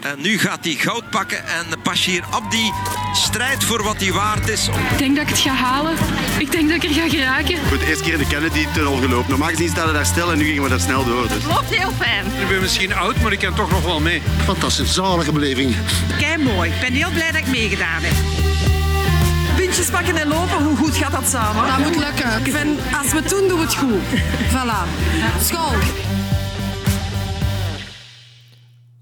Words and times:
En 0.00 0.20
nu 0.20 0.38
gaat 0.38 0.64
hij 0.64 0.74
goud 0.74 1.10
pakken 1.10 1.46
en 1.46 1.66
Bashir 1.82 2.24
Abdi 2.30 2.72
strijdt 3.12 3.64
voor 3.64 3.82
wat 3.82 3.96
hij 3.96 4.12
waard 4.12 4.48
is. 4.48 4.68
Ik 4.92 4.98
denk 4.98 5.16
dat 5.16 5.24
ik 5.24 5.30
het 5.30 5.38
ga 5.38 5.52
halen. 5.52 5.96
Ik 6.38 6.52
denk 6.52 6.68
dat 6.68 6.82
ik 6.82 6.84
er 6.84 6.94
ga 6.94 7.08
geraken. 7.08 7.58
Goed, 7.68 7.80
de 7.80 7.86
eerste 7.86 8.04
keer 8.04 8.12
in 8.12 8.18
de 8.18 8.26
Kennedy-tunnel 8.26 8.96
gelopen. 8.96 9.30
Normaal 9.30 9.48
gezien 9.48 9.68
staan 9.68 9.86
we 9.86 9.92
daar 9.92 10.06
stil 10.06 10.32
en 10.32 10.38
nu 10.38 10.44
gingen 10.44 10.62
we 10.62 10.68
daar 10.68 10.80
snel 10.80 11.04
door. 11.04 11.28
Dus. 11.28 11.44
loopt 11.44 11.74
heel 11.74 11.92
fijn. 11.98 12.26
Ik 12.26 12.48
ben 12.48 12.60
misschien 12.60 12.94
oud, 12.94 13.20
maar 13.20 13.32
ik 13.32 13.38
kan 13.38 13.54
toch 13.54 13.70
nog 13.70 13.84
wel 13.84 14.00
mee. 14.00 14.22
Fantastisch, 14.44 14.94
zalige 14.94 15.32
beleving. 15.32 15.76
Kei 16.18 16.42
mooi. 16.42 16.70
Ik 16.70 16.80
ben 16.80 16.92
heel 16.92 17.10
blij 17.10 17.30
dat 17.30 17.40
ik 17.40 17.46
meegedaan 17.46 18.02
heb. 18.02 18.14
Puntjes 19.56 19.90
pakken 19.90 20.16
en 20.16 20.28
lopen, 20.28 20.64
hoe 20.64 20.76
goed 20.76 20.96
gaat 20.96 21.12
dat 21.12 21.28
samen? 21.28 21.66
Dat 21.66 21.78
moet 21.78 21.96
lukken. 22.04 22.44
Ik 22.44 22.52
vind, 22.52 22.80
als 23.02 23.12
we 23.12 23.16
het 23.16 23.28
doen, 23.28 23.48
doen 23.48 23.58
we 23.58 23.64
het 23.64 23.74
goed. 23.74 24.00
Voilà. 24.50 24.88
School. 25.42 25.76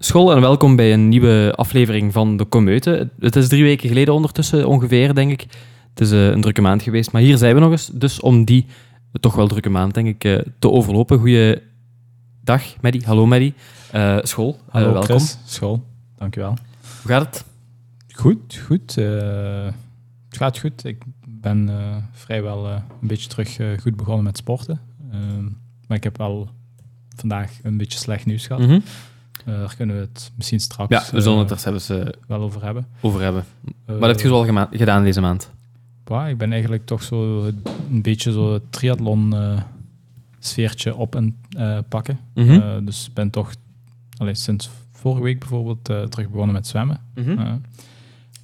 School 0.07 0.35
en 0.35 0.41
welkom 0.41 0.75
bij 0.75 0.93
een 0.93 1.09
nieuwe 1.09 1.53
aflevering 1.55 2.13
van 2.13 2.37
De 2.37 2.49
Comeute. 2.49 3.09
Het 3.19 3.35
is 3.35 3.47
drie 3.47 3.63
weken 3.63 3.87
geleden 3.87 4.13
ondertussen 4.13 4.67
ongeveer, 4.67 5.15
denk 5.15 5.31
ik. 5.31 5.41
Het 5.89 5.99
is 5.99 6.11
eh, 6.11 6.27
een 6.27 6.41
drukke 6.41 6.61
maand 6.61 6.81
geweest, 6.81 7.11
maar 7.11 7.21
hier 7.21 7.37
zijn 7.37 7.53
we 7.53 7.59
nog 7.59 7.71
eens. 7.71 7.87
Dus 7.93 8.19
om 8.19 8.45
die 8.45 8.65
toch 9.11 9.35
wel 9.35 9.47
drukke 9.47 9.69
maand, 9.69 9.93
denk 9.93 10.07
ik, 10.07 10.23
eh, 10.23 10.45
te 10.59 10.69
overlopen. 10.69 11.19
Goeie 11.19 11.61
dag, 12.43 12.81
Maddie. 12.81 13.05
Hallo, 13.05 13.25
Maddie. 13.25 13.53
Eh, 13.91 14.17
school, 14.21 14.59
Hallo 14.69 14.93
welkom. 14.93 15.15
Chris, 15.15 15.37
school. 15.45 15.83
Dankjewel. 16.15 16.57
Hoe 17.01 17.11
gaat 17.11 17.25
het? 17.25 17.45
Goed, 18.15 18.61
goed. 18.65 18.95
het 18.95 19.73
gaat 20.37 20.59
goed. 20.59 20.85
Ik 20.85 21.03
ben 21.27 21.69
vrijwel 22.11 22.67
een 22.67 23.07
beetje 23.07 23.29
terug 23.29 23.57
goed 23.81 23.95
begonnen 23.95 24.23
met 24.23 24.37
sporten. 24.37 24.79
Ehm, 25.11 25.43
maar 25.87 25.97
ik 25.97 26.03
heb 26.03 26.17
wel 26.17 26.49
vandaag 27.15 27.51
een 27.63 27.77
beetje 27.77 27.99
slecht 27.99 28.25
nieuws 28.25 28.47
gehad. 28.47 28.61
Mhm. 28.61 28.79
Eh, 29.47 29.53
daar 29.59 29.75
kunnen 29.75 29.95
we 29.95 30.01
het 30.01 30.31
misschien 30.35 30.59
straks 30.59 30.89
Ja, 30.91 31.15
we 31.15 31.21
zullen 31.21 31.37
het 31.37 31.47
eh, 31.47 31.53
er 31.53 31.59
zelfs 31.59 31.89
eh, 31.89 32.13
wel 32.27 32.41
over 32.41 32.63
hebben. 32.63 32.87
over 33.01 33.21
hebben. 33.21 33.43
Wat 33.85 34.09
heb 34.09 34.19
je 34.19 34.27
zoal 34.27 34.67
gedaan 34.71 35.03
deze 35.03 35.21
maand? 35.21 35.51
bah, 36.03 36.29
ik 36.29 36.37
ben 36.37 36.51
eigenlijk 36.51 36.85
toch 36.85 37.03
zo 37.03 37.45
een 37.91 38.01
beetje 38.01 38.31
zo 38.31 38.53
het 38.53 38.71
triathlon 38.71 39.35
sfeertje 40.39 40.95
op 40.95 41.15
en 41.15 41.35
pakken. 41.89 42.19
Eh, 42.33 42.77
dus 42.83 43.07
ik 43.07 43.13
ben 43.13 43.29
toch 43.29 43.53
allee, 44.17 44.35
sinds 44.35 44.69
vorige 44.91 45.23
week 45.23 45.39
bijvoorbeeld 45.39 45.83
terug 45.83 46.29
begonnen 46.29 46.55
met 46.55 46.67
zwemmen. 46.67 46.99
Eh, 47.15 47.53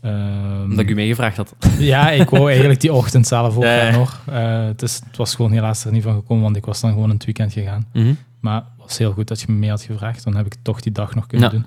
ehm, 0.01 0.63
Omdat 0.63 0.79
ik 0.79 0.89
u 0.89 0.95
meegevraagd 0.95 1.37
had. 1.37 1.55
Ja, 1.79 2.09
ik 2.11 2.29
wou 2.29 2.49
eigenlijk 2.49 2.81
die 2.81 2.93
ochtend 2.93 3.27
zelf 3.27 3.55
ook 3.57 3.63
Ja, 3.63 3.75
ja. 3.75 3.91
gaan 3.91 3.99
nog. 3.99 4.21
Het, 4.69 4.81
is, 4.81 5.01
het 5.05 5.17
was 5.17 5.35
gewoon 5.35 5.51
helaas 5.51 5.85
er 5.85 5.91
niet 5.91 6.03
van 6.03 6.13
gekomen, 6.13 6.43
want 6.43 6.55
ik 6.55 6.65
was 6.65 6.81
dan 6.81 6.91
gewoon 6.91 7.09
een 7.09 7.15
het 7.15 7.25
weekend 7.25 7.53
gegaan. 7.53 7.85
Mhm. 7.93 8.13
Maar 8.39 8.63
was 8.83 8.97
heel 8.97 9.11
goed 9.11 9.27
dat 9.27 9.39
je 9.41 9.45
me 9.49 9.57
mee 9.57 9.69
had 9.69 9.81
gevraagd. 9.81 10.23
Dan 10.23 10.35
heb 10.35 10.45
ik 10.45 10.55
toch 10.61 10.81
die 10.81 10.91
dag 10.91 11.15
nog 11.15 11.27
kunnen 11.27 11.51
Ja. 11.51 11.57
doen. 11.57 11.65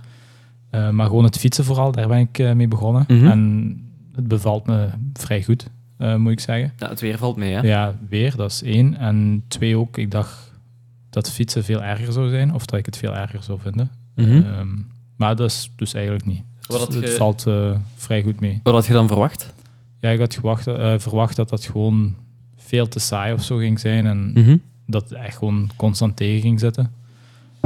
Eh, 0.71 0.91
maar 0.91 1.07
gewoon 1.07 1.25
het 1.25 1.39
fietsen 1.39 1.65
vooral, 1.65 1.93
daar 1.93 2.09
ben 2.09 2.19
ik 2.19 2.39
eh, 2.39 2.53
mee 2.53 2.69
begonnen. 2.69 3.05
Mhm. 3.09 3.27
En 3.27 3.81
het 4.15 4.29
bevalt 4.29 4.67
me 4.67 4.89
vrij 5.13 5.43
goed, 5.43 5.67
eh, 5.99 6.15
moet 6.17 6.33
ik 6.33 6.41
zeggen. 6.41 6.73
Ja, 6.79 6.89
het 6.89 7.01
weer 7.01 7.19
valt 7.19 7.37
mee, 7.37 7.53
hè? 7.55 7.61
Ja, 7.61 7.95
weer, 8.09 8.37
dat 8.37 8.51
is 8.51 8.63
één. 8.63 8.97
En 8.97 9.45
twee 9.49 9.77
ook, 9.79 9.97
ik 9.99 10.11
dacht 10.11 10.53
dat 11.11 11.31
fietsen 11.31 11.65
veel 11.65 11.83
erger 11.83 12.13
zou 12.13 12.29
zijn. 12.29 12.55
Of 12.55 12.67
dat 12.67 12.79
ik 12.79 12.87
het 12.87 12.97
veel 12.97 13.15
erger 13.15 13.43
zou 13.43 13.61
vinden. 13.61 13.91
Mhm. 14.15 14.31
Ehm, 14.43 14.69
maar 15.17 15.37
dat 15.37 15.51
is 15.51 15.73
dus 15.77 15.95
eigenlijk 15.95 16.27
niet. 16.27 16.43
Het 16.69 17.11
valt 17.17 17.47
vrij 17.97 18.23
goed 18.23 18.41
mee. 18.41 18.61
Wat 18.63 18.75
had 18.75 18.87
je 18.87 18.93
dan 18.93 19.07
verwacht? 19.07 19.55
Ja, 20.01 20.11
ik 20.11 20.19
had 20.19 20.35
gewacht, 20.35 20.63
verwacht 21.03 21.37
dat 21.37 21.49
dat 21.49 21.65
gewoon 21.65 22.15
veel 22.57 22.89
te 22.89 22.99
saai 22.99 23.33
of 23.33 23.43
zo 23.43 23.57
ging 23.57 23.81
zijn. 23.81 24.07
En 24.07 24.31
Mhm. 24.35 24.57
dat 24.87 25.03
het 25.09 25.13
echt 25.19 25.37
gewoon 25.37 25.71
constant 25.77 26.17
tegen 26.17 26.41
ging 26.41 26.61
zitten. 26.61 26.93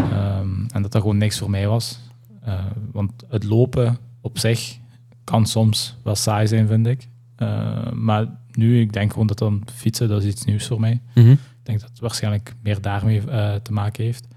Ehm, 0.02 0.66
en 0.72 0.82
dat 0.82 0.92
dat 0.92 1.00
gewoon 1.00 1.16
niks 1.18 1.38
voor 1.38 1.50
mij 1.50 1.68
was. 1.68 1.98
Eh, 2.42 2.64
want 2.92 3.12
het 3.28 3.44
lopen 3.44 3.98
op 4.20 4.38
zich 4.38 4.78
kan 5.24 5.46
soms 5.46 5.96
wel 6.02 6.14
saai 6.14 6.46
zijn, 6.46 6.66
vind 6.66 6.86
ik. 6.86 7.08
Eh, 7.36 7.90
maar 7.92 8.26
nu, 8.52 8.80
ik 8.80 8.92
denk 8.92 9.10
gewoon 9.12 9.26
dat 9.26 9.38
dan 9.38 9.62
fietsen, 9.74 10.08
dat 10.08 10.22
is 10.22 10.28
iets 10.28 10.44
nieuws 10.44 10.66
voor 10.66 10.80
mij. 10.80 11.00
Mhm. 11.14 11.30
Ik 11.30 11.38
denk 11.66 11.80
dat 11.80 11.88
het 11.90 12.00
waarschijnlijk 12.00 12.54
meer 12.62 12.80
daarmee 12.80 13.20
eh, 13.30 13.54
te 13.54 13.72
maken 13.72 14.04
heeft. 14.04 14.28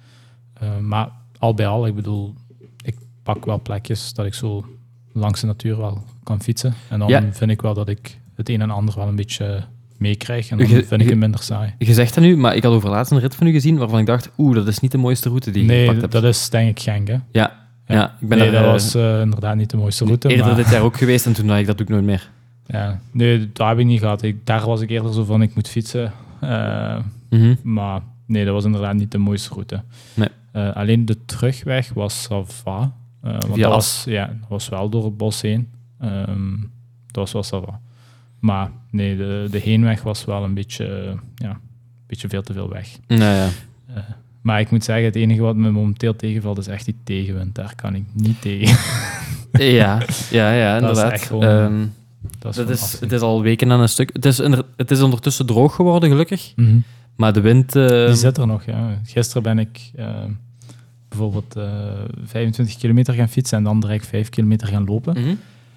Maar 0.81 1.09
al 1.39 1.53
bij 1.53 1.67
al, 1.67 1.88
ik 1.88 1.95
bedoel, 1.95 2.33
ik 2.83 2.97
pak 3.23 3.45
wel 3.45 3.61
plekjes 3.61 4.13
dat 4.13 4.25
ik 4.25 4.33
zo 4.33 4.65
langs 5.13 5.39
de 5.41 5.47
natuur 5.47 5.77
wel 5.77 6.03
kan 6.23 6.41
fietsen. 6.41 6.73
En 6.89 6.99
dan 6.99 7.07
Ja. 7.07 7.31
vind 7.31 7.51
ik 7.51 7.61
wel 7.61 7.73
dat 7.73 7.89
ik 7.89 8.19
het 8.35 8.49
een 8.49 8.61
en 8.61 8.69
ander 8.69 8.95
wel 8.95 9.07
een 9.07 9.15
beetje 9.15 9.63
meekrijg. 10.03 10.49
En 10.49 10.57
dan 10.57 10.67
vind 10.67 11.01
ik 11.01 11.09
het 11.09 11.17
minder 11.17 11.43
saai. 11.43 11.73
Je 11.77 11.93
zegt 11.93 12.13
dat 12.15 12.23
nu, 12.23 12.37
maar 12.37 12.55
ik 12.55 12.63
had 12.63 12.73
over 12.73 12.89
laatst 12.89 13.11
een 13.11 13.19
rit 13.19 13.35
van 13.35 13.47
u 13.47 13.51
gezien 13.51 13.77
waarvan 13.77 13.99
ik 13.99 14.05
dacht, 14.05 14.29
oeh, 14.37 14.55
dat 14.55 14.67
is 14.67 14.79
niet 14.79 14.91
de 14.91 14.97
mooiste 14.97 15.29
route 15.29 15.51
die 15.51 15.61
je 15.61 15.67
Nee, 15.67 15.79
gepakt 15.85 16.01
hebt. 16.01 16.13
dat 16.13 16.23
is 16.23 16.49
denk 16.49 16.69
ik 16.69 16.79
Genk, 16.79 17.07
hè? 17.07 17.17
Ja, 17.31 17.55
ja. 17.85 18.15
ik 18.21 18.27
ben 18.27 18.37
nee, 18.37 18.47
er, 18.47 18.53
dat 18.53 18.63
eh, 18.63 18.67
was 18.71 18.95
eh, 18.95 19.21
inderdaad 19.21 19.55
niet 19.55 19.69
de 19.69 19.77
mooiste 19.77 20.05
route. 20.05 20.29
eerder 20.29 20.45
maar, 20.45 20.55
dit 20.55 20.69
jaar 20.69 20.81
ook 20.81 20.97
geweest 20.97 21.25
en 21.25 21.33
toen 21.33 21.47
dacht 21.47 21.59
ik, 21.59 21.65
dat 21.65 21.77
doe 21.77 21.85
ik 21.85 21.91
nooit 21.91 22.05
meer. 22.05 22.29
ja, 22.65 22.99
nee, 23.11 23.49
dat 23.53 23.67
heb 23.67 23.79
ik 23.79 23.85
niet 23.85 23.99
gehad. 23.99 24.21
Ik, 24.21 24.45
daar 24.45 24.65
was 24.65 24.81
ik 24.81 24.89
eerder 24.89 25.13
zo 25.13 25.23
van, 25.23 25.41
ik 25.41 25.55
moet 25.55 25.67
fietsen. 25.69 26.11
Eh, 26.39 26.97
Mhm. 27.29 27.55
maar 27.63 28.01
nee, 28.27 28.45
dat 28.45 28.53
was 28.53 28.65
inderdaad 28.65 28.95
niet 28.95 29.11
de 29.11 29.17
mooiste 29.17 29.53
route. 29.53 29.81
Nee. 30.13 30.27
Alleen 30.73 31.05
de 31.05 31.25
terugweg 31.25 31.93
was 31.93 32.21
Sava. 32.21 32.91
Want 33.21 33.41
dat 33.41 33.63
As. 33.63 33.71
was, 33.73 34.03
ja, 34.07 34.25
dat 34.25 34.49
was 34.49 34.69
wel 34.69 34.89
door 34.89 35.03
het 35.05 35.17
bos 35.17 35.41
heen. 35.41 35.69
Ehm, 35.99 36.51
dat 37.07 37.15
was 37.23 37.31
wel 37.31 37.43
Sava. 37.43 37.79
Maar 38.43 38.71
nee, 38.89 39.17
de, 39.17 39.47
de 39.51 39.57
heenweg 39.59 40.01
was 40.03 40.25
wel 40.25 40.43
een 40.43 40.53
beetje, 40.53 40.85
eh, 40.85 41.13
ja, 41.35 41.49
een 41.49 41.57
beetje 42.07 42.27
veel 42.29 42.41
te 42.41 42.53
veel 42.53 42.69
weg. 42.69 42.87
Nou 43.07 43.21
ja. 43.21 43.49
Eh, 43.95 44.03
maar 44.41 44.59
ik 44.59 44.71
moet 44.71 44.83
zeggen, 44.83 45.05
het 45.05 45.15
enige 45.15 45.41
wat 45.41 45.55
me 45.55 45.71
momenteel 45.71 46.15
tegenvalt 46.15 46.57
is 46.57 46.67
echt 46.67 46.85
die 46.85 46.95
tegenwind. 47.03 47.55
Daar 47.55 47.73
kan 47.75 47.95
ik 47.95 48.03
niet 48.13 48.41
tegen. 48.41 48.77
Ja, 49.51 50.01
ja, 50.31 50.51
ja, 50.53 50.79
Dat 50.79 50.81
is 50.83 50.87
inderdaad. 50.97 51.11
echt 51.11 51.25
gewoon- 51.25 51.43
Ehm, 51.43 51.85
Dat 52.39 52.51
is 52.51 52.57
dat 52.57 52.69
is, 52.69 52.99
het 52.99 53.11
is 53.11 53.21
al 53.21 53.41
weken 53.41 53.71
aan 53.71 53.79
een 53.79 53.89
stuk. 53.89 54.09
Het 54.13 54.25
is, 54.25 54.37
het 54.77 54.91
is 54.91 55.01
ondertussen 55.01 55.45
droog 55.45 55.75
geworden, 55.75 56.09
gelukkig. 56.09 56.53
Mhm. 56.55 56.77
Maar 57.15 57.33
de 57.33 57.41
wind... 57.41 57.75
eh, 57.75 58.05
Die 58.05 58.15
zit 58.15 58.37
er 58.37 58.47
nog, 58.47 58.65
ja. 58.65 58.99
Gisteren 59.05 59.43
ben 59.43 59.59
ik 59.59 59.91
eh, 59.95 60.07
bijvoorbeeld 61.09 61.55
eh 61.55 61.65
25 62.25 62.77
kilometer 62.77 63.13
gaan 63.13 63.29
fietsen 63.29 63.57
en 63.57 63.63
dan 63.63 63.79
direct 63.79 64.07
5 64.07 64.29
kilometer 64.29 64.67
gaan 64.67 64.85
lopen. 64.85 65.19
mhm. 65.21 65.33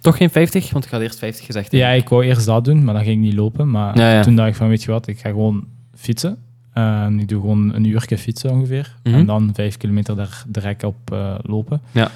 Toch 0.06 0.16
geen 0.16 0.30
50, 0.30 0.70
want 0.70 0.84
ik 0.84 0.90
had 0.90 1.00
eerst 1.00 1.18
50 1.18 1.46
gezegd. 1.46 1.72
Ja, 1.72 1.90
ik 1.90 2.08
wou 2.08 2.24
eerst 2.24 2.46
dat 2.46 2.64
doen, 2.64 2.84
maar 2.84 2.94
dan 2.94 3.02
ging 3.02 3.16
ik 3.16 3.22
niet 3.22 3.34
lopen. 3.34 3.70
Maar 3.70 3.98
Ja, 3.98 4.12
ja. 4.12 4.22
toen 4.22 4.36
dacht 4.36 4.48
ik 4.48 4.54
van, 4.54 4.68
weet 4.68 4.82
je 4.82 4.90
wat, 4.90 5.06
ik 5.06 5.18
ga 5.18 5.28
gewoon 5.28 5.66
fietsen. 5.94 6.38
En 6.72 7.20
ik 7.20 7.28
doe 7.28 7.40
gewoon 7.40 7.74
een 7.74 7.84
uurtje 7.84 8.18
fietsen 8.18 8.50
ongeveer. 8.50 8.94
Mhm. 9.02 9.14
En 9.14 9.26
dan 9.26 9.50
5 9.54 9.76
kilometer 9.76 10.16
daar 10.16 10.44
direct 10.46 10.84
op 10.84 11.12
eh, 11.12 11.34
lopen. 11.42 11.80
Ja. 11.92 12.10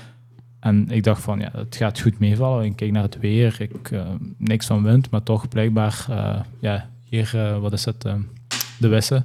En 0.60 0.90
ik 0.90 1.04
dacht 1.04 1.22
van, 1.22 1.40
ja, 1.40 1.50
het 1.52 1.76
gaat 1.76 2.00
goed 2.00 2.18
meevallen. 2.18 2.64
Ik 2.64 2.76
keek 2.76 2.92
naar 2.92 3.02
het 3.02 3.18
weer, 3.18 3.56
ik, 3.58 3.90
eh, 3.90 4.02
niks 4.36 4.66
van 4.66 4.82
wind, 4.82 5.10
maar 5.10 5.22
toch 5.22 5.48
blijkbaar, 5.48 6.06
ja, 6.60 6.88
hier, 7.04 7.58
wat 7.60 7.72
is 7.72 7.84
het, 7.84 8.06
de 8.78 8.88
Wisse, 8.88 9.24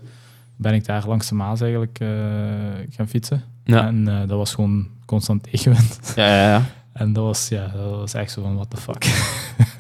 ben 0.56 0.74
ik 0.74 0.86
daar 0.86 1.08
langs 1.08 1.30
de 1.30 1.36
Maas 1.36 1.62
eigenlijk 1.62 1.98
gaan 2.90 3.08
fietsen. 3.08 3.44
Ja. 3.64 3.88
En 3.88 4.06
dat 4.06 4.38
was 4.38 4.54
gewoon 4.54 4.88
constant 5.06 5.44
tegenwind. 5.44 6.14
Ja, 6.16 6.28
ja, 6.28 6.50
ja. 6.50 6.62
En 6.96 7.14
dat 7.14 7.24
was, 7.24 7.48
ja, 7.50 7.68
dat 7.68 7.90
was 7.90 8.14
echt 8.14 8.32
zo 8.32 8.42
van, 8.42 8.56
what 8.56 8.70
the 8.70 8.78
fuck. 8.78 9.04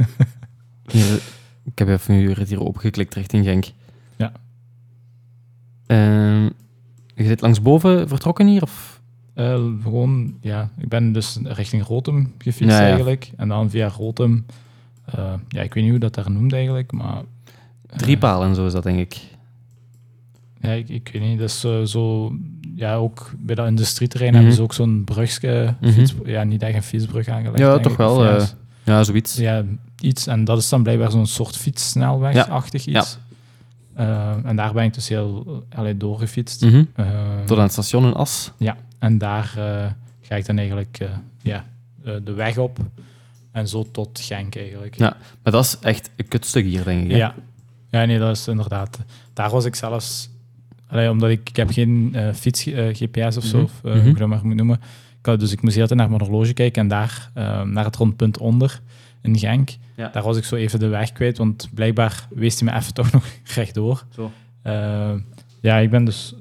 Hier, 0.91 1.21
ik 1.63 1.77
heb 1.79 1.87
even 1.87 2.33
rit 2.33 2.49
hier 2.49 2.59
opgeklikt 2.59 3.13
richting 3.13 3.45
Genk. 3.45 3.65
Ja. 4.15 4.31
Ehm, 5.85 6.43
je 7.15 7.23
zit 7.25 7.41
langsboven 7.41 8.07
vertrokken 8.07 8.47
hier? 8.47 8.61
Of? 8.61 9.01
Eh, 9.33 9.63
gewoon, 9.83 10.37
ja, 10.41 10.69
ik 10.77 10.87
ben 10.89 11.11
dus 11.11 11.39
richting 11.43 11.83
Rotem 11.83 12.33
gefietst 12.37 12.75
Ja, 12.75 12.81
ja. 12.81 12.87
eigenlijk. 12.87 13.31
En 13.37 13.47
dan 13.47 13.69
via 13.69 13.87
Rotem, 13.87 14.45
eh, 15.05 15.33
ja, 15.47 15.61
ik 15.61 15.73
weet 15.73 15.83
niet 15.83 15.91
hoe 15.91 16.01
dat 16.01 16.15
daar 16.15 16.31
noemt 16.31 16.53
eigenlijk, 16.53 16.91
maar... 16.91 17.17
eh, 17.87 17.97
Drie 17.97 18.17
palen 18.17 18.47
en 18.47 18.55
zo 18.55 18.65
is 18.65 18.71
dat, 18.73 18.83
denk 18.83 18.99
ik. 18.99 19.21
Ja, 20.61 20.71
ik, 20.71 20.89
ik 20.89 21.09
weet 21.13 21.21
niet. 21.21 21.37
Dus 21.37 21.63
eh, 21.63 21.81
zo, 21.83 22.35
ja, 22.75 22.95
ook 22.95 23.31
bij 23.37 23.55
dat 23.55 23.67
industrieterrein 23.67 24.31
Mhm. 24.31 24.39
hebben 24.39 24.57
ze 24.57 24.63
ook 24.63 24.73
zo'n 24.73 25.03
brugje, 25.03 25.73
Mhm. 25.81 26.05
ja, 26.25 26.43
niet 26.43 26.61
echt 26.63 26.75
een 26.75 26.83
fietsbrug 26.83 27.27
aangelegd. 27.27 27.57
Ja, 27.59 27.79
toch 27.79 27.97
wel, 27.97 28.23
ja, 28.23 28.35
eh, 28.37 28.45
Ja, 28.83 29.03
zoiets. 29.03 29.35
ja, 29.35 29.63
iets. 29.99 30.27
En 30.27 30.43
dat 30.43 30.57
is 30.57 30.69
dan 30.69 30.83
blijkbaar 30.83 31.11
zo'n 31.11 31.27
soort 31.27 31.57
fietssnelweg-achtig 31.57 32.85
Ja. 32.85 32.99
iets. 32.99 33.17
Eh, 33.93 34.35
en 34.43 34.55
daar 34.55 34.73
ben 34.73 34.83
ik 34.83 34.93
dus 34.93 35.07
heel 35.09 35.63
allee, 35.75 35.97
doorgefietst. 35.97 36.61
Mhm. 36.61 36.83
Eh, 36.95 37.05
Tot 37.45 37.57
aan 37.57 37.63
het 37.63 37.71
station 37.71 38.05
in 38.05 38.13
As. 38.13 38.51
Ja, 38.57 38.77
en 38.99 39.17
daar 39.17 39.43
ga 40.21 40.35
ik 40.35 40.45
dan 40.45 40.57
eigenlijk 40.57 41.07
ja, 41.41 41.65
de 42.23 42.33
weg 42.33 42.57
op 42.57 42.77
en 43.51 43.67
zo 43.67 43.85
tot 43.91 44.19
Genk 44.19 44.55
eigenlijk. 44.55 44.95
Ja, 44.97 45.17
maar 45.43 45.51
dat 45.53 45.63
is 45.63 45.77
echt 45.81 46.09
een 46.15 46.27
kutstuk 46.27 46.65
hier, 46.65 46.83
denk 46.83 47.03
ik. 47.05 47.11
hè? 47.11 47.17
ja. 47.17 47.35
Ja, 47.89 48.05
nee, 48.05 48.19
dat 48.19 48.35
is 48.37 48.47
inderdaad. 48.47 48.99
Daar 49.33 49.49
was 49.49 49.65
ik 49.65 49.75
zelfs, 49.75 50.29
allee, 50.95 51.09
omdat 51.09 51.29
ik, 51.29 51.49
ik 51.49 51.55
heb 51.55 51.69
geen 51.71 52.09
eh, 52.13 52.33
fiets 52.33 52.65
eh, 52.65 52.87
GPS 52.93 53.37
of 53.37 53.43
zo, 53.43 53.55
Mhm. 53.57 53.65
of 53.65 53.79
eh, 53.83 53.91
Mhm. 53.91 53.99
hoe 54.01 54.09
je 54.11 54.17
dat 54.17 54.27
maar 54.27 54.45
moet 54.45 54.55
noemen. 54.55 54.79
Ik 55.19 55.25
had, 55.25 55.39
dus 55.39 55.51
ik 55.51 55.61
moest 55.61 55.75
heel 55.75 55.87
tijd 55.87 55.99
naar 55.99 56.09
mijn 56.09 56.21
horloge 56.21 56.53
kijken 56.53 56.81
en 56.81 56.87
daar, 56.87 57.31
eh, 57.33 57.61
naar 57.63 57.85
het 57.85 57.95
rondpunt 57.95 58.37
onder 58.37 58.81
in 59.21 59.37
Genk, 59.37 59.69
Ja. 59.95 60.09
daar 60.09 60.23
was 60.23 60.37
ik 60.37 60.43
zo 60.43 60.55
even 60.55 60.79
de 60.79 60.87
weg 60.87 61.11
kwijt, 61.11 61.37
want 61.37 61.69
blijkbaar 61.73 62.27
wees 62.29 62.59
hij 62.59 62.69
me 62.71 62.77
even 62.77 62.93
toch 62.99 63.11
nog 63.11 63.25
rechtdoor. 63.55 64.03
Zo. 64.13 64.31
Eh, 64.61 65.13
ja, 65.61 65.77
ik 65.77 65.89
ben 65.89 66.05
dus 66.05 66.35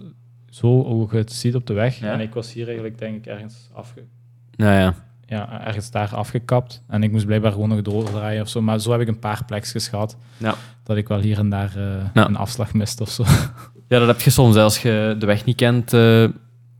zo, 0.51 0.67
hoe 0.85 1.09
je 1.11 1.17
het 1.17 1.33
ziet 1.33 1.55
op 1.55 1.67
de 1.67 1.73
weg, 1.73 1.99
Ja. 1.99 2.12
en 2.12 2.21
ik 2.21 2.35
was 2.35 2.53
hier 2.53 2.65
eigenlijk 2.67 2.99
denk 2.99 3.17
ik 3.17 3.27
ergens 3.27 3.69
afge... 3.73 4.03
Nou 4.56 4.73
ja. 4.73 4.95
Ja, 5.34 5.66
ergens 5.66 5.90
daar 5.90 6.14
afgekapt. 6.14 6.82
En 6.88 7.02
ik 7.02 7.12
moest 7.12 7.26
blijkbaar 7.26 7.52
gewoon 7.52 7.69
nog 7.69 7.82
doordraaien 7.82 8.42
of 8.42 8.48
zo. 8.48 8.62
Maar 8.62 8.81
zo 8.81 8.92
heb 8.92 9.00
ik 9.00 9.08
een 9.08 9.19
paar 9.19 9.44
plekjes 9.46 9.88
gehad. 9.88 10.16
Ja. 10.36 10.54
Dat 10.82 10.96
ik 10.96 11.08
wel 11.08 11.19
hier 11.20 11.38
en 11.38 11.48
daar 11.50 11.72
eh, 11.76 11.84
Ja. 12.14 12.26
een 12.26 12.36
afslag 12.36 12.72
mist 12.75 13.00
of 13.00 13.10
zo. 13.10 13.25
Ja, 13.88 13.98
dat 13.98 14.08
heb 14.08 14.20
je 14.20 14.31
soms. 14.31 14.56
Als 14.56 14.82
je 14.82 15.16
de 15.19 15.26
weg 15.26 15.44
niet 15.44 15.56
kent, 15.56 15.92
eh, 15.92 16.25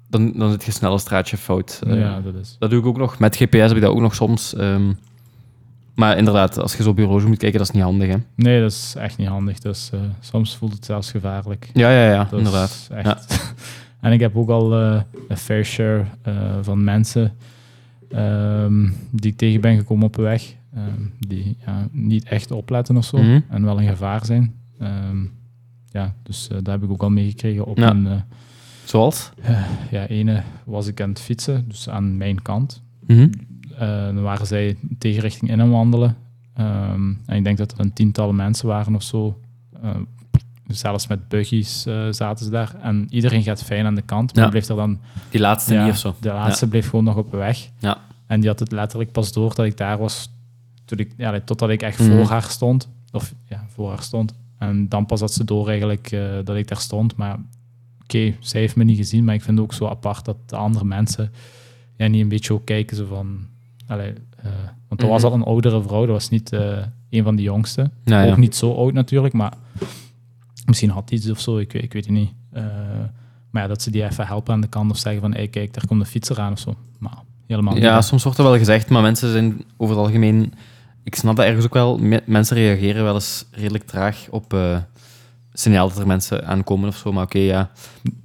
dan, 0.09 0.33
dan 0.37 0.51
zit 0.51 0.65
je 0.65 0.73
snel 0.73 0.93
een 0.93 0.99
straatje 0.99 1.37
fout. 1.37 1.81
Eh, 1.87 1.99
ja, 2.01 2.21
dat 2.21 2.35
is. 2.35 2.57
Dat 2.59 2.71
doe 2.71 2.81
ik 2.81 2.87
ook 2.87 2.97
nog. 2.97 3.19
Met 3.19 3.37
GPS 3.37 3.59
heb 3.61 3.71
ik 3.77 3.81
dat 3.81 3.91
ook 3.91 4.01
nog 4.01 4.15
soms. 4.15 4.55
ehm. 4.55 4.93
maar 5.95 6.17
inderdaad, 6.17 6.59
als 6.59 6.77
je 6.77 6.83
zo 6.83 6.95
horloge 6.97 7.27
moet 7.27 7.39
kijken, 7.39 7.59
dat 7.59 7.69
is 7.69 7.75
niet 7.75 7.83
handig. 7.83 8.09
Hè? 8.09 8.17
Nee, 8.35 8.61
dat 8.61 8.71
is 8.71 8.95
echt 8.99 9.17
niet 9.19 9.29
handig. 9.29 9.59
Dus 9.59 9.91
eh, 9.93 10.01
soms 10.21 10.57
voelt 10.57 10.73
het 10.73 10.85
zelfs 10.85 11.11
gevaarlijk. 11.11 11.71
Ja, 11.73 11.91
ja, 11.91 12.11
ja, 12.13 12.25
Dat 12.31 12.39
inderdaad. 12.39 12.69
is 12.71 12.89
echt. 12.97 13.55
en 14.01 14.13
ik 14.13 14.21
heb 14.21 14.37
ook 14.37 14.51
al 14.51 14.75
eh, 14.81 15.01
een 15.29 15.37
fair 15.37 15.65
share 15.65 16.05
eh, 16.23 16.33
van 16.63 16.85
mensen 16.85 17.33
ehm, 18.15 18.89
die 19.11 19.31
ik 19.31 19.37
tegen 19.37 19.61
ben 19.61 19.77
gekomen 19.77 20.07
op 20.07 20.17
de 20.17 20.23
weg. 20.23 20.55
ehm, 20.75 21.03
die 21.19 21.57
ja, 21.67 21.89
niet 21.93 22.25
echt 22.25 22.51
opletten 22.51 22.97
of 22.97 23.05
zo. 23.05 23.17
Mhm. 23.19 23.41
En 23.49 23.65
wel 23.65 23.81
een 23.81 23.89
gevaar 23.89 24.25
zijn. 24.27 24.55
Ehm, 24.79 25.25
ja, 25.91 26.15
dus 26.23 26.49
eh, 26.49 26.59
daar 26.63 26.75
heb 26.75 26.85
ik 26.85 26.91
ook 26.91 27.03
al 27.03 27.11
meegekregen 27.11 27.65
op 27.67 27.79
Ja. 27.79 27.91
een... 27.91 28.07
eh, 28.07 28.21
Zoals? 28.85 29.31
ja, 29.91 30.07
ene 30.07 30.43
was 30.65 30.87
ik 30.87 31.01
aan 31.01 31.09
het 31.09 31.21
fietsen, 31.21 31.65
dus 31.69 31.89
aan 31.89 32.17
mijn 32.17 32.43
kant. 32.43 32.83
Mhm. 33.07 33.29
Eh, 33.79 34.05
dan 34.05 34.23
waren 34.23 34.47
zij 34.47 34.77
tegenrichting 34.99 35.51
in 35.51 35.61
aan 35.61 35.71
wandelen. 35.71 36.17
En 36.55 37.37
ik 37.37 37.45
denk 37.45 37.59
dat 37.59 37.73
er 37.73 37.81
een 37.81 37.93
tientallen 37.93 38.37
mensen 38.37 38.69
waren 38.69 38.95
of 38.95 39.03
zo. 39.03 39.41
Zelfs 40.67 41.07
met 41.07 41.29
buggies 41.29 41.87
eh, 41.87 42.07
zaten 42.11 42.45
ze 42.45 42.51
daar. 42.51 42.75
En 42.83 43.07
iedereen 43.11 43.43
gaat 43.43 43.63
fijn 43.63 43.87
aan 43.87 43.95
de 43.95 44.03
kant, 44.03 44.35
maar 44.35 44.45
Ja. 44.45 44.51
bleef 44.51 44.69
er 44.69 44.77
dan... 44.77 44.99
Die 45.31 45.41
laatste 45.41 45.75
ja, 45.75 45.85
niet 45.85 45.93
of 45.93 45.99
zo. 45.99 46.15
De 46.21 46.29
laatste 46.29 46.69
bleef 46.69 46.89
gewoon 46.89 47.05
nog 47.05 47.17
op 47.17 47.31
de 47.31 47.37
weg. 47.37 47.71
Ja. 47.79 47.99
En 48.27 48.41
die 48.41 48.49
had 48.49 48.59
het 48.59 48.73
letterlijk 48.73 49.13
pas 49.13 49.33
door 49.33 49.55
dat 49.55 49.67
ik 49.67 49.77
daar 49.77 49.99
was, 49.99 50.31
toen 50.85 50.99
ik, 50.99 51.13
ja, 51.17 51.41
totdat 51.41 51.71
ik 51.71 51.83
echt 51.83 51.99
Mhm. 51.99 52.11
voor 52.11 52.27
haar 52.27 52.43
stond. 52.43 52.89
Of 53.13 53.35
ja, 53.49 53.65
voor 53.69 53.89
haar 53.89 54.03
stond. 54.03 54.35
En 54.59 54.89
dan 54.89 55.07
pas 55.07 55.21
had 55.21 55.33
ze 55.33 55.45
door 55.45 55.69
eigenlijk 55.69 56.13
eh, 56.13 56.21
dat 56.45 56.57
ik 56.57 56.69
daar 56.69 56.81
stond. 56.81 57.17
Maar 57.17 57.39
oké, 58.03 58.35
zij 58.41 58.61
heeft 58.61 58.77
me 58.77 58.85
niet 58.85 58.97
gezien, 58.97 59.25
maar 59.25 59.35
ik 59.35 59.43
vind 59.43 59.59
het 59.59 59.67
ook 59.67 59.75
zo 59.75 59.87
apart 59.87 60.25
dat 60.25 60.37
de 60.47 60.57
andere 60.57 60.85
mensen 60.85 61.33
ja, 61.97 62.07
niet 62.07 62.23
een 62.23 62.29
beetje 62.29 62.53
ook 62.53 62.65
kijken. 62.65 62.97
Zo 62.97 63.07
van, 63.07 63.39
allee, 63.87 64.13
eh, 64.37 64.51
want 64.89 65.03
er 65.03 65.09
was 65.09 65.23
Mhm. 65.23 65.31
al 65.33 65.39
een 65.39 65.45
oudere 65.45 65.83
vrouw, 65.83 66.01
dat 66.01 66.09
was 66.15 66.29
niet 66.29 66.53
een 67.11 67.23
van 67.23 67.37
de 67.37 67.43
jongste. 67.43 67.91
Ja. 68.05 68.31
Ook 68.31 68.37
niet 68.37 68.57
zo 68.57 68.75
oud 68.75 68.93
natuurlijk, 68.93 69.35
maar 69.35 69.53
misschien 70.65 70.91
had 70.91 71.11
iets 71.11 71.31
of 71.31 71.41
zo, 71.41 71.59
ik, 71.59 71.73
weet- 71.73 71.83
ik 71.83 71.93
weet 71.93 72.05
het 72.05 72.15
niet. 72.15 72.31
Eh, 72.53 72.63
maar 73.51 73.63
ja, 73.63 73.69
dat 73.69 73.83
ze 73.83 73.91
die 73.91 74.05
even 74.05 74.27
helpen 74.27 74.55
aan 74.55 74.61
de 74.61 74.67
kant 74.67 74.91
of 74.91 74.99
zeggen 74.99 75.21
van, 75.21 75.35
hey, 75.35 75.49
kijk, 75.49 75.75
daar 75.75 75.87
komt 75.87 76.01
een 76.01 76.07
fietser 76.07 76.41
aan 76.41 76.53
of 76.53 76.59
zo. 76.59 76.75
Maar 76.99 77.19
helemaal 77.47 77.75
niet. 77.75 77.83
Ja, 77.83 78.01
soms 78.03 78.23
wordt 78.23 78.39
er 78.39 78.45
wel 78.45 78.57
gezegd, 78.59 78.89
maar 78.91 79.03
mensen 79.03 79.33
zijn 79.33 79.65
over 79.77 79.97
het 79.97 80.05
algemeen... 80.07 80.53
Ik 81.05 81.15
snap 81.15 81.37
dat 81.37 81.45
ergens 81.45 81.65
ook 81.65 81.75
wel. 81.75 81.99
Me- 81.99 82.23
mensen 82.27 82.57
reageren 82.57 83.05
wel 83.05 83.15
eens 83.15 83.45
redelijk 83.51 83.85
traag 83.87 84.27
op 84.31 84.55
eh 84.55 84.77
signaal 85.53 85.89
dat 85.89 85.99
er 85.99 86.07
mensen 86.07 86.47
aankomen 86.47 86.89
of 86.89 86.97
zo. 86.97 87.13
Maar 87.13 87.25
oké, 87.25 87.39
ja. 87.39 87.71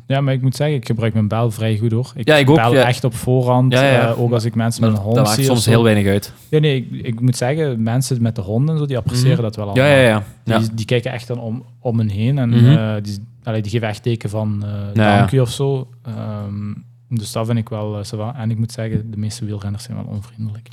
Ja, 0.09 0.21
maar 0.21 0.33
ik 0.33 0.41
moet 0.41 0.55
zeggen, 0.55 0.75
ik 0.77 0.85
gebruik 0.85 1.13
mijn 1.13 1.27
bel 1.27 1.51
vrij 1.51 1.77
goed 1.77 1.91
hoor. 1.91 2.11
Ik, 2.15 2.27
Ja, 2.27 2.35
ik 2.35 2.49
ook, 2.49 2.55
bel 2.55 2.73
ja. 2.73 2.87
echt 2.87 3.03
op 3.03 3.15
voorhand, 3.15 3.73
Ja, 3.73 3.83
ja. 3.83 4.07
eh, 4.09 4.21
ook 4.21 4.31
als 4.31 4.43
ik 4.45 4.55
mensen 4.55 4.81
Maar 4.81 4.91
met 4.91 4.99
een 4.99 5.05
dat 5.05 5.13
hond 5.15 5.25
maakt 5.27 5.39
zie. 5.39 5.49
of 5.49 5.49
soms 5.51 5.63
zo. 5.63 5.69
heel 5.69 5.83
weinig 5.83 6.07
uit. 6.07 6.33
Ja, 6.49 6.59
nee, 6.59 6.87
ik, 6.91 7.05
ik 7.05 7.21
moet 7.21 7.35
zeggen, 7.35 7.83
mensen 7.83 8.21
met 8.21 8.35
de 8.35 8.41
honden, 8.41 8.73
en 8.73 8.79
zo, 8.79 8.85
die 8.87 8.97
appreciëren 8.97 9.33
Mhm. 9.33 9.41
dat 9.41 9.55
wel 9.55 9.65
allemaal. 9.65 9.85
Ja, 9.85 9.95
ja, 9.95 10.01
ja. 10.07 10.23
ja. 10.43 10.59
Die, 10.59 10.73
die 10.73 10.85
kijken 10.85 11.11
echt 11.11 11.27
dan 11.27 11.39
om, 11.39 11.65
om 11.79 11.97
hen 11.99 12.09
heen 12.09 12.37
en 12.37 12.49
Mhm. 12.49 12.65
eh, 12.65 12.93
die, 13.01 13.17
allee, 13.43 13.61
die 13.61 13.71
geven 13.71 13.87
echt 13.87 14.03
teken 14.03 14.29
van 14.29 14.63
Ja, 14.93 15.17
dank 15.17 15.29
ja. 15.29 15.37
u 15.37 15.39
of 15.41 15.49
zo. 15.51 15.87
Ehm, 16.03 16.73
dus 17.09 17.31
dat 17.31 17.45
vind 17.45 17.57
ik 17.57 17.69
wel 17.69 17.99
uh. 18.13 18.29
En 18.35 18.51
ik 18.51 18.57
moet 18.57 18.71
zeggen, 18.71 19.11
de 19.11 19.17
meeste 19.17 19.45
wielrenners 19.45 19.83
zijn 19.83 19.97
wel 19.97 20.05
onvriendelijk. 20.05 20.67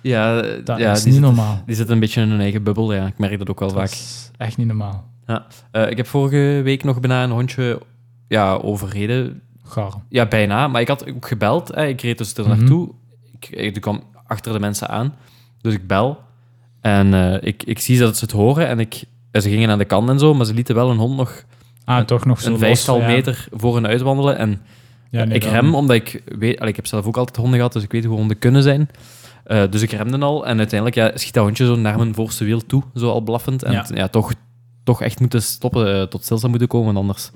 Ja, 0.00 0.42
Dat 0.64 0.78
ja, 0.78 0.92
is 0.92 1.04
niet 1.04 1.20
normaal. 1.20 1.62
Die 1.66 1.74
zitten 1.74 1.94
een 1.94 2.00
beetje 2.00 2.20
in 2.22 2.28
hun 2.30 2.40
eigen 2.40 2.62
bubbel, 2.62 2.92
ja. 2.94 3.06
Ik 3.06 3.18
merk 3.18 3.38
dat 3.38 3.50
ook 3.50 3.58
wel 3.60 3.68
Dat 3.68 3.78
vaak. 3.78 3.90
is 3.90 4.30
echt 4.36 4.56
niet 4.56 4.66
normaal. 4.66 5.06
Eh, 5.70 5.90
ik 5.90 5.96
heb 5.96 6.06
vorige 6.06 6.60
week 6.64 6.84
nog 6.84 7.00
bijna 7.00 7.22
een 7.24 7.30
hondje 7.30 7.80
ja, 8.28 8.54
overreden. 8.54 9.42
Gaar. 9.64 9.92
Ja, 10.08 10.26
bijna. 10.26 10.68
Maar 10.68 10.80
ik 10.80 10.88
had 10.88 11.08
ook 11.08 11.26
gebeld. 11.26 11.68
Hè. 11.74 11.86
Ik 11.86 12.00
reed 12.00 12.18
dus 12.18 12.34
er 12.34 12.48
Mhm. 12.48 12.58
naartoe. 12.58 12.90
Ik, 13.40 13.48
ik 13.48 13.80
kwam 13.80 14.02
achter 14.26 14.52
de 14.52 14.58
mensen 14.60 14.88
aan. 14.88 15.14
Dus 15.60 15.74
ik 15.74 15.86
bel. 15.86 16.18
En 16.80 17.14
eh, 17.14 17.48
ik, 17.48 17.62
ik 17.62 17.78
zie 17.78 17.98
dat 17.98 18.16
ze 18.16 18.24
het 18.24 18.32
horen. 18.34 18.66
En 18.68 18.78
ik, 18.80 19.04
en 19.30 19.42
ze 19.42 19.48
gingen 19.48 19.70
aan 19.70 19.78
de 19.78 19.84
kant 19.84 20.08
en 20.08 20.18
zo. 20.18 20.34
Maar 20.34 20.46
ze 20.46 20.54
lieten 20.54 20.74
wel 20.74 20.90
een 20.90 20.96
hond 20.98 21.16
nog 21.16 21.42
Ah, 21.84 22.04
toch 22.04 22.24
nog 22.24 22.40
zo 22.40 22.52
een 22.52 22.58
vijftal 22.58 23.00
ja. 23.00 23.06
meter 23.06 23.48
voor 23.50 23.74
hen 23.74 23.86
uitwandelen. 23.86 24.36
En 24.38 24.60
Ja, 25.10 25.24
nee, 25.24 25.34
ik 25.34 25.42
dan- 25.42 25.50
rem, 25.52 25.74
omdat 25.74 25.96
ik 25.96 26.22
weet... 26.24 26.56
allee, 26.58 26.70
ik 26.70 26.76
heb 26.76 26.86
zelf 26.86 27.06
ook 27.06 27.16
altijd 27.16 27.36
honden 27.36 27.54
gehad, 27.56 27.72
dus 27.72 27.82
ik 27.82 27.92
weet 27.92 28.04
hoe 28.04 28.16
honden 28.16 28.38
kunnen 28.38 28.62
zijn. 28.62 28.88
Eh, 29.44 29.62
dus 29.70 29.82
ik 29.82 29.90
remde 29.90 30.18
al. 30.18 30.46
En 30.46 30.58
uiteindelijk 30.58 30.96
ja, 30.98 31.10
schiet 31.14 31.34
dat 31.34 31.44
hondje 31.44 31.64
zo 31.66 31.76
naar 31.76 31.96
mijn 31.96 32.14
voorste 32.14 32.44
wiel 32.44 32.66
toe. 32.66 32.82
Zo 32.94 33.10
al 33.10 33.20
blaffend. 33.20 33.62
En 33.62 33.72
Ja. 33.72 33.86
ja. 33.94 34.08
toch, 34.08 34.32
toch 34.84 35.02
echt 35.02 35.20
moeten 35.20 35.42
stoppen, 35.42 35.94
eh, 35.94 36.02
tot 36.02 36.24
stilstand 36.24 36.50
moeten 36.50 36.68
komen. 36.68 36.96
Anders... 36.96 37.30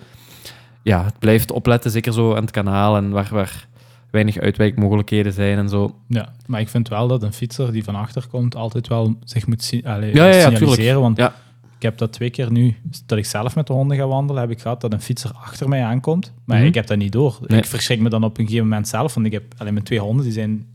Ja, 0.82 1.04
het 1.04 1.18
blijft 1.18 1.50
opletten, 1.50 1.90
zeker 1.90 2.12
zo 2.12 2.34
aan 2.34 2.42
het 2.42 2.50
kanaal. 2.50 2.96
En 2.96 3.10
waar, 3.10 3.28
waar 3.30 3.68
weinig 4.10 4.38
uitwijkmogelijkheden 4.38 5.32
zijn 5.32 5.58
en 5.58 5.68
zo. 5.68 5.94
Ja, 6.08 6.32
maar 6.46 6.60
ik 6.60 6.68
vind 6.68 6.88
wel 6.88 7.08
dat 7.08 7.22
een 7.22 7.32
fietser 7.32 7.72
die 7.72 7.84
van 7.84 7.94
achter 7.94 8.26
komt 8.30 8.54
altijd 8.56 8.88
wel 8.88 9.16
zich 9.24 9.46
moet 9.46 9.62
si 9.62 9.80
Ja, 9.84 9.96
ja, 9.96 10.26
ja, 10.26 10.50
signaliseren. 10.50 11.00
Want 11.00 11.16
Ja. 11.16 11.34
ik 11.76 11.82
heb 11.82 11.98
dat 11.98 12.12
twee 12.12 12.30
keer 12.30 12.52
nu, 12.52 12.76
dat 13.06 13.18
ik 13.18 13.26
zelf 13.26 13.54
met 13.54 13.66
de 13.66 13.72
honden 13.72 13.96
ga 13.96 14.06
wandelen, 14.06 14.40
heb 14.42 14.50
ik 14.50 14.60
gehad 14.60 14.80
dat 14.80 14.92
een 14.92 15.00
fietser 15.00 15.30
achter 15.34 15.68
mij 15.68 15.84
aankomt. 15.84 16.32
Maar 16.44 16.58
Mhm. 16.58 16.66
ik 16.66 16.74
heb 16.74 16.86
dat 16.86 16.98
niet 16.98 17.12
door. 17.12 17.38
Nee. 17.46 17.58
Ik 17.58 17.66
verschrik 17.66 18.00
me 18.00 18.08
dan 18.08 18.24
op 18.24 18.38
een 18.38 18.44
gegeven 18.46 18.68
moment 18.68 18.88
zelf, 18.88 19.14
want 19.14 19.26
ik 19.26 19.32
heb 19.32 19.54
alleen 19.58 19.72
mijn 19.72 19.84
twee 19.84 19.98
honden, 20.00 20.24
die 20.24 20.32
zijn 20.32 20.66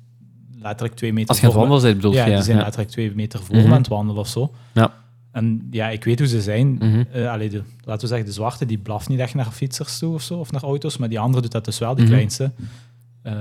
letterlijk 0.62 0.96
twee 0.96 1.14
meter 1.14 1.30
Als 1.30 1.38
je 1.40 1.44
aan 1.44 1.50
het 1.52 1.60
wandelen 1.60 1.84
bent, 1.84 1.96
bedoel 1.96 2.14
Ja, 2.14 2.26
je? 2.26 2.34
die 2.34 2.44
zijn 2.44 2.58
ja. 2.58 2.64
letterlijk 2.64 2.92
twee 2.92 3.12
meter 3.16 3.40
voor 3.44 3.56
Mhm. 3.56 3.66
me 3.66 3.72
aan 3.72 3.78
het 3.78 3.88
wandelen 3.88 4.22
of 4.22 4.28
zo. 4.28 4.52
Ja. 4.74 4.94
En 5.38 5.68
ja, 5.72 5.90
ik 5.90 6.04
weet 6.04 6.20
hoe 6.20 6.28
ze 6.28 6.42
zijn. 6.42 6.80
Allee, 7.30 7.50
de, 7.50 7.62
laten 7.84 8.02
we 8.02 8.08
zeggen, 8.08 8.26
de 8.26 8.32
zwarte 8.34 8.66
die 8.66 8.78
blaft 8.78 9.10
niet 9.10 9.20
echt 9.20 9.34
naar 9.36 9.52
fietsers 9.52 9.98
toe 10.00 10.14
of 10.14 10.22
zo, 10.22 10.34
of 10.40 10.52
naar 10.52 10.64
auto's, 10.64 10.98
maar 10.98 11.10
die 11.10 11.20
andere 11.20 11.42
doet 11.42 11.52
dat 11.52 11.66
dus 11.66 11.78
wel, 11.80 11.96
die 11.96 12.04
Mhm. 12.04 12.14
kleinste. 12.14 12.52
Eh, 13.22 13.34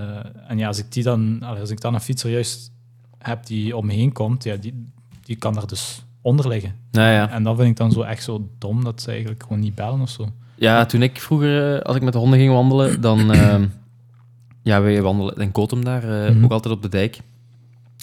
en 0.48 0.58
ja, 0.58 0.66
als 0.66 0.78
ik, 0.78 0.92
die 0.92 1.02
dan, 1.02 1.42
allee, 1.42 1.60
als 1.60 1.70
ik 1.70 1.80
dan 1.80 1.94
een 1.94 2.00
fietser 2.00 2.30
juist 2.30 2.70
heb 3.18 3.46
die 3.46 3.76
om 3.76 3.86
me 3.86 3.92
heen 3.92 4.12
komt, 4.12 4.44
ja, 4.44 4.56
die, 4.56 4.84
die 5.24 5.36
kan 5.36 5.54
daar 5.54 5.66
dus 5.66 6.02
onder 6.20 6.48
liggen. 6.48 6.74
Ja, 6.90 7.12
ja. 7.12 7.30
En 7.30 7.42
dat 7.42 7.56
vind 7.56 7.68
ik 7.68 7.76
dan 7.76 7.92
zo 7.92 8.00
echt 8.02 8.22
zo 8.22 8.48
dom 8.58 8.84
dat 8.84 9.02
ze 9.02 9.10
eigenlijk 9.10 9.42
gewoon 9.42 9.60
niet 9.60 9.74
bellen 9.74 10.00
of 10.00 10.10
zo. 10.10 10.28
Ja, 10.54 10.86
toen 10.86 11.02
ik 11.02 11.20
vroeger, 11.20 11.74
eh, 11.76 11.82
als 11.82 11.96
ik 11.96 12.02
met 12.02 12.12
de 12.12 12.18
honden 12.18 12.38
ging 12.38 12.52
wandelen, 12.52 13.00
dan... 13.00 13.32
ehm, 13.32 13.66
ja, 14.62 14.80
wij 14.80 15.02
wandelen 15.02 15.36
in 15.36 15.52
Kotum 15.52 15.84
daar, 15.84 16.32
Mhm. 16.32 16.44
ook 16.44 16.50
altijd 16.52 16.74
op 16.74 16.82
de 16.82 16.88
dijk. 16.88 17.20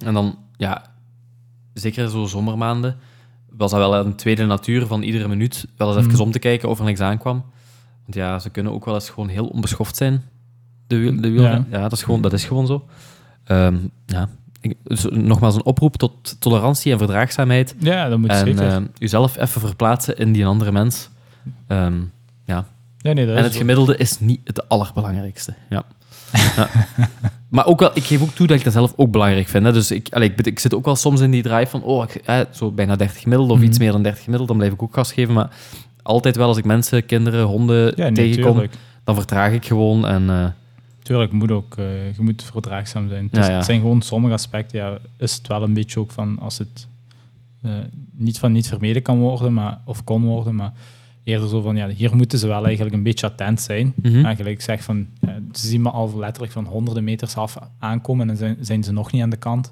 En 0.06 0.13
dan, 0.13 0.38
ja, 0.57 0.86
zeker 1.74 2.10
zo 2.10 2.25
zomermaanden, 2.25 2.96
was 3.57 3.72
dat 3.72 3.79
wel 3.79 3.95
een 3.95 4.15
tweede 4.15 4.45
natuur 4.45 4.86
van 4.88 5.01
iedere 5.01 5.27
minuut 5.27 5.67
wel 5.77 5.88
eens 5.88 5.98
even 5.98 6.12
Mhm. 6.12 6.22
om 6.22 6.31
te 6.31 6.39
kijken 6.39 6.69
of 6.69 6.79
er 6.79 6.86
niks 6.86 7.00
aankwam. 7.00 7.43
Want 8.03 8.15
ja, 8.15 8.39
ze 8.39 8.50
kunnen 8.50 8.74
ook 8.74 8.86
wel 8.86 8.93
eens 8.93 9.10
gewoon 9.10 9.27
heel 9.29 9.48
onbeschoft 9.48 9.95
zijn, 9.95 10.24
de, 10.88 10.98
wiel, 10.98 11.22
de 11.22 11.29
wielren. 11.29 11.67
Ja. 11.69 11.81
dat, 11.81 11.91
is 11.91 12.03
gewoon, 12.03 12.22
dat 12.22 12.33
is 12.33 12.45
gewoon 12.45 12.67
zo. 12.67 12.86
Ehm, 13.43 13.75
ja. 14.05 14.29
Ik- 14.62 14.77
dus 14.83 15.05
nogmaals 15.10 15.55
een 15.55 15.65
oproep 15.65 15.95
tot 15.98 16.41
tolerantie 16.41 16.91
en 16.91 16.98
verdraagzaamheid. 16.98 17.75
Ja, 17.79 18.10
dat 18.10 18.19
moet 18.19 18.29
En 18.29 18.45
zeker. 18.45 18.67
ehm, 18.69 18.86
jezelf 18.98 19.38
even 19.38 19.62
verplaatsen 19.62 20.17
in 20.17 20.31
die 20.33 20.45
andere 20.45 20.72
mens. 20.72 21.10
Ehm, 21.67 22.01
ja, 22.45 22.65
nee, 23.13 23.25
dat 23.25 23.36
en 23.36 23.39
is 23.41 23.45
het 23.50 23.55
gemiddelde 23.55 23.98
is 23.98 24.19
niet 24.19 24.39
het 24.43 24.69
allerbelangrijkste. 24.69 25.53
Ja. 25.69 25.83
ja. 26.55 26.69
Maar 27.53 27.65
ook 27.65 27.79
wel, 27.79 27.91
ik 27.93 28.03
geef 28.03 28.22
ook 28.22 28.29
toe 28.31 28.48
dat 28.48 28.57
ik 28.57 28.63
dat 28.63 28.74
zelf 28.74 28.93
ook 28.95 29.12
belangrijk 29.12 29.48
vind. 29.48 29.65
Hè. 29.65 29.74
Dus 29.74 29.91
ik, 29.91 30.07
allee, 30.12 30.33
ik, 30.36 30.60
zit 30.60 30.74
ook 30.74 30.86
wel 30.86 30.95
soms 30.95 31.22
in 31.22 31.31
die 31.31 31.41
drive 31.43 31.69
van, 31.69 31.83
oh, 31.83 32.03
ik, 32.03 32.15
eh, 32.15 32.39
zo 32.51 32.72
bijna 32.72 32.95
30 32.95 33.22
gemiddeld 33.22 33.50
of 33.50 33.57
Mhm. 33.57 33.65
iets 33.65 33.77
meer 33.79 33.91
dan 33.91 34.03
30 34.03 34.24
gemiddeld, 34.24 34.50
dan 34.50 34.57
blijf 34.57 34.74
ik 34.74 34.83
ook 34.83 34.93
gas 34.93 35.13
geven. 35.13 35.33
Maar 35.33 35.50
altijd 36.03 36.36
wel 36.36 36.48
als 36.48 36.57
ik 36.57 36.65
mensen, 36.65 37.05
kinderen, 37.05 37.43
honden 37.45 37.93
Ja, 37.95 38.03
nee, 38.10 38.12
tegenkom, 38.13 38.51
tuurlijk. 38.51 38.74
dan 39.03 39.15
vertraag 39.15 39.51
ik 39.51 39.65
gewoon. 39.65 40.07
En, 40.07 40.29
eh, 40.29 40.45
Tuurlijk, 41.03 41.31
moet 41.31 41.51
ook, 41.51 41.75
eh, 41.77 42.15
je 42.15 42.22
moet 42.22 42.43
verdraagzaam 42.43 43.10
zijn. 43.10 43.27
Dus 43.31 43.48
ja. 43.48 43.53
Het 43.53 43.65
zijn 43.65 43.79
gewoon 43.79 44.01
sommige 44.01 44.33
aspecten, 44.33 44.79
ja, 44.79 44.98
is 45.17 45.33
het 45.33 45.48
wel 45.48 45.63
een 45.63 45.74
beetje 45.74 46.00
ook 46.00 46.12
van 46.12 46.39
als 46.39 46.57
het 46.57 46.88
eh, 47.62 47.72
niet 48.12 48.39
van 48.39 48.51
niet 48.51 48.67
vermeden 48.67 49.01
kan 49.01 49.19
worden, 49.19 49.53
maar, 49.53 49.79
of 49.86 50.03
kon 50.03 50.24
worden, 50.24 50.55
maar 50.55 50.74
eerder 51.24 51.50
zo 51.50 51.62
van, 51.62 51.75
ja, 51.75 51.88
hier 51.88 52.15
moeten 52.15 52.39
ze 52.39 52.48
wel 52.48 52.65
eigenlijk 52.65 52.96
een 52.96 53.03
beetje 53.03 53.25
attent 53.27 53.62
zijn. 53.62 53.94
mhm. 54.01 54.25
Eigenlijk 54.25 54.62
zeg 54.62 54.84
van, 54.84 55.08
ze 55.51 55.68
zien 55.68 55.82
me 55.82 55.89
al 55.89 56.18
letterlijk 56.18 56.53
van 56.53 56.65
honderden 56.65 57.03
meters 57.03 57.36
af 57.36 57.58
aankomen 57.80 58.22
en 58.22 58.27
dan 58.27 58.38
zijn, 58.38 58.58
zijn 58.60 58.84
ze 58.84 58.92
nog 58.92 59.12
niet 59.12 59.22
aan 59.22 59.30
de 59.30 59.38
kant. 59.38 59.72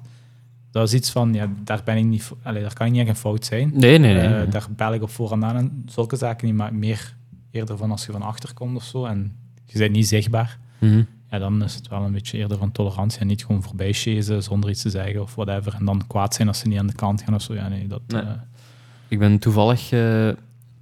Dat 0.70 0.88
is 0.88 0.94
iets 0.94 1.10
van, 1.10 1.34
ja, 1.34 1.48
daar, 1.64 1.80
ben 1.84 1.96
ik 1.96 2.04
niet, 2.04 2.30
allee, 2.42 2.62
daar 2.62 2.72
kan 2.74 2.86
ik 2.86 2.92
niet 2.92 3.00
echt 3.00 3.10
een 3.10 3.16
fout 3.16 3.44
zijn. 3.44 3.70
Nee, 3.74 3.98
nee, 3.98 4.14
nee. 4.14 4.24
Eh, 4.26 4.50
daar 4.50 4.66
bel 4.76 4.94
ik 4.94 5.02
op 5.02 5.10
voorhand 5.10 5.44
aan 5.44 5.56
en 5.56 5.82
zulke 5.86 6.16
zaken 6.16 6.46
niet, 6.46 6.56
maar 6.56 6.74
meer 6.74 7.16
eerder 7.50 7.76
van 7.76 7.90
als 7.90 8.06
je 8.06 8.12
van 8.12 8.22
achter 8.22 8.54
komt 8.54 8.76
of 8.76 8.84
zo 8.84 9.04
en 9.04 9.36
je 9.64 9.78
bent 9.78 9.92
niet 9.92 10.08
zichtbaar. 10.08 10.58
Mhm. 10.78 11.02
Ja, 11.30 11.38
dan 11.38 11.62
is 11.62 11.74
het 11.74 11.88
wel 11.88 12.02
een 12.02 12.12
beetje 12.12 12.38
eerder 12.38 12.58
van 12.58 12.72
tolerantie 12.72 13.20
en 13.20 13.26
niet 13.26 13.44
gewoon 13.44 13.62
voorbij 13.62 13.92
chasen 13.92 14.42
zonder 14.42 14.70
iets 14.70 14.82
te 14.82 14.90
zeggen 14.90 15.22
of 15.22 15.34
whatever. 15.34 15.74
En 15.74 15.84
dan 15.84 16.02
kwaad 16.06 16.34
zijn 16.34 16.48
als 16.48 16.58
ze 16.58 16.68
niet 16.68 16.78
aan 16.78 16.86
de 16.86 16.94
kant 16.94 17.22
gaan 17.22 17.34
of 17.34 17.42
zo. 17.42 17.54
Ja, 17.54 17.68
nee, 17.68 17.86
dat... 17.86 18.00
Nee. 18.06 18.22
eh, 18.22 18.28
Ik 19.08 19.18
ben 19.18 19.38
toevallig 19.38 19.92
eh, 19.92 20.28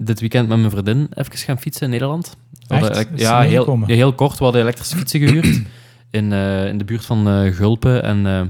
dit 0.00 0.20
weekend 0.20 0.48
met 0.48 0.58
mijn 0.58 0.70
vriendin 0.70 1.08
even 1.14 1.36
gaan 1.38 1.58
fietsen 1.58 1.84
in 1.84 1.90
Nederland. 1.90 2.36
Hadden 2.66 3.06
ja, 3.14 3.40
heel, 3.40 3.82
heel 3.86 4.12
kort. 4.12 4.38
We 4.38 4.44
hadden 4.44 4.62
elektrische 4.62 4.96
fietsen 4.96 5.20
gehuurd 5.20 5.62
in, 6.10 6.32
eh, 6.32 6.66
in 6.68 6.78
de 6.78 6.84
buurt 6.84 7.04
van 7.04 7.28
eh, 7.28 7.54
Gulpen. 7.54 8.02
En 8.02 8.26
eh, 8.26 8.42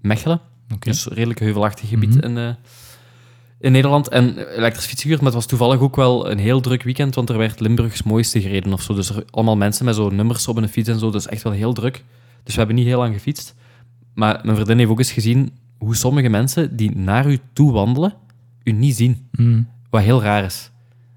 Mechelen. 0.00 0.40
Dus 0.78 1.06
redelijk 1.06 1.40
heuvelachtig 1.40 1.88
gebied 1.88 2.14
Mhm. 2.14 2.36
in, 2.38 2.56
in 3.60 3.72
Nederland. 3.72 4.08
En 4.08 4.36
eh, 4.36 4.56
elektrisch 4.56 4.84
fietsen 4.86 5.02
gehuurd, 5.02 5.20
maar 5.20 5.26
het 5.32 5.40
was 5.40 5.46
toevallig 5.46 5.80
ook 5.80 5.96
wel 5.96 6.30
een 6.30 6.38
heel 6.38 6.60
druk 6.60 6.82
weekend, 6.82 7.14
want 7.14 7.28
er 7.30 7.38
werd 7.38 7.60
Limburgs 7.60 8.02
mooiste 8.02 8.40
gereden 8.40 8.72
of 8.72 8.82
zo. 8.82 8.94
Dus 8.94 9.08
er 9.08 9.24
allemaal 9.30 9.56
mensen 9.56 9.84
met 9.84 9.94
zo'n 9.94 10.14
nummers 10.16 10.48
op 10.48 10.56
een 10.56 10.68
fiets 10.68 10.88
en 10.88 10.98
zo. 10.98 11.10
Dus 11.10 11.26
echt 11.26 11.42
wel 11.42 11.52
heel 11.52 11.72
druk. 11.72 12.04
Dus 12.42 12.52
we 12.52 12.58
hebben 12.58 12.76
niet 12.76 12.86
heel 12.86 12.98
lang 12.98 13.14
gefietst. 13.14 13.54
Maar 14.14 14.40
mijn 14.42 14.54
vriendin 14.54 14.78
heeft 14.78 14.90
ook 14.90 14.98
eens 14.98 15.12
gezien 15.12 15.50
hoe 15.78 15.96
sommige 15.96 16.28
mensen 16.28 16.76
die 16.76 16.96
naar 16.96 17.30
u 17.30 17.38
toe 17.52 17.72
wandelen, 17.72 18.14
u 18.64 18.72
niet 18.72 18.96
zien. 18.96 19.28
Mhm. 19.32 19.62
Wat 19.92 20.02
heel 20.02 20.22
raar 20.22 20.44
is. 20.44 20.70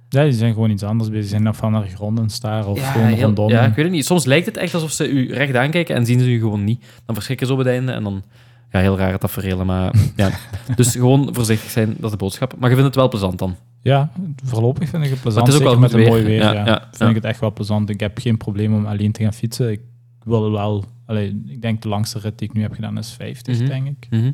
Ja, 0.09 0.23
die 0.23 0.33
zijn 0.33 0.53
gewoon 0.53 0.69
iets 0.69 0.83
anders 0.83 1.09
bezig. 1.09 1.23
Die 1.25 1.31
zijn 1.37 1.49
of 1.49 1.57
van 1.57 1.71
naar 1.71 1.81
de 1.83 1.89
grond 1.95 2.17
aan 2.17 2.23
het 2.23 2.33
staren 2.33 2.67
of 2.67 2.91
gewoon 2.91 3.07
heel- 3.07 3.25
rondom. 3.25 3.49
ja, 3.49 3.65
ik 3.65 3.73
weet 3.75 3.85
het 3.85 3.93
niet. 3.93 4.05
Soms 4.05 4.25
lijkt 4.25 4.45
het 4.45 4.57
echt 4.57 4.73
alsof 4.73 4.91
ze 4.91 5.09
u 5.09 5.33
recht 5.33 5.55
aankijken 5.55 5.95
en 5.95 6.05
zien 6.05 6.19
ze 6.19 6.29
u 6.31 6.39
gewoon 6.39 6.63
niet. 6.63 6.85
Dan 7.05 7.15
verschrikken 7.15 7.47
ze 7.47 7.53
op 7.53 7.59
het 7.59 7.67
einde 7.67 7.91
en 7.91 8.03
dan... 8.03 8.23
Ja, 8.71 8.79
heel 8.79 8.97
raar 8.97 9.17
tafereel, 9.19 9.65
maar 9.65 9.93
ja. 10.15 10.29
Dus 10.75 10.91
gewoon 10.91 11.29
voorzichtig 11.31 11.69
zijn, 11.71 11.87
dat 11.97 12.03
is 12.03 12.11
de 12.11 12.17
boodschap. 12.17 12.53
Maar 12.59 12.69
je 12.69 12.75
vindt 12.75 12.89
het 12.89 12.95
wel 12.99 13.09
plezant 13.09 13.39
dan. 13.39 13.55
Ja, 13.81 14.09
voorlopig 14.43 14.89
vind 14.89 15.03
ik 15.03 15.09
het 15.09 15.21
plezant. 15.21 15.45
Maar 15.45 15.53
het 15.55 15.63
is 15.63 15.67
ook 15.67 15.73
wel 15.73 15.81
met 15.81 15.93
een 15.93 16.07
mooi 16.09 16.23
weer. 16.23 16.39
Ja, 16.39 16.53
Ja, 16.53 16.65
ja, 16.65 16.87
vind 16.91 17.09
ik 17.09 17.15
het 17.15 17.25
echt 17.25 17.39
wel 17.39 17.53
plezant. 17.53 17.89
Ik 17.89 17.99
heb 17.99 18.17
geen 18.19 18.37
probleem 18.37 18.73
om 18.73 18.85
alleen 18.85 19.11
te 19.11 19.23
gaan 19.23 19.33
fietsen. 19.33 19.71
Ik 19.71 19.81
wil 20.23 20.51
wel... 20.51 20.83
Allee, 21.05 21.43
ik 21.47 21.61
denk 21.61 21.81
de 21.81 21.87
langste 21.87 22.19
rit 22.19 22.37
die 22.39 22.47
ik 22.47 22.53
nu 22.53 22.61
heb 22.61 22.73
gedaan 22.73 22.97
is 22.97 23.11
50, 23.11 23.57
Mhm. 23.59 23.67
denk 23.67 23.87
ik. 23.87 24.07
Mhm. 24.09 24.31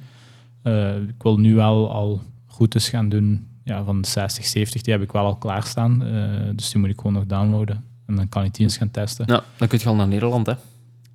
Eh, 0.63 0.95
ik 0.95 1.23
wil 1.23 1.37
nu 1.39 1.55
wel 1.55 1.91
al 1.91 2.21
routes 2.57 2.89
gaan 2.89 3.09
doen 3.09 3.47
ja, 3.63 3.83
van 3.83 4.01
de 4.01 4.07
60, 4.07 4.45
70. 4.45 4.81
Die 4.81 4.93
heb 4.93 5.03
ik 5.03 5.11
wel 5.11 5.25
al 5.25 5.35
klaarstaan. 5.35 6.03
Eh, 6.05 6.49
dus 6.55 6.69
die 6.71 6.81
moet 6.81 6.89
ik 6.89 6.97
gewoon 6.97 7.13
nog 7.13 7.25
downloaden. 7.25 7.83
En 8.05 8.15
dan 8.15 8.29
kan 8.29 8.43
ik 8.43 8.53
die 8.53 8.63
eens 8.63 8.77
gaan 8.77 8.91
testen. 8.91 9.25
Ja, 9.27 9.43
dan 9.57 9.67
kun 9.67 9.79
je 9.81 9.85
al 9.87 9.95
naar 9.95 10.07
Nederland, 10.07 10.45
hè. 10.45 10.53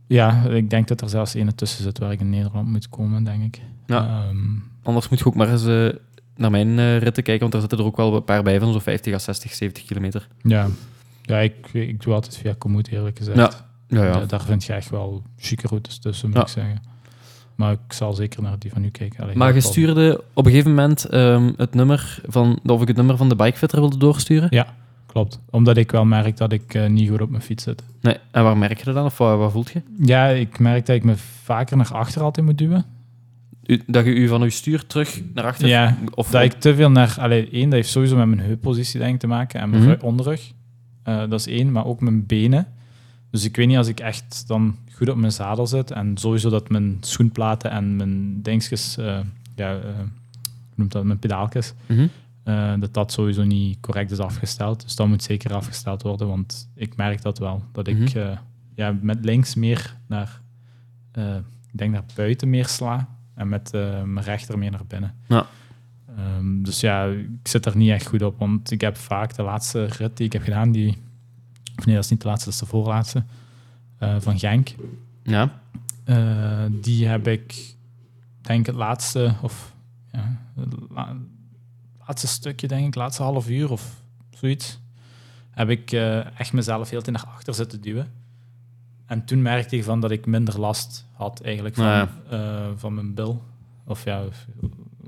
Ja, 0.06 0.42
ik 0.44 0.70
denk 0.70 0.88
dat 0.88 1.00
er 1.00 1.08
zelfs 1.08 1.34
een 1.34 1.54
tussen 1.54 1.82
zit 1.82 1.98
waar 1.98 2.12
ik 2.12 2.20
in 2.20 2.30
Nederland 2.30 2.68
moet 2.68 2.88
komen, 2.88 3.24
denk 3.24 3.42
ik. 3.42 3.60
Ja. 3.86 4.06
Ehm, 4.28 4.36
Anders 4.82 5.08
moet 5.08 5.18
je 5.18 5.26
ook 5.26 5.34
maar 5.34 5.48
eens 5.50 5.66
eh, 5.66 5.88
naar 6.36 6.50
mijn 6.50 6.78
eh, 6.78 6.98
ritten 6.98 7.22
kijken, 7.22 7.40
want 7.40 7.52
daar 7.52 7.60
zitten 7.60 7.78
er 7.78 7.84
ook 7.84 7.96
wel 7.96 8.14
een 8.16 8.24
paar 8.24 8.42
bij 8.42 8.60
van 8.60 8.72
zo'n 8.72 8.80
50 8.80 9.14
à 9.14 9.18
60, 9.18 9.54
70 9.54 9.84
kilometer. 9.84 10.28
ja, 10.42 10.66
ja 11.22 11.38
ik, 11.38 11.68
ik 11.72 12.02
doe 12.02 12.14
altijd 12.14 12.36
via 12.36 12.54
Komoot, 12.58 12.86
eerlijk 12.86 13.18
gezegd. 13.18 13.36
Ja, 13.36 13.50
ja, 13.88 14.04
ja. 14.04 14.18
Ja, 14.18 14.24
daar 14.24 14.42
vind 14.42 14.64
je 14.64 14.72
echt 14.72 14.90
wel 14.90 15.22
chique 15.36 15.68
routes 15.68 15.98
tussen, 15.98 16.26
moet 16.28 16.36
Ja. 16.36 16.42
ik 16.42 16.48
zeggen. 16.48 16.82
Maar 17.56 17.72
ik 17.72 17.92
zal 17.92 18.12
zeker 18.12 18.42
naar 18.42 18.58
die 18.58 18.70
van 18.72 18.84
u 18.84 18.88
kijken. 18.90 19.22
Allee, 19.22 19.36
Maar 19.36 19.54
je 19.54 19.60
stuurde 19.60 20.20
op 20.34 20.44
een 20.44 20.50
gegeven 20.50 20.70
moment 20.74 21.04
ehm, 21.04 21.52
het 21.56 21.74
nummer 21.74 22.20
van, 22.26 22.58
of 22.66 22.82
ik 22.82 22.88
het 22.88 22.96
nummer 22.96 23.16
van 23.16 23.28
de 23.28 23.36
bikefitter 23.36 23.80
wilde 23.80 23.96
doorsturen. 23.98 24.46
Ja, 24.50 24.66
klopt. 25.06 25.40
Omdat 25.50 25.76
ik 25.76 25.90
wel 25.90 26.04
merk 26.04 26.36
dat 26.36 26.52
ik 26.52 26.74
eh, 26.74 26.86
niet 26.86 27.08
goed 27.10 27.20
op 27.20 27.30
mijn 27.30 27.42
fiets 27.42 27.64
zit. 27.64 27.82
Nee. 28.00 28.16
En 28.30 28.42
waar 28.42 28.56
merk 28.56 28.78
je 28.78 28.84
dat 28.84 28.94
dan? 28.94 29.04
Of 29.04 29.18
wat, 29.18 29.38
wat 29.38 29.52
voelt 29.52 29.70
je? 29.70 29.82
Ja, 30.00 30.26
ik 30.26 30.58
merk 30.58 30.86
dat 30.86 30.96
ik 30.96 31.04
me 31.04 31.14
vaker 31.42 31.76
naar 31.76 31.92
achter 31.92 32.22
altijd 32.22 32.46
moet 32.46 32.58
duwen. 32.58 32.84
U- 33.66 33.82
dat 33.86 34.04
je 34.04 34.14
u 34.14 34.28
van 34.28 34.42
uw 34.42 34.48
stuur 34.50 34.86
terug 34.86 35.20
naar 35.34 35.44
achter... 35.44 35.68
Ja, 35.68 35.96
of 36.14 36.30
dat 36.30 36.42
ik 36.42 36.52
te 36.52 36.74
veel 36.74 36.90
naar... 36.90 37.16
Allee, 37.18 37.48
één, 37.50 37.64
dat 37.64 37.72
heeft 37.72 37.88
sowieso 37.88 38.16
met 38.16 38.26
mijn 38.26 38.40
heuppositie 38.40 39.00
denk 39.00 39.14
ik 39.14 39.20
te 39.20 39.26
maken 39.26 39.60
en 39.60 39.70
mijn 39.70 39.82
Mhm. 39.82 39.90
rug- 39.90 40.02
onderrug. 40.02 40.52
Eh, 41.02 41.18
dat 41.18 41.32
is 41.40 41.46
één, 41.46 41.72
maar 41.72 41.86
ook 41.86 42.00
mijn 42.00 42.26
benen. 42.26 42.66
Dus 43.36 43.44
ik 43.44 43.56
weet 43.56 43.66
niet 43.66 43.76
als 43.76 43.88
ik 43.88 44.00
echt 44.00 44.44
dan 44.46 44.76
goed 44.92 45.08
op 45.08 45.16
mijn 45.16 45.32
zadel 45.32 45.66
zit 45.66 45.90
en 45.90 46.16
sowieso 46.16 46.50
dat 46.50 46.68
mijn 46.68 46.96
schoenplaten 47.00 47.70
en 47.70 47.96
mijn 47.96 48.42
dingetjes, 48.42 48.96
eh, 48.96 49.18
ja, 49.54 49.72
hoe 49.80 50.08
noemt 50.74 50.92
dat, 50.92 51.04
mijn 51.04 51.18
pedaaltjes, 51.18 51.72
Mhm. 51.86 52.06
eh, 52.42 52.72
dat 52.78 52.94
dat 52.94 53.12
sowieso 53.12 53.42
niet 53.44 53.80
correct 53.80 54.10
is 54.10 54.18
afgesteld. 54.18 54.82
Dus 54.82 54.96
dat 54.96 55.06
moet 55.08 55.22
zeker 55.22 55.54
afgesteld 55.54 56.02
worden, 56.02 56.28
want 56.28 56.70
ik 56.74 56.96
merk 56.96 57.22
dat 57.22 57.38
wel. 57.38 57.62
Dat 57.72 57.86
ik 57.88 57.98
Mhm. 58.14 58.34
ja, 58.74 58.96
met 59.00 59.24
links 59.24 59.54
meer 59.54 59.96
naar, 60.06 60.40
ik 61.72 61.78
denk 61.78 61.92
naar 61.92 62.04
buiten 62.14 62.50
meer 62.50 62.66
sla 62.66 63.08
en 63.34 63.48
met 63.48 63.70
mijn 64.04 64.20
rechter 64.22 64.58
meer 64.58 64.70
naar 64.70 64.86
binnen. 64.88 65.14
Ja. 65.28 65.46
Ehm, 66.16 66.62
dus 66.62 66.80
ja, 66.80 67.04
ik 67.06 67.48
zit 67.48 67.66
er 67.66 67.76
niet 67.76 67.90
echt 67.90 68.06
goed 68.06 68.22
op, 68.22 68.38
want 68.38 68.70
ik 68.70 68.80
heb 68.80 68.96
vaak 68.96 69.34
de 69.34 69.42
laatste 69.42 69.84
rit 69.84 70.16
die 70.16 70.26
ik 70.26 70.32
heb 70.32 70.42
gedaan, 70.42 70.72
die, 70.72 70.96
of 71.78 71.86
nee, 71.86 71.94
dat 71.94 72.04
is 72.04 72.10
niet 72.10 72.20
de 72.22 72.28
laatste, 72.28 72.44
dat 72.44 72.54
is 72.54 72.60
de 72.60 72.66
voorlaatste, 72.66 73.24
eh, 73.98 74.16
van 74.18 74.38
Genk. 74.38 74.74
Ja. 75.22 75.60
Eh, 76.04 76.64
die 76.70 77.06
heb 77.06 77.26
ik, 77.28 77.74
denk 78.40 78.60
ik, 78.60 78.66
het 78.66 78.74
laatste, 78.74 79.34
of 79.42 79.74
ja, 80.12 80.40
het 80.54 80.74
la- 80.90 81.16
laatste 82.06 82.26
stukje, 82.26 82.68
denk 82.68 82.86
ik, 82.86 82.94
laatste 82.94 83.22
half 83.22 83.48
uur 83.48 83.70
of 83.70 84.02
zoiets, 84.30 84.78
heb 85.50 85.68
ik 85.70 85.92
eh, 85.92 86.38
echt 86.40 86.52
mezelf 86.52 86.90
heel 86.90 87.02
tijd 87.02 87.16
naar 87.16 87.26
achter 87.34 87.54
zitten 87.54 87.80
duwen. 87.80 88.10
En 89.06 89.24
toen 89.24 89.42
merkte 89.42 89.76
ik 89.76 89.84
van 89.84 90.00
dat 90.00 90.10
ik 90.10 90.26
minder 90.26 90.60
last 90.60 91.06
had 91.12 91.40
eigenlijk 91.40 91.74
van, 91.74 91.84
Ja. 91.84 92.08
van 92.76 92.94
mijn 92.94 93.14
bil. 93.14 93.42
Of 93.84 94.04
ja, 94.04 94.22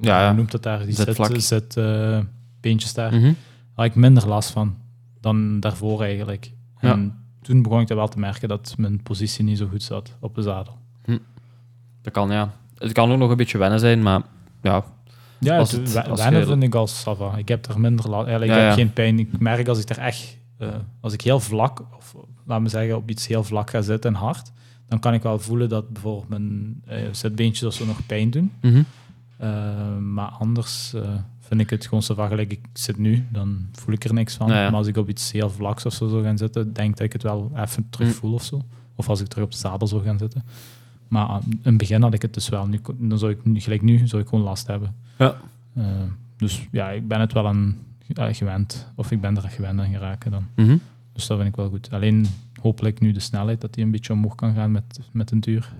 hoe 0.00 0.32
noemt 0.36 0.50
dat 0.50 0.62
daar? 0.62 0.78
Die 0.84 0.94
zit, 0.94 1.42
zit 1.42 1.74
beentjes 2.60 2.94
daar. 2.94 3.14
Mhm. 3.14 3.32
Had 3.72 3.84
ik 3.84 3.94
minder 3.94 4.28
last 4.28 4.50
van 4.50 4.76
dan 5.20 5.60
daarvoor 5.60 6.02
eigenlijk. 6.02 6.52
Ja. 6.80 6.92
En 6.92 7.18
toen 7.42 7.62
begon 7.62 7.80
ik 7.80 7.86
dat 7.86 7.96
wel 7.96 8.08
te 8.08 8.18
merken 8.18 8.48
dat 8.48 8.74
mijn 8.76 9.02
positie 9.02 9.44
niet 9.44 9.58
zo 9.58 9.66
goed 9.70 9.82
zat 9.82 10.16
op 10.20 10.34
de 10.34 10.42
zadel. 10.42 10.76
Dat 12.02 12.12
kan, 12.12 12.30
ja. 12.30 12.52
Het 12.74 12.92
kan 12.92 13.10
ook 13.12 13.18
nog 13.18 13.30
een 13.30 13.36
beetje 13.36 13.58
wennen 13.58 13.80
zijn, 13.80 14.02
maar 14.02 14.22
ja. 14.62 14.84
Ja, 15.40 15.58
Als 15.58 15.72
het, 15.72 16.08
als 16.08 16.20
wennen 16.22 16.40
je- 16.40 16.46
vind 16.46 16.62
ik 16.62 16.74
als 16.74 17.00
sava. 17.00 17.36
Ik 17.36 17.48
heb 17.48 17.66
er 17.66 17.80
minder 17.80 18.08
last. 18.10 18.26
Eigenlijk 18.26 18.50
Ja, 18.50 18.56
ik 18.64 18.68
heb 18.68 18.78
ja. 18.78 18.84
geen 18.84 18.92
pijn. 18.92 19.18
Ik 19.18 19.38
merk 19.40 19.68
als 19.68 19.80
ik 19.80 19.88
er 19.88 19.98
echt, 19.98 20.38
eh, 20.58 20.68
als 21.00 21.12
ik 21.12 21.20
heel 21.20 21.40
vlak, 21.40 21.84
of 21.96 22.14
laat 22.46 22.60
me 22.60 22.68
zeggen, 22.68 22.96
op 22.96 23.10
iets 23.10 23.26
heel 23.26 23.44
vlak 23.44 23.70
ga 23.70 23.80
zitten 23.82 24.14
en 24.14 24.20
hard, 24.20 24.52
dan 24.88 24.98
kan 24.98 25.14
ik 25.14 25.22
wel 25.22 25.38
voelen 25.38 25.68
dat 25.68 25.88
bijvoorbeeld 25.88 26.28
mijn 26.28 26.82
eh 26.86 27.08
zitbeentjes 27.10 27.68
of 27.68 27.74
zo 27.74 27.86
nog 27.86 28.06
pijn 28.06 28.30
doen. 28.30 28.52
Mhm. 28.60 28.82
Eh, 29.38 29.96
maar 29.96 30.28
anders 30.28 30.94
vind 31.48 31.60
ik 31.60 31.70
het 31.70 31.84
gewoon 31.84 32.02
zo 32.02 32.14
van 32.14 32.28
gelijk 32.28 32.52
ik 32.52 32.60
zit 32.72 32.96
nu, 32.98 33.26
dan 33.30 33.66
voel 33.72 33.94
ik 33.94 34.04
er 34.04 34.14
niks 34.14 34.34
van. 34.34 34.46
Ja. 34.48 34.54
Maar 34.54 34.72
als 34.72 34.86
ik 34.86 34.96
op 34.96 35.08
iets 35.08 35.32
heel 35.32 35.50
vlaks 35.50 35.86
of 35.86 35.92
zo 35.92 36.08
zou 36.08 36.22
gaan 36.22 36.38
zitten, 36.38 36.72
denk 36.72 36.90
ik 36.90 36.96
dat 36.96 37.06
ik 37.06 37.12
het 37.12 37.22
wel 37.22 37.52
even 37.54 37.86
terug 37.90 38.08
Mm. 38.08 38.14
voel 38.14 38.32
of 38.34 38.44
zo. 38.44 38.64
Of 38.94 39.08
als 39.08 39.20
ik 39.20 39.26
terug 39.26 39.44
op 39.44 39.50
de 39.50 39.56
zadel 39.56 39.86
zou 39.86 40.02
gaan 40.02 40.18
zitten. 40.18 40.42
Maar 41.08 41.26
aan- 41.26 41.42
in 41.48 41.58
het 41.62 41.76
begin 41.76 42.02
had 42.02 42.14
ik 42.14 42.22
het 42.22 42.34
dus 42.34 42.48
wel. 42.48 42.66
Nu, 42.66 42.80
dan 42.98 43.18
zou 43.18 43.32
ik 43.32 43.44
nu, 43.44 43.60
gelijk 43.60 43.82
nu, 43.82 44.06
zou 44.06 44.22
ik 44.22 44.28
gewoon 44.28 44.44
last 44.44 44.66
hebben. 44.66 44.94
Ja. 45.18 45.36
Eh, 45.74 45.84
dus 46.36 46.68
ja, 46.72 46.90
ik 46.90 47.08
ben 47.08 47.20
het 47.20 47.32
wel 47.32 47.46
aan 47.46 47.76
eh, 48.14 48.34
gewend. 48.34 48.92
Of 48.94 49.10
ik 49.10 49.20
ben 49.20 49.36
er 49.36 49.42
gewend 49.48 49.80
aan 49.80 49.90
geraken 49.92 50.30
dan. 50.30 50.46
Mhm. 50.56 50.76
Dus 51.12 51.26
dat 51.26 51.36
vind 51.36 51.48
ik 51.50 51.56
wel 51.56 51.68
goed. 51.68 51.90
Alleen 51.90 52.26
hopelijk 52.62 53.00
nu 53.00 53.12
de 53.12 53.20
snelheid, 53.20 53.60
dat 53.60 53.74
die 53.74 53.84
een 53.84 53.90
beetje 53.90 54.12
omhoog 54.12 54.34
kan 54.34 54.54
gaan 54.54 54.72
met, 54.72 55.00
met 55.12 55.30
een 55.30 55.40
duur. 55.40 55.72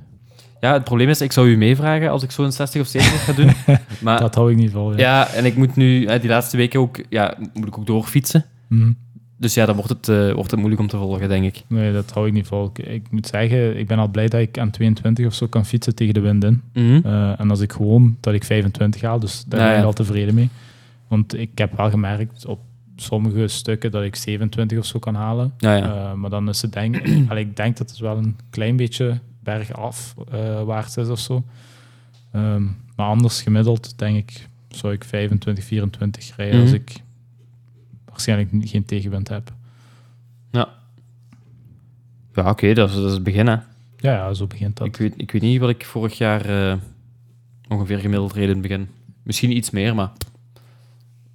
Ja, 0.60 0.72
het 0.72 0.84
probleem 0.84 1.08
is, 1.08 1.20
ik 1.20 1.32
zou 1.32 1.48
u 1.48 1.56
meevragen 1.56 2.10
als 2.10 2.22
ik 2.22 2.30
zo'n 2.30 2.52
60 2.52 2.80
of 2.80 2.86
70 2.86 3.24
ga 3.24 3.32
doen. 3.32 3.52
Maar 4.00 4.20
Dat 4.20 4.34
hou 4.34 4.50
ik 4.50 4.56
niet 4.56 4.70
vol. 4.70 4.90
Ja. 4.90 4.98
ja, 4.98 5.28
en 5.28 5.44
ik 5.44 5.56
moet 5.56 5.76
nu 5.76 6.04
eh, 6.04 6.20
die 6.20 6.30
laatste 6.30 6.56
weken 6.56 6.80
ook, 6.80 7.00
ja, 7.08 7.34
moet 7.54 7.66
ik 7.66 7.78
ook 7.78 7.86
doorfietsen. 7.86 8.44
Mhm. 8.68 8.92
Dus 9.36 9.54
ja, 9.54 9.66
dan 9.66 9.74
wordt 9.74 9.90
het, 9.90 10.08
eh, 10.08 10.32
wordt 10.32 10.50
het 10.50 10.60
moeilijk 10.60 10.80
om 10.80 10.88
te 10.88 10.96
volgen, 10.96 11.28
denk 11.28 11.44
ik. 11.44 11.62
Nee, 11.66 11.92
dat 11.92 12.10
hou 12.10 12.26
ik 12.26 12.32
niet 12.32 12.46
vol. 12.46 12.70
Ik, 12.74 12.86
ik 12.86 13.10
moet 13.10 13.26
zeggen, 13.26 13.78
ik 13.78 13.86
ben 13.86 13.98
al 13.98 14.08
blij 14.08 14.28
dat 14.28 14.40
ik 14.40 14.58
aan 14.58 14.70
22 14.70 15.26
of 15.26 15.34
zo 15.34 15.46
kan 15.46 15.66
fietsen 15.66 15.94
tegen 15.94 16.14
de 16.14 16.20
wind 16.20 16.44
in. 16.44 16.62
Mhm. 16.72 17.00
Eh, 17.06 17.40
en 17.40 17.50
als 17.50 17.60
ik 17.60 17.72
gewoon 17.72 18.16
dat 18.20 18.34
ik 18.34 18.44
25 18.44 19.00
haal, 19.00 19.18
dus 19.18 19.44
daar 19.46 19.60
ben 19.60 19.70
ik 19.70 19.78
ja. 19.78 19.84
al 19.84 19.92
tevreden 19.92 20.34
mee. 20.34 20.48
Want 21.08 21.38
ik 21.38 21.50
heb 21.54 21.76
wel 21.76 21.90
gemerkt 21.90 22.46
op 22.46 22.60
sommige 22.96 23.48
stukken 23.48 23.90
dat 23.90 24.02
ik 24.02 24.16
27 24.16 24.78
of 24.78 24.84
zo 24.84 24.98
kan 24.98 25.14
halen. 25.14 25.52
Ja, 25.58 25.76
ja. 25.76 26.14
Maar 26.14 26.30
dan 26.30 26.48
is 26.48 26.62
het 26.62 26.72
denk 26.72 27.02
allee, 27.28 27.44
ik 27.44 27.56
denk 27.56 27.76
dat 27.76 27.90
het 27.90 27.98
wel 27.98 28.16
een 28.16 28.36
klein 28.50 28.76
beetje 28.76 29.20
bergaf 29.56 30.14
eh 30.30 30.62
waard 30.62 30.96
is 30.96 31.08
of 31.08 31.18
zo. 31.18 31.44
Ehm, 32.32 32.62
maar 32.96 33.06
anders 33.06 33.42
gemiddeld 33.42 33.98
denk 33.98 34.16
ik 34.16 34.48
zou 34.68 34.92
ik 34.92 35.04
25, 35.04 35.64
24 35.64 36.36
rijden 36.36 36.54
Mhm. 36.54 36.64
als 36.64 36.72
ik 36.72 36.96
waarschijnlijk 38.04 38.68
geen 38.68 38.84
tegenwind 38.84 39.28
heb. 39.28 39.52
Ja, 42.34 42.50
oké, 42.50 42.74
dat, 42.74 42.88
is- 42.88 42.94
dat 42.94 43.04
is 43.04 43.12
het 43.12 43.22
begin, 43.22 43.46
hè. 43.46 43.52
Ja, 43.52 44.12
ja 44.12 44.34
zo 44.34 44.46
begint 44.46 44.76
dat. 44.76 44.86
Ik 44.86 44.96
weet, 44.96 45.14
ik 45.16 45.30
weet 45.30 45.42
niet 45.42 45.60
wat 45.60 45.68
ik 45.70 45.84
vorig 45.84 46.18
jaar 46.18 46.44
eh, 46.70 46.76
ongeveer 47.68 47.98
gemiddeld 47.98 48.32
reed 48.32 48.42
in 48.48 48.52
het 48.52 48.60
begin. 48.62 48.88
Misschien 49.22 49.56
iets 49.56 49.70
meer, 49.70 49.94
maar... 49.94 50.10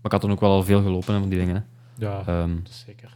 Maar 0.01 0.11
ik 0.11 0.11
had 0.11 0.21
dan 0.21 0.31
ook 0.31 0.39
wel 0.39 0.51
al 0.51 0.63
veel 0.63 0.81
gelopen 0.81 1.13
hè, 1.13 1.19
van 1.19 1.29
die 1.29 1.39
dingen. 1.39 1.55
Hè. 1.55 1.61
Ja, 2.05 2.23
Ehm, 2.25 2.51
zeker. 2.69 3.15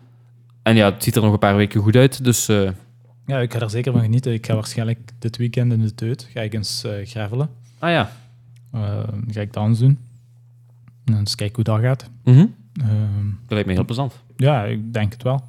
en 0.64 0.76
ja, 0.76 0.92
het 0.92 1.04
ziet 1.04 1.16
er 1.16 1.22
nog 1.22 1.34
een 1.34 1.40
paar 1.40 1.56
weken 1.56 1.82
goed 1.82 1.96
uit, 1.96 2.24
dus... 2.24 2.48
eh, 2.48 2.70
Ja, 3.28 3.40
ik 3.40 3.54
ga 3.54 3.60
er 3.60 3.70
zeker 3.70 3.92
van 3.92 4.02
genieten. 4.02 4.34
Ik 4.34 4.46
ga 4.46 4.54
waarschijnlijk 4.54 5.00
dit 5.20 5.38
weekend 5.38 5.74
in 5.74 5.82
de 5.82 5.96
Teut 5.96 6.28
ga 6.34 6.42
ik 6.42 6.54
eens 6.54 6.84
eh 6.84 6.92
gravelen. 7.06 7.50
ah 7.80 7.90
ja. 7.90 8.12
Eh, 8.72 9.00
ga 9.28 9.42
ik 9.42 9.54
dans 9.54 9.80
doen. 9.80 9.98
En 11.06 11.18
eens 11.18 11.36
kijken 11.36 11.56
hoe 11.56 11.64
dat 11.64 11.80
gaat. 11.80 12.10
Mhm. 12.24 12.38
Ehm, 12.74 13.26
Dat 13.42 13.50
lijkt 13.54 13.68
me 13.68 13.74
heel 13.74 13.86
plezant. 13.86 14.14
ja, 14.38 14.64
ik 14.64 14.94
denk 14.94 15.14
het 15.14 15.24
wel. 15.24 15.44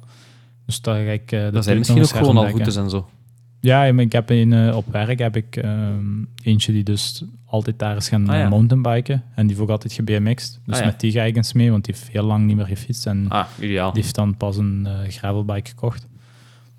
Dus 0.65 0.81
daar 0.81 1.05
ga 1.05 1.11
ik... 1.11 1.31
eh, 1.31 1.47
Teut 1.47 1.63
zijn 1.63 1.77
misschien 1.77 2.01
ook 2.01 2.09
gewoon 2.09 2.37
al 2.37 2.47
routes 2.47 2.75
en 2.75 2.89
zo. 2.89 3.09
Ja, 3.59 3.83
ik 3.83 4.11
heb 4.11 4.29
een, 4.29 4.53
eh, 4.53 4.75
op 4.75 4.85
werk 4.91 5.19
heb 5.19 5.35
ik 5.35 5.55
ehm, 5.55 6.05
eentje 6.43 6.71
die 6.71 6.83
dus 6.83 7.23
altijd 7.45 7.79
daar 7.79 7.95
is 7.95 8.09
gaan 8.09 8.29
Ah, 8.29 8.35
ja. 8.37 8.49
mountainbiken. 8.49 9.23
En 9.35 9.47
die 9.47 9.61
ook 9.61 9.69
altijd 9.69 9.93
gebmx'd. 9.93 10.59
Dus 10.65 10.75
Ah, 10.75 10.79
ja. 10.81 10.85
met 10.85 10.99
die 10.99 11.11
ga 11.11 11.23
ik 11.23 11.35
eens 11.35 11.53
mee, 11.53 11.71
want 11.71 11.85
die 11.85 11.93
heeft 11.95 12.07
heel 12.11 12.23
lang 12.23 12.45
niet 12.45 12.55
meer 12.55 12.65
gefietst. 12.65 13.05
En 13.05 13.25
Ah, 13.29 13.45
ideaal. 13.59 13.93
die 13.93 14.01
heeft 14.01 14.15
dan 14.15 14.37
pas 14.37 14.57
een 14.57 14.87
gravelbike 15.07 15.69
gekocht. 15.69 16.07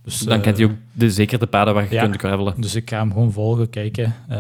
Dus, 0.05 0.19
Dan 0.19 0.37
eh, 0.37 0.43
kent 0.43 0.57
hij 0.57 0.67
ook 0.67 0.73
de, 0.93 1.11
zeker 1.11 1.39
de 1.39 1.47
paden 1.47 1.75
waar 1.75 1.85
je 1.89 1.95
ja. 1.95 2.03
kunt 2.03 2.17
gravelen. 2.19 2.55
Dus 2.61 2.75
ik 2.75 2.91
ga 2.91 2.99
hem 2.99 3.13
gewoon 3.13 3.33
volgen, 3.33 3.71
kijken. 3.71 4.15
Eh, 4.29 4.39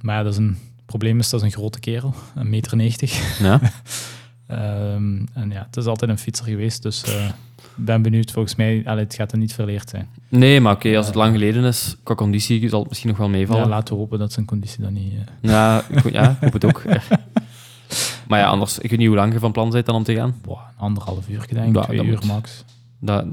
maar 0.00 0.16
ja, 0.16 0.22
dat 0.22 0.32
is 0.32 0.38
een 0.38 0.58
het 0.76 0.86
probleem 0.98 1.18
is, 1.18 1.30
dat 1.30 1.40
is 1.40 1.46
een 1.46 1.52
grote 1.52 1.80
kerel, 1.80 2.14
een 2.34 2.50
meter 2.50 2.76
90. 2.76 3.38
Ja. 3.38 3.60
Ehm, 4.46 5.24
en 5.32 5.50
ja, 5.50 5.62
het 5.66 5.76
is 5.76 5.86
altijd 5.86 6.10
een 6.10 6.18
fietser 6.18 6.46
geweest, 6.46 6.82
dus 6.82 7.02
eh, 7.02 7.24
ik 7.56 7.84
ben 7.84 8.02
benieuwd. 8.02 8.30
Volgens 8.30 8.54
mij, 8.54 8.82
allee, 8.84 9.04
het 9.04 9.14
gaat 9.14 9.32
er 9.32 9.38
niet 9.38 9.52
verleerd 9.52 9.88
zijn. 9.88 10.08
Nee, 10.28 10.60
maar 10.60 10.72
oké, 10.74 10.96
als 10.96 11.06
het 11.06 11.14
lang 11.14 11.32
geleden 11.32 11.64
is, 11.64 11.96
qua 12.02 12.14
conditie 12.14 12.68
zal 12.68 12.78
het 12.80 12.88
misschien 12.88 13.08
nog 13.08 13.18
wel 13.18 13.28
meevallen. 13.28 13.62
Ja, 13.62 13.68
laten 13.68 13.94
we 13.94 14.00
hopen 14.00 14.18
dat 14.18 14.32
zijn 14.32 14.46
conditie 14.46 14.82
dan 14.82 14.92
niet... 14.92 15.12
eh, 15.12 15.50
Ja, 15.50 15.84
ik, 15.90 16.12
ja, 16.12 16.36
hoop 16.40 16.52
het 16.52 16.64
ook. 16.64 16.82
maar 18.28 18.38
ja, 18.38 18.46
anders, 18.46 18.78
ik 18.78 18.90
weet 18.90 18.98
niet 18.98 19.08
hoe 19.08 19.16
lang 19.16 19.32
je 19.32 19.38
van 19.38 19.52
plan 19.52 19.70
bent 19.70 19.86
dan 19.86 19.94
om 19.94 20.02
te 20.02 20.14
gaan. 20.14 20.34
boah, 20.42 20.60
een 20.68 20.78
anderhalf 20.78 21.28
uur, 21.28 21.46
denk 21.52 21.68
ik, 21.68 21.74
Ja, 21.76 21.82
twee 21.82 22.04
uur 22.04 22.12
moet. 22.12 22.24
max. 22.24 22.64
Dat, 23.00 23.24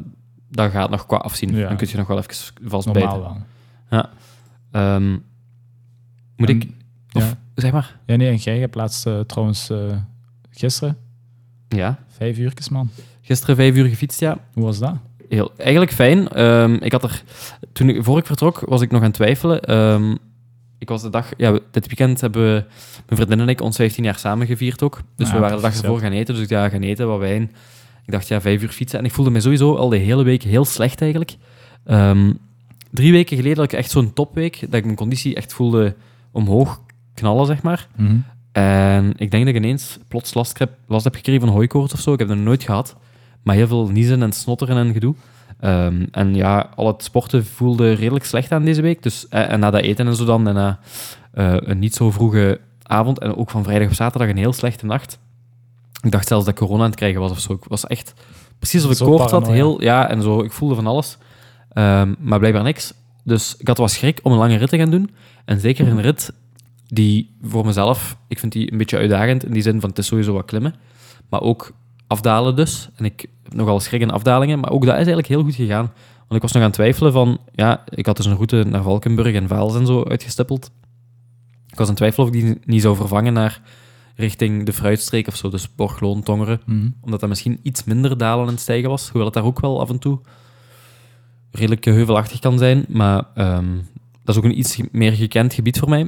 dat 0.55 0.71
gaat 0.71 0.89
nog 0.89 1.05
qua 1.05 1.17
afzien. 1.17 1.55
Ja. 1.55 1.67
Dan 1.67 1.77
kun 1.77 1.87
je 1.91 1.97
nog 1.97 2.07
wel 2.07 2.17
even 2.17 2.53
vastbijten. 2.63 3.09
Normaal 3.11 3.41
wel. 3.89 4.05
Ehm, 4.71 5.11
moet 6.35 6.49
En- 6.49 6.55
ik... 6.61 6.69
Of, 7.13 7.23
ja. 7.23 7.37
zeg 7.55 7.71
maar. 7.71 7.99
Ja, 8.05 8.15
nee, 8.15 8.29
en 8.29 8.35
jij 8.35 8.59
hebt 8.59 8.75
laatst 8.75 9.05
eh, 9.07 9.19
trouwens 9.19 9.69
eh, 9.69 9.77
gisteren 10.51 10.97
Ja. 11.67 11.97
vijf 12.07 12.37
uurtjes, 12.37 12.69
man. 12.69 12.89
Gisteren 13.21 13.55
vijf 13.55 13.75
uur 13.75 13.87
gefietst, 13.87 14.19
ja. 14.19 14.37
Hoe 14.53 14.63
was 14.63 14.79
dat? 14.79 14.95
Heel, 15.29 15.51
eigenlijk 15.57 15.91
fijn. 15.91 16.27
Ehm, 16.27 16.73
ik 16.73 16.91
had 16.91 17.03
er, 17.03 17.23
toen 17.73 17.89
ik, 17.89 18.03
voor 18.03 18.17
ik 18.17 18.25
vertrok, 18.25 18.59
was 18.59 18.81
ik 18.81 18.91
nog 18.91 18.99
aan 18.99 19.05
het 19.07 19.15
twijfelen. 19.15 19.61
Ehm, 19.61 20.15
ik 20.77 20.89
was 20.89 21.01
de 21.01 21.09
dag, 21.09 21.31
ja, 21.37 21.59
dit 21.71 21.85
weekend 21.87 22.21
hebben 22.21 22.41
we, 22.43 22.63
mijn 23.07 23.21
vriendin 23.21 23.39
en 23.39 23.49
ik, 23.49 23.61
ons 23.61 23.75
15 23.75 24.03
jaar 24.03 24.17
samen 24.17 24.47
gevierd 24.47 24.83
ook. 24.83 25.01
Dus 25.15 25.27
Ah, 25.27 25.33
we 25.33 25.39
waren 25.39 25.55
de 25.55 25.61
dag 25.61 25.75
ervoor 25.75 25.99
gaan 25.99 26.11
eten, 26.11 26.33
dus 26.33 26.43
ik 26.43 26.49
dacht, 26.49 26.63
ja, 26.63 26.69
gaan 26.69 26.81
eten, 26.81 27.07
wat 27.07 27.19
wijn. 27.19 27.51
Ik 28.05 28.11
dacht, 28.11 28.27
ja, 28.27 28.41
vijf 28.41 28.61
uur 28.61 28.69
fietsen. 28.69 28.99
En 28.99 29.05
ik 29.05 29.11
voelde 29.11 29.31
me 29.31 29.39
sowieso 29.39 29.75
al 29.75 29.89
de 29.89 29.97
hele 29.97 30.23
week 30.23 30.43
heel 30.43 30.65
slecht 30.65 31.01
eigenlijk. 31.01 31.35
Ehm, 31.85 32.33
drie 32.91 33.11
weken 33.11 33.37
geleden 33.37 33.57
had 33.57 33.71
ik 33.71 33.79
echt 33.79 33.91
zo'n 33.91 34.13
topweek, 34.13 34.59
dat 34.59 34.73
ik 34.73 34.85
mijn 34.85 34.95
conditie 34.95 35.35
echt 35.35 35.53
voelde 35.53 35.95
omhoog 36.31 36.81
knallen, 37.13 37.45
zeg 37.45 37.61
maar. 37.61 37.87
En 38.51 39.13
ik 39.17 39.31
denk 39.31 39.45
dat 39.45 39.55
ik 39.55 39.61
ineens 39.61 39.99
plots 40.07 40.33
last 40.33 40.59
heb, 40.59 40.71
last 40.87 41.03
heb 41.03 41.15
gekregen 41.15 41.41
van 41.41 41.49
hooikoorts 41.49 41.93
of 41.93 41.99
zo. 41.99 42.13
Ik 42.13 42.19
heb 42.19 42.27
dat 42.27 42.37
nooit 42.37 42.63
gehad. 42.63 42.95
Maar 43.43 43.55
heel 43.55 43.67
veel 43.67 43.87
niezen 43.87 44.21
en 44.21 44.31
snotteren 44.31 44.77
en 44.77 44.93
gedoe. 44.93 45.15
Ehm, 45.59 46.05
en 46.11 46.35
ja, 46.35 46.69
al 46.75 46.87
het 46.87 47.03
sporten 47.03 47.45
voelde 47.45 47.93
redelijk 47.93 48.25
slecht 48.25 48.51
aan 48.51 48.65
deze 48.65 48.81
week. 48.81 49.03
Dus, 49.03 49.27
eh, 49.27 49.51
en 49.51 49.59
na 49.59 49.71
dat 49.71 49.81
eten 49.81 50.07
en 50.07 50.15
zo 50.15 50.25
dan, 50.25 50.47
en 50.47 50.53
na 50.53 50.79
eh, 51.31 51.55
een 51.59 51.79
niet 51.79 51.95
zo 51.95 52.11
vroege 52.11 52.59
avond, 52.83 53.19
en 53.19 53.35
ook 53.35 53.49
van 53.49 53.63
vrijdag 53.63 53.87
op 53.87 53.93
zaterdag 53.93 54.29
een 54.29 54.37
heel 54.37 54.53
slechte 54.53 54.85
nacht. 54.85 55.19
Ik 56.05 56.11
dacht 56.11 56.27
zelfs 56.27 56.45
dat 56.45 56.53
ik 56.53 56.59
corona 56.59 56.83
aan 56.83 56.89
het 56.89 56.95
krijgen 56.95 57.21
was 57.21 57.31
of 57.31 57.39
zo. 57.39 57.53
Ik 57.53 57.63
was 57.67 57.87
echt 57.87 58.13
precies 58.59 58.83
alsof 58.83 58.91
ik 58.91 58.97
Zo 58.97 59.05
koorts 59.05 59.31
had. 59.31 59.47
Heel, 59.47 59.81
ja, 59.81 60.09
en 60.09 60.21
zo. 60.21 60.43
Ik 60.43 60.51
voelde 60.51 60.75
van 60.75 60.87
alles. 60.87 61.17
Ehm, 61.69 62.13
maar 62.19 62.39
blijkbaar 62.39 62.63
niks. 62.63 62.93
Dus 63.23 63.55
ik 63.57 63.67
had 63.67 63.77
wel 63.77 63.87
schrik 63.87 64.19
om 64.23 64.31
een 64.31 64.37
lange 64.37 64.57
rit 64.57 64.69
te 64.69 64.77
gaan 64.77 64.89
doen. 64.89 65.09
En 65.45 65.59
zeker 65.59 65.87
een 65.87 66.01
rit 66.01 66.33
die 66.87 67.35
voor 67.41 67.65
mezelf, 67.65 68.17
ik 68.27 68.39
vind 68.39 68.51
die 68.51 68.71
een 68.71 68.77
beetje 68.77 68.97
uitdagend 68.97 69.45
in 69.45 69.53
die 69.53 69.61
zin 69.61 69.79
van 69.79 69.89
het 69.89 69.97
is 69.97 70.07
sowieso 70.07 70.33
wat 70.33 70.45
klimmen, 70.45 70.75
maar 71.29 71.41
ook 71.41 71.71
afdalen 72.07 72.55
dus. 72.55 72.89
En 72.95 73.05
ik 73.05 73.25
heb 73.43 73.53
nogal 73.53 73.79
schrik 73.79 74.01
in 74.01 74.11
afdalingen, 74.11 74.59
maar 74.59 74.71
ook 74.71 74.81
dat 74.81 74.89
is 74.89 74.95
eigenlijk 74.95 75.27
heel 75.27 75.43
goed 75.43 75.55
gegaan. 75.55 75.91
Want 76.17 76.33
ik 76.35 76.41
was 76.41 76.51
nog 76.51 76.61
aan 76.61 76.67
het 76.67 76.77
twijfelen 76.77 77.11
van, 77.11 77.37
ja, 77.51 77.83
ik 77.89 78.05
had 78.05 78.17
dus 78.17 78.25
een 78.25 78.35
route 78.35 78.65
naar 78.67 78.83
Valkenburg 78.83 79.35
en 79.35 79.47
Vaals 79.47 79.75
en 79.75 79.85
zo 79.85 80.03
uitgestippeld. 80.03 80.71
Ik 81.67 81.77
was 81.77 81.87
aan 81.87 81.93
het 81.93 81.97
twijfelen 81.97 82.27
of 82.27 82.33
ik 82.33 82.41
die 82.41 82.59
niet 82.65 82.81
zou 82.81 82.95
vervangen 82.95 83.33
naar 83.33 83.61
richting 84.15 84.65
de 84.65 84.73
Fruitstreek 84.73 85.27
of 85.27 85.35
zo, 85.35 85.49
dus 85.49 85.75
Borgloon, 85.75 86.23
Tongeren 86.23 86.61
Mhm. 86.65 86.87
omdat 87.01 87.19
dat 87.19 87.29
misschien 87.29 87.59
iets 87.61 87.83
minder 87.83 88.17
dalen 88.17 88.47
en 88.47 88.57
stijgen 88.57 88.89
was, 88.89 89.03
hoewel 89.03 89.25
het 89.25 89.33
daar 89.33 89.43
ook 89.45 89.59
wel 89.59 89.79
af 89.79 89.89
en 89.89 89.99
toe 89.99 90.19
redelijk 91.51 91.85
heuvelachtig 91.85 92.39
kan 92.39 92.57
zijn. 92.57 92.85
Maar 92.87 93.23
ehm, 93.35 93.75
dat 94.23 94.35
is 94.35 94.37
ook 94.37 94.43
een 94.43 94.59
iets 94.59 94.79
meer 94.91 95.11
gekend 95.11 95.53
gebied 95.53 95.79
voor 95.79 95.89
mij. 95.89 96.07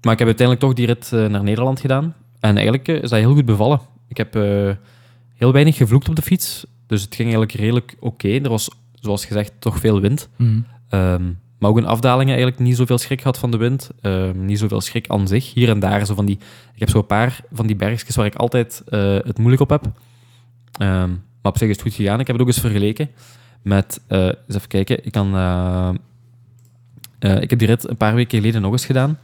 Maar 0.00 0.12
ik 0.12 0.18
heb 0.18 0.26
uiteindelijk 0.28 0.60
toch 0.66 0.74
die 0.74 0.86
rit 0.86 1.12
eh, 1.12 1.26
naar 1.26 1.42
Nederland 1.42 1.80
gedaan. 1.80 2.14
En 2.40 2.54
eigenlijk 2.54 2.88
eh, 2.88 2.94
is 3.02 3.10
dat 3.10 3.18
heel 3.18 3.32
goed 3.34 3.44
bevallen. 3.44 3.80
Ik 4.08 4.16
heb 4.16 4.36
eh, 4.36 4.70
heel 5.34 5.52
weinig 5.52 5.76
gevloekt 5.76 6.08
op 6.08 6.16
de 6.16 6.22
fiets. 6.22 6.66
Dus 6.86 7.02
het 7.02 7.14
ging 7.14 7.28
eigenlijk 7.28 7.60
redelijk 7.60 7.96
oké. 8.00 8.28
Er 8.28 8.48
was, 8.48 8.70
zoals 8.94 9.24
gezegd, 9.24 9.52
toch 9.58 9.78
veel 9.78 10.00
wind. 10.00 10.28
Mhm. 10.36 10.60
Ehm, 10.88 11.32
maar 11.58 11.70
ook 11.70 11.78
in 11.78 11.86
afdalingen 11.86 12.34
eigenlijk 12.34 12.62
niet 12.62 12.76
zoveel 12.76 12.98
schrik 12.98 13.20
gehad 13.20 13.38
van 13.38 13.50
de 13.50 13.56
wind. 13.56 13.90
Ehm, 14.00 14.44
niet 14.44 14.58
zoveel 14.58 14.80
schrik 14.80 15.08
aan 15.08 15.28
zich. 15.28 15.54
Hier 15.54 15.68
en 15.68 15.78
daar 15.78 16.06
zo 16.06 16.14
van 16.14 16.26
die... 16.26 16.38
Ik 16.72 16.80
heb 16.80 16.88
zo 16.88 16.98
een 16.98 17.06
paar 17.06 17.40
van 17.52 17.66
die 17.66 17.76
bergjes 17.76 18.16
waar 18.16 18.26
ik 18.26 18.34
altijd 18.34 18.82
eh, 18.88 19.14
het 19.14 19.38
moeilijk 19.38 19.62
op 19.62 19.70
heb. 19.70 19.90
Ehm, 20.72 21.08
maar 21.08 21.52
op 21.52 21.58
zich 21.58 21.68
is 21.68 21.74
het 21.76 21.82
goed 21.82 21.94
gegaan. 21.94 22.20
Ik 22.20 22.26
heb 22.26 22.36
het 22.36 22.44
ook 22.44 22.52
eens 22.52 22.60
vergeleken 22.60 23.10
met... 23.62 24.00
eh, 24.06 24.24
eens 24.24 24.56
even 24.56 24.68
kijken. 24.68 25.04
Ik, 25.04 25.12
kan, 25.12 25.34
eh, 25.36 25.94
ik 27.42 27.50
heb 27.50 27.58
die 27.58 27.68
rit 27.68 27.88
een 27.88 27.96
paar 27.96 28.14
weken 28.14 28.38
geleden 28.38 28.62
nog 28.62 28.72
eens 28.72 28.86
gedaan. 28.86 29.18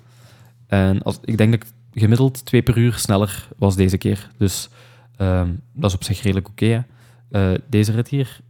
En 0.67 1.03
als, 1.03 1.19
ik 1.25 1.39
denk 1.39 1.51
dat 1.53 1.73
gemiddeld 1.95 2.45
twee 2.45 2.63
per 2.63 2.79
uur 2.79 2.95
sneller 2.95 3.49
was 3.57 3.77
deze 3.77 3.99
keer. 3.99 4.31
Dus 4.39 4.69
ehm, 5.17 5.51
dat 5.73 5.91
is 5.91 5.97
op 5.97 6.05
zich 6.05 6.23
redelijk 6.23 6.49
oké. 6.49 6.87
deze 7.69 7.93
rit 7.93 8.09
hier 8.09 8.41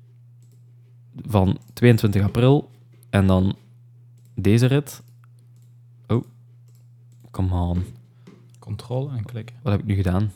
van 1.26 1.58
22 1.72 2.22
april 2.22 2.70
en 3.10 3.26
dan 3.26 3.56
deze 4.34 4.66
rit. 4.66 5.02
Oh, 6.06 6.24
come 7.30 7.54
on. 7.54 7.84
Controle 8.58 9.16
en 9.16 9.24
klikken. 9.24 9.56
Wat 9.62 9.72
heb 9.72 9.80
ik 9.80 9.86
nu 9.88 9.94
gedaan? 9.94 10.32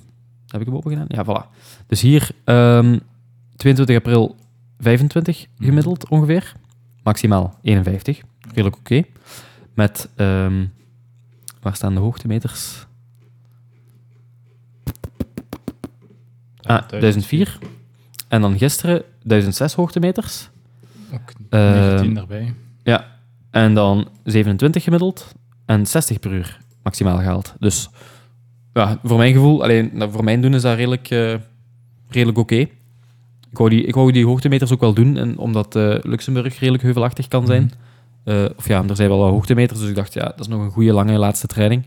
Heb 0.46 0.60
ik 0.60 0.66
hem 0.66 0.76
open 0.76 0.90
gedaan? 0.90 1.06
Ja, 1.08 1.24
voilà. 1.24 1.56
Dus 1.86 2.00
hier, 2.00 2.30
ehm 2.44 2.98
22 3.56 3.96
april 3.96 4.36
25 4.78 5.46
gemiddeld 5.58 6.08
ongeveer. 6.08 6.54
Maximaal 7.02 7.58
51. 7.62 8.20
Redelijk 8.48 8.76
oké. 8.76 9.02
Met, 9.74 10.08
ehm, 10.16 10.66
waar 11.60 11.74
staan 11.76 11.94
de 11.94 12.00
hoogtemeters? 12.00 12.86
Ah, 16.62 16.88
1004. 16.88 17.58
En 18.28 18.40
dan 18.40 18.58
gisteren 18.58 19.02
1006 19.22 19.74
hoogtemeters. 19.74 20.48
Ook 21.12 21.30
Eh, 21.50 21.60
19 21.60 22.14
daarbij. 22.14 22.54
Ja, 22.82 23.15
en 23.56 23.74
dan 23.74 24.08
27 24.24 24.82
gemiddeld 24.82 25.34
en 25.66 25.86
60 25.86 26.18
per 26.18 26.32
uur 26.32 26.58
maximaal 26.82 27.18
gehaald. 27.18 27.54
Dus 27.58 27.88
ja, 28.72 28.98
voor 29.02 29.16
mijn 29.16 29.32
gevoel, 29.32 29.62
alleen 29.62 29.90
nou, 29.92 30.10
voor 30.10 30.24
mijn 30.24 30.40
doen 30.40 30.54
is 30.54 30.62
dat 30.62 30.76
redelijk, 30.76 31.10
eh, 31.10 31.34
redelijk 32.08 32.38
oké. 32.38 32.56
Ik, 32.56 33.58
wou 33.58 33.70
die, 33.70 33.84
ik 33.84 33.94
wou 33.94 34.12
die 34.12 34.26
hoogtemeters 34.26 34.72
ook 34.72 34.80
wel 34.80 34.92
doen, 34.92 35.16
en, 35.16 35.38
omdat 35.38 35.76
eh, 35.76 35.94
Luxemburg 36.02 36.58
redelijk 36.58 36.82
heuvelachtig 36.82 37.28
kan 37.28 37.46
zijn. 37.46 37.72
Eh, 38.24 38.44
of 38.56 38.68
ja, 38.68 38.84
er 38.88 38.96
zijn 38.96 39.08
wel 39.08 39.18
wat 39.18 39.30
hoogtemeters, 39.30 39.80
dus 39.80 39.88
ik 39.88 39.94
dacht, 39.94 40.12
ja, 40.12 40.24
dat 40.24 40.40
is 40.40 40.48
nog 40.48 40.60
een 40.60 40.70
goede 40.70 40.92
lange 40.92 41.18
laatste 41.18 41.46
training. 41.46 41.86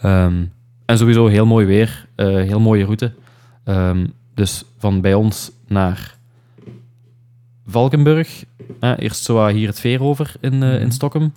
Ehm, 0.00 0.44
en 0.84 0.98
sowieso 0.98 1.26
heel 1.26 1.46
mooi 1.46 1.66
weer, 1.66 2.08
heel 2.16 2.60
mooie 2.60 2.84
route. 2.84 3.12
Ehm, 3.64 4.06
dus 4.34 4.64
van 4.78 5.00
bij 5.00 5.14
ons 5.14 5.52
naar 5.66 6.18
Valkenburg, 7.70 8.44
eh, 8.80 8.92
eerst 8.96 9.22
zo 9.24 9.46
hier 9.46 9.68
het 9.68 9.80
veer 9.80 10.02
over 10.02 10.34
in, 10.40 10.62
eh, 10.62 10.80
in 10.80 10.92
Stockholm. 10.92 11.32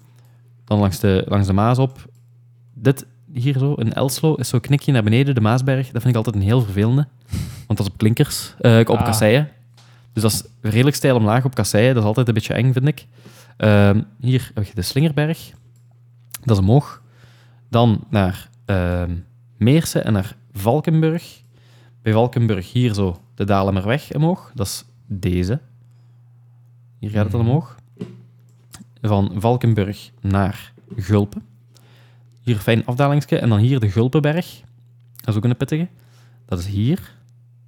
Dan 0.66 0.80
langs 0.80 1.00
de, 1.00 1.24
langs 1.28 1.48
de 1.48 1.54
Maas 1.54 1.78
op. 1.78 2.06
Dit 2.74 3.06
hier 3.34 3.58
zo, 3.58 3.74
in 3.74 3.94
Elslo, 3.94 4.34
is 4.36 4.50
zo'n 4.50 4.60
knikje 4.60 4.92
naar 4.92 5.04
beneden, 5.04 5.36
de 5.36 5.42
Maasberg. 5.42 5.84
Dat 5.92 6.02
vind 6.02 6.06
ik 6.06 6.16
altijd 6.16 6.36
een 6.36 6.42
heel 6.42 6.62
vervelende. 6.62 7.08
Want 7.68 7.78
dat 7.80 7.80
is 7.80 7.88
op 7.88 7.98
klinkers, 7.98 8.54
eh, 8.60 8.80
op 8.80 8.88
Ah. 8.98 9.06
kasseien. 9.06 9.50
Dus 10.14 10.24
dat 10.24 10.32
is 10.32 10.44
redelijk 10.62 10.96
steil 10.96 11.16
omlaag 11.16 11.46
op 11.46 11.56
kasseien. 11.56 11.94
Dat 11.94 12.02
is 12.04 12.08
altijd 12.08 12.28
een 12.28 12.34
beetje 12.34 12.54
eng, 12.54 12.74
vind 12.74 12.88
ik. 12.88 13.06
Ehm, 13.58 14.02
hier 14.20 14.52
heb 14.54 14.64
je 14.64 14.74
de 14.76 14.82
Slingerberg. 14.82 15.52
Dat 16.44 16.58
is 16.58 16.64
omhoog. 16.64 17.02
Dan 17.70 18.04
naar 18.10 18.50
ehm 18.66 19.12
Meersen 19.58 20.06
en 20.06 20.14
naar 20.14 20.36
Valkenburg. 20.54 21.42
Bij 22.02 22.14
Valkenburg 22.14 22.72
hier 22.72 22.94
zo 22.94 23.22
de 23.36 23.44
Dalemerweg 23.46 24.14
omhoog. 24.14 24.52
Dat 24.56 24.66
is 24.66 24.86
deze. 25.08 25.60
Hier 27.04 27.12
gaat 27.12 27.26
het 27.26 27.34
omhoog. 27.34 27.76
Van 29.02 29.32
Valkenburg 29.36 30.10
naar 30.22 30.74
Gulpen. 30.96 31.44
Hier 32.42 32.56
een 32.56 32.62
fijn 32.62 32.86
afdalingsje. 32.86 33.38
En 33.40 33.50
dan 33.50 33.60
hier 33.60 33.80
de 33.80 33.90
Gulpenberg. 33.90 34.62
Dat 35.16 35.28
is 35.28 35.36
ook 35.36 35.44
een 35.44 35.58
pittige. 35.58 35.88
Dat 36.46 36.60
is 36.60 36.66
hier, 36.66 37.16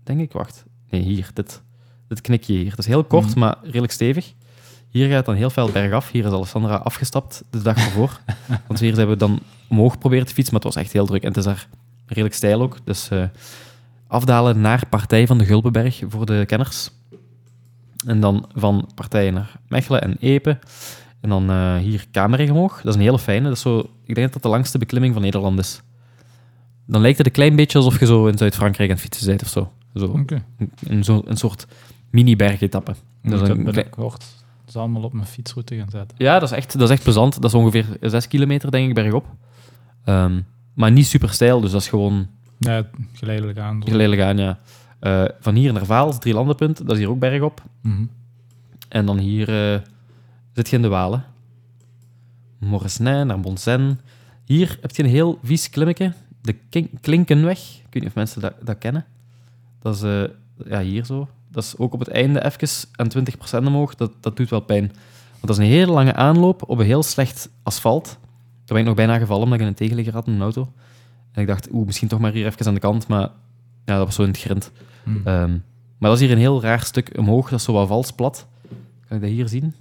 denk 0.04 0.20
ik. 0.20 0.32
Wacht. 0.32 0.64
Nee, 0.90 1.02
hier. 1.02 1.30
Dit, 1.34 1.62
dit 2.08 2.22
knikje 2.22 2.54
hier. 2.54 2.70
Dat 2.70 2.80
is 2.80 2.86
heel 2.86 3.04
kort, 3.04 3.26
Mhm. 3.30 3.40
maar 3.40 3.58
redelijk 3.64 3.92
stevig. 3.92 4.34
Hier 4.90 5.08
gaat 5.08 5.16
het 5.16 5.26
dan 5.26 5.36
heel 5.36 5.50
veel 5.50 5.70
bergaf. 5.72 6.12
Hier 6.12 6.26
is 6.26 6.32
Alessandra 6.32 6.76
afgestapt 6.76 7.44
de 7.50 7.62
dag 7.62 7.76
ervoor. 7.78 8.20
Want 8.68 8.80
hier 8.80 8.96
zijn 8.96 9.08
we 9.08 9.16
dan 9.18 9.40
omhoog 9.68 9.98
proberen 9.98 10.26
te 10.26 10.34
fietsen, 10.34 10.54
maar 10.54 10.64
het 10.64 10.74
was 10.74 10.84
echt 10.84 10.94
heel 10.94 11.06
druk. 11.06 11.22
En 11.22 11.28
het 11.28 11.38
is 11.38 11.44
daar 11.44 11.68
redelijk 12.06 12.36
steil 12.36 12.62
ook. 12.62 12.78
Dus 12.84 13.10
eh, 13.10 13.24
afdalen 14.08 14.62
naar 14.62 14.88
Partij 14.90 15.28
van 15.28 15.38
de 15.38 15.46
Gulpenberg 15.46 16.02
voor 16.08 16.26
de 16.26 16.44
kenners. 16.46 16.90
En 18.06 18.20
dan 18.20 18.50
van 18.54 18.90
Partij 18.96 19.32
naar 19.32 19.60
Mechelen 19.68 20.02
en 20.02 20.18
Epe. 20.20 20.60
En 21.22 21.30
dan 21.30 21.50
eh, 21.50 21.76
hier 21.78 22.06
Kamerig 22.12 22.50
omhoog. 22.50 22.76
Dat 22.82 22.86
is 22.86 22.96
een 22.96 23.02
hele 23.06 23.20
fijne. 23.20 23.44
Dat 23.48 23.56
is 23.56 23.62
zo, 23.62 23.80
ik 23.80 24.16
denk 24.16 24.22
dat 24.22 24.34
dat 24.34 24.42
de 24.42 24.50
langste 24.50 24.78
beklimming 24.78 25.14
van 25.14 25.22
Nederland 25.22 25.60
is. 25.60 25.82
Dan 26.88 27.02
lijkt 27.02 27.18
het 27.18 27.28
een 27.28 27.34
klein 27.34 27.56
beetje 27.56 27.78
alsof 27.78 28.00
je 28.00 28.06
zo 28.06 28.28
in 28.28 28.38
Zuid-Frankrijk 28.38 28.90
aan 28.90 28.96
het 28.96 29.04
fietsen 29.06 29.28
bent 29.28 29.42
of 29.42 29.48
zo. 29.48 29.72
zo 29.96 30.24
een, 30.88 31.04
zo, 31.04 31.22
een 31.26 31.38
soort 31.38 31.68
mini-bergetappe. 32.10 32.96
Dat 33.24 33.42
is 33.42 33.50
een 33.50 33.68
ik 33.68 33.88
gehoord. 33.94 34.24
ze 34.68 34.80
allemaal 34.80 35.04
op 35.04 35.14
mijn 35.14 35.28
fietsroute 35.28 35.76
gaan 35.76 35.90
zetten. 35.90 36.18
Ja, 36.18 36.40
dat 36.40 36.52
is 36.52 36.58
echt, 36.58 36.74
dat 36.74 36.82
is 36.82 36.90
echt 36.90 37.04
plezant. 37.04 37.34
Dat 37.42 37.44
is 37.54 37.54
ongeveer 37.54 37.86
6 38.02 38.28
kilometer, 38.28 38.72
denk 38.72 38.88
ik, 38.90 38.94
bergop. 38.96 39.26
Ehm, 40.04 40.42
maar 40.74 40.92
niet 40.92 41.06
super 41.08 41.30
steil, 41.30 41.60
dus 41.62 41.72
dat 41.72 41.82
is 41.82 41.88
gewoon 41.88 42.28
Ja, 42.60 42.84
geleidelijk 43.14 43.58
aan. 43.58 43.82
zo. 43.82 43.90
geleidelijk 43.90 44.22
aan, 44.22 44.38
ja. 44.38 44.60
Eh, 45.06 45.24
van 45.40 45.56
hier 45.56 45.74
naar 45.74 45.86
Vaals, 45.86 46.20
drie 46.20 46.34
landenpunt, 46.34 46.78
dat 46.78 46.92
is 46.92 46.98
hier 46.98 47.10
ook 47.10 47.20
bergop. 47.20 47.62
Mhm. 47.82 48.06
En 48.90 49.06
dan 49.06 49.18
hier 49.18 49.74
eh, 49.74 49.82
zit 50.54 50.70
je 50.70 50.76
in 50.76 50.82
de 50.82 50.88
Walen. 50.88 51.26
Moresnij 52.60 53.24
naar 53.24 53.40
Bonsen. 53.40 54.00
Hier 54.46 54.78
heb 54.82 54.96
je 54.96 55.04
een 55.04 55.10
heel 55.10 55.40
vies 55.44 55.70
klimmetje. 55.70 56.14
De 56.42 56.56
Klinkenweg. 57.02 57.60
Ik 57.60 57.94
weet 57.94 57.94
niet 57.94 58.06
of 58.06 58.16
mensen 58.16 58.42
dat, 58.42 58.54
dat 58.62 58.78
kennen. 58.78 59.06
Dat 59.82 59.96
is 59.96 60.02
eh, 60.02 60.24
ja, 60.72 60.82
hier 60.82 61.06
zo. 61.06 61.28
Dat 61.52 61.64
is 61.64 61.78
ook 61.78 61.94
op 61.94 62.00
het 62.00 62.10
einde 62.10 62.46
even 62.46 62.68
en 62.92 63.12
20% 63.62 63.66
omhoog. 63.66 63.96
Dat, 63.96 64.12
dat 64.20 64.38
doet 64.38 64.50
wel 64.50 64.60
pijn. 64.60 64.86
Want 65.32 65.48
dat 65.48 65.50
is 65.50 65.58
een 65.58 65.72
hele 65.72 65.92
lange 65.92 66.14
aanloop 66.14 66.70
op 66.70 66.80
een 66.80 66.86
heel 66.86 67.04
slecht 67.04 67.50
asfalt. 67.64 68.06
Daar 68.06 68.18
ben 68.66 68.78
ik 68.78 68.86
nog 68.86 68.96
bijna 68.96 69.18
gevallen 69.18 69.44
omdat 69.44 69.60
ik 69.60 69.68
een 69.68 69.74
tegenligger 69.74 70.14
had 70.14 70.28
in 70.28 70.34
een 70.34 70.42
auto. 70.42 70.72
En 71.32 71.42
ik 71.42 71.48
dacht, 71.48 71.72
oeh, 71.72 71.86
misschien 71.86 72.08
toch 72.08 72.20
maar 72.20 72.32
hier 72.32 72.46
even 72.46 72.66
aan 72.66 72.74
de 72.74 72.80
kant. 72.80 73.08
Maar 73.08 73.30
ja, 73.86 73.98
dat 73.98 74.06
was 74.06 74.16
zo 74.16 74.22
in 74.22 74.28
het 74.28 74.38
grind. 74.38 74.72
Hmm. 75.04 75.22
Ehm, 75.26 75.52
maar 75.98 76.10
dat 76.10 76.14
is 76.14 76.20
hier 76.20 76.32
een 76.32 76.38
heel 76.42 76.62
raar 76.62 76.84
stuk 76.84 77.18
omhoog. 77.18 77.50
Dat 77.50 77.60
is 77.60 77.66
zo 77.66 77.74
wat 77.74 77.88
vals 77.88 78.12
plat. 78.12 78.48
Kan 79.08 79.18
ik 79.18 79.24
dat 79.24 79.32
hier 79.32 79.48
zien? 79.48 79.74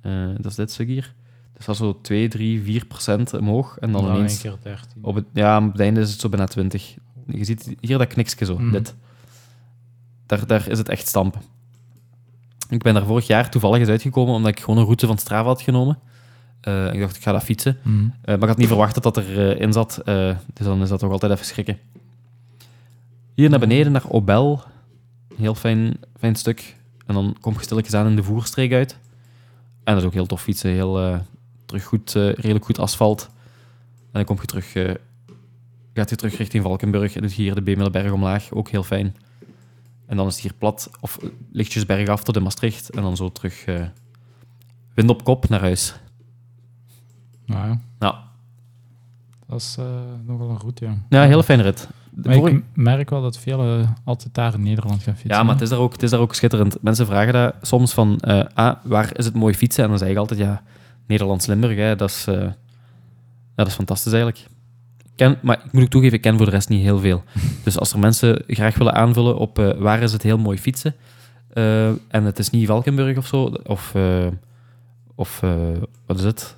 Eh, 0.00 0.28
dat 0.36 0.46
is 0.46 0.54
dit 0.54 0.72
stuk 0.72 0.86
hier. 0.86 1.14
Dus 1.56 1.66
dat 1.66 1.74
is 1.74 1.80
zo 1.80 2.00
2, 2.00 2.28
3, 2.28 2.62
4 2.62 2.84
procent 2.86 3.32
omhoog. 3.34 3.76
En 3.78 3.92
dan 3.92 4.04
Dan 4.04 4.16
ineens... 4.16 4.34
een 4.34 4.50
keer 4.50 4.58
13. 4.62 4.88
Op 5.04 5.14
het, 5.14 5.24
ja, 5.32 5.58
op 5.64 5.72
het 5.72 5.80
einde 5.80 6.00
is 6.00 6.10
het 6.10 6.20
zo 6.20 6.28
bijna 6.28 6.46
20. 6.46 6.94
Je 7.26 7.44
ziet 7.44 7.74
hier 7.80 7.98
dat 7.98 8.06
kniksje 8.06 8.44
zo, 8.44 8.58
Mhm. 8.58 8.70
dit. 8.72 8.94
Daar, 10.26 10.46
daar 10.46 10.68
is 10.68 10.78
het 10.78 10.88
echt 10.88 11.08
stampen. 11.08 11.40
Ik 12.68 12.82
ben 12.82 12.94
daar 12.94 13.04
vorig 13.06 13.26
jaar 13.26 13.50
toevallig 13.50 13.78
eens 13.78 13.88
uitgekomen 13.88 14.34
omdat 14.34 14.50
ik 14.50 14.60
gewoon 14.60 14.78
een 14.78 14.84
route 14.84 15.06
van 15.06 15.18
Strava 15.18 15.48
had 15.48 15.62
genomen. 15.62 15.98
Eh, 16.60 16.92
ik 16.92 17.00
dacht, 17.00 17.16
ik 17.16 17.22
ga 17.22 17.32
dat 17.32 17.42
fietsen. 17.42 17.78
Mhm. 17.82 17.94
Eh, 18.04 18.08
maar 18.24 18.42
ik 18.42 18.48
had 18.48 18.56
niet 18.56 18.66
verwacht 18.68 18.94
dat 18.94 19.02
dat 19.02 19.16
erin 19.16 19.58
in 19.58 19.72
zat. 19.72 20.00
Dus 20.04 20.36
dan 20.66 20.82
is 20.82 20.88
dat 20.88 20.98
toch 20.98 21.10
altijd 21.10 21.32
even 21.32 21.44
schrikken. 21.46 21.78
Hier 23.38 23.50
naar 23.50 23.58
beneden, 23.58 23.92
naar 23.92 24.10
Obel. 24.10 24.62
Heel 25.36 25.54
fijn, 25.54 25.96
fijn 26.16 26.34
stuk. 26.34 26.76
En 27.06 27.14
dan 27.14 27.36
kom 27.40 27.52
je 27.54 27.62
stilletjes 27.62 27.94
aan 27.94 28.06
in 28.06 28.16
de 28.16 28.22
voerstreek 28.22 28.72
uit. 28.72 28.98
En 29.84 29.92
dat 29.94 29.96
is 29.96 30.04
ook 30.04 30.12
heel 30.12 30.26
tof 30.26 30.42
fietsen. 30.42 30.70
Heel, 30.70 31.00
eh, 31.00 31.18
terug 31.64 31.84
goed, 31.84 32.14
eh, 32.14 32.32
redelijk 32.32 32.64
goed 32.64 32.78
asfalt. 32.78 33.30
En 34.00 34.10
dan 34.12 34.24
kom 34.24 34.36
je 34.40 34.46
terug, 34.46 34.74
eh, 34.74 34.94
gaat 35.94 36.10
je 36.10 36.16
terug 36.16 36.36
richting 36.36 36.62
Valkenburg. 36.62 37.14
En 37.14 37.20
doe 37.20 37.30
je 37.30 37.36
hier 37.36 37.54
de 37.54 37.62
Bemelenberg 37.62 38.12
omlaag. 38.12 38.52
Ook 38.52 38.68
heel 38.68 38.82
fijn. 38.82 39.16
En 40.06 40.16
dan 40.16 40.26
is 40.26 40.32
het 40.32 40.42
hier 40.42 40.54
plat. 40.54 40.90
Of 41.00 41.18
lichtjes 41.52 41.86
bergaf 41.86 42.22
tot 42.22 42.36
in 42.36 42.42
Maastricht. 42.42 42.90
En 42.90 43.02
dan 43.02 43.16
zo 43.16 43.32
terug 43.32 43.64
wind 44.94 45.10
op 45.10 45.24
kop 45.24 45.48
naar 45.48 45.60
huis. 45.60 45.94
Nou 47.46 47.68
ja, 47.68 47.80
Nou, 47.98 48.14
dat 49.46 49.60
is 49.60 49.76
nogal 50.24 50.50
een 50.50 50.58
route, 50.58 50.84
ja. 50.84 51.02
ja, 51.08 51.22
een 51.22 51.28
hele 51.28 51.44
fijne 51.44 51.62
rit. 51.62 51.88
Maar 52.22 52.36
ik 52.36 52.62
merk 52.74 53.10
wel 53.10 53.22
dat 53.22 53.38
velen 53.38 53.96
altijd 54.04 54.34
daar 54.34 54.54
in 54.54 54.62
Nederland 54.62 55.02
gaan 55.02 55.14
fietsen. 55.14 55.36
Ja, 55.36 55.42
maar 55.42 55.52
het 55.52 55.62
is, 55.62 55.68
daar 55.68 55.78
ook, 55.78 55.92
het 55.92 56.02
is 56.02 56.10
daar 56.10 56.20
ook 56.20 56.34
schitterend. 56.34 56.76
Mensen 56.82 57.06
vragen 57.06 57.32
dat 57.32 57.54
soms 57.62 57.92
van, 57.92 58.18
eh, 58.20 58.44
ah, 58.54 58.76
waar 58.82 59.10
is 59.16 59.24
het 59.24 59.34
mooi 59.34 59.54
fietsen? 59.54 59.82
En 59.82 59.88
dan 59.88 59.98
zeg 59.98 60.08
ik 60.08 60.16
altijd, 60.16 60.40
ja, 60.40 60.62
Nederlands-Limburg, 61.06 61.76
hè, 61.76 61.96
dat, 61.96 62.10
is, 62.10 62.26
eh, 62.26 62.34
ja, 62.34 62.54
dat 63.54 63.66
is 63.66 63.74
fantastisch 63.74 64.12
eigenlijk. 64.12 64.44
Ik 65.02 65.10
Ken, 65.16 65.38
maar 65.42 65.60
ik 65.64 65.72
moet 65.72 65.82
ook 65.82 65.88
toegeven, 65.88 66.16
ik 66.16 66.22
ken 66.22 66.36
voor 66.36 66.46
de 66.46 66.52
rest 66.52 66.68
niet 66.68 66.82
heel 66.82 66.98
veel. 66.98 67.22
Dus 67.64 67.78
als 67.78 67.92
er 67.92 67.98
mensen 67.98 68.42
graag 68.46 68.78
willen 68.78 68.94
aanvullen 68.94 69.36
op 69.36 69.58
eh, 69.58 69.70
waar 69.78 70.02
is 70.02 70.12
het 70.12 70.22
heel 70.22 70.38
mooi 70.38 70.58
fietsen, 70.58 70.94
eh, 71.58 71.88
en 71.88 72.24
het 72.24 72.38
is 72.38 72.50
niet 72.50 72.66
Valkenburg 72.66 73.16
of 73.16 73.26
zo, 73.26 73.44
of, 73.64 73.94
eh, 73.94 74.26
of 75.14 75.42
eh, 75.42 75.50
wat 76.06 76.18
is 76.18 76.24
het? 76.24 76.56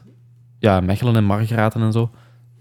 Ja, 0.59 0.81
Mechelen 0.81 1.17
en 1.17 1.25
Margraten 1.25 1.83
en 1.83 1.93
zo. 1.93 2.11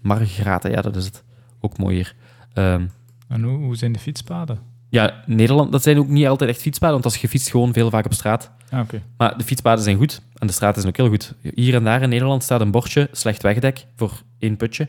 Margraten, 0.02 0.70
ja, 0.70 0.80
dat 0.80 0.96
is 0.96 1.04
het. 1.04 1.24
Ook 1.60 1.78
mooi 1.78 1.94
hier. 1.94 2.14
Ehm, 2.52 2.86
En 3.28 3.42
hoe, 3.42 3.56
hoe 3.58 3.76
zijn 3.76 3.92
de 3.92 3.98
fietspaden? 3.98 4.58
ja, 4.88 5.22
Nederland, 5.26 5.72
dat 5.72 5.82
zijn 5.82 5.98
ook 5.98 6.08
niet 6.08 6.26
altijd 6.26 6.50
echt 6.50 6.60
fietspaden, 6.60 6.92
want 6.94 7.04
als 7.04 7.16
je 7.16 7.28
fietst 7.28 7.50
gewoon 7.50 7.72
veel 7.72 7.90
vaak 7.90 8.04
op 8.04 8.12
straat. 8.12 8.50
Ah, 8.70 8.80
oké. 8.80 9.02
Maar 9.16 9.38
de 9.38 9.44
fietspaden 9.44 9.84
zijn 9.84 9.96
goed 9.96 10.20
en 10.34 10.46
de 10.46 10.52
straten 10.52 10.80
zijn 10.82 10.92
ook 10.92 10.98
heel 11.00 11.08
goed. 11.08 11.34
Hier 11.54 11.74
en 11.74 11.84
daar 11.84 12.02
in 12.02 12.08
Nederland 12.08 12.42
staat 12.42 12.60
een 12.60 12.70
bordje 12.70 13.08
slecht 13.12 13.42
wegdek 13.42 13.84
voor 13.96 14.22
één 14.38 14.56
putje. 14.56 14.88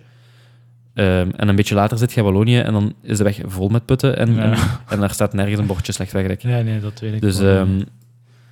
Ehm, 0.94 1.30
en 1.36 1.48
een 1.48 1.56
beetje 1.56 1.76
later 1.76 1.98
zit 1.98 2.12
je 2.12 2.18
in 2.18 2.24
Wallonië 2.26 2.60
en 2.60 2.74
dan 2.74 2.94
is 3.02 3.18
de 3.18 3.24
weg 3.24 3.40
vol 3.46 3.68
met 3.70 3.86
putten 3.86 4.18
en, 4.18 4.34
Ja. 4.34 4.42
en, 4.52 4.58
en 4.90 5.00
daar 5.00 5.12
staat 5.14 5.34
nergens 5.34 5.60
een 5.60 5.66
bordje 5.66 5.92
slecht 5.92 6.12
wegdek. 6.12 6.44
Nee, 6.44 6.64
nee, 6.64 6.80
dat 6.80 7.00
weet 7.00 7.14
ik 7.14 7.22
Dus 7.22 7.40
ehm, 7.40 7.82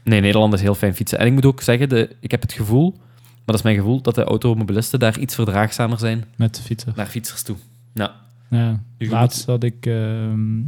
nee, 0.04 0.20
Nederland 0.22 0.54
is 0.54 0.62
heel 0.62 0.76
fijn 0.76 0.96
fietsen. 0.96 1.20
En 1.20 1.26
ik 1.28 1.34
moet 1.34 1.46
ook 1.46 1.62
zeggen, 1.62 1.90
de, 1.90 2.16
ik 2.20 2.32
heb 2.32 2.42
het 2.42 2.54
gevoel, 2.54 2.92
maar 2.98 3.46
dat 3.46 3.56
is 3.56 3.62
mijn 3.62 3.76
gevoel, 3.76 4.02
dat 4.02 4.16
de 4.16 4.24
automobilisten 4.24 5.00
daar 5.00 5.20
iets 5.20 5.36
verdraagzamer 5.36 6.00
zijn 6.00 6.26
Met 6.36 6.56
de 6.56 6.62
fietsen. 6.62 6.94
naar 6.96 7.06
fietsers 7.08 7.42
toe. 7.44 7.56
Ja. 7.94 8.12
Ja. 8.50 8.84
Je 8.98 9.10
Laatst 9.10 9.46
had 9.46 9.64
ik 9.64 9.86
ehm, 9.86 10.62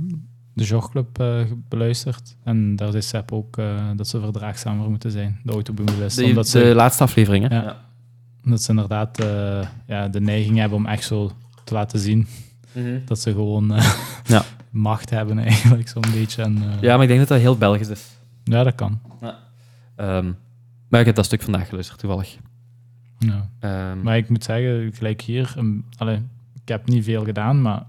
de 0.54 0.64
Jogclub 0.64 1.20
eh, 1.20 1.42
beluisterd. 1.70 2.36
En 2.44 2.76
daar 2.76 2.92
zei 2.92 3.02
Sepp 3.04 3.32
ook 3.32 3.58
eh, 3.58 3.90
dat 3.96 4.08
ze 4.08 4.20
verdraagzamer 4.20 4.90
moeten 4.90 5.12
zijn, 5.12 5.40
de 5.44 5.52
automobilisten. 5.52 6.24
De, 6.24 6.30
Omdat 6.30 6.44
de 6.46 6.50
ze, 6.68 6.76
laatste 6.76 7.04
aflevering, 7.04 7.48
hè? 7.50 7.56
Ja. 7.64 7.78
omdat 8.46 8.62
ze 8.62 8.70
inderdaad 8.70 9.20
eh, 9.20 9.68
ja, 9.88 10.08
de 10.08 10.22
neiging 10.22 10.58
hebben 10.58 10.78
om 10.78 10.86
echt 10.86 11.04
zo 11.04 11.32
te 11.64 11.74
laten 11.74 12.00
zien 12.00 12.28
Mhm. 12.76 13.00
dat 13.06 13.20
ze 13.20 13.32
gewoon 13.32 13.74
eh, 13.74 13.94
Ja. 14.24 14.44
macht 14.70 15.10
hebben 15.10 15.40
eigenlijk, 15.40 15.88
zo'n 15.90 16.04
beetje. 16.14 16.44
En, 16.44 16.58
eh, 16.58 16.82
ja, 16.82 16.94
maar 16.94 17.02
ik 17.02 17.08
denk 17.08 17.20
dat 17.20 17.28
dat 17.30 17.40
heel 17.40 17.58
Belgisch 17.58 17.88
is. 17.90 18.08
ja, 18.44 18.64
dat 18.64 18.76
kan. 18.76 19.00
Ehm, 19.96 20.32
maar 20.90 21.00
ik 21.00 21.06
heb 21.06 21.16
dat 21.16 21.26
stuk 21.26 21.42
vandaag 21.42 21.68
geluisterd, 21.68 22.00
toevallig. 22.00 22.38
Ja. 23.20 23.50
Ehm, 23.60 24.02
Maar 24.02 24.18
ik 24.18 24.30
moet 24.30 24.44
zeggen, 24.44 24.92
gelijk 24.94 25.22
hier, 25.22 25.54
um, 25.58 25.86
allee, 25.98 26.20
heb 26.72 26.88
niet 26.88 27.04
veel 27.04 27.24
gedaan, 27.24 27.62
maar 27.62 27.84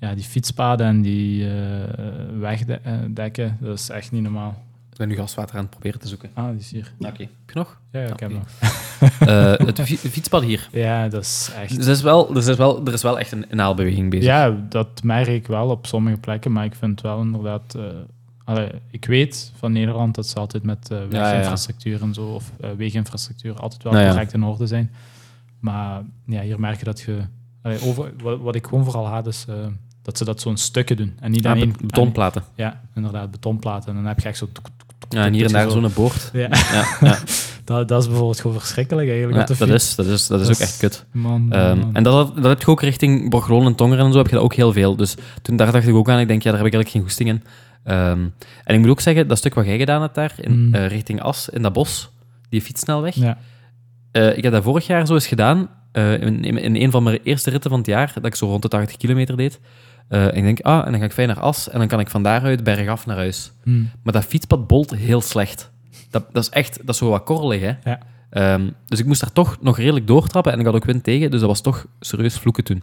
ja, 0.00 0.14
die 0.14 0.24
fietspaden 0.24 0.86
en 0.86 1.02
die 1.02 1.48
eh 1.48 2.38
wegdekken, 2.38 3.56
dat 3.60 3.78
is 3.78 3.88
echt 3.88 4.12
niet 4.12 4.22
normaal. 4.22 4.64
ik 4.92 4.96
ben 4.96 5.08
nu 5.08 5.14
gaswater 5.16 5.54
aan 5.56 5.60
het 5.62 5.70
proberen 5.70 6.00
te 6.00 6.08
zoeken. 6.08 6.30
Ah, 6.34 6.48
die 6.50 6.58
is 6.58 6.70
hier. 6.70 6.92
Oké. 6.98 7.06
Heb 7.06 7.16
je 7.18 7.54
nog? 7.54 7.80
Ja, 7.92 8.00
ja 8.00 8.06
ik 8.12 8.20
heb 8.20 8.30
hem. 8.30 8.42
Eh, 9.20 9.52
het 9.66 9.80
fi- 9.80 9.96
fietspad 9.96 10.42
hier. 10.42 10.68
Ja, 10.72 11.08
dat 11.08 11.22
is 11.22 11.50
echt... 11.60 11.76
Dus 11.76 11.86
er, 11.86 11.92
is 11.92 12.02
wel, 12.02 12.30
er, 12.30 12.48
is 12.48 12.56
wel, 12.56 12.86
er 12.86 12.92
is 12.92 13.02
wel 13.02 13.18
echt 13.18 13.32
een 13.32 13.50
inhaalbeweging 13.50 14.10
bezig. 14.10 14.26
Ja, 14.26 14.56
dat 14.68 15.02
merk 15.02 15.26
ik 15.26 15.46
wel 15.46 15.68
op 15.68 15.86
sommige 15.86 16.16
plekken, 16.16 16.52
maar 16.52 16.64
ik 16.64 16.74
vind 16.74 17.00
wel 17.00 17.20
inderdaad... 17.20 17.74
eh, 17.74 17.82
allee, 18.44 18.68
ik 18.90 19.04
weet 19.04 19.52
van 19.56 19.72
Nederland 19.72 20.14
dat 20.14 20.26
ze 20.26 20.38
altijd 20.38 20.62
met 20.62 20.86
ja, 20.90 20.96
ja. 20.98 21.06
weginfrastructuur 21.08 22.02
en 22.02 22.14
zo, 22.14 22.26
of 22.26 22.52
weginfrastructuur, 22.76 23.54
altijd 23.56 23.82
wel 23.82 23.92
Nou 23.92 24.08
correct 24.08 24.32
in 24.32 24.42
orde 24.44 24.66
zijn. 24.66 24.90
Maar 25.58 26.02
ja, 26.26 26.40
hier 26.42 26.60
merk 26.60 26.78
je 26.78 26.84
dat 26.84 27.00
je... 27.00 27.18
allee, 27.62 27.78
over, 27.82 28.12
wat, 28.22 28.38
wat 28.40 28.54
ik 28.54 28.66
gewoon 28.66 28.84
vooral 28.84 29.06
haat, 29.06 29.26
is 29.26 29.44
eh, 29.48 29.54
dat 30.02 30.18
ze 30.18 30.24
dat 30.24 30.40
zo'n 30.40 30.56
stukken 30.56 30.96
doen. 30.96 31.12
En 31.20 31.30
niet 31.30 31.44
één... 31.44 31.72
be- 31.72 31.86
betonplaten. 31.86 32.42
Ja, 32.54 32.80
inderdaad, 32.94 33.30
betonplaten. 33.30 33.88
En 33.88 33.94
dan 33.94 34.04
heb 34.06 34.20
je 34.20 34.28
echt 34.28 34.38
zo... 34.38 34.48
Ja, 35.08 35.24
en 35.24 35.32
hier 35.32 35.46
en 35.46 35.52
daar 35.52 35.70
zo. 35.70 35.80
zo'n 35.80 35.92
boord. 35.94 36.30
Ja, 36.32 36.48
Ja, 36.72 36.84
ja. 37.00 37.18
dat, 37.64 37.88
dat 37.88 38.00
is 38.02 38.06
bijvoorbeeld 38.08 38.40
gewoon 38.40 38.58
verschrikkelijk 38.58 39.08
eigenlijk. 39.08 39.38
Ja, 39.38 39.54
dat, 39.54 39.68
is, 39.68 39.94
dat, 39.94 40.06
is, 40.06 40.26
dat 40.26 40.40
is 40.40 40.46
Dat 40.46 40.56
ook 40.56 40.62
echt 40.62 40.76
kut. 40.78 41.04
Man, 41.12 41.40
man, 41.42 41.52
Ehm, 41.58 41.78
man. 41.78 41.94
en 41.94 42.02
dat, 42.02 42.34
dat 42.36 42.44
heb 42.44 42.60
je 42.60 42.66
ook 42.66 42.80
richting 42.82 43.30
Borglon 43.30 43.66
en 43.66 43.74
Tongeren 43.74 44.04
en 44.06 44.12
zo, 44.12 44.18
heb 44.18 44.26
je 44.28 44.34
dat 44.34 44.44
ook 44.44 44.54
heel 44.54 44.72
veel. 44.72 44.96
Dus 44.96 45.14
toen 45.42 45.56
daar 45.56 45.72
dacht 45.72 45.86
ik 45.86 45.94
ook 45.94 46.08
aan, 46.10 46.18
ik 46.18 46.28
denk, 46.28 46.42
ja, 46.42 46.50
daar 46.50 46.58
heb 46.58 46.68
ik 46.68 46.74
eigenlijk 46.74 46.90
geen 46.90 47.02
goesting 47.02 47.28
in. 47.28 47.42
Ehm, 47.84 48.28
en 48.64 48.74
ik 48.74 48.80
moet 48.80 48.88
ook 48.88 49.00
zeggen, 49.00 49.28
dat 49.28 49.38
stuk 49.38 49.54
wat 49.54 49.64
jij 49.66 49.78
gedaan 49.78 50.02
hebt 50.02 50.14
daar, 50.14 50.32
in, 50.40 50.66
Mm. 50.66 50.74
eh, 50.74 50.86
richting 50.86 51.22
As, 51.22 51.48
in 51.48 51.62
dat 51.62 51.72
bos, 51.72 52.10
die 52.48 52.60
fietssnelweg, 52.62 53.14
Ja. 53.14 53.38
Eh, 54.12 54.36
ik 54.36 54.42
heb 54.42 54.52
dat 54.52 54.62
vorig 54.62 54.86
jaar 54.86 55.06
zo 55.06 55.14
eens 55.14 55.26
gedaan. 55.26 55.68
Eh, 55.92 56.20
in, 56.20 56.44
in, 56.44 56.76
een 56.76 56.90
van 56.90 57.02
mijn 57.02 57.18
eerste 57.22 57.50
ritten 57.50 57.70
van 57.70 57.78
het 57.78 57.88
jaar, 57.88 58.10
dat 58.14 58.24
ik 58.26 58.34
zo 58.34 58.46
rond 58.46 58.62
de 58.62 58.68
80 58.68 58.96
kilometer 58.96 59.36
deed. 59.36 59.60
Eh, 60.08 60.24
en 60.24 60.34
ik 60.36 60.42
denk, 60.42 60.60
ah, 60.60 60.84
en 60.84 60.90
dan 60.90 61.00
ga 61.00 61.06
ik 61.06 61.12
fijn 61.12 61.28
naar 61.28 61.40
As 61.40 61.68
en 61.70 61.78
dan 61.78 61.88
kan 61.88 62.00
ik 62.00 62.10
van 62.10 62.22
daaruit 62.22 62.64
bergaf 62.64 63.06
naar 63.06 63.16
huis. 63.16 63.52
Hm. 63.62 63.82
Maar 64.02 64.12
dat 64.12 64.24
fietspad 64.24 64.66
bolt 64.66 64.90
heel 64.94 65.20
slecht. 65.20 65.70
Dat, 66.10 66.24
dat 66.32 66.42
is 66.42 66.48
echt, 66.48 66.76
dat 66.78 66.88
is 66.88 66.96
zo 66.96 67.08
wat 67.08 67.24
korrelig, 67.24 67.60
hè. 67.60 67.90
Ja. 67.90 67.98
Ehm, 68.30 68.68
dus 68.86 68.98
ik 68.98 69.06
moest 69.06 69.20
daar 69.20 69.32
toch 69.32 69.58
nog 69.60 69.76
redelijk 69.78 70.06
doortrappen 70.06 70.52
en 70.52 70.58
ik 70.58 70.64
had 70.66 70.74
ook 70.74 70.84
wind 70.84 71.04
tegen, 71.04 71.30
dus 71.30 71.40
dat 71.40 71.48
was 71.48 71.60
toch 71.60 71.86
serieus 72.00 72.38
vloeken 72.38 72.64
toen. 72.64 72.82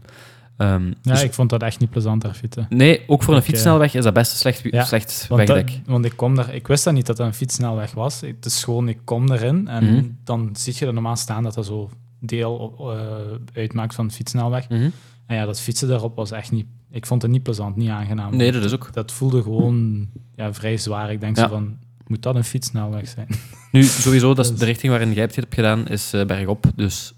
Ehm, 0.57 0.85
Ja, 0.85 0.93
dus- 1.01 1.23
ik 1.23 1.33
vond 1.33 1.49
dat 1.49 1.63
echt 1.63 1.79
niet 1.79 1.89
plezant 1.89 2.21
daar 2.21 2.33
fietsen. 2.33 2.65
nee, 2.69 3.01
ook 3.07 3.23
voor 3.23 3.33
een 3.33 3.39
eh, 3.39 3.45
fietssnelweg 3.45 3.93
is 3.93 4.03
dat 4.03 4.13
best 4.13 4.31
een 4.31 4.37
slecht, 4.37 4.61
Ja, 4.63 4.83
slecht 4.83 5.25
Want, 5.29 5.47
dat- 5.47 5.55
wegdek. 5.55 5.79
want 5.85 6.05
ik 6.05 6.13
kom 6.15 6.35
daar, 6.35 6.53
ik 6.53 6.67
wist 6.67 6.83
dat 6.83 6.93
niet 6.93 7.05
dat 7.05 7.17
dat 7.17 7.27
een 7.27 7.33
fietssnelweg 7.33 7.91
was. 7.91 8.21
Het 8.21 8.45
is 8.45 8.63
gewoon, 8.63 8.87
ik 8.89 8.97
kom 9.03 9.31
erin 9.31 9.67
en 9.67 9.83
Mhm. 9.93 10.03
dan 10.23 10.49
zie 10.53 10.73
je 10.79 10.85
er 10.85 10.93
normaal 10.93 11.15
staan 11.15 11.43
dat 11.43 11.53
dat 11.53 11.65
zo 11.65 11.89
deel 12.27 12.75
eh, 12.79 13.57
uitmaakt 13.61 13.95
van 13.95 14.07
de 14.07 14.13
fietssnelweg. 14.13 14.69
Mhm. 14.69 14.89
En 15.25 15.35
ja, 15.35 15.45
dat 15.45 15.59
fietsen 15.59 15.87
daarop 15.87 16.15
was 16.15 16.31
echt 16.31 16.51
niet... 16.51 16.65
Ik 16.91 17.05
vond 17.05 17.21
het 17.21 17.31
niet 17.31 17.43
plezant, 17.43 17.75
niet 17.75 17.89
aangenaam. 17.89 18.35
Nee, 18.35 18.51
dat 18.51 18.63
is 18.63 18.73
ook. 18.73 18.93
Dat 18.93 19.11
voelde 19.11 19.41
gewoon 19.41 20.07
ja, 20.35 20.53
vrij 20.53 20.77
zwaar. 20.77 21.11
Ik 21.11 21.19
denk 21.19 21.35
Ja. 21.35 21.41
zo 21.43 21.49
van, 21.49 21.77
moet 22.07 22.21
dat 22.21 22.35
een 22.35 22.43
fietssnelweg 22.43 23.07
zijn? 23.07 23.27
Nu, 23.71 23.83
sowieso, 23.83 24.33
dat 24.33 24.45
is 24.45 24.51
Dus- 24.51 24.59
de 24.59 24.65
richting 24.65 24.91
waarin 24.91 25.13
jij 25.13 25.23
het 25.23 25.35
hebt 25.35 25.53
gedaan, 25.55 25.87
is 25.87 26.13
eh, 26.13 26.25
bergop. 26.25 26.65
Dus 26.75 27.13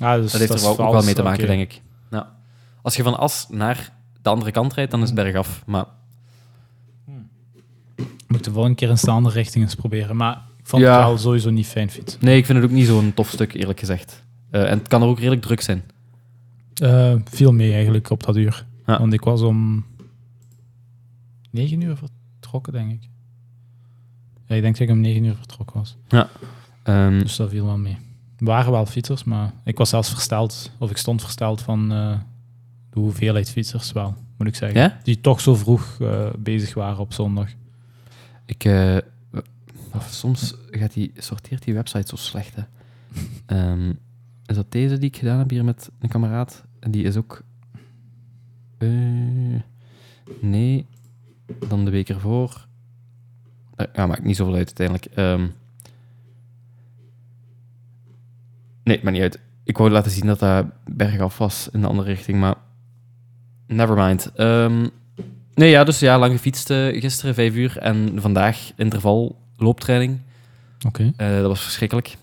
Ah, 0.00 0.14
dus 0.20 0.30
Dat 0.32 0.40
heeft 0.40 0.52
er 0.54 0.60
wel, 0.60 0.70
ook 0.78 0.92
wel 0.92 1.02
mee 1.02 1.14
te 1.14 1.22
maken, 1.22 1.46
denk 1.46 1.60
ik. 1.60 1.80
Ja. 2.10 2.32
Als 2.82 2.96
je 2.96 3.02
van 3.02 3.18
As 3.18 3.46
naar 3.50 3.92
de 4.22 4.28
andere 4.28 4.50
kant 4.50 4.72
rijdt, 4.74 4.90
dan 4.90 5.00
is 5.02 5.06
het 5.06 5.14
bergaf. 5.16 5.62
Maar 5.66 5.84
Ik 7.96 8.04
moet 8.28 8.44
de 8.44 8.50
volgende 8.52 8.76
keer 8.76 8.90
eens 8.90 9.02
de 9.02 9.10
andere 9.10 9.34
richting 9.34 9.64
eens 9.64 9.74
proberen. 9.74 10.16
Maar 10.16 10.34
ik 10.58 10.66
vond 10.66 10.82
Ja. 10.82 10.96
het 10.98 11.06
wel 11.06 11.18
sowieso 11.18 11.50
niet 11.50 11.66
fijn 11.66 11.90
fiets. 11.90 12.16
Nee, 12.20 12.36
ik 12.36 12.46
vind 12.46 12.58
het 12.58 12.66
ook 12.70 12.74
niet 12.76 12.86
zo'n 12.86 13.12
tof 13.14 13.28
stuk, 13.30 13.54
eerlijk 13.54 13.78
gezegd. 13.78 14.22
Eh, 14.52 14.70
en 14.70 14.78
het 14.78 14.88
kan 14.88 15.02
er 15.02 15.08
ook 15.08 15.18
redelijk 15.18 15.42
druk 15.42 15.60
zijn. 15.60 15.82
Eh 16.74 17.14
viel 17.24 17.52
mee 17.52 17.72
eigenlijk 17.72 18.10
op 18.10 18.22
dat 18.22 18.36
uur. 18.36 18.66
Ja. 18.86 18.98
Want 18.98 19.12
ik 19.12 19.20
was 19.20 19.40
om 19.40 19.84
9 21.50 21.80
uur 21.80 21.96
vertrokken, 21.96 22.72
denk 22.72 22.92
ik. 22.92 23.08
Ja, 24.46 24.54
ik 24.54 24.62
denk 24.62 24.78
dat 24.78 24.88
ik 24.88 24.94
om 24.94 25.00
9 25.00 25.24
uur 25.24 25.34
vertrokken 25.34 25.76
was. 25.76 25.96
Ehm, 26.82 27.18
Dus 27.18 27.36
dat 27.36 27.50
viel 27.50 27.64
wel 27.64 27.78
mee. 27.78 27.96
Er 28.38 28.44
waren 28.44 28.72
wel 28.72 28.86
fietsers, 28.86 29.24
maar 29.24 29.52
ik 29.64 29.78
was 29.78 29.88
zelfs 29.88 30.10
versteld, 30.10 30.70
of 30.78 30.90
ik 30.90 30.96
stond 30.96 31.20
versteld 31.22 31.60
van 31.60 31.92
eh, 31.92 32.18
de 32.90 33.00
hoeveelheid 33.00 33.50
fietsers 33.50 33.92
wel, 33.92 34.14
moet 34.38 34.46
ik 34.46 34.54
zeggen. 34.54 34.80
Ja? 34.80 34.98
Die 35.02 35.20
toch 35.20 35.40
zo 35.40 35.54
vroeg 35.54 35.98
bezig 36.38 36.74
waren 36.74 36.98
op 36.98 37.12
zondag. 37.12 37.48
ik, 38.46 38.64
soms 40.08 40.54
gaat 40.70 40.92
die, 40.92 41.12
sorteert 41.16 41.64
die 41.64 41.74
website 41.74 42.08
zo 42.08 42.16
slecht. 42.16 42.54
Hè. 42.54 42.62
Ehm, 43.46 43.92
is 44.52 44.58
dat 44.58 44.72
deze 44.72 44.98
die 44.98 45.08
ik 45.08 45.16
gedaan 45.16 45.38
heb 45.38 45.50
hier 45.50 45.64
met 45.64 45.90
een 46.00 46.08
kameraad? 46.08 46.64
En 46.80 46.90
die 46.90 47.04
is 47.04 47.16
ook. 47.16 47.42
eh, 48.78 48.88
nee, 50.40 50.86
dan 51.68 51.84
de 51.84 51.90
week 51.90 52.08
ervoor. 52.08 52.66
Eh, 53.76 53.86
ja, 53.94 54.06
maakt 54.06 54.24
niet 54.24 54.36
zoveel 54.36 54.54
uit 54.54 54.78
uiteindelijk. 54.78 55.06
Ehm, 55.16 55.46
nee, 58.84 59.00
maakt 59.02 59.12
niet 59.12 59.22
uit. 59.22 59.40
Ik 59.64 59.76
wou 59.78 59.90
laten 59.90 60.10
zien 60.10 60.26
dat 60.26 60.38
dat 60.38 60.66
bergaf 60.84 61.38
was 61.38 61.68
in 61.72 61.80
de 61.80 61.86
andere 61.86 62.08
richting, 62.08 62.38
maar. 62.40 62.54
Nevermind. 63.66 64.32
Ehm 64.34 64.86
nee, 65.54 65.70
ja, 65.70 65.84
dus 65.84 65.98
ja, 65.98 66.18
lang 66.18 66.32
gefietst 66.32 66.70
eh, 66.70 67.00
gisteren, 67.00 67.34
vijf 67.34 67.54
uur. 67.54 67.78
En 67.78 68.20
vandaag 68.20 68.72
interval 68.76 69.36
looptraining. 69.56 70.20
Oké. 70.86 71.12
Eh, 71.16 71.36
dat 71.36 71.46
was 71.46 71.62
verschrikkelijk. 71.62 72.16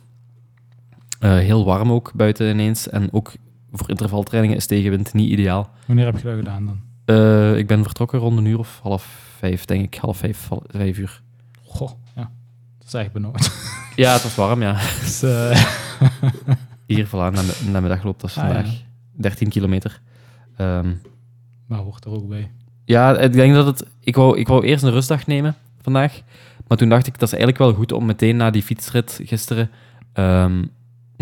Eh, 1.20 1.32
heel 1.32 1.66
warm 1.66 1.92
ook 1.92 2.12
buiten 2.14 2.50
ineens. 2.50 2.90
En 2.90 3.14
ook 3.14 3.32
voor 3.72 3.90
intervaltrainingen 3.90 4.58
is 4.58 4.66
tegenwind 4.66 5.14
niet 5.14 5.30
ideaal. 5.32 5.70
Wanneer 5.86 6.06
heb 6.06 6.18
je 6.18 6.24
dat 6.24 6.36
gedaan 6.38 6.66
dan? 6.66 6.80
Eh, 7.06 7.58
ik 7.58 7.68
ben 7.68 7.84
vertrokken 7.84 8.20
rond 8.20 8.38
een 8.38 8.46
uur 8.46 8.60
of 8.60 8.80
half 8.84 9.04
vijf, 9.38 9.66
denk 9.66 9.84
ik. 9.84 9.96
Half 10.02 10.18
vijf, 10.18 10.48
hal- 10.48 10.64
vijf 10.68 10.98
uur. 10.98 11.22
Goh, 11.66 11.90
ja. 12.16 12.32
Dat 12.78 12.88
is 12.88 12.94
echt 12.94 13.12
benauwd. 13.12 13.52
Ja, 13.96 14.14
het 14.14 14.24
was 14.24 14.36
warm, 14.36 14.62
ja. 14.62 14.74
dus, 15.02 15.24
eh, 15.24 15.64
Hier, 16.88 17.08
voilà, 17.08 17.12
na, 17.12 17.42
na 17.72 17.80
middag 17.80 18.04
loopt 18.04 18.22
dat 18.22 18.30
Ah, 18.30 18.36
vandaag. 18.46 18.66
ja. 18.72 18.78
13 19.12 19.50
kilometer. 19.50 20.02
Ehm, 20.56 20.94
maar 21.68 21.80
hoort 21.80 22.06
er 22.06 22.12
ook 22.12 22.28
bij. 22.30 22.52
ja, 22.86 23.18
ik 23.18 23.34
denk 23.34 23.54
dat 23.54 23.66
het... 23.66 23.86
Ik 24.00 24.16
wou, 24.16 24.38
ik 24.40 24.48
wou 24.48 24.66
eerst 24.66 24.84
een 24.84 24.92
rustdag 24.92 25.26
nemen 25.28 25.56
vandaag. 25.82 26.22
Maar 26.68 26.78
toen 26.78 26.90
dacht 26.90 27.08
ik, 27.08 27.14
dat 27.14 27.22
is 27.28 27.34
eigenlijk 27.34 27.58
wel 27.64 27.74
goed 27.74 27.92
om 27.92 28.06
meteen 28.06 28.36
na 28.36 28.50
die 28.50 28.64
fietsrit 28.64 29.20
gisteren... 29.24 29.70
ehm, 30.14 30.64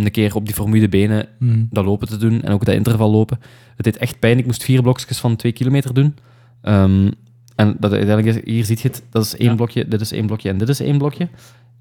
een 0.05 0.11
keer 0.11 0.35
op 0.35 0.45
die 0.45 0.55
vermoeide 0.55 0.89
benen 0.89 1.27
Mhm. 1.39 1.63
dat 1.69 1.85
lopen 1.85 2.07
te 2.07 2.17
doen 2.17 2.41
en 2.41 2.51
ook 2.51 2.65
dat 2.65 2.75
interval 2.75 3.11
lopen. 3.11 3.39
Het 3.75 3.83
deed 3.85 3.97
echt 3.97 4.19
pijn. 4.19 4.37
Ik 4.37 4.45
moest 4.45 4.63
vier 4.63 4.81
blokjes 4.81 5.17
van 5.19 5.35
twee 5.35 5.51
kilometer 5.51 5.93
doen. 5.93 6.15
Ehm, 6.61 7.11
en 7.55 7.75
dat 7.79 7.91
uiteindelijk 7.93 8.45
hier 8.47 8.65
zie 8.65 8.77
je 8.81 8.87
het, 8.87 9.03
dat 9.09 9.23
is 9.25 9.35
één 9.37 9.49
Ja. 9.49 9.55
blokje, 9.55 9.87
dit 9.87 10.01
is 10.01 10.11
één 10.11 10.25
blokje 10.25 10.49
en 10.49 10.57
dit 10.57 10.69
is 10.69 10.79
één 10.79 10.97
blokje. 10.97 11.27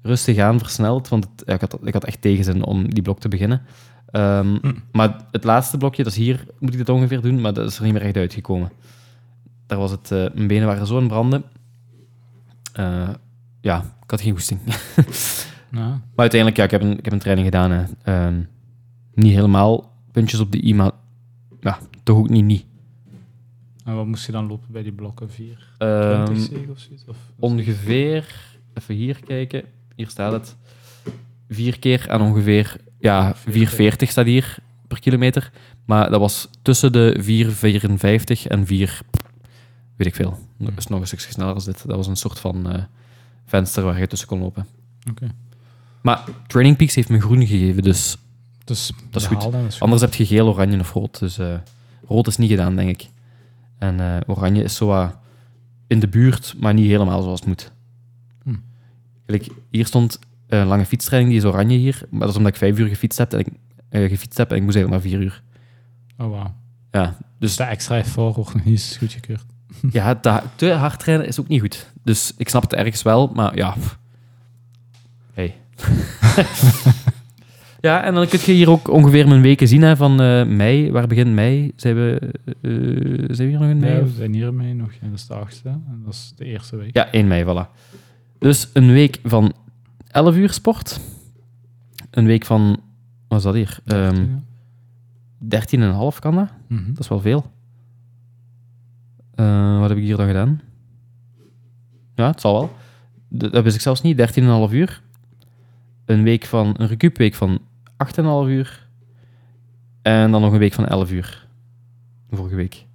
Rustig 0.01 0.37
aan, 0.37 0.59
versneld, 0.59 1.07
want 1.07 1.23
het- 1.35 1.43
ja, 1.47 1.53
ik, 1.53 1.61
had, 1.61 1.77
ik 1.83 1.93
had 1.93 2.03
echt 2.05 2.21
tegenzin 2.21 2.63
om 2.65 2.93
die 2.93 3.03
blok 3.03 3.19
te 3.19 3.27
beginnen. 3.27 3.61
Ehm, 4.11 4.55
Hm. 4.61 4.73
Maar 4.91 5.15
het 5.31 5.43
laatste 5.43 5.77
blokje, 5.77 6.03
dat 6.03 6.11
is 6.11 6.17
hier, 6.17 6.45
moet 6.59 6.71
ik 6.71 6.77
dit 6.77 6.89
ongeveer 6.89 7.21
doen, 7.21 7.41
maar 7.41 7.53
dat 7.53 7.67
is 7.69 7.77
er 7.77 7.83
niet 7.83 7.93
meer 7.93 8.01
echt 8.01 8.15
uitgekomen. 8.15 8.71
Daar 9.67 9.77
was 9.77 9.91
het, 9.91 10.11
eh, 10.11 10.25
mijn 10.33 10.47
benen 10.47 10.67
waren 10.67 10.87
zo 10.87 10.97
in 10.99 11.07
branden. 11.07 11.43
Eh, 12.73 13.09
ja, 13.61 13.77
ik 14.03 14.09
had 14.09 14.21
geen 14.21 14.31
goesting. 14.31 14.59
Ja. 15.71 15.87
Maar 15.87 16.01
uiteindelijk, 16.15 16.59
ja, 16.59 16.63
ik 16.63 16.71
heb 16.71 16.81
een, 16.81 16.97
ik 16.97 17.03
heb 17.03 17.13
een 17.13 17.19
training 17.19 17.47
gedaan. 17.47 17.71
Hè. 17.71 17.83
Ehm, 18.03 18.41
niet 19.13 19.33
helemaal 19.33 19.91
puntjes 20.11 20.39
op 20.39 20.51
de 20.51 20.65
i, 20.65 20.73
maar 20.73 20.91
ja, 21.59 21.79
toch 22.03 22.17
ook 22.17 22.29
niet 22.29 22.45
niet. 22.45 22.65
En 23.83 23.95
wat 23.95 24.05
moest 24.05 24.25
je 24.25 24.31
dan 24.31 24.47
lopen 24.47 24.71
bij 24.71 24.83
die 24.83 24.91
blokken? 24.91 25.31
4? 25.31 25.73
Ehm, 25.77 26.25
20 26.25 26.45
zeg 26.45 26.67
of 26.67 26.79
zoiets? 26.79 27.05
Of, 27.07 27.17
ongeveer, 27.39 28.35
even 28.73 28.95
hier 28.95 29.19
kijken, 29.25 29.63
hier 29.95 30.09
staat 30.09 30.31
het, 30.31 30.55
vier 31.49 31.79
keer 31.79 32.05
aan 32.09 32.21
ongeveer, 32.21 32.77
ja, 32.99 33.35
4,40 33.35 34.09
staat 34.09 34.25
hier 34.25 34.57
per 34.87 34.99
kilometer. 34.99 35.51
Maar 35.85 36.09
dat 36.09 36.19
was 36.19 36.49
tussen 36.61 36.91
de 36.91 37.17
4,54 37.21 38.47
en 38.47 38.65
4, 38.65 39.01
weet 39.95 40.07
ik 40.07 40.15
veel. 40.15 40.37
Dat 40.57 40.77
is 40.77 40.87
nog 40.87 40.99
een 40.99 41.07
stukje 41.07 41.31
sneller 41.31 41.53
als 41.53 41.65
dit. 41.65 41.87
Dat 41.87 41.95
was 41.95 42.07
een 42.07 42.15
soort 42.15 42.39
van 42.39 42.71
eh, 42.71 42.83
venster 43.45 43.83
waar 43.83 43.99
je 43.99 44.07
tussen 44.07 44.27
kon 44.27 44.39
lopen. 44.39 44.67
Oké. 45.09 45.27
Maar 46.07 46.23
Training 46.47 46.77
Peaks 46.77 46.95
heeft 46.95 47.09
me 47.09 47.19
groen 47.19 47.47
gegeven, 47.47 47.83
dus 47.83 48.17
Dus 48.63 48.91
Dat 49.09 49.21
is 49.21 49.27
goed. 49.27 49.53
is. 49.67 49.79
Anders 49.79 50.01
heb 50.01 50.13
je 50.13 50.25
geel, 50.25 50.47
oranje 50.47 50.79
of 50.79 50.93
rood. 50.93 51.19
Dus 51.19 51.37
eh, 51.37 51.53
rood 52.07 52.27
is 52.27 52.37
niet 52.37 52.49
gedaan, 52.49 52.75
denk 52.75 52.89
ik. 52.89 53.09
En 53.77 53.99
eh, 53.99 54.17
oranje 54.27 54.63
is 54.63 54.75
zo 54.75 54.87
wat 54.87 55.15
in 55.87 55.99
de 55.99 56.07
buurt, 56.07 56.55
maar 56.57 56.73
niet 56.73 56.87
helemaal 56.87 57.21
zoals 57.21 57.39
het 57.39 57.47
moet. 57.47 57.71
Hm. 58.43 58.55
Kijk, 59.25 59.47
hier 59.69 59.85
stond 59.85 60.19
een 60.47 60.67
lange 60.67 60.85
fietstraining, 60.85 61.33
die 61.33 61.41
is 61.41 61.53
oranje 61.53 61.77
hier. 61.77 62.01
Maar 62.09 62.19
dat 62.19 62.29
is 62.29 62.35
omdat 62.35 62.51
ik 62.51 62.57
vijf 62.57 62.77
uur 62.77 62.87
gefietst 62.87 63.17
heb 63.17 63.33
en 63.33 63.39
ik, 63.39 63.47
eh, 63.89 64.09
gefietst 64.09 64.37
heb 64.37 64.49
en 64.49 64.55
ik 64.55 64.63
moest 64.63 64.75
eigenlijk 64.75 65.03
maar 65.03 65.11
vier 65.11 65.21
uur. 65.21 65.43
Oh, 66.17 66.29
wauw. 66.29 66.53
Ja, 66.91 67.05
Dus 67.05 67.15
dus 67.39 67.55
de 67.55 67.63
extra 67.63 67.97
effort 67.97 68.35
wordt 68.35 68.53
nog 68.53 68.65
niet 68.65 68.95
goedgekeurd. 68.99 69.45
ja, 69.91 70.15
te, 70.15 70.41
te 70.55 70.71
hard 70.71 70.99
trainen 70.99 71.27
is 71.27 71.39
ook 71.39 71.47
niet 71.47 71.61
goed. 71.61 71.91
Dus 72.03 72.33
ik 72.37 72.49
snap 72.49 72.61
het 72.61 72.73
ergens 72.73 73.01
wel, 73.01 73.27
maar 73.33 73.55
ja. 73.55 73.75
Hey. 75.33 75.55
ja, 77.87 78.03
en 78.03 78.13
dan 78.13 78.27
kun 78.27 78.39
je 78.45 78.51
hier 78.51 78.69
ook 78.69 78.87
ongeveer 78.87 79.27
mijn 79.27 79.41
weken 79.41 79.67
zien 79.67 79.81
hè, 79.81 79.95
van 79.95 80.21
eh, 80.21 80.45
mei. 80.45 80.91
Waar 80.91 81.07
begint 81.07 81.33
mei? 81.33 81.71
Zijn 81.75 81.95
we, 81.95 82.31
eh, 82.45 83.35
zijn 83.35 83.37
we 83.37 83.43
hier 83.43 83.59
nog 83.59 83.69
in 83.69 83.77
mei? 83.77 83.93
Nee, 83.93 84.03
we 84.03 84.09
zijn 84.09 84.33
hiermee 84.33 84.73
nog. 84.73 84.91
En 85.01 85.09
dat 85.09 85.19
is 85.19 85.27
de 85.27 85.33
achtste. 85.33 85.69
En 85.69 86.01
dat 86.05 86.13
is 86.13 86.33
de 86.35 86.45
eerste 86.45 86.75
week. 86.75 86.95
Ja, 86.95 87.11
1 87.11 87.27
mei, 87.27 87.43
voilà. 87.43 87.69
Dus 88.39 88.69
een 88.73 88.91
week 88.91 89.19
van 89.23 89.53
11 90.07 90.35
uur 90.35 90.53
sport. 90.53 90.99
Een 92.11 92.25
week 92.25 92.45
van, 92.45 92.79
wat 93.27 93.37
is 93.37 93.43
dat 93.43 93.53
hier? 93.53 93.79
Ehm 93.85 94.25
13,5 95.39 96.19
kan 96.19 96.35
dat? 96.35 96.49
Mhm. 96.67 96.87
Dat 96.87 96.99
is 96.99 97.07
wel 97.07 97.19
veel. 97.19 97.51
Eh, 99.35 99.79
wat 99.79 99.89
heb 99.89 99.97
ik 99.97 100.03
hier 100.03 100.17
dan 100.17 100.27
gedaan? 100.27 100.61
Ja, 102.15 102.27
het 102.27 102.41
zal 102.41 102.53
wel. 102.53 102.71
Dat 103.29 103.63
wist 103.63 103.75
ik 103.75 103.81
zelfs 103.81 104.01
niet. 104.01 104.17
13,5 104.17 104.73
uur. 104.73 105.01
Een 106.07 106.23
week 106.23 106.45
van 106.45 106.75
een 106.77 106.87
recuupweek 106.87 107.33
van 107.35 107.59
8,5 108.15 108.23
uur. 108.47 108.87
En 110.01 110.31
dan 110.31 110.41
nog 110.41 110.51
een 110.53 110.59
week 110.59 110.73
van 110.73 110.87
11 110.87 111.11
uur. 111.11 111.47
Vorige 112.31 112.55
week. 112.55 112.85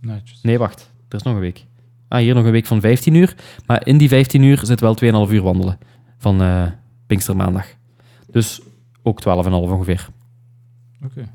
Netjes. 0.00 0.40
Nee, 0.42 0.58
wacht. 0.58 0.92
Er 1.08 1.16
is 1.16 1.22
nog 1.22 1.34
een 1.34 1.40
week. 1.40 1.64
Ah, 2.08 2.18
hier 2.20 2.34
nog 2.34 2.44
een 2.44 2.50
week 2.50 2.66
van 2.66 2.80
15 2.80 3.14
uur. 3.14 3.34
Maar 3.66 3.86
in 3.86 3.98
die 3.98 4.08
15 4.08 4.42
uur 4.42 4.60
zit 4.62 4.80
wel 4.80 4.94
2,5 5.26 5.32
uur 5.32 5.42
wandelen. 5.42 5.78
Van 6.18 6.42
eh 6.42 6.66
Pinkstermaandag. 7.06 7.66
Dus 8.26 8.60
ook 9.02 9.20
12,5 9.20 9.26
ongeveer. 9.50 10.08
Oké. 11.04 11.28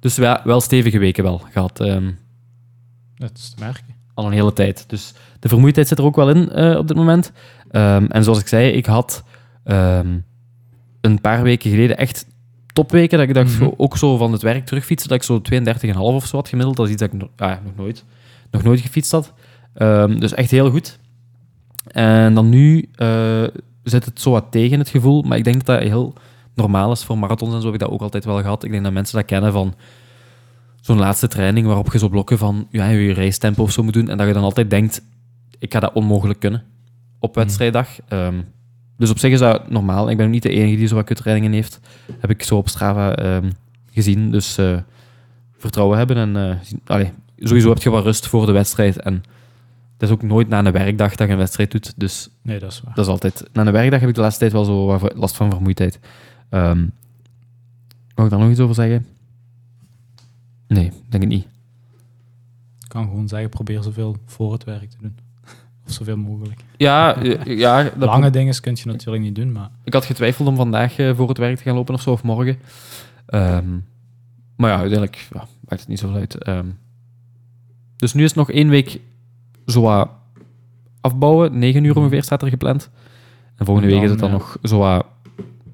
Dus 0.00 0.16
wel, 0.16 0.38
wel 0.44 0.60
stevige 0.60 0.98
weken 0.98 1.24
wel 1.24 1.38
gehad. 1.38 1.80
ehm, 1.80 2.10
Dat 3.14 3.30
is 3.36 3.50
te 3.50 3.56
merken. 3.64 3.84
al 4.14 4.26
een 4.26 4.32
hele 4.32 4.52
tijd. 4.52 4.88
Dus 4.88 5.14
de 5.38 5.48
vermoeidheid 5.48 5.88
zit 5.88 5.98
er 5.98 6.04
ook 6.04 6.16
wel 6.16 6.30
in 6.30 6.50
eh, 6.50 6.76
op 6.78 6.88
dit 6.88 6.96
moment. 6.96 7.32
Ehm, 7.70 8.04
en 8.04 8.24
zoals 8.24 8.40
ik 8.40 8.46
zei, 8.48 8.70
ik 8.70 8.86
had 8.86 9.24
ehm, 9.64 10.18
een 11.10 11.20
paar 11.20 11.42
weken 11.42 11.70
geleden 11.70 11.96
echt 11.98 12.26
topweken. 12.72 13.18
Dat 13.18 13.28
ik 13.28 13.34
dacht, 13.34 13.48
Mhm. 13.50 13.58
zo- 13.58 13.74
ook 13.76 13.96
zo 13.96 14.16
van 14.16 14.32
het 14.32 14.42
werk 14.42 14.66
terugfietsen, 14.66 15.08
dat 15.08 15.18
ik 15.18 15.22
zo 15.24 15.40
32,5 15.40 16.14
of 16.14 16.26
zo 16.26 16.36
had 16.36 16.48
gemiddeld. 16.48 16.76
Dat 16.76 16.86
is 16.86 16.92
iets 16.92 17.00
dat 17.00 17.12
ik 17.12 17.20
no- 17.20 17.30
ah, 17.36 17.56
nog, 17.64 17.76
nooit, 17.76 18.04
nog 18.50 18.62
nooit 18.62 18.80
gefietst 18.80 19.10
had. 19.12 19.32
Ehm, 19.74 20.18
dus 20.18 20.34
echt 20.34 20.50
heel 20.50 20.70
goed. 20.70 20.98
En 21.86 22.34
dan 22.34 22.48
nu 22.48 22.88
eh, 22.94 23.42
zit 23.82 24.04
het 24.04 24.20
zo 24.20 24.30
wat 24.30 24.46
tegen 24.50 24.78
het 24.78 24.88
gevoel. 24.88 25.22
Maar 25.22 25.38
ik 25.38 25.44
denk 25.44 25.64
dat 25.64 25.78
dat 25.80 25.88
heel 25.88 26.14
normaal 26.54 26.92
is 26.92 27.04
voor 27.04 27.18
marathons 27.18 27.54
en 27.54 27.60
zo. 27.60 27.64
Heb 27.64 27.74
ik 27.74 27.80
dat 27.80 27.90
ook 27.90 28.00
altijd 28.02 28.24
wel 28.24 28.40
gehad. 28.40 28.64
Ik 28.64 28.70
denk 28.70 28.82
dat 28.84 28.92
mensen 28.92 29.16
dat 29.16 29.26
kennen 29.26 29.52
van 29.52 29.74
zo'n 30.80 30.98
laatste 30.98 31.28
training 31.28 31.66
waarop 31.66 31.92
je 31.92 31.98
zo 31.98 32.08
blokken 32.08 32.38
van 32.38 32.66
ja, 32.70 32.88
je 32.88 33.14
racetempo 33.14 33.62
of 33.62 33.70
zo 33.72 33.82
moet 33.82 33.92
doen. 33.92 34.08
En 34.08 34.16
dat 34.18 34.26
je 34.26 34.32
dan 34.32 34.42
altijd 34.42 34.70
denkt, 34.70 35.02
ik 35.58 35.72
ga 35.72 35.80
dat 35.80 35.92
onmogelijk 35.92 36.40
kunnen 36.40 36.62
op 37.18 37.34
wedstrijddag. 37.34 37.88
Ehm, 38.08 38.40
dus 38.98 39.10
op 39.10 39.18
zich 39.18 39.32
is 39.32 39.38
dat 39.38 39.70
normaal. 39.70 40.10
Ik 40.10 40.16
ben 40.16 40.26
ook 40.26 40.32
niet 40.32 40.42
de 40.42 40.48
enige 40.50 40.76
die 40.76 40.86
zo 40.86 40.94
wat 40.94 41.04
kuttrainingen 41.04 41.52
heeft. 41.52 41.80
Heb 42.18 42.30
ik 42.30 42.42
zo 42.42 42.56
op 42.56 42.68
Strava 42.68 43.14
ehm, 43.16 43.50
gezien. 43.90 44.30
Dus 44.30 44.58
eh, 44.58 44.78
vertrouwen 45.56 45.98
hebben. 45.98 46.16
En 46.36 46.58
zien- 46.62 46.80
allee, 46.84 47.12
sowieso 47.38 47.68
heb 47.68 47.78
je 47.82 47.90
wat 47.90 48.04
rust 48.04 48.26
voor 48.26 48.46
de 48.46 48.52
wedstrijd. 48.52 49.00
En 49.00 49.14
het 49.92 50.02
is 50.02 50.10
ook 50.10 50.22
nooit 50.22 50.48
na 50.48 50.58
een 50.64 50.72
werkdag 50.72 51.14
dat 51.14 51.26
je 51.26 51.32
een 51.32 51.38
wedstrijd 51.38 51.70
doet. 51.70 51.92
Dus 51.96 52.28
Nee, 52.42 52.58
dat 52.58 52.72
is 52.72 52.80
waar. 52.80 52.94
dat 52.94 53.04
is 53.04 53.10
altijd... 53.10 53.44
Na 53.52 53.66
een 53.66 53.72
werkdag 53.72 54.00
heb 54.00 54.08
ik 54.08 54.14
de 54.14 54.20
laatste 54.20 54.40
tijd 54.40 54.52
wel 54.52 54.64
zo 54.64 54.86
wat 54.98 55.14
last 55.16 55.36
van 55.36 55.50
vermoeidheid. 55.50 55.98
Ehm 56.48 56.86
Mag 58.14 58.26
ik 58.26 58.32
daar 58.32 58.40
nog 58.42 58.50
iets 58.50 58.60
over 58.60 58.74
zeggen? 58.74 59.06
Nee, 60.68 60.92
denk 61.08 61.22
ik 61.22 61.28
niet. 61.28 61.44
Ik 62.80 62.88
kan 62.88 63.04
gewoon 63.04 63.28
zeggen, 63.28 63.48
probeer 63.48 63.82
zoveel 63.82 64.16
voor 64.26 64.52
het 64.52 64.64
werk 64.64 64.90
te 64.90 64.96
doen. 65.00 65.16
Of 65.88 65.94
zoveel 65.94 66.16
mogelijk. 66.16 66.60
Ja, 66.76 67.16
eh, 67.16 67.58
ja 67.58 67.82
dat 67.82 68.08
Lange 68.08 68.30
dingen 68.30 68.60
kun 68.60 68.76
je 68.76 68.86
natuurlijk 68.86 69.24
niet 69.24 69.34
doen, 69.34 69.52
maar 69.52 69.70
Ik 69.84 69.92
had 69.92 70.04
getwijfeld 70.04 70.48
om 70.48 70.56
vandaag 70.56 70.98
eh, 70.98 71.16
voor 71.16 71.28
het 71.28 71.38
werk 71.38 71.56
te 71.56 71.62
gaan 71.62 71.74
lopen 71.74 71.94
of 71.94 72.00
zo, 72.00 72.10
of 72.10 72.22
morgen. 72.22 72.58
Ehm, 73.26 73.78
maar 74.56 74.70
ja, 74.70 74.78
uiteindelijk 74.78 75.28
ja, 75.32 75.46
maakt 75.68 75.80
het 75.80 75.88
niet 75.88 75.98
zoveel 75.98 76.16
uit. 76.16 76.34
Ehm, 76.34 76.66
dus 77.96 78.12
nu 78.12 78.22
is 78.22 78.28
het 78.28 78.38
nog 78.38 78.50
één 78.50 78.68
week 78.68 79.00
zo 79.66 79.80
wat 79.80 80.10
afbouwen. 81.00 81.58
Negen 81.58 81.84
uur 81.84 81.96
ongeveer 81.96 82.22
staat 82.22 82.42
er 82.42 82.48
gepland. 82.48 82.90
En 83.56 83.64
volgende 83.64 83.88
En 83.88 83.94
week 83.94 84.04
is 84.04 84.10
het 84.10 84.18
dan 84.18 84.30
ja. 84.30 84.36
nog 84.36 84.56
zo 84.62 84.78
wat 84.78 85.06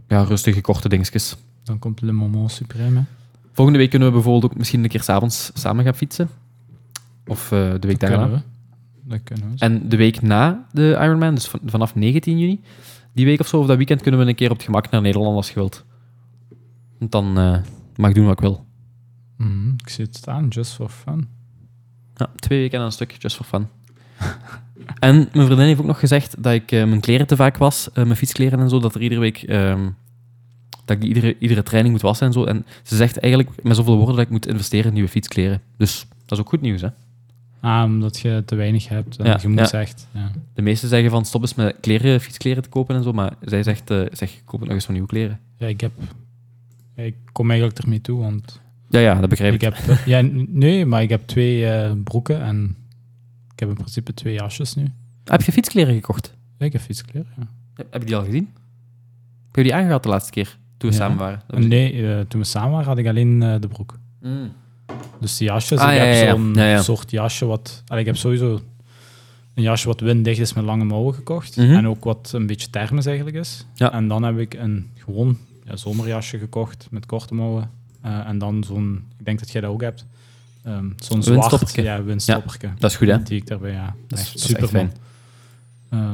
ja, 0.09 0.23
rustige, 0.23 0.61
korte 0.61 0.89
dingetjes. 0.89 1.37
dan 1.63 1.79
komt 1.79 2.01
Le 2.01 2.13
Moment 2.13 2.51
Supreme. 2.51 3.03
Volgende 3.53 3.79
week 3.79 3.91
kunnen 3.91 4.09
we 4.09 4.15
bijvoorbeeld 4.15 4.53
ook 4.53 4.59
misschien 4.59 4.83
een 4.83 4.89
keer 4.89 5.03
s'avonds 5.03 5.51
samen 5.55 5.85
gaan 5.85 5.95
fietsen. 5.95 6.29
Of 7.27 7.53
eh, 7.53 7.73
de 7.81 7.87
week 7.87 8.01
daarna. 8.01 8.43
Kunnen 9.09 9.13
we. 9.13 9.19
Dat 9.19 9.23
kunnen 9.25 9.51
we. 9.51 9.65
En 9.65 9.89
de 9.89 9.97
week 9.97 10.23
na 10.23 10.67
de 10.73 10.99
Ironman, 11.01 11.35
dus 11.35 11.47
van- 11.49 11.61
vanaf 11.67 11.95
19 11.95 12.39
juni, 12.39 12.61
die 13.13 13.25
week 13.25 13.41
of 13.41 13.47
zo, 13.47 13.59
of 13.61 13.67
dat 13.67 13.77
weekend, 13.77 14.03
kunnen 14.03 14.21
we 14.21 14.27
een 14.27 14.35
keer 14.35 14.51
op 14.51 14.57
het 14.57 14.65
gemak 14.65 14.91
naar 14.91 15.01
Nederland 15.01 15.37
als 15.37 15.49
je 15.49 15.55
wilt. 15.55 15.85
Want 16.99 17.13
dan 17.13 17.39
eh, 17.39 17.59
mag 17.97 18.09
ik 18.11 18.15
doen 18.17 18.25
wat 18.25 18.33
ik 18.33 18.41
wil. 18.41 18.65
Mhm, 19.37 19.69
ik 19.69 19.89
zie 19.89 20.05
het 20.05 20.17
staan, 20.17 20.49
just 20.49 20.73
for 20.75 20.89
fun. 20.89 21.29
Ja, 22.15 22.31
twee 22.37 22.61
weken 22.61 22.79
aan 22.79 22.85
een 22.85 22.93
stuk, 22.93 23.17
just 23.19 23.37
for 23.37 23.45
fun. 23.47 23.69
en 24.99 25.15
mijn 25.17 25.47
vriendin 25.47 25.67
heeft 25.67 25.81
ook 25.81 25.87
nog 25.87 25.99
gezegd 25.99 26.43
dat 26.43 26.53
ik 26.53 26.73
eh, 26.73 26.85
mijn 26.85 27.01
kleren 27.01 27.27
te 27.27 27.37
vaak 27.37 27.57
was, 27.57 27.89
eh, 27.93 28.05
mijn 28.05 28.17
fietskleren 28.17 28.59
en 28.61 28.69
zo, 28.69 28.81
dat 28.81 28.95
er 28.95 29.01
iedere 29.03 29.21
week... 29.21 29.43
ehm, 29.43 29.89
dat 30.85 30.97
ik 30.97 31.03
die 31.03 31.15
iedere, 31.15 31.39
iedere 31.39 31.63
training 31.63 31.93
moet 31.95 32.03
wassen 32.03 32.27
en 32.27 32.33
zo. 32.33 32.45
En 32.45 32.67
ze 32.83 32.97
zegt 32.97 33.19
eigenlijk 33.19 33.63
met 33.63 33.77
zoveel 33.77 33.97
woorden 33.97 34.15
dat 34.17 34.25
ik 34.25 34.31
moet 34.31 34.47
investeren 34.47 34.87
in 34.87 34.93
nieuwe 34.93 35.09
fietskleren. 35.09 35.61
Dus 35.77 36.07
dat 36.27 36.39
is 36.39 36.45
ook 36.45 36.49
goed 36.49 36.61
nieuws, 36.61 36.81
hè. 36.81 36.89
Ah, 37.65 37.85
omdat 37.85 38.19
je 38.21 38.43
te 38.47 38.55
weinig 38.55 38.89
hebt. 38.89 39.17
En 39.17 39.25
Ja, 39.27 39.39
je 39.43 39.49
moet 39.49 39.71
ja. 39.71 39.81
echt... 39.81 40.09
Ja. 40.13 40.31
De 40.55 40.63
meesten 40.63 40.89
zeggen 40.89 41.11
van 41.11 41.25
stop 41.25 41.41
eens 41.41 41.55
met 41.55 41.77
kleren, 41.81 42.21
fietskleren 42.21 42.63
te 42.63 42.69
kopen 42.69 42.97
en 42.97 43.03
zo, 43.03 43.13
maar 43.13 43.33
zij 43.41 43.63
zegt, 43.63 43.91
eh 43.91 44.03
zeg, 44.13 44.43
koop 44.45 44.61
nog 44.61 44.69
eens 44.69 44.85
van 44.85 44.93
nieuwe 44.95 45.09
kleren. 45.09 45.41
ja, 45.57 45.67
ik 45.67 45.81
heb... 45.81 45.93
ja, 46.97 47.03
Ik 47.03 47.17
kom 47.33 47.51
eigenlijk 47.51 47.79
ermee 47.83 48.01
toe, 48.01 48.21
want 48.21 48.61
Ja, 48.89 49.01
ja, 49.01 49.21
dat 49.21 49.29
begrijp 49.29 49.55
ik. 49.55 49.63
ik 49.63 49.75
heb... 49.75 49.99
Ja, 50.07 50.21
n- 50.23 50.47
nee, 50.51 50.87
maar 50.87 51.03
ik 51.03 51.09
heb 51.09 51.27
twee 51.27 51.67
eh, 51.71 51.93
broeken 52.05 52.43
en 52.43 52.77
ik 53.53 53.61
heb 53.61 53.69
in 53.69 53.75
principe 53.75 54.15
twee 54.15 54.35
jasjes 54.35 54.75
nu. 54.75 54.91
Heb 55.25 55.43
je 55.43 55.53
fietskleren 55.53 55.95
gekocht? 55.95 56.35
Ja, 56.59 56.67
ik 56.67 56.73
heb 56.73 56.83
fietskleren, 56.83 57.27
ja. 57.37 57.47
Heb 57.91 58.01
je 58.01 58.07
die 58.07 58.17
al 58.17 58.25
gezien? 58.25 58.49
Heb 59.47 59.57
je 59.57 59.63
die 59.63 59.75
aangehad 59.75 60.03
de 60.03 60.09
laatste 60.09 60.31
keer, 60.33 60.59
toen 60.77 60.91
we 60.91 60.97
Ja. 60.97 61.03
samen 61.03 61.19
waren? 61.19 61.69
Nee, 61.69 62.09
eh, 62.15 62.21
toen 62.21 62.41
we 62.41 62.47
samen 62.47 62.71
waren 62.71 62.87
had 62.87 62.99
ik 62.99 63.07
alleen 63.07 63.43
eh, 63.43 63.61
de 63.61 63.69
broek. 63.69 63.99
Mm. 64.23 64.53
Dus 65.21 65.37
die 65.37 65.47
jasjes, 65.49 65.79
Ah, 65.79 65.93
ik 65.93 65.99
ja, 65.99 66.05
heb 66.05 66.25
ja, 66.27 66.31
zo'n 66.35 66.55
Ja, 66.55 66.83
soort 66.83 67.11
jasje 67.11 67.45
wat... 67.45 67.83
allee, 67.87 68.01
ik 68.01 68.07
heb 68.07 68.17
sowieso 68.17 68.61
een 69.55 69.63
jasje 69.63 69.87
wat 69.87 70.01
winddicht 70.01 70.41
is 70.41 70.53
met 70.53 70.65
lange 70.65 70.85
mouwen 70.85 71.15
gekocht. 71.15 71.57
Mhm. 71.57 71.73
En 71.75 71.89
ook 71.89 72.05
wat 72.05 72.31
een 72.35 72.47
beetje 72.47 72.71
thermisch 72.71 73.07
eigenlijk 73.07 73.37
is. 73.37 73.67
En 73.77 74.09
dan 74.09 74.23
heb 74.23 74.39
ik 74.39 74.55
een 74.55 74.91
gewoon 74.99 75.39
ja, 75.65 75.77
zomerjasje 75.77 76.39
gekocht 76.39 76.87
met 76.91 77.07
korte 77.07 77.35
mouwen. 77.35 77.71
Eh, 78.01 78.27
en 78.29 78.39
dan 78.39 78.65
zo'n, 78.65 79.05
ik 79.19 79.25
denk 79.25 79.39
dat 79.39 79.51
jij 79.51 79.61
dat 79.61 79.71
ook 79.71 79.81
hebt, 79.81 80.07
Ehm, 80.63 80.87
zo'n 80.97 81.23
zwart 81.23 81.75
ja, 81.75 82.03
windstopperke. 82.03 82.71
Dat 82.79 82.91
is 82.91 82.97
goed, 82.97 83.09
hè? 83.09 83.23
Die 83.23 83.37
ik 83.37 83.47
daarbij, 83.47 83.71
ja. 83.73 83.95
Dat 84.09 84.19
is, 84.19 84.33
dat 84.33 84.41
super 84.43 84.69
fijn. 84.69 84.93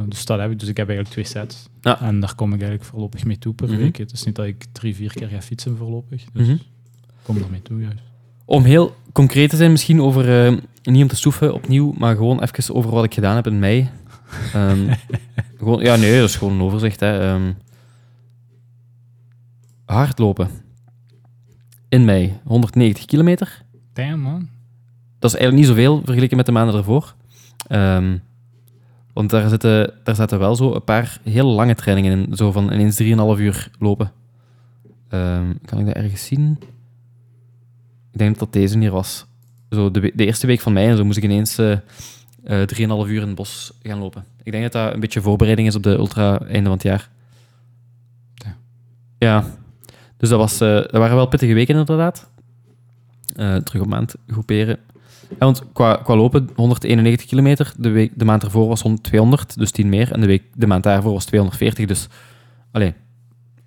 dus 0.09 0.25
dat 0.25 0.41
heb 0.41 0.51
ik. 0.51 0.59
Dus 0.59 0.69
ik 0.69 0.77
heb 0.77 0.89
eigenlijk 0.89 1.15
twee 1.17 1.43
sets. 1.45 1.69
Ja. 1.81 2.01
En 2.01 2.21
daar 2.21 2.35
kom 2.35 2.53
ik 2.53 2.61
eigenlijk 2.61 2.91
voorlopig 2.91 3.25
mee 3.25 3.39
toe 3.39 3.55
per 3.55 3.69
Mhm. 3.69 3.77
week. 3.77 3.97
Het 3.97 4.13
is 4.13 4.25
niet 4.25 4.35
dat 4.35 4.47
ik 4.47 4.65
drie, 4.73 4.95
vier 4.95 5.13
keer 5.13 5.29
ga 5.29 5.41
fietsen 5.43 5.77
voorlopig. 5.77 6.25
Dus 6.33 6.43
Mhm. 6.47 6.55
ik 6.57 6.63
kom 7.23 7.37
er 7.37 7.51
mee 7.51 7.63
toe, 7.63 7.81
juist. 7.81 7.99
Om 8.51 8.65
heel 8.65 8.95
concreet 9.13 9.51
te 9.51 9.57
zijn, 9.57 9.71
misschien 9.71 10.03
over, 10.03 10.47
eh, 10.47 10.57
niet 10.83 11.03
om 11.03 11.09
te 11.09 11.17
stoeven 11.17 11.55
opnieuw, 11.55 11.95
maar 11.99 12.17
gewoon 12.17 12.43
even 12.43 12.75
over 12.75 12.91
wat 12.91 13.05
ik 13.05 13.15
gedaan 13.15 13.37
heb 13.37 13.47
in 13.47 13.59
mei. 13.59 13.91
Ehm, 14.55 14.95
gewoon, 15.59 15.81
ja, 15.81 15.97
nee, 15.97 16.21
dat 16.21 16.29
is 16.29 16.37
gewoon 16.37 16.55
een 16.55 16.63
overzicht. 16.63 17.01
Hè. 17.01 17.21
Ehm, 17.21 17.53
hardlopen. 19.85 20.49
In 21.89 22.05
mei, 22.05 22.39
190 22.45 23.05
kilometer. 23.05 23.63
Damn, 23.93 24.21
man. 24.21 24.49
Dat 25.19 25.31
is 25.31 25.37
eigenlijk 25.39 25.55
niet 25.55 25.77
zoveel 25.77 26.01
vergeleken 26.05 26.37
met 26.37 26.47
de 26.47 26.53
maanden 26.53 26.75
ervoor. 26.75 27.15
Ehm, 27.67 28.17
want 29.13 29.31
daar 29.31 29.49
zitten, 29.49 29.93
daar 30.05 30.15
zaten 30.15 30.39
wel 30.39 30.57
zo 30.57 30.75
een 30.75 30.85
paar 30.85 31.21
heel 31.25 31.47
lange 31.47 31.75
trainingen 31.75 32.19
in. 32.19 32.37
Zo 32.37 32.53
van 32.53 32.73
ineens 32.73 32.97
3,5 32.97 33.41
uur 33.41 33.71
lopen. 33.79 34.13
Kan 35.65 35.79
ik 35.79 35.87
dat 35.87 35.95
ergens 35.95 36.27
zien? 36.27 36.59
Ik 38.13 38.19
denk 38.19 38.39
dat 38.39 38.53
deze 38.53 38.79
hier 38.79 38.91
was. 38.91 39.27
Zo 39.71 39.91
de, 39.91 40.13
de 40.15 40.27
eerste 40.27 40.47
week 40.47 40.61
van 40.61 40.73
mei 40.73 40.89
en 40.89 40.97
zo 40.97 41.05
moest 41.05 41.17
ik 41.17 41.25
ineens 41.25 41.59
eh 41.59 41.77
eh 42.45 42.61
3,5 42.61 43.11
uur 43.11 43.21
in 43.21 43.27
het 43.27 43.35
bos 43.35 43.73
gaan 43.83 43.99
lopen. 43.99 44.25
Ik 44.43 44.53
denk 44.53 44.63
dat 44.63 44.73
dat 44.73 44.95
een 44.95 45.01
beetje 45.01 45.21
voorbereiding 45.21 45.69
is 45.69 45.75
op 45.75 45.83
de 45.83 45.91
ultra 45.91 46.41
einde 46.41 46.63
van 46.63 46.73
het 46.73 46.83
jaar. 46.83 47.11
Ja. 48.35 48.57
Ja. 49.19 49.45
Dus 50.17 50.29
dat, 50.29 50.39
was, 50.39 50.61
eh, 50.61 50.75
dat 50.75 50.91
waren 50.91 51.17
wel 51.17 51.27
pittige 51.27 51.53
weken 51.53 51.77
inderdaad. 51.77 52.31
Eh, 53.37 53.57
terug 53.57 53.83
op 53.83 53.89
maand 53.89 54.15
groeperen. 54.27 54.79
Ja, 55.29 55.37
want 55.39 55.63
qua, 55.73 55.97
qua 55.97 56.17
lopen, 56.17 56.51
191 56.55 57.27
kilometer. 57.29 57.73
De, 57.79 57.89
week, 57.89 58.13
de 58.17 58.25
maand 58.25 58.43
ervoor 58.43 58.69
was 58.69 58.83
100, 58.83 59.03
200, 59.03 59.59
dus 59.59 59.71
10 59.71 59.89
meer. 59.89 60.13
En 60.13 60.21
de, 60.21 60.27
week, 60.27 60.43
de 60.55 60.67
maand 60.67 60.83
daarvoor 60.83 61.13
was 61.13 61.25
240. 61.25 61.87
Dus 61.87 62.09
allee, 62.71 62.95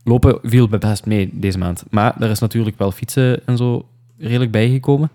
lopen 0.03 0.39
viel 0.43 0.67
best 0.67 1.05
mee 1.05 1.29
deze 1.33 1.57
maand. 1.57 1.83
Maar 1.89 2.21
er 2.21 2.29
is 2.29 2.39
natuurlijk 2.39 2.77
wel 2.77 2.91
fietsen 2.91 3.45
en 3.45 3.57
zo 3.57 3.87
redelijk 4.27 4.51
bijgekomen. 4.51 5.11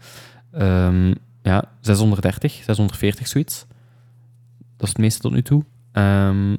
Ehm, 0.53 1.14
ja, 1.42 1.64
630, 1.81 2.53
640 2.53 3.29
zoiets. 3.29 3.66
Dat 4.77 4.87
is 4.87 4.88
het 4.88 4.99
meeste 4.99 5.21
tot 5.21 5.33
nu 5.33 5.42
toe. 5.42 5.64
Ehm, 5.92 6.51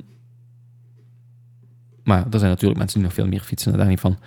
maar 2.03 2.25
er 2.31 2.39
zijn 2.39 2.51
natuurlijk 2.51 2.79
mensen 2.79 2.97
die 2.99 3.07
nog 3.07 3.17
veel 3.17 3.27
meer 3.27 3.41
fietsen, 3.41 3.77
daar 3.77 3.87
niet 3.87 3.99
van. 3.99 4.17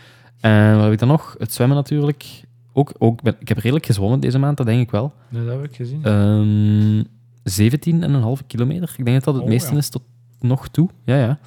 En 0.40 0.74
wat 0.74 0.82
heb 0.84 0.92
ik 0.92 0.98
dan 0.98 1.08
nog? 1.08 1.34
Het 1.38 1.52
zwemmen 1.52 1.76
natuurlijk. 1.76 2.44
Ook, 2.72 2.92
ook, 2.98 3.20
ik 3.38 3.48
heb 3.48 3.58
redelijk 3.58 3.86
gezwommen 3.86 4.20
deze 4.20 4.38
maand, 4.38 4.56
dat 4.56 4.66
denk 4.66 4.80
ik 4.80 4.90
wel. 4.90 5.12
Nee, 5.28 5.44
dat 5.44 5.54
heb 5.60 5.64
ik 5.64 5.76
gezien. 5.76 6.04
Ehm 6.04 7.02
17,5 7.44 8.46
kilometer. 8.46 8.94
Ik 8.96 9.04
denk 9.04 9.16
dat 9.16 9.24
dat 9.24 9.34
het 9.34 9.42
Oh, 9.42 9.48
meeste 9.48 9.72
ja. 9.72 9.76
is 9.78 9.88
tot 9.88 10.02
nog 10.40 10.68
toe. 10.68 10.88
Ja, 11.04 11.16
ja. 11.16 11.38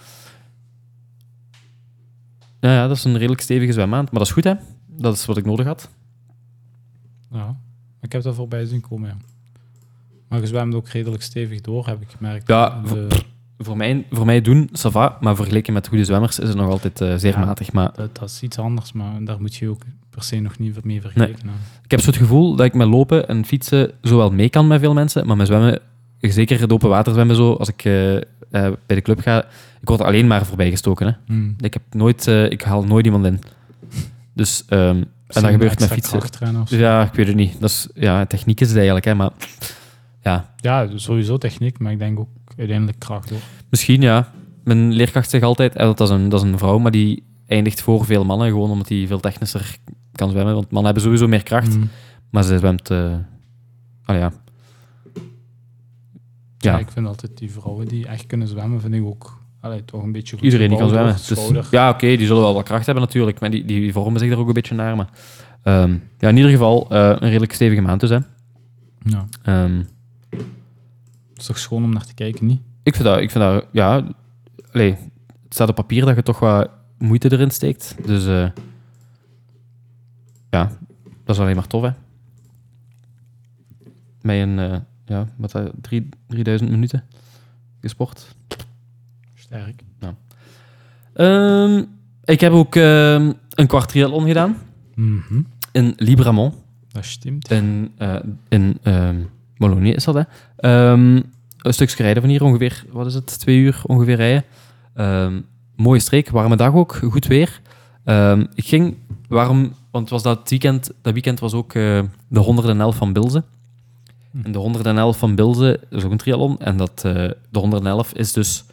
Ja, 2.59 2.73
ja, 2.73 2.87
dat 2.87 2.97
is 2.97 3.03
een 3.03 3.17
redelijk 3.17 3.41
stevige 3.41 3.71
zwemmaand. 3.73 4.11
Maar 4.11 4.19
dat 4.19 4.27
is 4.27 4.33
goed, 4.33 4.43
hè. 4.43 4.53
Dat 4.87 5.15
is 5.15 5.25
wat 5.25 5.37
ik 5.37 5.45
nodig 5.45 5.65
had. 5.65 5.89
Ja, 7.31 7.55
ik 8.01 8.11
heb 8.11 8.21
dat 8.21 8.35
voorbij 8.35 8.65
zien 8.65 8.81
komen, 8.81 9.09
ja. 9.09 9.15
Maar 10.27 10.39
je 10.39 10.47
zwemt 10.47 10.75
ook 10.75 10.87
redelijk 10.89 11.23
stevig 11.23 11.61
door, 11.61 11.87
heb 11.87 12.01
ik 12.01 12.07
gemerkt. 12.17 12.47
Ja, 12.47 12.81
De- 12.81 13.07
Voor 13.57 13.77
mij, 13.77 14.05
voor 14.11 14.25
mij 14.25 14.41
doen, 14.41 14.69
ça 14.69 14.91
va. 14.91 15.17
Maar 15.21 15.35
vergeleken 15.35 15.73
met 15.73 15.87
goede 15.87 16.05
zwemmers 16.05 16.39
is 16.39 16.47
het 16.47 16.57
nog 16.57 16.69
altijd 16.69 17.01
eh, 17.01 17.15
zeer 17.15 17.31
Ja. 17.39 17.45
matig. 17.45 17.71
Maar 17.71 17.91
dat, 17.93 18.15
dat 18.17 18.29
is 18.29 18.41
iets 18.41 18.57
anders, 18.59 18.91
maar 18.91 19.23
daar 19.23 19.41
moet 19.41 19.55
je 19.55 19.69
ook 19.69 19.81
per 20.09 20.23
se 20.23 20.39
nog 20.39 20.59
niet 20.59 20.83
mee 20.83 21.01
vergelijken. 21.01 21.49
ik 21.83 21.91
heb 21.91 21.99
zo 21.99 22.05
het 22.09 22.15
gevoel 22.17 22.55
dat 22.55 22.65
ik 22.65 22.73
met 22.73 22.87
lopen 22.87 23.27
en 23.27 23.45
fietsen 23.45 23.91
zowel 24.01 24.31
mee 24.31 24.49
kan 24.49 24.67
met 24.67 24.79
veel 24.79 24.93
mensen. 24.93 25.27
Maar 25.27 25.37
met 25.37 25.47
zwemmen, 25.47 25.79
zeker 26.19 26.59
het 26.59 26.71
open 26.71 26.89
water 26.89 27.13
zwemmen 27.13 27.35
zo, 27.35 27.53
als 27.53 27.69
ik 27.69 27.85
eh, 27.85 28.15
eh, 28.15 28.21
bij 28.51 28.95
de 28.95 29.01
club 29.01 29.19
ga, 29.19 29.43
ik 29.81 29.87
word 29.87 30.01
alleen 30.01 30.27
maar 30.27 30.45
voorbij 30.45 30.69
gestoken. 30.69 31.07
Hè. 31.07 31.13
Hmm. 31.25 31.55
Ik, 31.59 31.73
heb 31.73 31.83
nooit, 31.91 32.27
ik 32.27 32.61
haal 32.61 32.83
nooit 32.83 33.05
iemand 33.05 33.25
in. 33.25 33.39
Dus, 34.33 34.65
ehm, 34.67 35.03
en 35.27 35.41
dat 35.41 35.51
gebeurt 35.51 35.79
met 35.79 35.91
fietsen. 35.91 36.19
Dus 36.69 36.79
ja, 36.79 37.03
ik 37.03 37.13
weet 37.13 37.27
het 37.27 37.35
niet. 37.35 37.59
Dat 37.61 37.69
is, 37.69 37.89
ja, 37.93 38.25
techniek 38.25 38.59
is 38.61 38.67
het 38.67 38.75
eigenlijk, 38.75 39.05
hè, 39.05 39.15
maar 39.15 39.31
ja, 40.21 40.53
Ja, 40.57 40.89
sowieso 40.97 41.37
techniek, 41.37 41.79
maar 41.79 41.91
ik 41.91 41.99
denk 41.99 42.19
ook 42.19 42.29
uiteindelijk 42.57 42.99
kracht 42.99 43.29
hoor. 43.29 43.39
misschien 43.69 44.01
ja. 44.01 44.31
Mijn 44.63 44.91
leerkracht 44.93 45.29
zegt 45.29 45.43
altijd, 45.43 45.75
eh, 45.75 45.85
dat 45.85 46.01
is, 46.01 46.09
een, 46.09 46.29
dat 46.29 46.43
is 46.43 46.51
een 46.51 46.57
vrouw, 46.57 46.77
maar 46.77 46.91
die 46.91 47.23
eindigt 47.47 47.81
voor 47.81 48.05
veel 48.05 48.25
mannen, 48.25 48.47
gewoon 48.47 48.69
omdat 48.69 48.87
die 48.87 49.07
veel 49.07 49.19
technischer 49.19 49.77
kan 50.11 50.29
zwemmen. 50.29 50.53
Want 50.53 50.65
mannen 50.71 50.85
hebben 50.85 51.03
sowieso 51.03 51.27
meer 51.27 51.43
kracht, 51.43 51.73
Hmm. 51.73 51.89
maar 52.29 52.43
ze 52.43 52.57
zwemt... 52.57 52.89
eh 52.89 53.13
oh 54.05 54.15
ja. 54.15 54.31
Ja. 56.57 56.71
Ja, 56.71 56.77
ik 56.77 56.91
vind 56.91 57.07
altijd 57.07 57.37
die 57.37 57.51
vrouwen 57.51 57.87
die 57.87 58.07
echt 58.07 58.25
kunnen 58.27 58.47
zwemmen, 58.47 58.81
vind 58.81 58.93
ik 58.93 59.03
ook 59.05 59.43
allee, 59.65 59.85
toch 59.85 60.03
een 60.03 60.11
beetje 60.11 60.35
goed 60.35 60.45
iedereen 60.45 60.69
die 60.69 60.77
kan 60.77 60.89
zwemmen. 60.89 61.15
Dus, 61.27 61.69
ja, 61.69 61.89
oké, 61.89 62.07
die 62.07 62.25
zullen 62.25 62.41
wel 62.41 62.53
wat 62.53 62.63
kracht 62.63 62.85
hebben 62.85 63.03
natuurlijk, 63.03 63.39
maar 63.39 63.49
die, 63.49 63.65
die 63.65 63.93
vormen 63.93 64.19
zich 64.19 64.31
er 64.31 64.37
ook 64.37 64.47
een 64.47 64.53
beetje 64.53 64.75
naar. 64.75 64.95
Maar, 64.95 65.09
ehm, 65.63 65.97
ja, 66.19 66.29
in 66.29 66.35
ieder 66.35 66.51
geval 66.51 66.89
eh, 66.89 66.99
een 66.99 67.29
redelijk 67.29 67.53
stevige 67.53 67.81
maand 67.81 67.99
dus, 67.99 68.09
hè. 68.09 68.19
Ja. 68.99 69.25
Ehm, 69.43 69.83
Het 70.29 71.43
is 71.43 71.45
toch 71.45 71.57
schoon 71.59 71.83
om 71.83 71.93
naar 71.93 72.05
te 72.05 72.13
kijken, 72.13 72.45
niet? 72.45 72.61
Ik 72.83 72.95
vind 72.95 73.07
dat, 73.07 73.19
ik 73.19 73.31
vind 73.31 73.43
dat 73.43 73.65
ja, 73.71 74.03
allee, 74.71 74.91
het 75.43 75.53
staat 75.53 75.69
op 75.69 75.75
papier 75.75 76.05
dat 76.05 76.15
je 76.15 76.23
toch 76.23 76.39
wat 76.39 76.69
moeite 76.97 77.31
erin 77.31 77.51
steekt. 77.51 77.95
Dus 78.05 78.25
eh, 78.27 78.47
ja, 80.49 80.71
dat 81.23 81.35
is 81.35 81.41
alleen 81.41 81.55
maar 81.55 81.67
tof, 81.67 81.81
hè. 81.81 81.89
Met 84.21 84.35
een, 84.41 84.59
eh, 84.59 84.77
ja, 85.05 85.27
wat 85.37 85.51
dat, 85.51 85.71
drie, 85.81 86.09
3000 86.27 86.69
minuten 86.69 87.03
gesport. 87.81 88.35
Sterk. 89.59 89.83
Ehm, 91.13 91.83
ik 92.23 92.39
heb 92.41 92.51
ook 92.51 92.75
ehm, 92.75 93.31
een 93.49 93.67
kwart 93.67 93.89
triathlon 93.89 94.25
gedaan 94.27 94.57
Mhm. 94.95 95.41
in 95.71 95.93
Libramont. 95.97 96.53
Dat 96.91 97.05
stemt. 97.05 97.51
In, 97.51 97.91
eh 97.97 98.15
in 98.49 98.77
ehm 98.83 99.15
Wallonië 99.57 99.91
is 99.91 100.03
dat, 100.03 100.15
hè. 100.15 100.21
Ehm, 100.57 101.15
een 101.61 101.73
stukje 101.73 102.03
rijden 102.03 102.21
van 102.21 102.31
hier, 102.31 102.43
ongeveer, 102.43 102.85
wat 102.91 103.05
is 103.05 103.13
het, 103.13 103.39
twee 103.39 103.57
uur 103.57 103.81
ongeveer 103.85 104.15
rijden. 104.15 104.43
Ehm, 104.93 105.41
mooie 105.75 105.99
streek, 105.99 106.29
warme 106.29 106.55
dag 106.55 106.73
ook, 106.73 106.95
goed 106.95 107.25
weer. 107.27 107.61
Ehm, 108.03 108.45
ik 108.53 108.65
ging, 108.65 108.95
waarom, 109.27 109.61
want 109.91 110.03
het 110.03 110.09
was 110.09 110.23
dat 110.23 110.49
weekend, 110.49 110.91
dat 111.01 111.13
weekend 111.13 111.39
was 111.39 111.53
ook 111.53 111.73
eh, 111.73 112.01
de 112.27 112.39
111 112.39 112.95
van 112.95 113.13
Bilze. 113.13 113.43
En 114.43 114.51
de 114.51 114.57
111 114.57 115.17
van 115.17 115.35
Bilze 115.35 115.79
is 115.89 116.03
ook 116.03 116.11
een 116.11 116.17
triathlon. 116.17 116.59
En 116.59 116.77
dat, 116.77 117.01
eh, 117.05 117.13
de 117.49 117.59
111 117.59 118.13
is 118.13 118.33
dus 118.33 118.65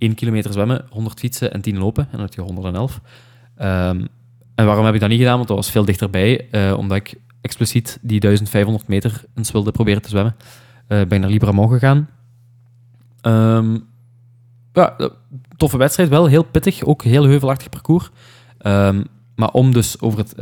1 0.00 0.14
kilometer 0.14 0.52
zwemmen, 0.52 0.84
100 0.90 1.18
fietsen 1.20 1.52
en 1.52 1.60
10 1.60 1.78
lopen. 1.78 2.04
En 2.04 2.10
dan 2.12 2.20
heb 2.20 2.34
je 2.34 2.40
111. 2.40 3.00
Ehm, 3.56 4.04
en 4.54 4.66
waarom 4.66 4.84
heb 4.84 4.94
ik 4.94 5.00
dat 5.00 5.08
niet 5.08 5.18
gedaan? 5.18 5.36
Want 5.36 5.48
dat 5.48 5.56
was 5.56 5.70
veel 5.70 5.84
dichterbij. 5.84 6.48
eh, 6.50 6.74
omdat 6.78 6.96
ik 6.96 7.14
expliciet 7.40 7.98
die 8.02 8.20
1500 8.20 8.88
meter 8.88 9.24
eens 9.34 9.50
wilde 9.50 9.70
proberen 9.70 10.02
te 10.02 10.08
zwemmen. 10.08 10.36
Eh, 10.86 11.02
ben 11.04 11.20
naar 11.20 11.30
Libramont 11.30 11.70
gegaan. 11.70 12.08
Ehm, 13.20 13.78
ja, 14.72 14.96
eh, 14.96 15.06
toffe 15.56 15.76
wedstrijd, 15.76 16.08
wel 16.08 16.26
heel 16.26 16.42
pittig. 16.42 16.84
Ook 16.84 17.02
heel 17.02 17.24
heuvelachtig 17.24 17.68
parcours. 17.68 18.10
Ehm, 18.58 19.02
maar 19.36 19.50
om 19.50 19.72
dus 19.72 20.00
over 20.00 20.18
het... 20.18 20.32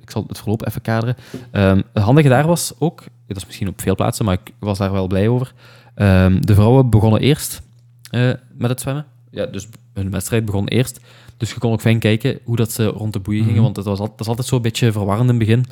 ik 0.00 0.10
zal 0.10 0.24
het 0.26 0.38
verloop 0.38 0.66
even 0.66 0.82
kaderen. 0.82 1.16
Het 1.50 2.02
handige 2.04 2.28
daar 2.28 2.46
was 2.46 2.72
ook... 2.78 3.04
Dat 3.26 3.36
is 3.36 3.46
misschien 3.46 3.68
op 3.68 3.80
veel 3.80 3.94
plaatsen, 3.94 4.24
maar 4.24 4.38
ik 4.44 4.54
was 4.58 4.78
daar 4.78 4.92
wel 4.92 5.06
blij 5.06 5.28
over. 5.28 5.52
De 6.40 6.54
vrouwen 6.54 6.90
begonnen 6.90 7.20
eerst 7.20 7.62
eh, 8.10 8.32
met 8.52 8.70
het 8.70 8.80
zwemmen. 8.80 9.06
Ja, 9.30 9.46
dus 9.46 9.68
hun 9.92 10.10
wedstrijd 10.10 10.44
begon 10.44 10.68
eerst. 10.68 11.00
Dus 11.36 11.50
je 11.50 11.58
kon 11.58 11.72
ook 11.72 11.80
fijn 11.80 11.98
kijken 11.98 12.38
hoe 12.44 12.56
dat 12.56 12.72
ze 12.72 12.86
rond 12.86 13.12
de 13.12 13.20
boeien 13.20 13.40
gingen. 13.40 13.54
Mhm. 13.54 13.64
Want 13.64 13.76
het 13.76 13.84
was, 13.84 13.98
al, 13.98 14.06
dat 14.06 14.20
is 14.20 14.28
altijd 14.28 14.46
zo'n 14.46 14.62
beetje 14.62 14.92
verwarrend 14.92 15.30
in 15.30 15.36
het 15.36 15.46
begin. 15.46 15.64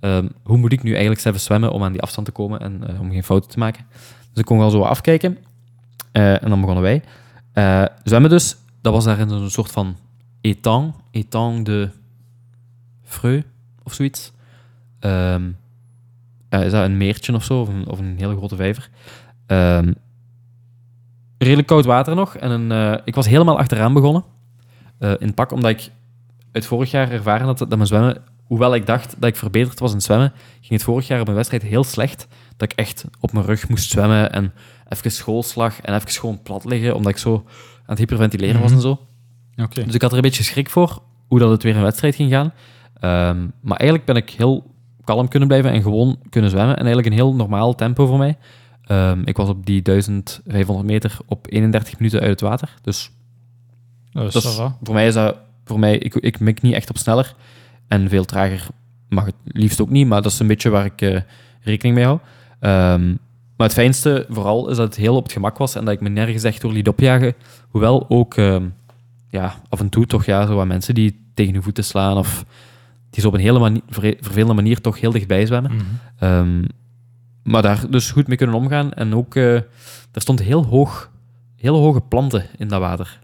Ehm, 0.00 0.28
hoe 0.42 0.56
moet 0.56 0.72
ik 0.72 0.82
nu 0.82 0.90
eigenlijk 0.90 1.24
even 1.24 1.40
zwemmen 1.40 1.72
om 1.72 1.82
aan 1.82 1.92
die 1.92 2.02
afstand 2.02 2.26
te 2.26 2.32
komen 2.32 2.60
en 2.60 2.88
eh, 2.88 3.00
om 3.00 3.10
geen 3.10 3.24
fouten 3.24 3.50
te 3.50 3.58
maken? 3.58 3.84
Dus 4.30 4.40
ik 4.40 4.44
kon 4.44 4.58
wel 4.58 4.70
zo 4.70 4.82
afkijken. 4.82 5.38
Eh, 6.12 6.42
en 6.42 6.48
dan 6.48 6.60
begonnen 6.60 6.82
wij. 6.82 7.02
Zwemmen 8.04 8.30
dus, 8.30 8.56
dat 8.80 8.92
was 8.92 9.04
daar 9.04 9.18
in 9.18 9.28
zo'n 9.28 9.50
soort 9.50 9.70
van 9.70 9.96
étang. 10.40 10.94
Étang 11.10 11.64
de 11.64 11.90
Freu 13.02 13.42
of 13.82 13.94
zoiets. 13.94 14.32
Ehm, 14.98 15.50
is 16.48 16.70
dat 16.70 16.84
een 16.84 16.96
meertje 16.96 17.34
of 17.34 17.44
zo? 17.44 17.60
Of 17.60 17.68
een, 17.68 17.88
of 17.88 17.98
een 17.98 18.14
hele 18.18 18.36
grote 18.36 18.56
vijver? 18.56 18.90
Ehm, 19.46 19.92
redelijk 21.38 21.68
koud 21.68 21.84
water 21.84 22.14
nog. 22.14 22.36
En 22.36 22.50
een, 22.50 22.72
eh, 22.72 23.00
ik 23.04 23.14
was 23.14 23.26
helemaal 23.28 23.58
achteraan 23.58 23.92
begonnen. 23.92 24.24
eh, 24.98 25.10
in 25.10 25.26
het 25.26 25.34
pak, 25.34 25.52
omdat 25.52 25.70
ik 25.70 25.90
uit 26.52 26.66
vorig 26.66 26.90
jaar 26.90 27.10
ervaren 27.10 27.46
had 27.46 27.58
dat 27.58 27.68
mijn 27.68 27.86
zwemmen, 27.86 28.22
hoewel 28.44 28.74
ik 28.74 28.86
dacht 28.86 29.14
dat 29.18 29.28
ik 29.28 29.36
verbeterd 29.36 29.78
was 29.78 29.90
in 29.90 29.96
het 29.96 30.04
zwemmen, 30.04 30.32
ging 30.60 30.72
het 30.72 30.82
vorig 30.82 31.06
jaar 31.06 31.18
op 31.18 31.24
mijn 31.24 31.36
wedstrijd 31.36 31.62
heel 31.62 31.84
slecht. 31.84 32.28
Dat 32.56 32.72
ik 32.72 32.78
echt 32.78 33.04
op 33.20 33.32
mijn 33.32 33.44
rug 33.44 33.68
moest 33.68 33.90
zwemmen 33.90 34.32
en 34.32 34.52
even 34.88 35.10
schoolslag 35.10 35.80
en 35.80 35.94
even 35.94 36.10
gewoon 36.10 36.42
plat 36.42 36.64
liggen, 36.64 36.94
omdat 36.94 37.12
ik 37.12 37.18
zo 37.18 37.34
aan 37.76 37.82
het 37.86 37.98
hyperventileren 37.98 38.60
was 38.60 38.72
en 38.72 38.80
zo. 38.80 38.98
Oké. 39.62 39.84
Dus 39.84 39.94
ik 39.94 40.02
had 40.02 40.10
er 40.10 40.16
een 40.16 40.22
beetje 40.22 40.42
schrik 40.42 40.70
voor 40.70 41.02
hoe 41.28 41.38
dat 41.38 41.50
het 41.50 41.62
weer 41.62 41.76
een 41.76 41.82
wedstrijd 41.82 42.14
ging 42.14 42.30
gaan. 42.30 42.52
Ehm, 43.00 43.46
maar 43.60 43.76
eigenlijk 43.76 44.04
ben 44.04 44.16
ik 44.16 44.30
heel 44.30 44.72
kalm 45.04 45.28
kunnen 45.28 45.48
blijven 45.48 45.70
en 45.70 45.82
gewoon 45.82 46.18
kunnen 46.30 46.50
zwemmen. 46.50 46.74
En 46.76 46.84
eigenlijk 46.84 47.06
een 47.06 47.20
heel 47.20 47.34
normaal 47.34 47.74
tempo 47.74 48.06
voor 48.06 48.18
mij. 48.18 48.36
Ehm, 48.84 49.22
ik 49.24 49.36
was 49.36 49.48
op 49.48 49.66
die 49.66 49.82
1500 49.82 50.86
meter 50.86 51.16
op 51.26 51.46
31 51.48 51.98
minuten 51.98 52.20
uit 52.20 52.30
het 52.30 52.40
water. 52.40 52.74
Dus 52.82 53.10
Dat 54.12 54.34
is 54.44 54.56
voor 54.82 54.94
mij 54.94 55.06
is 55.06 55.14
dat... 55.14 55.36
Voor 55.64 55.78
mij, 55.78 55.98
ik, 55.98 56.14
ik 56.14 56.40
mik 56.40 56.62
niet 56.62 56.74
echt 56.74 56.90
op 56.90 56.98
sneller. 56.98 57.34
En 57.88 58.08
veel 58.08 58.24
trager 58.24 58.66
mag 59.08 59.24
het 59.24 59.34
liefst 59.44 59.80
ook 59.80 59.90
niet. 59.90 60.06
Maar 60.06 60.22
dat 60.22 60.32
is 60.32 60.38
een 60.38 60.46
beetje 60.46 60.70
waar 60.70 60.84
ik 60.84 61.00
eh, 61.00 61.20
rekening 61.60 61.94
mee 61.96 62.04
hou. 62.04 62.18
Ehm, 62.60 63.06
maar 63.56 63.66
het 63.66 63.72
fijnste 63.72 64.26
vooral 64.28 64.70
is 64.70 64.76
dat 64.76 64.86
het 64.86 64.96
heel 64.96 65.16
op 65.16 65.22
het 65.22 65.32
gemak 65.32 65.58
was. 65.58 65.74
En 65.74 65.84
dat 65.84 65.94
ik 65.94 66.00
me 66.00 66.08
nergens 66.08 66.42
echt 66.42 66.60
door 66.60 66.72
liet 66.72 66.88
opjagen. 66.88 67.34
Hoewel 67.68 68.08
ook 68.10 68.34
ehm, 68.36 68.64
ja, 69.28 69.54
af 69.68 69.80
en 69.80 69.88
toe 69.88 70.06
toch 70.06 70.24
ja, 70.24 70.46
zo 70.46 70.54
wat 70.54 70.66
mensen 70.66 70.94
die 70.94 71.20
tegen 71.34 71.52
hun 71.54 71.62
voeten 71.62 71.84
slaan. 71.84 72.16
Of 72.16 72.44
die 73.10 73.22
zo 73.22 73.28
op 73.28 73.34
een 73.34 73.40
hele 73.40 73.58
mani- 73.58 73.82
ver- 73.88 74.16
vervelende 74.20 74.54
manier 74.54 74.80
toch 74.80 75.00
heel 75.00 75.12
dichtbij 75.12 75.46
zwemmen. 75.46 75.70
Ehm, 76.18 76.62
maar 77.44 77.62
daar 77.62 77.90
dus 77.90 78.10
goed 78.10 78.26
mee 78.26 78.36
kunnen 78.36 78.56
omgaan. 78.56 78.92
En 78.92 79.14
ook, 79.14 79.34
eh, 79.34 79.54
er 79.54 80.20
stond 80.20 80.40
heel 80.42 80.64
hoog, 80.64 81.10
heel 81.56 81.76
hoge 81.76 82.00
planten 82.00 82.46
in 82.58 82.68
dat 82.68 82.80
water. 82.80 83.20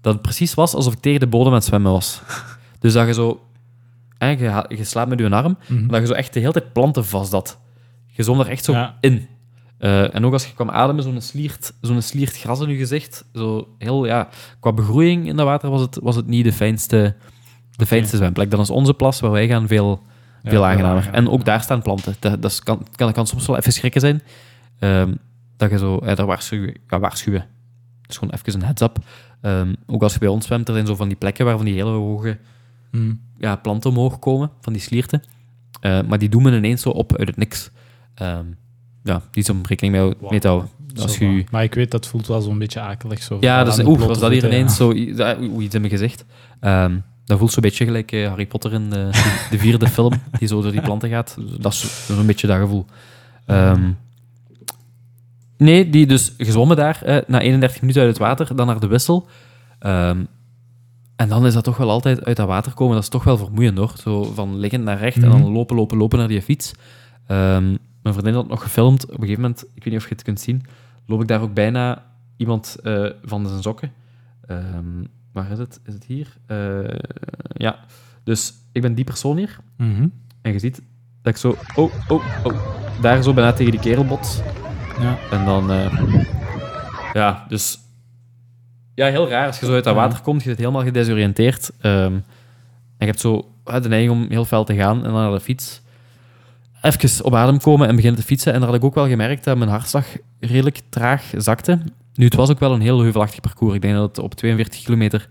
Dat 0.00 0.12
het 0.12 0.22
precies 0.22 0.54
was 0.54 0.74
alsof 0.74 0.92
ik 0.92 0.98
tegen 1.00 1.20
de 1.20 1.26
bodem 1.26 1.48
aan 1.48 1.54
het 1.58 1.64
zwemmen 1.64 1.92
was. 1.92 2.20
Dus 2.80 2.92
dat 2.92 3.06
je 3.06 3.14
zo... 3.14 3.40
eh, 4.18 4.38
je, 4.40 4.64
je 4.76 4.84
slaapt 4.84 5.08
met 5.08 5.18
je 5.18 5.30
arm, 5.30 5.56
Mhm. 5.68 5.86
dat 5.86 6.00
je 6.00 6.06
zo 6.06 6.12
echt 6.12 6.32
de 6.34 6.40
hele 6.40 6.52
tijd 6.52 6.72
planten 6.72 7.04
vast 7.04 7.32
had. 7.32 7.58
Je 8.06 8.22
zwom 8.22 8.40
er 8.40 8.48
echt 8.48 8.64
zo 8.64 8.72
Ja. 8.72 8.96
in. 9.00 9.28
Eh, 9.78 10.14
en 10.14 10.24
ook 10.24 10.32
als 10.32 10.46
je 10.46 10.54
kwam 10.54 10.70
ademen, 10.70 11.02
zo'n 11.02 11.20
sliert, 11.20 11.72
zo'n 11.80 12.02
sliert 12.02 12.36
gras 12.38 12.60
in 12.60 12.68
je 12.68 12.76
gezicht. 12.76 13.24
Zo 13.34 13.68
heel, 13.78 14.06
ja... 14.06 14.28
Qua 14.60 14.72
begroeiing 14.72 15.26
in 15.28 15.36
dat 15.36 15.46
water 15.46 15.70
was 15.70 15.80
het, 15.80 15.98
was 16.02 16.16
het 16.16 16.26
niet 16.26 16.44
de 16.44 16.52
fijnste, 16.52 17.14
de 17.76 17.86
fijnste 17.86 18.16
zwemplek. 18.16 18.50
Dan 18.50 18.60
is 18.60 18.70
onze 18.70 18.94
plas, 18.94 19.20
waar 19.20 19.30
wij 19.30 19.48
gaan, 19.48 19.66
veel 19.66 20.02
veel 20.50 20.66
aangenamer. 20.66 21.08
En 21.12 21.28
ook 21.28 21.38
ja. 21.38 21.44
daar 21.44 21.62
staan 21.62 21.82
planten. 21.82 22.14
Dat, 22.18 22.42
dat 22.42 22.62
kan, 22.62 22.86
kan, 22.96 23.12
kan 23.12 23.26
soms 23.26 23.46
wel 23.46 23.56
even 23.56 23.72
schrikken 23.72 24.00
zijn. 24.00 24.22
Ehm, 24.78 25.14
dat 25.56 25.70
je 25.70 25.78
zo, 25.78 25.98
eh, 25.98 26.16
daar 26.16 26.26
waarschuwen, 26.26 26.74
ja, 26.88 26.98
waarschuwen. 26.98 27.40
Het 28.02 28.10
is 28.10 28.16
gewoon 28.16 28.34
even 28.34 28.54
een 28.60 28.66
heads-up. 28.66 28.98
Ehm, 29.40 29.74
ook 29.86 30.02
als 30.02 30.12
je 30.12 30.18
bij 30.18 30.28
ons 30.28 30.46
zwemt, 30.46 30.68
er 30.68 30.74
zijn 30.74 30.86
zo 30.86 30.94
van 30.94 31.08
die 31.08 31.16
plekken 31.16 31.44
waar 31.44 31.56
van 31.56 31.64
die 31.64 31.74
hele 31.74 31.90
hoge 31.90 32.38
Mhm. 32.90 33.12
ja, 33.38 33.56
planten 33.56 33.90
omhoog 33.90 34.18
komen, 34.18 34.50
van 34.60 34.72
die 34.72 34.82
slierten. 34.82 35.22
Eh, 35.80 36.00
maar 36.08 36.18
die 36.18 36.28
doen 36.28 36.42
men 36.42 36.52
ineens 36.54 36.82
zo 36.82 36.88
op 36.88 37.16
uit 37.16 37.28
het 37.28 37.36
niks. 37.36 37.70
Ehm, 38.14 38.44
ja, 39.02 39.22
die 39.30 39.42
is 39.42 39.50
om 39.50 39.60
rekening 39.68 39.94
mee, 39.94 40.14
Wow. 40.20 40.30
mee 40.30 40.40
te 40.40 40.48
houden. 40.48 40.68
Als 41.02 41.18
je. 41.18 41.44
Maar 41.50 41.62
ik 41.62 41.74
weet, 41.74 41.90
dat 41.90 42.06
voelt 42.06 42.26
wel 42.26 42.40
zo'n 42.40 42.58
beetje 42.58 42.80
akelig. 42.80 43.22
Zo, 43.22 43.36
ja, 43.40 43.64
dus, 43.64 43.78
oeh, 43.78 44.00
was 44.04 44.18
dat 44.18 44.30
hier 44.30 44.44
ineens 44.44 44.70
ja. 44.70 44.76
zo, 44.76 45.14
dat- 45.14 45.38
oeh, 45.40 45.64
iets 45.64 45.74
in 45.74 45.80
mijn 45.80 45.92
gezicht. 45.92 46.24
Dat 47.26 47.38
voelt 47.38 47.52
zo'n 47.52 47.62
beetje 47.62 47.84
gelijk 47.84 48.12
eh, 48.12 48.28
Harry 48.28 48.46
Potter 48.46 48.72
in 48.72 48.90
de, 48.90 49.08
de 49.50 49.58
vierde 49.58 49.88
film, 49.88 50.12
die 50.38 50.48
zo 50.48 50.62
door 50.62 50.72
die 50.72 50.80
planten 50.80 51.08
gaat. 51.08 51.36
Dat 51.58 51.72
is 51.72 52.06
zo'n 52.06 52.26
beetje 52.26 52.46
dat 52.46 52.58
gevoel. 52.58 52.86
Ehm, 53.46 53.90
nee, 55.56 55.90
die 55.90 56.06
dus 56.06 56.34
gezwommen 56.38 56.76
daar, 56.76 57.02
eh, 57.02 57.16
na 57.26 57.40
31 57.40 57.80
minuten 57.80 58.02
uit 58.02 58.10
het 58.10 58.20
water, 58.20 58.56
dan 58.56 58.66
naar 58.66 58.80
de 58.80 58.86
wissel. 58.86 59.28
Ehm, 59.78 60.24
en 61.16 61.28
dan 61.28 61.46
is 61.46 61.54
dat 61.54 61.64
toch 61.64 61.76
wel 61.76 61.90
altijd 61.90 62.24
uit 62.24 62.36
dat 62.36 62.46
water 62.46 62.72
komen. 62.74 62.94
Dat 62.94 63.02
is 63.02 63.08
toch 63.08 63.24
wel 63.24 63.36
vermoeiend, 63.36 63.78
hoor. 63.78 63.92
Zo 64.02 64.22
van 64.22 64.56
liggend 64.58 64.84
naar 64.84 64.98
recht 64.98 65.16
en 65.22 65.30
dan 65.30 65.40
Mhm. 65.40 65.52
lopen, 65.52 65.76
lopen, 65.76 65.96
lopen 65.98 66.18
naar 66.18 66.28
die 66.28 66.42
fiets. 66.42 66.72
Ehm, 67.26 67.64
mijn 68.02 68.14
vriendin 68.14 68.32
had 68.32 68.42
het 68.42 68.50
nog 68.52 68.62
gefilmd. 68.62 69.04
Op 69.04 69.10
een 69.10 69.18
gegeven 69.20 69.40
moment, 69.42 69.62
ik 69.74 69.84
weet 69.84 69.92
niet 69.92 70.02
of 70.02 70.08
je 70.08 70.14
het 70.14 70.22
kunt 70.24 70.40
zien, 70.40 70.62
loop 71.06 71.20
ik 71.22 71.28
daar 71.28 71.40
ook 71.40 71.54
bijna 71.54 72.04
iemand 72.36 72.76
eh, 72.82 73.06
van 73.24 73.48
zijn 73.48 73.62
sokken. 73.62 73.92
Ehm, 74.46 75.04
waar 75.36 75.50
is 75.50 75.58
het? 75.58 75.80
Is 75.84 75.94
het 75.94 76.04
hier? 76.04 76.36
Eh, 76.46 76.98
ja. 77.48 77.78
Dus 78.24 78.54
ik 78.72 78.82
ben 78.82 78.94
die 78.94 79.04
persoon 79.04 79.36
hier. 79.36 79.56
Mhm. 79.76 80.08
En 80.42 80.52
je 80.52 80.58
ziet 80.58 80.82
dat 81.22 81.32
ik 81.32 81.40
zo... 81.40 81.56
Oh, 81.74 81.92
oh, 82.08 82.24
oh. 82.44 82.54
Daar 83.00 83.22
zo 83.22 83.34
bijna 83.34 83.52
tegen 83.52 83.72
die 83.72 83.80
kerel 83.80 84.04
bot. 84.04 84.42
Ja. 85.00 85.18
En 85.30 85.44
dan... 85.44 85.70
eh, 85.70 86.24
ja, 87.12 87.44
dus... 87.48 87.78
Ja, 88.94 89.06
heel 89.06 89.28
raar. 89.28 89.46
Als 89.46 89.60
je 89.60 89.66
zo 89.66 89.72
uit 89.72 89.84
dat 89.84 89.94
water 89.94 90.20
komt, 90.20 90.42
je 90.42 90.48
zit 90.48 90.58
helemaal 90.58 90.82
gedesoriënteerd. 90.82 91.70
Ehm, 91.80 92.12
en 92.12 92.22
je 92.98 93.06
hebt 93.06 93.20
zo 93.20 93.52
de 93.64 93.88
neiging 93.88 94.12
om 94.12 94.26
heel 94.28 94.44
fel 94.44 94.64
te 94.64 94.74
gaan 94.74 94.96
en 94.96 95.12
dan 95.12 95.22
naar 95.22 95.30
de 95.30 95.40
fiets. 95.40 95.82
Even 96.80 97.24
op 97.24 97.34
adem 97.34 97.58
komen 97.58 97.88
en 97.88 97.96
beginnen 97.96 98.20
te 98.20 98.26
fietsen. 98.26 98.52
En 98.52 98.58
daar 98.58 98.68
had 98.68 98.78
ik 98.78 98.84
ook 98.84 98.94
wel 98.94 99.08
gemerkt 99.08 99.44
dat 99.44 99.56
mijn 99.56 99.70
hartslag 99.70 100.06
redelijk 100.40 100.80
traag 100.88 101.32
zakte. 101.36 101.78
Nu, 102.16 102.24
het 102.24 102.34
was 102.34 102.50
ook 102.50 102.58
wel 102.58 102.74
een 102.74 102.80
heel 102.80 103.00
heuvelachtig 103.00 103.40
parcours. 103.40 103.74
Ik 103.74 103.82
denk 103.82 103.94
dat 103.94 104.16
het 104.16 104.18
op 104.18 104.34
42 104.34 104.82
kilometer 104.82 105.28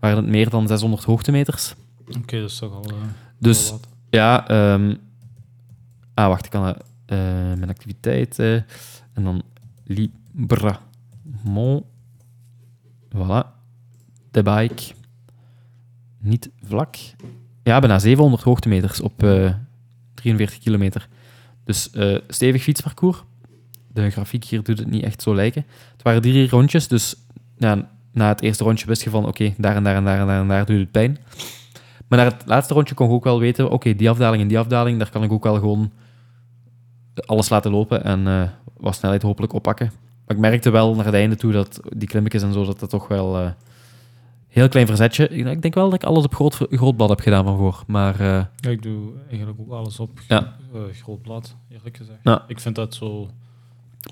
waren 0.00 0.16
het 0.16 0.26
meer 0.26 0.50
dan 0.50 0.68
600 0.68 1.04
hoogtemeters. 1.04 1.74
Oké, 2.18 2.40
dat 2.40 2.50
is 2.50 2.58
toch 2.58 2.72
al... 2.72 2.84
eh, 2.84 2.94
Dus 3.38 3.74
ja, 4.10 4.48
ehm, 4.48 4.94
ah, 6.14 6.28
wacht, 6.28 6.44
ik 6.44 6.50
kan 6.50 6.66
eh, 6.66 6.76
mijn 7.56 7.68
activiteit 7.68 8.38
eh, 8.38 8.54
en 9.12 9.24
dan 9.24 9.42
Libramont. 9.84 11.84
Voilà. 13.16 13.46
De 14.30 14.42
bike. 14.42 14.92
Niet 16.18 16.50
vlak. 16.62 16.96
Ja, 17.62 17.78
bijna 17.78 17.98
700 17.98 18.42
hoogtemeters 18.42 19.00
op 19.00 19.22
eh 19.22 19.52
43 20.14 20.58
kilometer. 20.58 21.08
Dus 21.64 21.90
stevig 22.28 22.62
fietsparcours. 22.62 23.22
De 23.96 24.10
grafiek 24.10 24.44
hier 24.44 24.62
doet 24.62 24.78
het 24.78 24.90
niet 24.90 25.02
echt 25.02 25.22
zo 25.22 25.34
lijken. 25.34 25.64
Het 25.92 26.02
waren 26.02 26.22
drie 26.22 26.48
rondjes, 26.48 26.88
dus 26.88 27.14
ja, 27.58 27.88
na 28.12 28.28
het 28.28 28.42
eerste 28.42 28.64
rondje 28.64 28.86
wist 28.86 29.02
je 29.02 29.10
van 29.10 29.26
oké, 29.26 29.54
daar 29.58 29.76
en 29.76 29.82
daar 29.84 29.96
en 29.96 30.04
daar 30.04 30.20
en 30.20 30.26
daar 30.26 30.40
en 30.40 30.48
daar 30.48 30.66
doet 30.66 30.78
het 30.78 30.90
pijn. 30.90 31.18
Maar 32.08 32.18
naar 32.18 32.32
het 32.32 32.42
laatste 32.46 32.74
rondje 32.74 32.94
kon 32.94 33.06
ik 33.06 33.12
ook 33.12 33.24
wel 33.24 33.38
weten, 33.40 33.70
oké, 33.70 33.94
die 33.94 34.10
afdaling 34.10 34.42
en 34.42 34.48
die 34.48 34.58
afdaling, 34.58 34.98
daar 34.98 35.10
kan 35.10 35.22
ik 35.22 35.32
ook 35.32 35.44
wel 35.44 35.54
gewoon 35.54 35.92
alles 37.14 37.48
laten 37.48 37.70
lopen 37.70 38.04
en 38.04 38.26
eh, 38.26 38.42
wat 38.76 38.94
snelheid 38.94 39.22
hopelijk 39.22 39.52
oppakken. 39.52 39.92
Maar 40.26 40.36
ik 40.36 40.42
merkte 40.42 40.70
wel 40.70 40.94
naar 40.94 41.04
het 41.04 41.14
einde 41.14 41.36
toe 41.36 41.52
dat 41.52 41.80
die 41.96 42.08
klimmetjes 42.08 42.42
en 42.42 42.52
zo, 42.52 42.64
dat 42.64 42.80
dat 42.80 42.90
toch 42.90 43.08
wel 43.08 43.38
eh 43.38 43.50
heel 44.48 44.68
klein 44.68 44.86
verzetje. 44.86 45.28
Ik 45.28 45.62
denk 45.62 45.74
wel 45.74 45.84
dat 45.90 46.02
ik 46.02 46.08
alles 46.08 46.24
op 46.24 46.34
groot, 46.34 46.66
groot 46.70 46.96
blad 46.96 47.08
heb 47.08 47.20
gedaan 47.20 47.44
van 47.44 47.56
voor, 47.56 47.82
maar 47.86 48.20
eh, 48.20 48.44
Ja, 48.56 48.70
ik 48.70 48.82
doe 48.82 49.12
eigenlijk 49.28 49.60
ook 49.60 49.70
alles 49.70 50.00
op 50.00 50.20
Ja. 50.28 50.56
groot 50.92 51.22
blad, 51.22 51.56
eerlijk 51.68 51.96
gezegd. 51.96 52.18
Ja. 52.22 52.44
Ik 52.48 52.60
vind 52.60 52.74
dat 52.74 52.94
zo... 52.94 53.28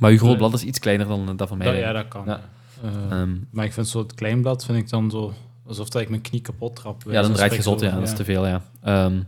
Maar 0.00 0.10
uw 0.10 0.18
groot 0.18 0.36
blad 0.36 0.54
is 0.54 0.62
iets 0.62 0.78
kleiner 0.78 1.06
dan 1.06 1.28
eh, 1.28 1.36
dat 1.36 1.48
van 1.48 1.58
mij. 1.58 1.66
Dat, 1.66 1.76
ja, 1.76 1.92
dat 1.92 2.08
kan. 2.08 2.22
Ja. 2.26 2.40
Eh, 2.82 3.10
Ehm, 3.10 3.30
maar 3.50 3.64
ik 3.64 3.72
vind 3.72 3.88
zo 3.88 3.98
het 3.98 4.14
kleinblad 4.14 4.64
vind 4.64 4.78
ik 4.78 4.88
dan 4.88 5.10
zo 5.10 5.32
alsof 5.66 5.88
dat 5.88 6.02
ik 6.02 6.08
mijn 6.08 6.20
knie 6.20 6.40
kapot 6.40 6.76
trap. 6.76 7.02
ja, 7.10 7.22
dan 7.22 7.32
draait 7.32 7.54
je 7.54 7.62
zot, 7.62 7.80
ja. 7.80 7.90
Dat 7.90 8.02
is 8.02 8.14
te 8.14 8.24
veel, 8.24 8.46
ja. 8.46 8.62
Ehm, 8.82 9.20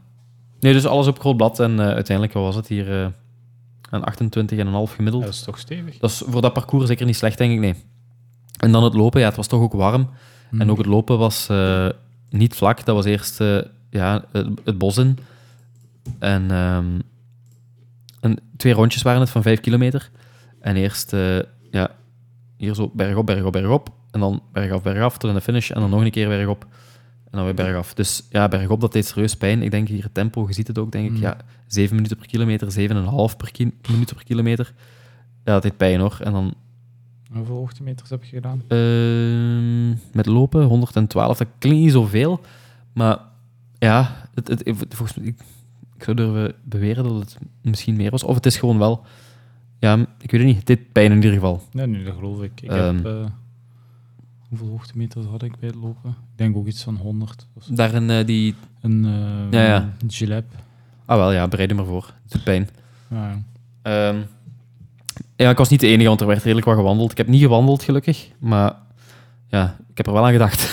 nee, 0.60 0.72
dus 0.72 0.86
alles 0.86 1.06
op 1.06 1.18
groot 1.20 1.36
blad. 1.36 1.60
En 1.60 1.80
eh, 1.80 1.86
uiteindelijk, 1.86 2.32
wat 2.32 2.42
was 2.44 2.54
het 2.54 2.68
hier? 2.68 3.02
eh 3.02 3.08
een 3.90 4.04
28,5 4.04 4.94
gemiddeld. 4.94 5.22
Ja, 5.22 5.28
dat 5.28 5.38
is 5.38 5.42
toch 5.42 5.58
stevig. 5.58 5.98
Dat 5.98 6.10
is 6.10 6.22
voor 6.26 6.40
dat 6.42 6.52
parcours 6.52 6.86
zeker 6.86 7.06
niet 7.06 7.16
slecht, 7.16 7.38
denk 7.38 7.52
ik, 7.52 7.58
nee. 7.58 7.74
En 8.58 8.72
dan 8.72 8.84
het 8.84 8.94
lopen, 8.94 9.20
ja, 9.20 9.26
het 9.26 9.36
was 9.36 9.46
toch 9.46 9.60
ook 9.60 9.72
warm. 9.72 10.08
Hmm. 10.50 10.60
En 10.60 10.70
ook 10.70 10.76
het 10.78 10.86
lopen 10.86 11.18
was 11.18 11.48
niet 12.30 12.54
vlak. 12.54 12.84
Dat 12.84 12.94
was 12.94 13.04
eerst 13.04 13.38
ja, 13.90 14.24
het, 14.32 14.46
het 14.64 14.78
bos 14.78 14.96
in. 14.98 15.18
En, 16.18 16.50
ehm, 16.50 16.98
en 18.20 18.38
twee 18.56 18.72
rondjes 18.72 19.02
waren 19.02 19.20
het 19.20 19.30
van 19.30 19.42
vijf 19.42 19.60
kilometer. 19.60 20.10
En 20.66 20.76
eerst 20.76 21.12
eh, 21.12 21.38
ja, 21.70 21.90
hier 22.56 22.74
zo 22.74 22.90
bergop, 22.94 23.26
bergop, 23.26 23.52
bergop. 23.52 23.88
En 24.10 24.20
dan 24.20 24.42
bergaf, 24.52 24.82
bergaf 24.82 25.18
tot 25.18 25.30
in 25.30 25.36
de 25.36 25.42
finish. 25.42 25.70
En 25.70 25.80
dan 25.80 25.90
nog 25.90 26.00
een 26.00 26.10
keer 26.10 26.28
bergop. 26.28 26.66
En 27.24 27.30
dan 27.30 27.44
weer 27.44 27.54
bergaf. 27.54 27.94
Dus 27.94 28.26
ja, 28.30 28.48
bergop, 28.48 28.80
dat 28.80 28.92
deed 28.92 29.06
serieus 29.06 29.36
pijn. 29.36 29.62
Ik 29.62 29.70
denk 29.70 29.88
hier 29.88 30.02
het 30.02 30.14
tempo, 30.14 30.44
je 30.46 30.54
ziet 30.54 30.66
het 30.66 30.78
ook, 30.78 30.92
denk 30.92 31.06
ik. 31.06 31.12
Mm. 31.12 31.20
Ja, 31.20 31.36
7 31.66 31.96
minuten 31.96 32.16
per 32.16 32.26
kilometer, 32.26 32.72
7,5 32.72 33.36
per 33.36 33.52
ki 33.52 33.72
minuten 33.90 34.16
per 34.16 34.24
kilometer. 34.24 34.74
Ja, 35.44 35.52
dat 35.52 35.62
deed 35.62 35.76
pijn 35.76 36.00
hoor. 36.00 36.18
En 36.22 36.32
dan 36.32 36.54
Hoeveel 37.32 37.56
hoogtemeters 37.56 38.10
heb 38.10 38.24
je 38.24 38.34
gedaan? 38.34 38.62
Ehm, 38.68 39.88
met 40.12 40.26
lopen, 40.26 40.64
112, 40.64 41.38
dat 41.38 41.48
klinkt 41.58 41.80
niet 41.80 41.92
zoveel. 41.92 42.40
Maar 42.92 43.18
ja, 43.78 44.28
het, 44.34 44.48
het, 44.48 44.62
volgens 44.88 45.18
mij, 45.18 45.26
ik, 45.26 45.38
ik 45.96 46.02
zou 46.02 46.16
durven 46.16 46.54
beweren 46.64 47.04
dat 47.04 47.18
het 47.18 47.38
misschien 47.62 47.96
meer 47.96 48.10
was. 48.10 48.22
Of 48.22 48.34
het 48.34 48.46
is 48.46 48.56
gewoon 48.56 48.78
wel... 48.78 49.04
Ja, 49.86 49.98
ik 50.20 50.30
weet 50.30 50.40
het 50.40 50.54
niet. 50.54 50.66
Deed 50.66 50.92
pijn 50.92 51.10
in 51.10 51.16
ieder 51.16 51.32
geval. 51.32 51.62
Nee, 51.72 51.86
nee, 51.86 52.04
dat 52.04 52.14
geloof 52.14 52.42
ik. 52.42 52.60
Ik 52.60 52.70
Ehm. 52.70 52.96
heb... 52.96 53.06
eh, 53.06 53.24
hoeveel 54.48 54.68
hoogtemeters 54.68 55.26
had 55.26 55.42
ik 55.42 55.58
bij 55.58 55.68
het 55.68 55.78
lopen? 55.78 56.10
Ik 56.10 56.38
denk 56.38 56.56
ook 56.56 56.66
iets 56.66 56.82
van 56.82 56.96
100. 56.96 57.46
of 57.54 57.64
zo. 57.64 57.74
Daarin 57.74 58.10
eh, 58.10 58.26
die... 58.26 58.54
Een 58.80 59.04
eh 59.04 59.60
Ja, 59.60 59.66
ja. 59.66 59.92
een. 59.98 60.44
Ah 61.04 61.16
wel, 61.16 61.32
ja, 61.32 61.48
bereid 61.48 61.68
je 61.68 61.74
maar 61.74 61.84
voor. 61.84 62.12
Het 62.22 62.32
doet 62.32 62.44
pijn. 62.44 62.68
Ja, 63.10 63.42
Ehm, 63.82 64.16
ja, 65.36 65.50
ik 65.50 65.58
was 65.58 65.68
niet 65.68 65.80
de 65.80 65.86
enige, 65.86 66.08
want 66.08 66.20
er 66.20 66.26
werd 66.26 66.42
redelijk 66.42 66.66
wat 66.66 66.76
gewandeld. 66.76 67.10
Ik 67.10 67.16
heb 67.16 67.26
niet 67.26 67.40
gewandeld, 67.40 67.82
gelukkig. 67.82 68.28
Maar 68.38 68.74
ja, 69.48 69.76
ik 69.90 69.96
heb 69.96 70.06
er 70.06 70.12
wel 70.12 70.26
aan 70.26 70.32
gedacht. 70.32 70.66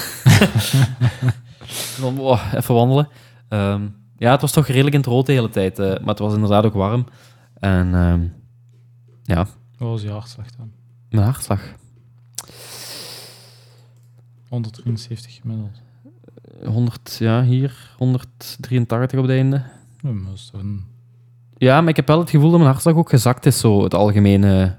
Oh, 2.17 2.53
even 2.55 2.73
wandelen. 2.75 3.07
Ehm, 3.49 3.81
ja, 4.17 4.31
het 4.31 4.41
was 4.41 4.51
toch 4.51 4.67
redelijk 4.67 4.93
in 4.95 4.99
het 4.99 5.09
rood 5.09 5.25
de 5.25 5.31
hele 5.31 5.49
tijd. 5.49 5.77
maar 5.77 5.99
het 6.05 6.19
was 6.19 6.33
inderdaad 6.33 6.65
ook 6.65 6.73
warm. 6.73 7.05
En 7.59 7.93
ja, 9.23 9.47
Wat 9.77 9.89
was 9.89 10.01
je 10.01 10.09
hartslag 10.09 10.51
dan? 10.57 10.71
mijn 11.09 11.25
hartslag. 11.25 11.61
173 14.49 15.39
gemiddeld. 15.41 15.81
100, 16.65 17.15
ja, 17.19 17.43
hier. 17.43 17.93
183 17.97 19.19
op 19.19 19.25
het 19.25 19.35
einde. 19.35 19.63
Ja, 20.01 20.11
maar 20.11 20.31
een... 20.51 20.83
Ja, 21.57 21.81
maar 21.81 21.89
ik 21.89 21.95
heb 21.95 22.07
wel 22.07 22.19
het 22.19 22.29
gevoel 22.29 22.49
dat 22.49 22.59
mijn 22.59 22.71
hartslag 22.71 22.95
ook 22.95 23.09
gezakt 23.09 23.45
is, 23.45 23.59
zo 23.59 23.83
het 23.83 23.93
algemene. 23.93 24.77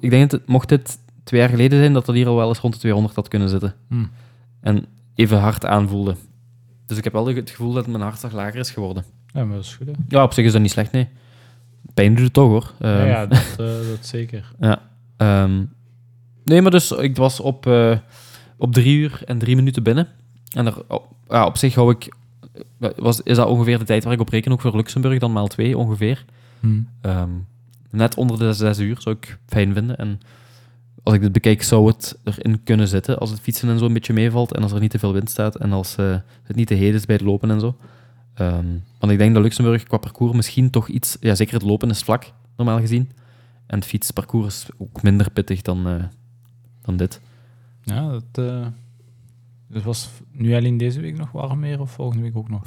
Ik 0.00 0.10
denk 0.10 0.30
dat 0.30 0.40
het, 0.40 0.48
mocht 0.48 0.68
dit 0.68 0.98
twee 1.24 1.40
jaar 1.40 1.48
geleden 1.48 1.78
zijn, 1.78 1.92
dat 1.92 2.06
dat 2.06 2.14
hier 2.14 2.26
al 2.26 2.36
wel 2.36 2.48
eens 2.48 2.58
rond 2.58 2.72
de 2.74 2.80
200 2.80 3.14
had 3.14 3.28
kunnen 3.28 3.48
zitten. 3.48 3.74
Hm. 3.88 4.04
En 4.60 4.86
even 5.14 5.38
hard 5.38 5.66
aanvoelde. 5.66 6.16
Dus 6.86 6.98
ik 6.98 7.04
heb 7.04 7.12
wel 7.12 7.26
het 7.26 7.50
gevoel 7.50 7.72
dat 7.72 7.86
mijn 7.86 8.02
hartslag 8.02 8.32
lager 8.32 8.60
is 8.60 8.70
geworden. 8.70 9.04
Ja, 9.26 9.44
maar 9.44 9.56
dat 9.56 9.64
is 9.64 9.74
goed, 9.74 9.86
hè? 9.86 9.92
Ja, 10.08 10.22
op 10.22 10.32
zich 10.32 10.44
is 10.44 10.52
dat 10.52 10.60
niet 10.60 10.70
slecht, 10.70 10.92
nee. 10.92 11.08
Pijn 11.94 12.14
doet 12.14 12.24
het 12.24 12.32
toch, 12.32 12.48
hoor. 12.48 12.72
ja, 12.78 12.98
Ehm, 12.98 13.06
ja, 13.06 13.26
dat, 13.36 13.56
eh, 13.58 13.66
dat 13.66 14.06
zeker. 14.06 14.52
Ehm, 15.16 15.64
nee, 16.44 16.62
maar 16.62 16.70
dus 16.70 16.90
ik 16.90 17.16
was 17.16 17.40
op, 17.40 17.66
eh, 17.66 17.96
op 18.56 18.72
drie 18.72 18.96
uur 18.96 19.22
en 19.24 19.38
drie 19.38 19.56
minuten 19.56 19.82
binnen. 19.82 20.08
En 20.56 20.66
er, 20.66 20.82
op, 20.88 21.06
ja, 21.28 21.46
op 21.46 21.56
zich 21.56 21.74
hou 21.74 21.90
ik, 21.90 22.14
was, 22.96 23.20
is 23.20 23.36
dat 23.36 23.48
ongeveer 23.48 23.78
de 23.78 23.84
tijd 23.84 24.04
waar 24.04 24.12
ik 24.12 24.20
op 24.20 24.28
reken, 24.28 24.52
ook 24.52 24.60
voor 24.60 24.76
Luxemburg, 24.76 25.18
dan 25.18 25.32
maal 25.32 25.46
twee 25.46 25.78
ongeveer. 25.78 26.24
Hm. 26.60 26.80
Ehm, 27.00 27.30
net 27.90 28.16
onder 28.16 28.38
de 28.38 28.52
zes 28.52 28.78
uur 28.78 28.96
zou 29.00 29.16
ik 29.20 29.38
fijn 29.46 29.74
vinden. 29.74 29.96
En 29.96 30.20
als 31.02 31.14
ik 31.14 31.20
dit 31.20 31.32
bekijk, 31.32 31.62
zou 31.62 31.86
het 31.86 32.18
erin 32.24 32.62
kunnen 32.64 32.88
zitten. 32.88 33.18
Als 33.18 33.30
het 33.30 33.40
fietsen 33.40 33.68
en 33.68 33.78
zo 33.78 33.84
een 33.84 33.92
beetje 33.92 34.12
meevalt 34.12 34.54
en 34.54 34.62
als 34.62 34.72
er 34.72 34.80
niet 34.80 34.90
te 34.90 34.98
veel 34.98 35.12
wind 35.12 35.30
staat 35.30 35.56
en 35.56 35.72
als 35.72 35.96
eh, 35.96 36.16
het 36.42 36.56
niet 36.56 36.66
te 36.66 36.74
heet 36.74 36.94
is 36.94 37.06
bij 37.06 37.16
het 37.16 37.24
lopen 37.24 37.50
en 37.50 37.60
zo. 37.60 37.76
Ehm, 38.34 38.66
want 38.98 39.12
ik 39.12 39.18
denk 39.18 39.34
dat 39.34 39.42
Luxemburg 39.42 39.82
qua 39.82 39.96
parcours 39.96 40.32
misschien 40.36 40.70
toch 40.70 40.88
iets... 40.88 41.16
Ja, 41.20 41.34
zeker 41.34 41.54
het 41.54 41.62
lopen 41.62 41.90
is 41.90 42.02
vlak, 42.02 42.32
normaal 42.56 42.80
gezien. 42.80 43.10
En 43.66 43.78
het 43.78 43.88
fietsparcours 43.88 44.46
is 44.62 44.68
ook 44.78 45.02
minder 45.02 45.30
pittig 45.30 45.62
dan, 45.62 45.86
eh, 45.88 46.04
dan 46.82 46.96
dit. 46.96 47.20
Ja, 47.82 48.18
dat... 48.30 48.44
dus 49.68 49.82
was 49.82 50.10
nu 50.30 50.54
alleen 50.54 50.76
deze 50.76 51.00
week 51.00 51.16
nog 51.18 51.30
warm 51.32 51.58
meer 51.58 51.80
of 51.80 51.90
volgende 51.90 52.22
week 52.22 52.36
ook 52.36 52.48
nog? 52.48 52.62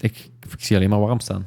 Ik, 0.00 0.30
ik 0.52 0.64
zie 0.64 0.76
alleen 0.76 0.90
maar 0.90 1.00
warm 1.00 1.20
staan. 1.20 1.46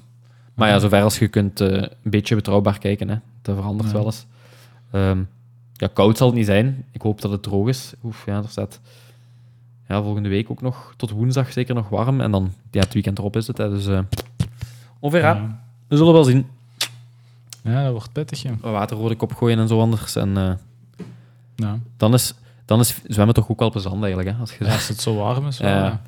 Maar 0.53 0.69
ja, 0.69 0.79
zover 0.79 1.01
als 1.01 1.19
je 1.19 1.27
kunt 1.27 1.61
eh, 1.61 1.67
een 1.81 1.89
beetje 2.11 2.35
betrouwbaar 2.35 2.77
kijken. 2.79 3.09
Hè. 3.09 3.15
Dat 3.41 3.55
verandert 3.55 3.89
Ja. 3.89 3.95
wel 3.95 4.05
eens. 4.05 4.25
Ehm, 4.91 5.23
ja, 5.73 5.87
koud 5.93 6.17
zal 6.17 6.27
het 6.27 6.35
niet 6.35 6.45
zijn. 6.45 6.85
Ik 6.91 7.01
hoop 7.01 7.21
dat 7.21 7.31
het 7.31 7.43
droog 7.43 7.67
is. 7.67 7.93
Oef, 8.03 8.25
ja, 8.25 8.37
er 8.37 8.49
staat 8.49 8.79
ja, 9.91 10.01
volgende 10.01 10.29
week 10.29 10.51
ook 10.51 10.61
nog 10.61 10.93
tot 10.97 11.09
woensdag 11.09 11.51
zeker 11.51 11.75
nog 11.75 11.89
warm. 11.89 12.21
En 12.21 12.31
dan, 12.31 12.53
ja, 12.71 12.79
het 12.79 12.93
weekend 12.93 13.17
erop 13.17 13.35
is 13.35 13.47
het. 13.47 13.57
Hè. 13.57 13.69
Dus 13.69 13.87
eh 13.87 13.99
ongeveer, 14.99 15.21
ja. 15.21 15.59
We 15.87 15.97
zullen 15.97 16.13
wel 16.13 16.23
zien. 16.23 16.47
Ja, 17.63 17.83
dat 17.83 17.91
wordt 17.91 18.11
pittig, 18.11 18.41
ja. 18.41 18.51
Wat 18.61 18.71
Water 18.71 18.97
rode 18.97 19.15
kop 19.15 19.33
gooien 19.33 19.59
en 19.59 19.67
zo 19.67 19.79
anders. 19.79 20.15
En 20.15 20.37
eh, 20.37 20.51
ja. 21.55 21.79
dan, 21.97 22.13
is, 22.13 22.33
dan 22.65 22.79
is 22.79 23.01
zwemmen 23.07 23.35
toch 23.35 23.49
ook 23.49 23.59
wel 23.59 23.71
plezant 23.71 24.03
eigenlijk. 24.03 24.29
Hè, 24.29 24.35
als 24.39 24.55
je 24.57 24.65
Ja, 24.65 24.73
Als 24.73 24.87
het 24.87 25.01
zo 25.01 25.15
warm 25.15 25.47
is, 25.47 25.57
wel. 25.57 25.99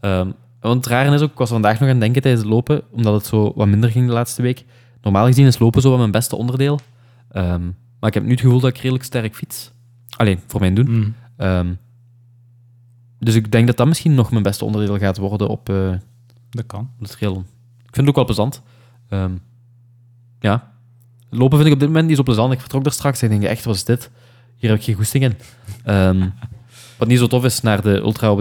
Ehm, 0.00 0.30
want 0.60 0.84
het 0.84 0.86
rare 0.86 1.14
is 1.14 1.20
ook, 1.20 1.30
ik 1.30 1.38
was 1.38 1.48
vandaag 1.48 1.72
nog 1.72 1.82
aan 1.82 1.88
het 1.88 2.00
denken 2.00 2.22
tijdens 2.22 2.42
het 2.42 2.52
lopen, 2.52 2.82
omdat 2.90 3.14
het 3.14 3.26
zo 3.26 3.52
wat 3.54 3.66
minder 3.66 3.90
ging 3.90 4.06
de 4.06 4.12
laatste 4.12 4.42
week. 4.42 4.64
Normaal 5.02 5.26
gezien 5.26 5.46
is 5.46 5.58
lopen 5.58 5.82
zo 5.82 5.88
wat 5.88 5.98
mijn 5.98 6.10
beste 6.10 6.36
onderdeel. 6.36 6.78
Ehm, 7.30 7.62
maar 8.00 8.08
ik 8.08 8.14
heb 8.14 8.22
nu 8.22 8.30
het 8.30 8.40
gevoel 8.40 8.60
dat 8.60 8.70
ik 8.70 8.76
redelijk 8.76 9.04
sterk 9.04 9.34
fiets. 9.34 9.70
Alleen, 10.16 10.40
voor 10.46 10.60
mijn 10.60 10.74
doen. 10.74 10.86
Hm. 10.86 11.10
Ehm, 11.36 11.72
dus 13.24 13.34
ik 13.34 13.50
denk 13.52 13.66
dat 13.66 13.76
dat 13.76 13.86
misschien 13.86 14.14
nog 14.14 14.30
mijn 14.30 14.42
beste 14.42 14.64
onderdeel 14.64 14.98
gaat 14.98 15.16
worden 15.18 15.48
op, 15.48 15.68
eh 15.68 15.90
Dat 16.50 16.66
kan. 16.66 16.90
de 16.98 17.08
trail. 17.08 17.44
Ik 17.78 17.94
vind 17.94 17.96
het 17.96 18.08
ook 18.08 18.14
wel 18.14 18.24
plezant. 18.24 18.62
Ehm, 19.08 19.32
ja. 20.40 20.70
Lopen 21.30 21.56
vind 21.56 21.68
ik 21.68 21.74
op 21.74 21.80
dit 21.80 21.88
moment 21.88 22.06
niet 22.08 22.16
zo 22.16 22.22
plezant. 22.22 22.52
Ik 22.52 22.60
vertrok 22.60 22.86
er 22.86 22.92
straks 22.92 23.22
en 23.22 23.30
ik 23.32 23.40
denk, 23.40 23.52
echt, 23.52 23.64
wat 23.64 23.74
is 23.74 23.84
dit? 23.84 24.10
Hier 24.56 24.70
heb 24.70 24.78
ik 24.78 24.84
geen 24.84 24.94
goesting 24.94 25.24
in. 25.24 25.34
Ehm, 25.84 26.28
wat 26.98 27.08
niet 27.08 27.18
zo 27.18 27.26
tof 27.26 27.44
is 27.44 27.60
naar 27.60 27.82
de 27.82 27.96
ultra 27.96 28.34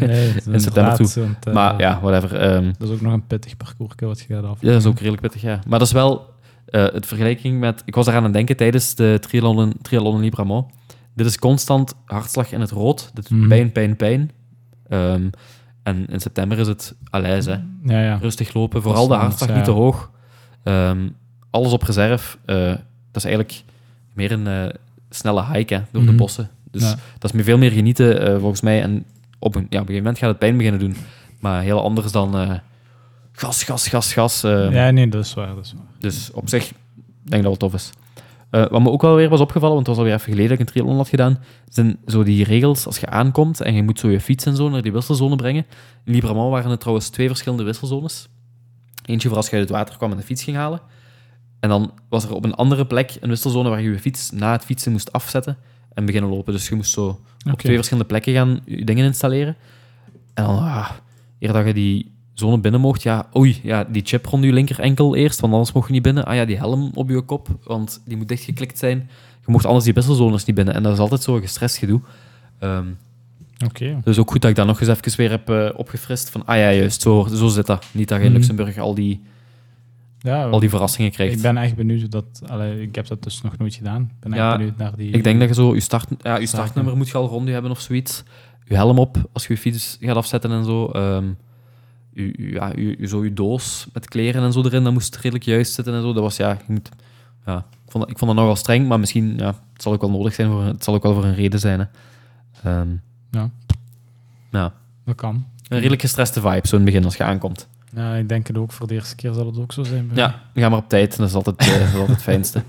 Nee, 0.00 0.32
In 0.50 0.60
september 0.60 0.94
toe. 0.96 1.22
Want, 1.22 1.46
eh, 1.46 1.54
Maar 1.54 1.80
ja, 1.80 2.00
whatever. 2.02 2.38
Ehm, 2.40 2.72
Dat 2.78 2.88
is 2.88 2.94
ook 2.94 3.00
nog 3.00 3.12
een 3.12 3.26
pittig 3.26 3.56
parcours 3.56 3.94
wat 3.98 4.20
je 4.20 4.34
gaat 4.34 4.44
af. 4.44 4.60
ja, 4.60 4.68
dat 4.70 4.80
is 4.80 4.86
ook 4.86 4.98
redelijk 4.98 5.22
pittig, 5.22 5.40
ja. 5.40 5.60
Maar 5.68 5.78
dat 5.78 5.88
is 5.88 5.94
wel 5.94 6.32
eh, 6.66 6.82
het 6.92 7.06
vergelijking 7.06 7.60
met... 7.60 7.82
Ik 7.84 7.94
was 7.94 8.06
eraan 8.06 8.18
aan 8.18 8.24
het 8.24 8.32
denken 8.32 8.56
tijdens 8.56 8.94
de 8.94 9.18
triathlon 9.82 10.14
in 10.14 10.20
Libramont. 10.20 10.72
Dit 11.14 11.26
is 11.26 11.38
constant 11.38 11.94
hartslag 12.04 12.52
in 12.52 12.60
het 12.60 12.70
rood. 12.70 13.10
Dit 13.14 13.28
doet 13.28 13.38
Mhm. 13.38 13.48
pijn, 13.48 13.72
pijn, 13.72 13.96
pijn. 13.96 14.30
Ehm, 14.88 15.28
en 15.82 16.06
in 16.06 16.20
september 16.20 16.58
is 16.58 16.66
het 16.66 16.94
alijs, 17.10 17.46
hè. 17.46 17.56
Ja, 17.84 18.00
ja. 18.02 18.16
Rustig 18.16 18.54
lopen, 18.54 18.82
vooral 18.82 19.08
de 19.08 19.14
hartslag 19.14 19.48
ja. 19.48 19.54
niet 19.54 19.64
te 19.64 19.70
hoog. 19.70 20.10
Ehm, 20.62 21.08
alles 21.50 21.72
op 21.72 21.82
reserve. 21.82 22.36
eh, 22.44 22.66
dat 23.10 23.24
is 23.24 23.24
eigenlijk 23.24 23.62
meer 24.12 24.32
een 24.32 24.46
eh, 24.46 24.66
snelle 25.10 25.44
hike 25.52 25.74
hè, 25.74 25.80
door 25.90 26.02
de 26.02 26.08
Mhm. 26.08 26.16
bossen. 26.16 26.50
Dus 26.70 26.82
dat 27.18 27.24
is 27.24 27.32
meer 27.32 27.44
veel 27.44 27.58
meer 27.58 27.70
genieten, 27.70 28.20
eh, 28.26 28.38
volgens 28.38 28.60
mij. 28.60 28.82
En 28.82 29.04
op 29.38 29.54
een, 29.54 29.60
ja, 29.60 29.66
op 29.66 29.72
een 29.72 29.78
gegeven 29.78 29.94
moment 29.96 30.18
gaat 30.18 30.28
het 30.28 30.38
pijn 30.38 30.56
beginnen 30.56 30.80
doen. 30.80 30.96
Maar 31.40 31.62
heel 31.62 31.82
anders 31.82 32.12
dan 32.12 32.60
gas, 33.32 33.62
gas, 33.62 33.88
gas, 33.88 34.12
gas. 34.12 34.42
eh, 34.42 34.72
ja, 34.72 34.90
nee, 34.90 35.08
dat 35.08 35.24
is 35.24 35.34
waar. 35.34 35.54
Dat 35.54 35.64
is 35.64 35.72
waar. 35.72 35.84
Dus 35.98 36.30
op 36.30 36.48
zich 36.48 36.72
denk 37.22 37.34
ik 37.34 37.42
dat 37.42 37.50
het 37.50 37.60
tof 37.60 37.74
is. 37.74 37.90
Eh, 38.54 38.66
wat 38.66 38.82
me 38.82 38.90
ook 38.90 39.02
wel 39.02 39.14
weer 39.14 39.28
was 39.28 39.40
opgevallen, 39.40 39.74
want 39.74 39.86
het 39.86 39.96
was 39.96 40.04
alweer 40.04 40.18
even 40.18 40.32
geleden 40.32 40.48
dat 40.50 40.60
ik 40.60 40.66
een 40.66 40.72
triathlon 40.72 40.96
had 40.96 41.08
gedaan, 41.08 41.38
zijn 41.68 41.98
zo 42.06 42.22
die 42.22 42.44
regels 42.44 42.86
als 42.86 42.98
je 42.98 43.06
aankomt 43.06 43.60
en 43.60 43.74
je 43.74 43.82
moet 43.82 43.98
zo 43.98 44.10
je 44.10 44.20
fiets 44.20 44.44
en 44.44 44.56
zo 44.56 44.68
naar 44.68 44.82
die 44.82 44.92
wisselzone 44.92 45.36
brengen. 45.36 45.66
In 46.04 46.12
Libramont 46.12 46.50
waren 46.50 46.70
er 46.70 46.78
trouwens 46.78 47.08
twee 47.08 47.26
verschillende 47.26 47.64
wisselzones. 47.64 48.28
Eentje 49.04 49.28
voor 49.28 49.36
als 49.36 49.46
je 49.46 49.52
uit 49.52 49.60
het 49.60 49.70
water 49.70 49.96
kwam 49.96 50.10
en 50.10 50.16
de 50.16 50.22
fiets 50.22 50.42
ging 50.42 50.56
halen. 50.56 50.80
En 51.60 51.68
dan 51.68 51.92
was 52.08 52.24
er 52.24 52.34
op 52.34 52.44
een 52.44 52.54
andere 52.54 52.86
plek 52.86 53.16
een 53.20 53.28
wisselzone 53.28 53.68
waar 53.68 53.82
je 53.82 53.90
je 53.90 53.98
fiets 53.98 54.30
na 54.30 54.52
het 54.52 54.64
fietsen 54.64 54.92
moest 54.92 55.12
afzetten 55.12 55.56
en 55.92 56.04
beginnen 56.04 56.30
lopen. 56.30 56.52
Dus 56.52 56.68
je 56.68 56.74
moest 56.74 56.92
zo 56.92 57.20
op 57.50 57.58
twee 57.58 57.74
verschillende 57.74 58.08
plekken 58.08 58.32
gaan 58.32 58.60
je 58.64 58.84
dingen 58.84 59.04
installeren. 59.04 59.56
En 60.34 60.44
dan, 60.44 60.58
ah, 60.58 60.90
eer 61.38 61.52
dat 61.52 61.66
je 61.66 61.74
die 61.74 62.13
zone 62.34 62.58
binnen 62.58 62.80
mocht, 62.80 63.02
ja, 63.02 63.28
oei, 63.36 63.60
ja, 63.62 63.84
die 63.84 64.02
chip 64.04 64.26
rond 64.26 64.44
je 64.44 64.52
linker 64.52 64.80
enkel 64.80 65.14
eerst, 65.16 65.40
want 65.40 65.52
anders 65.52 65.72
mocht 65.72 65.86
je 65.86 65.92
niet 65.92 66.02
binnen. 66.02 66.24
Ah 66.24 66.34
ja, 66.34 66.44
die 66.44 66.56
helm 66.56 66.90
op 66.94 67.10
je 67.10 67.20
kop, 67.20 67.48
want 67.64 68.02
die 68.04 68.16
moet 68.16 68.28
dichtgeklikt 68.28 68.78
zijn. 68.78 69.10
Je 69.46 69.52
mocht 69.52 69.64
anders 69.64 69.84
die 69.84 69.94
wisselzones 69.94 70.44
niet 70.44 70.56
binnen. 70.56 70.74
En 70.74 70.82
dat 70.82 70.92
is 70.92 70.98
altijd 70.98 71.22
zo'n 71.22 71.40
gestrest 71.40 71.76
gedoe. 71.76 72.00
Oké. 73.64 74.00
dus 74.04 74.18
ook 74.18 74.30
goed 74.30 74.40
dat 74.40 74.50
ik 74.50 74.56
dat 74.56 74.66
nog 74.66 74.80
eens 74.80 74.88
even 74.88 75.16
weer 75.16 75.30
heb 75.30 75.50
eh, 75.50 75.68
opgefrist. 75.76 76.30
Van, 76.30 76.46
ah 76.46 76.56
ja, 76.56 76.72
juist, 76.72 77.02
zo, 77.02 77.26
zo 77.34 77.48
zit 77.48 77.66
dat. 77.66 77.86
Niet 77.92 78.08
dat 78.08 78.18
je 78.18 78.24
in 78.24 78.30
Mhm. 78.30 78.38
Luxemburg 78.38 78.78
al 78.78 78.94
die 78.94 79.22
Ja, 80.18 80.44
al 80.44 80.60
die 80.60 80.68
verrassingen 80.68 81.10
krijgt. 81.10 81.34
ik 81.36 81.42
ben 81.42 81.56
echt 81.56 81.74
benieuwd. 81.76 82.10
Dat, 82.10 82.24
allee, 82.46 82.82
ik 82.82 82.94
heb 82.94 83.06
dat 83.06 83.22
dus 83.22 83.42
nog 83.42 83.58
nooit 83.58 83.74
gedaan. 83.74 84.02
Ik 84.02 84.20
ben 84.20 84.32
echt 84.32 84.40
Ja, 84.42 84.56
benieuwd 84.56 84.76
naar 84.76 84.96
die... 84.96 85.10
Ik 85.10 85.24
denk 85.24 85.38
dat 85.40 85.48
je 85.48 85.54
zo 85.54 85.74
je, 85.74 85.80
start, 85.80 86.08
ja, 86.22 86.36
je 86.36 86.46
startnummer 86.46 86.96
moet 86.96 87.08
je 87.08 87.14
al 87.14 87.26
rond 87.26 87.46
je 87.46 87.52
hebben 87.52 87.70
of 87.70 87.80
zoiets. 87.80 88.22
Je 88.64 88.74
helm 88.74 88.98
op 88.98 89.28
als 89.32 89.46
je 89.46 89.52
je 89.52 89.58
fiets 89.58 89.96
gaat 90.00 90.16
afzetten 90.16 90.50
en 90.50 90.64
zo. 90.64 90.86
Ehm 90.86 91.24
je- 92.14 92.34
ja, 92.52 92.72
zo 93.06 93.24
je 93.24 93.32
doos 93.32 93.86
met 93.92 94.08
kleren 94.08 94.42
en 94.42 94.52
zo 94.52 94.62
erin, 94.62 94.84
dat 94.84 94.92
moest 94.92 95.16
redelijk 95.16 95.44
juist 95.44 95.72
zitten 95.72 95.94
en 95.94 96.00
zo. 96.02 96.12
Dat 96.12 96.22
was 96.22 96.36
ja, 96.36 96.58
ja 97.46 97.56
ik, 97.84 97.90
vond 97.90 98.04
dat, 98.04 98.10
ik 98.10 98.18
vond 98.18 98.30
dat 98.30 98.40
nogal 98.40 98.56
streng, 98.56 98.88
maar 98.88 99.00
misschien 99.00 99.36
ja, 99.36 99.46
het 99.72 99.82
zal 99.82 99.92
ook 99.92 100.00
wel 100.00 100.10
nodig 100.10 100.34
zijn. 100.34 100.48
Voor, 100.50 100.62
het 100.64 100.84
zal 100.84 100.94
ook 100.94 101.02
wel 101.02 101.14
voor 101.14 101.24
een 101.24 101.34
reden 101.34 101.60
zijn. 101.60 101.80
Hè. 101.80 101.86
Ehm, 102.70 102.88
Ja. 103.30 103.50
ja. 104.50 104.72
Dat 105.04 105.14
kan. 105.14 105.34
Een 105.68 105.76
redelijk 105.78 106.00
gestreste 106.00 106.40
vibe 106.40 106.66
zo 106.68 106.76
in 106.76 106.82
het 106.82 106.90
begin 106.90 107.04
als 107.04 107.16
je 107.16 107.22
aankomt. 107.24 107.68
Ja, 107.94 108.14
ik 108.14 108.28
denk 108.28 108.46
het 108.46 108.56
ook. 108.58 108.72
Voor 108.72 108.86
de 108.86 108.94
eerste 108.94 109.14
keer 109.16 109.32
zal 109.32 109.46
het 109.46 109.58
ook 109.58 109.72
zo 109.72 109.84
zijn. 109.84 110.10
Ja, 110.14 110.42
ga 110.54 110.68
maar 110.68 110.78
op 110.78 110.88
tijd. 110.88 111.16
Dat 111.16 111.28
is 111.28 111.34
altijd, 111.34 111.56
eh, 111.56 111.66
dat 111.68 111.76
is 111.80 111.92
altijd 111.94 112.08
het 112.08 112.22
fijnste. 112.22 112.62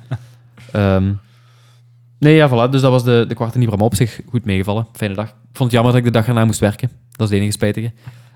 Ehm, 0.71 1.13
nee, 2.19 2.35
ja, 2.35 2.49
voilà. 2.49 2.71
Dus 2.71 2.81
dat 2.81 2.91
was 2.91 3.03
de, 3.03 3.25
de 3.27 3.35
kwart 3.35 3.55
in 3.55 3.61
Ibram 3.61 3.81
op 3.81 3.95
zich 3.95 4.19
goed 4.29 4.45
meegevallen. 4.45 4.87
Fijne 4.93 5.13
dag. 5.15 5.27
Ik 5.29 5.33
vond 5.61 5.63
het 5.63 5.71
jammer 5.71 5.91
dat 5.91 5.99
ik 5.99 6.05
de 6.05 6.11
dag 6.19 6.27
erna 6.27 6.45
moest 6.45 6.59
werken. 6.59 6.89
Dat 7.11 7.19
is 7.27 7.29
het 7.29 7.37
enige 7.37 7.51
spijtige. 7.51 7.91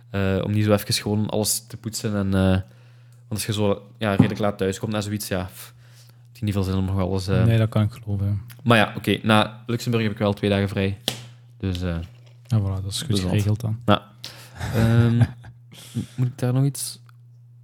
Eh, 0.10 0.42
om 0.44 0.52
niet 0.52 0.64
zo 0.64 0.72
even 0.74 0.94
gewoon 0.94 1.30
alles 1.30 1.66
te 1.68 1.78
poetsen. 1.78 2.16
En, 2.16 2.34
eh, 2.34 2.42
want 2.52 2.64
als 3.30 3.46
je 3.46 3.54
zo 3.54 3.92
ja, 3.98 4.10
redelijk 4.12 4.40
laat 4.40 4.58
thuis 4.58 4.80
komt 4.80 4.92
na 4.92 5.02
zoiets, 5.02 5.28
ja, 5.28 5.44
pff, 5.44 5.74
het 6.32 6.42
niet 6.42 6.54
veel 6.54 6.64
zin 6.64 6.76
om 6.76 6.86
nog 6.86 7.00
alles... 7.00 7.28
eh, 7.28 7.44
Nee, 7.44 7.58
dat 7.58 7.70
kan 7.70 7.82
ik 7.84 7.92
geloven. 7.92 8.42
Maar 8.64 8.78
ja, 8.78 8.94
oké. 8.98 9.20
Na 9.24 9.64
Luxemburg 9.66 10.04
heb 10.04 10.12
ik 10.12 10.18
wel 10.18 10.34
twee 10.34 10.50
dagen 10.50 10.70
vrij. 10.70 10.98
Dus... 11.58 11.80
Ja, 11.80 12.60
voilà, 12.60 12.82
dat 12.84 12.86
is 12.92 13.00
goed 13.00 13.10
Dus 13.10 13.20
geregeld 13.20 13.60
dan. 13.60 13.78
Ehm, 14.76 15.18
moet 16.16 16.28
ik 16.28 16.38
daar 16.38 16.54
nog 16.54 16.64
iets 16.64 17.00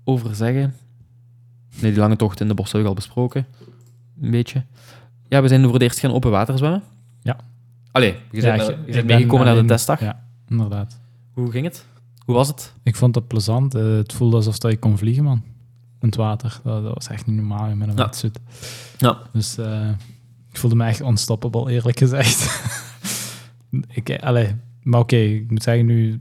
over 0.03 0.35
zeggen? 0.35 0.75
Nee, 1.81 1.91
die 1.91 1.99
lange 1.99 2.15
tocht 2.15 2.39
in 2.39 2.47
de 2.47 2.53
bos 2.53 2.71
heb 2.71 2.81
ik 2.81 2.87
al 2.87 2.93
besproken. 2.93 3.45
Een 4.21 4.31
beetje. 4.31 4.63
Ja, 5.27 5.41
we 5.41 5.47
zijn 5.47 5.63
voor 5.63 5.73
het 5.73 5.81
eerst 5.81 5.99
gaan 5.99 6.13
open 6.13 6.31
water 6.31 6.57
zwemmen. 6.57 6.83
Ja. 7.21 7.37
Allee, 7.91 8.15
je 8.31 8.41
bent, 8.41 8.61
Ja, 8.61 8.75
je 8.85 8.91
bent 8.91 9.05
meegekomen 9.05 9.45
naar 9.45 9.55
de 9.55 9.65
testdag. 9.65 9.99
Ja, 9.99 10.23
inderdaad. 10.49 10.99
Hoe 11.33 11.51
ging 11.51 11.65
het? 11.65 11.85
Hoe 12.26 12.36
was 12.36 12.47
het? 12.47 12.73
Ik 12.84 12.95
vond 12.95 13.15
het 13.15 13.28
plezant. 13.28 13.76
Eh, 13.76 13.84
het 13.84 14.13
voelde 14.13 14.36
alsof 14.36 14.57
dat 14.57 14.71
je 14.71 14.78
kon 14.78 14.97
vliegen, 14.97 15.23
man. 15.23 15.43
In 16.01 16.07
het 16.07 16.15
water. 16.15 16.59
Dat, 16.63 16.84
dat 16.84 16.93
was 16.93 17.07
echt 17.07 17.26
niet 17.26 17.36
normaal 17.36 17.76
met 17.76 17.88
een 17.88 17.95
Ja. 17.95 18.03
wetsuit. 18.03 18.39
Ja. 18.97 19.17
Dus 19.34 19.57
eh, 19.57 19.89
ik 20.49 20.57
voelde 20.57 20.76
me 20.76 20.86
echt 20.86 20.99
unstoppable, 21.01 21.71
eerlijk 21.71 21.97
gezegd. 21.99 22.61
ik, 23.93 24.09
eh, 24.09 24.23
allee, 24.28 24.55
maar 24.84 24.99
oké, 24.99 25.15
ik 25.15 25.51
moet 25.51 25.63
zeggen 25.63 25.86
nu... 25.86 26.19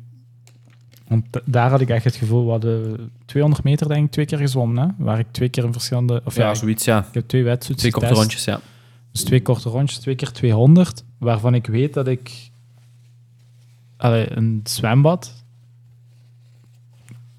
Want 1.08 1.24
daar 1.44 1.70
had 1.70 1.80
ik 1.80 1.88
echt 1.88 2.04
het 2.04 2.14
gevoel, 2.14 2.44
we 2.44 2.50
hadden 2.50 3.10
200 3.24 3.64
meter 3.64 3.88
denk 3.88 4.04
ik 4.04 4.10
twee 4.10 4.24
keer 4.26 4.38
gezwommen, 4.38 4.82
hè? 4.88 5.04
Waar 5.04 5.18
ik 5.18 5.26
twee 5.30 5.48
keer 5.48 5.64
in 5.64 5.72
verschillende... 5.72 6.20
Of 6.24 6.36
ja, 6.36 6.42
Ja, 6.44 6.50
ik, 6.50 6.56
zoiets, 6.56 6.84
ja. 6.84 7.06
ik 7.08 7.14
heb 7.14 7.28
twee 7.28 7.42
wetsuits 7.42 7.80
Twee 7.80 7.92
korte 7.92 8.06
getest. 8.06 8.22
rondjes, 8.24 8.44
ja. 8.44 8.60
Dus 9.12 9.22
twee 9.24 9.42
korte 9.42 9.68
rondjes, 9.68 9.98
twee 9.98 10.14
keer 10.14 10.32
200, 10.32 11.04
waarvan 11.18 11.54
ik 11.54 11.66
weet 11.66 11.94
dat 11.94 12.06
ik 12.08 12.50
allee, 13.96 14.36
een 14.36 14.60
zwembad. 14.64 15.43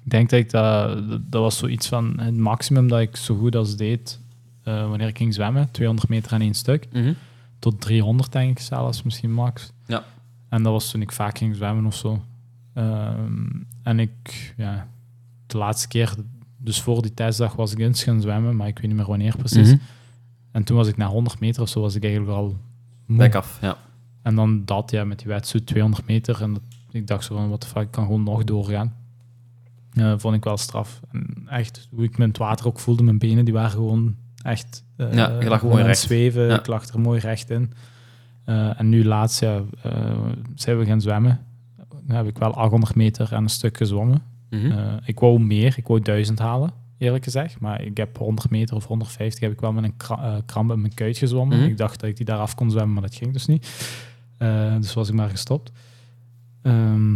Ik 0.06 0.12
denk 0.12 0.30
dat 0.30 0.38
ik 0.40 0.50
dat, 0.50 1.02
dat 1.30 1.42
was 1.42 1.58
zoiets 1.58 1.88
van 1.88 2.20
het 2.20 2.36
maximum 2.36 2.88
dat 2.88 3.00
ik 3.00 3.16
zo 3.16 3.36
goed 3.36 3.56
als 3.56 3.76
deed 3.76 4.20
eh, 4.62 4.88
wanneer 4.88 5.08
ik 5.08 5.16
ging 5.16 5.34
zwemmen. 5.34 5.70
200 5.70 6.08
meter 6.08 6.32
aan 6.32 6.40
één 6.40 6.54
stuk. 6.54 6.88
Mhm. 6.92 7.12
Tot 7.58 7.80
300 7.80 8.32
denk 8.32 8.50
ik 8.50 8.58
zelfs, 8.58 9.02
misschien 9.02 9.32
max. 9.32 9.72
Ja. 9.86 10.04
En 10.48 10.62
dat 10.62 10.72
was 10.72 10.90
toen 10.90 11.00
ik 11.00 11.12
vaak 11.12 11.38
ging 11.38 11.54
zwemmen 11.54 11.86
of 11.86 11.94
zo. 11.94 12.22
Ehm, 12.74 13.46
en 13.82 13.98
ik, 13.98 14.54
ja, 14.56 14.88
de 15.46 15.58
laatste 15.58 15.88
keer, 15.88 16.14
dus 16.56 16.80
voor 16.80 17.02
die 17.02 17.14
testdag 17.14 17.54
was 17.54 17.72
ik 17.72 17.78
eens 17.78 18.02
gaan 18.02 18.20
zwemmen, 18.20 18.56
maar 18.56 18.68
ik 18.68 18.78
weet 18.78 18.86
niet 18.86 18.96
meer 18.96 19.06
wanneer 19.06 19.36
precies. 19.36 19.68
Mhm. 19.68 19.78
En 20.50 20.64
toen 20.64 20.76
was 20.76 20.88
ik 20.88 20.96
na 20.96 21.06
100 21.06 21.40
meter 21.40 21.62
of 21.62 21.68
zo, 21.68 21.80
was 21.80 21.94
ik 21.94 22.04
eigenlijk 22.04 22.36
al 22.36 22.56
moe. 23.06 23.32
Af, 23.32 23.58
ja. 23.60 23.76
En 24.22 24.34
dan 24.34 24.64
dat, 24.64 24.90
ja, 24.90 25.04
met 25.04 25.18
die 25.18 25.28
wedstrijd 25.28 25.66
200 25.66 26.06
meter. 26.06 26.42
En 26.42 26.52
dat, 26.52 26.62
ik 26.90 27.06
dacht 27.06 27.24
zo 27.24 27.34
van, 27.34 27.48
wat 27.48 27.60
de 27.60 27.66
fuck, 27.66 27.82
ik 27.82 27.90
kan 27.90 28.04
gewoon 28.04 28.22
nog 28.22 28.44
doorgaan. 28.44 28.94
Eh, 29.96 30.14
vond 30.16 30.34
ik 30.36 30.44
wel 30.44 30.56
straf. 30.56 31.00
En 31.12 31.46
echt, 31.48 31.88
hoe 31.90 32.04
ik 32.04 32.16
me 32.18 32.22
in 32.24 32.28
het 32.30 32.38
water 32.38 32.66
ook 32.66 32.78
voelde, 32.78 33.02
mijn 33.02 33.18
benen, 33.18 33.44
die 33.44 33.54
waren 33.54 33.70
gewoon 33.70 34.16
echt... 34.42 34.84
eh, 34.96 35.12
Ja, 35.14 35.40
je 35.40 35.48
lag 35.48 35.58
gewoon 35.58 35.70
mooi 35.70 35.82
aan 35.82 35.88
recht. 35.88 36.00
zweven. 36.00 36.42
Ja. 36.46 36.58
Ik 36.58 36.66
lag 36.66 36.88
er 36.88 37.00
mooi 37.00 37.20
recht 37.20 37.50
in. 37.50 37.72
Eh, 38.44 38.80
en 38.80 38.88
nu 38.88 39.04
laatst, 39.04 39.40
ja, 39.40 39.62
zijn 40.54 40.78
we 40.78 40.84
gaan 40.84 41.00
zwemmen. 41.00 41.40
Dan 42.06 42.16
heb 42.16 42.26
ik 42.26 42.38
wel 42.38 42.54
800 42.54 42.94
meter 42.94 43.32
en 43.32 43.42
een 43.42 43.48
stuk 43.48 43.76
gezwommen. 43.76 44.22
Mhm. 44.50 44.98
Ik 45.04 45.20
wou 45.20 45.38
meer, 45.40 45.74
ik 45.76 45.86
wou 45.86 46.00
1000 46.00 46.38
halen, 46.38 46.70
eerlijk 46.98 47.24
gezegd. 47.24 47.60
Maar 47.60 47.82
ik 47.82 47.96
heb 47.96 48.16
100 48.18 48.50
meter 48.50 48.76
of 48.76 48.86
150 48.86 49.40
heb 49.40 49.52
ik 49.52 49.60
wel 49.60 49.72
met 49.72 49.84
een 49.84 49.96
kra- 49.96 50.40
kramp 50.46 50.72
in 50.72 50.80
mijn 50.80 50.94
kuit 50.94 51.18
gezwommen. 51.18 51.58
Mhm. 51.58 51.66
Ik 51.68 51.76
dacht 51.76 52.00
dat 52.00 52.08
ik 52.10 52.16
die 52.16 52.24
daar 52.26 52.38
af 52.38 52.54
kon 52.54 52.70
zwemmen, 52.70 52.92
maar 52.92 53.02
dat 53.02 53.14
ging 53.14 53.32
dus 53.32 53.46
niet. 53.46 53.66
Dus 54.80 54.94
was 54.94 55.08
ik 55.08 55.14
maar 55.14 55.30
gestopt. 55.30 55.72
Ehm, 56.62 57.14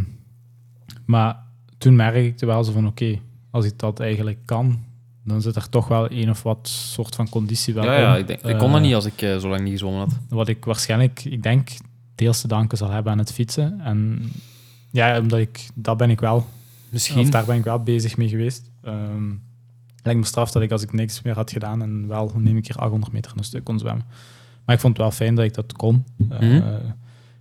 maar 1.04 1.36
toen 1.80 1.96
merkte 1.96 2.26
ik 2.26 2.38
wel 2.38 2.64
zo 2.64 2.72
van, 2.72 2.86
oké, 2.86 3.18
als 3.50 3.64
ik 3.64 3.78
dat 3.78 4.00
eigenlijk 4.00 4.38
kan, 4.44 4.84
dan 5.24 5.42
zit 5.42 5.56
er 5.56 5.68
toch 5.68 5.88
wel 5.88 6.10
een 6.10 6.30
of 6.30 6.42
wat 6.42 6.68
soort 6.68 7.14
van 7.14 7.28
conditie 7.28 7.74
wel 7.74 7.84
ja, 7.84 7.98
ja, 7.98 8.14
in. 8.14 8.20
ik, 8.20 8.26
denk, 8.26 8.40
ik 8.40 8.58
kon 8.58 8.68
dat 8.70 8.80
Eh, 8.80 8.86
niet 8.86 8.94
als 8.94 9.04
ik 9.04 9.22
eh, 9.22 9.36
zo 9.36 9.48
lang 9.48 9.60
niet 9.62 9.72
gezwommen 9.72 10.00
had. 10.00 10.18
wat 10.28 10.48
ik 10.48 10.64
waarschijnlijk, 10.64 11.24
ik 11.24 11.42
denk, 11.42 11.68
deels 12.14 12.40
te 12.40 12.48
danken 12.48 12.78
zal 12.78 12.90
hebben 12.90 13.12
aan 13.12 13.18
het 13.18 13.32
fietsen. 13.32 13.80
En 13.80 14.30
ja, 14.90 15.18
omdat 15.20 15.38
ik, 15.38 15.68
dat 15.74 15.96
ben 15.96 16.10
ik 16.10 16.20
wel 16.20 16.46
Misschien. 16.88 17.18
of 17.20 17.28
daar 17.28 17.44
ben 17.44 17.56
ik 17.56 17.64
wel 17.64 17.82
bezig 17.82 18.16
mee 18.16 18.28
geweest. 18.28 18.70
Ehm 18.82 19.32
lijkt 20.02 20.20
me 20.20 20.26
straf 20.26 20.50
dat 20.50 20.62
ik 20.62 20.70
als 20.70 20.82
ik 20.82 20.92
niks 20.92 21.22
meer 21.22 21.34
had 21.34 21.50
gedaan 21.50 21.82
en 21.82 22.08
wel 22.08 22.32
neem 22.36 22.56
ik 22.56 22.62
keer 22.62 22.76
800 22.76 23.12
meter 23.12 23.32
een 23.36 23.44
stuk 23.44 23.64
kon 23.64 23.78
zwemmen. 23.78 24.04
Maar 24.64 24.74
ik 24.74 24.80
vond 24.80 24.96
het 24.96 25.02
wel 25.06 25.16
fijn 25.16 25.34
dat 25.34 25.44
ik 25.44 25.54
dat 25.54 25.72
kon. 25.72 26.04
Eh, 26.30 26.40
Mhm. 26.40 26.62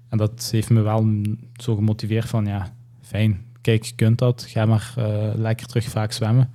En 0.10 0.18
dat 0.18 0.50
heeft 0.52 0.70
me 0.70 0.82
wel 0.82 1.08
zo 1.54 1.76
gemotiveerd 1.76 2.26
van, 2.30 2.46
ja, 2.46 2.74
fijn. 3.02 3.46
Kijk, 3.62 3.84
je 3.84 3.96
kunt 3.96 4.18
dat. 4.18 4.46
Ga 4.48 4.66
maar 4.66 4.94
eh, 4.98 5.30
lekker 5.36 5.68
terug 5.68 5.86
vaak 5.86 6.12
zwemmen. 6.12 6.50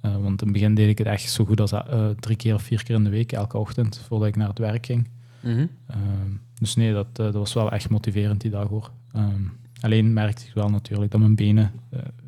Eh, 0.00 0.12
want 0.12 0.40
in 0.40 0.48
het 0.48 0.52
begin 0.52 0.74
deed 0.74 0.88
ik 0.88 0.98
het 0.98 1.06
echt 1.06 1.30
zo 1.30 1.44
goed 1.44 1.60
als 1.60 1.72
eh, 1.72 2.08
drie 2.08 2.36
keer 2.36 2.54
of 2.54 2.62
vier 2.62 2.82
keer 2.82 2.94
in 2.94 3.04
de 3.04 3.10
week, 3.10 3.32
elke 3.32 3.58
ochtend, 3.58 4.04
voordat 4.06 4.28
ik 4.28 4.36
naar 4.36 4.48
het 4.48 4.58
werk 4.58 4.86
ging. 4.86 5.08
Mhm. 5.40 5.66
Ehm, 5.86 6.30
dus 6.54 6.74
nee, 6.76 6.92
dat, 6.92 7.16
dat 7.16 7.34
was 7.34 7.52
wel 7.52 7.70
echt 7.70 7.90
motiverend 7.90 8.40
die 8.40 8.50
dag 8.50 8.68
hoor. 8.68 8.90
Ehm, 9.12 9.42
alleen 9.80 10.12
merkte 10.12 10.46
ik 10.46 10.54
wel 10.54 10.68
natuurlijk 10.68 11.10
dat 11.10 11.20
mijn 11.20 11.34
benen 11.34 11.72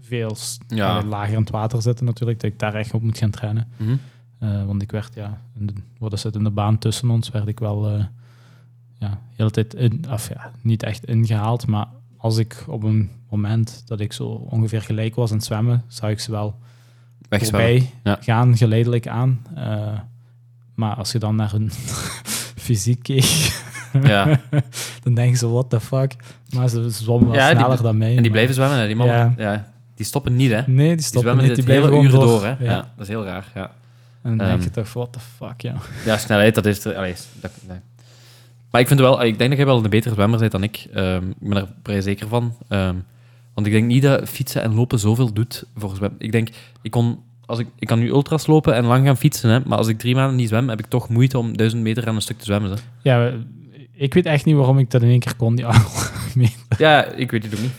veel 0.00 0.36
Ja. 0.68 1.02
lager 1.04 1.34
in 1.34 1.40
het 1.40 1.50
water 1.50 1.82
zitten 1.82 2.04
natuurlijk, 2.04 2.40
dat 2.40 2.50
ik 2.50 2.58
daar 2.58 2.74
echt 2.74 2.94
op 2.94 3.02
moet 3.02 3.18
gaan 3.18 3.30
trainen. 3.30 3.68
Mhm. 3.76 3.96
Want 4.66 4.82
ik 4.82 4.90
werd, 4.90 5.14
ja, 5.14 5.40
in 5.58 5.66
de, 5.66 5.72
wat 5.98 6.12
is 6.12 6.22
het, 6.22 6.34
in 6.34 6.44
de 6.44 6.50
baan 6.50 6.78
tussen 6.78 7.10
ons 7.10 7.30
werd 7.30 7.48
ik 7.48 7.58
wel 7.58 7.90
ja, 8.98 9.08
de 9.08 9.34
hele 9.36 9.50
tijd 9.50 9.74
in, 9.74 10.04
of 10.10 10.28
ja, 10.28 10.52
niet 10.62 10.82
echt 10.82 11.04
ingehaald, 11.04 11.66
maar 11.66 11.86
als 12.20 12.36
ik 12.36 12.64
op 12.68 12.82
een 12.82 13.10
moment 13.30 13.82
dat 13.86 14.00
ik 14.00 14.12
zo 14.12 14.24
ongeveer 14.26 14.82
gelijk 14.82 15.14
was 15.14 15.30
aan 15.30 15.36
het 15.36 15.46
zwemmen, 15.46 15.84
zag 15.88 16.10
ik 16.10 16.20
ze 16.20 16.30
wel 16.30 16.58
voorbij 17.30 17.90
Ja. 18.04 18.18
gaan, 18.20 18.56
geleidelijk 18.56 19.08
aan. 19.08 19.42
Eh, 19.54 19.98
maar 20.74 20.94
als 20.94 21.12
je 21.12 21.18
dan 21.18 21.36
naar 21.36 21.50
hun 21.50 21.70
fysiek 22.66 23.02
keek, 23.02 23.58
Ja. 24.02 24.40
dan 25.02 25.14
denken 25.14 25.38
ze, 25.38 25.48
what 25.48 25.70
the 25.70 25.80
fuck. 25.80 26.16
Maar 26.54 26.68
ze 26.68 26.90
zwommen 26.90 27.30
wel 27.30 27.38
Ja, 27.38 27.50
sneller 27.50 27.82
dan 27.82 27.98
mij. 27.98 28.06
En 28.08 28.12
die 28.12 28.20
maar- 28.22 28.30
blijven 28.30 28.54
zwemmen, 28.54 28.78
hè, 28.78 28.86
die 28.86 28.96
mannen. 28.96 29.34
Ja. 29.38 29.68
Die 29.94 30.06
stoppen 30.06 30.36
niet, 30.36 30.50
hè. 30.50 30.62
Nee, 30.66 30.96
die 30.96 31.04
stoppen 31.04 31.36
niet, 31.36 31.54
die 31.54 31.64
blijven 31.64 31.92
uren 31.94 32.10
door. 32.10 32.26
door, 32.26 32.44
hè. 32.44 32.54
Ja. 32.58 32.76
Dat 32.76 32.84
is 33.06 33.08
heel 33.08 33.24
raar, 33.24 33.50
ja. 33.54 33.70
En 34.22 34.36
dan 34.36 34.38
denk 34.46 34.50
Ehm. 34.50 34.62
je 34.62 34.70
toch, 34.70 34.92
what 34.92 35.12
the 35.12 35.18
fuck, 35.20 35.60
ja. 35.60 35.74
Ja, 36.04 36.16
snelheid, 36.16 36.54
dat 36.54 36.66
is... 36.66 36.86
Allee, 36.86 37.14
dat. 37.40 37.50
Maar 38.70 38.80
ik 38.80 38.86
vind 38.86 39.00
wel... 39.00 39.22
Ik 39.24 39.38
denk 39.38 39.48
dat 39.50 39.58
jij 39.58 39.66
wel 39.66 39.84
een 39.84 39.90
betere 39.90 40.14
zwemmer 40.14 40.38
bent 40.38 40.52
dan 40.52 40.62
ik. 40.62 40.86
Ehm, 40.92 41.28
ik 41.28 41.48
ben 41.48 41.56
er 41.56 41.68
vrij 41.82 42.00
zeker 42.00 42.28
van. 42.28 42.54
Ehm, 42.68 42.94
want 43.54 43.66
ik 43.66 43.72
denk 43.72 43.86
niet 43.86 44.02
dat 44.02 44.28
fietsen 44.28 44.62
en 44.62 44.74
lopen 44.74 44.98
zoveel 44.98 45.32
doet 45.32 45.64
voor 45.76 45.94
zwemmen. 45.96 46.20
Ik 46.20 46.32
denk, 46.32 46.48
ik 46.82 46.90
kon... 46.90 47.18
Als 47.46 47.58
ik, 47.58 47.66
ik 47.78 47.86
kan 47.86 47.98
nu 47.98 48.08
ultras 48.08 48.46
lopen 48.46 48.74
en 48.74 48.84
lang 48.84 49.06
gaan 49.06 49.16
fietsen, 49.16 49.50
hè, 49.50 49.60
maar 49.66 49.78
als 49.78 49.88
ik 49.88 49.98
drie 49.98 50.14
maanden 50.14 50.36
niet 50.36 50.48
zwem, 50.48 50.68
heb 50.68 50.78
ik 50.78 50.86
toch 50.86 51.08
moeite 51.08 51.38
om 51.38 51.56
duizend 51.56 51.82
meter 51.82 52.06
aan 52.08 52.14
een 52.14 52.20
stuk 52.22 52.38
te 52.38 52.44
zwemmen. 52.44 52.70
Hè. 52.70 52.76
Ja, 53.02 53.32
ik 53.92 54.14
weet 54.14 54.26
echt 54.26 54.44
niet 54.44 54.56
waarom 54.56 54.78
ik 54.78 54.90
dat 54.90 55.02
in 55.02 55.08
één 55.08 55.18
keer 55.18 55.36
kon, 55.36 55.54
die 55.56 55.64
meter. 56.34 56.58
Ja, 56.78 57.04
ik 57.04 57.30
weet 57.30 57.42
het 57.44 57.54
ook 57.54 57.60
niet. 57.60 57.70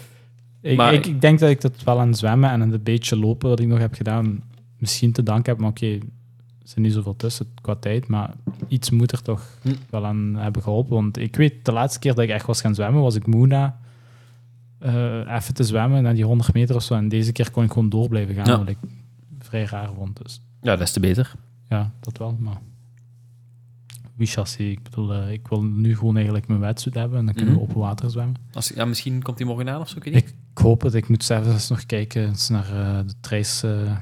Ik, 0.62 0.78
Maar- 0.78 0.94
ik, 0.94 1.06
ik 1.06 1.22
denk 1.22 1.40
dat 1.40 1.50
ik 1.50 1.62
dat 1.62 1.84
wel 1.84 2.00
aan 2.00 2.16
zwemmen 2.16 2.50
en 2.50 2.62
aan 2.62 2.72
het 2.72 2.84
beetje 2.84 3.18
lopen 3.18 3.50
dat 3.50 3.60
ik 3.60 3.68
nog 3.68 3.80
heb 3.80 3.94
gedaan, 3.94 4.44
misschien 4.78 5.12
te 5.12 5.24
danken 5.24 5.52
heb. 5.52 5.62
Maar 5.62 5.70
oké, 5.70 5.98
zijn 6.72 6.86
niet 6.86 6.94
zoveel 6.94 7.16
tussen 7.16 7.48
qua 7.62 7.76
tijd, 7.76 8.08
maar 8.08 8.34
iets 8.68 8.90
moet 8.90 9.12
er 9.12 9.22
toch 9.22 9.58
Hm. 9.62 9.74
wel 9.90 10.06
aan 10.06 10.36
hebben 10.36 10.62
geholpen. 10.64 10.94
Want 10.96 11.18
ik 11.18 11.36
weet, 11.36 11.66
de 11.66 11.72
laatste 11.72 12.00
keer 12.00 12.14
dat 12.16 12.24
ik 12.24 12.30
echt 12.30 12.46
was 12.46 12.62
gaan 12.62 12.76
zwemmen, 12.76 13.02
was 13.02 13.16
ik 13.16 13.28
moe 13.28 13.48
na 13.48 13.80
eh, 14.80 15.34
even 15.36 15.54
te 15.54 15.64
zwemmen, 15.64 16.04
na 16.04 16.14
die 16.14 16.26
100 16.26 16.54
meter 16.54 16.76
of 16.76 16.84
zo. 16.84 16.94
En 16.94 17.10
deze 17.10 17.32
keer 17.32 17.52
kon 17.52 17.64
ik 17.64 17.72
gewoon 17.72 17.90
door 17.90 18.08
blijven 18.08 18.36
gaan, 18.36 18.46
Ja. 18.46 18.58
wat 18.58 18.68
ik 18.70 18.78
vrij 19.40 19.66
raar 19.66 19.90
vond. 19.96 20.18
Dus 20.24 20.42
Ja, 20.62 20.76
des 20.76 20.92
te 20.92 21.00
beter. 21.00 21.34
ja, 21.70 21.92
dat 22.00 22.18
wel, 22.18 22.36
maar... 22.40 22.58
Wie 24.16 24.28
chassis, 24.30 24.72
ik 24.72 24.84
bedoel, 24.84 25.14
eh, 25.14 25.32
ik 25.32 25.48
wil 25.48 25.64
nu 25.64 25.96
gewoon 25.98 26.16
eigenlijk 26.16 26.48
mijn 26.48 26.60
wetsuit 26.60 26.96
hebben 26.96 27.18
en 27.20 27.26
dan 27.26 27.34
kunnen 27.34 27.54
Mhm. 27.54 27.64
we 27.64 27.70
open 27.70 27.82
water 27.82 28.10
zwemmen. 28.12 28.36
Als, 28.54 28.68
ja, 28.76 28.86
misschien 28.86 29.22
komt 29.22 29.38
hij 29.38 29.48
morgen 29.48 29.70
aan 29.70 29.82
of 29.82 29.90
zo, 29.90 29.98
ik. 30.02 30.06
Ik, 30.16 30.34
hoop 30.54 30.82
het. 30.82 30.94
Ik 30.94 31.08
moet 31.10 31.24
zelfs 31.24 31.70
nog 31.70 31.86
kijken 31.86 32.28
eens 32.28 32.50
naar 32.50 32.66
eh, 32.66 33.00
de 33.08 33.14
trace, 33.20 33.98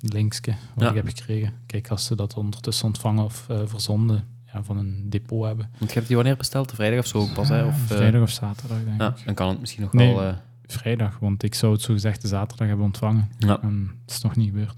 linkske 0.00 0.50
wat 0.74 0.84
Ja. 0.84 0.88
ik 0.90 0.96
heb 0.96 1.08
gekregen. 1.08 1.52
Kijk, 1.66 1.88
als 1.88 2.04
ze 2.04 2.14
dat 2.16 2.34
ondertussen 2.34 2.86
ontvangen 2.86 3.24
of 3.24 3.46
eh, 3.48 3.58
verzonden 3.64 4.24
ja, 4.52 4.62
van 4.62 4.78
een 4.78 5.04
depot 5.10 5.44
hebben. 5.44 5.70
Want 5.78 5.88
je 5.90 5.94
hebt 5.96 6.06
die 6.06 6.16
wanneer 6.16 6.36
besteld? 6.36 6.72
Vrijdag 6.74 6.98
of 6.98 7.06
zo 7.06 7.18
ook 7.18 7.32
pas, 7.32 7.48
hè? 7.48 7.64
Of, 7.64 7.90
eh, 7.90 7.96
Vrijdag 7.96 8.22
of 8.22 8.30
zaterdag, 8.30 8.78
denk 8.84 9.00
Ja, 9.00 9.08
ik. 9.18 9.24
dan 9.24 9.34
kan 9.34 9.48
het 9.48 9.60
misschien 9.60 9.82
nog 9.82 9.92
Nee. 9.92 10.14
wel... 10.14 10.22
eh, 10.24 10.32
Vrijdag, 10.66 11.18
want 11.18 11.42
ik 11.42 11.54
zou 11.54 11.72
het 11.72 11.82
zo 11.82 11.92
gezegd 11.92 12.22
de 12.22 12.28
zaterdag 12.28 12.66
hebben 12.68 12.84
ontvangen. 12.86 13.30
Ja. 13.38 13.60
En 13.62 13.90
het 14.04 14.10
is 14.14 14.20
nog 14.22 14.36
niet 14.36 14.46
gebeurd. 14.48 14.74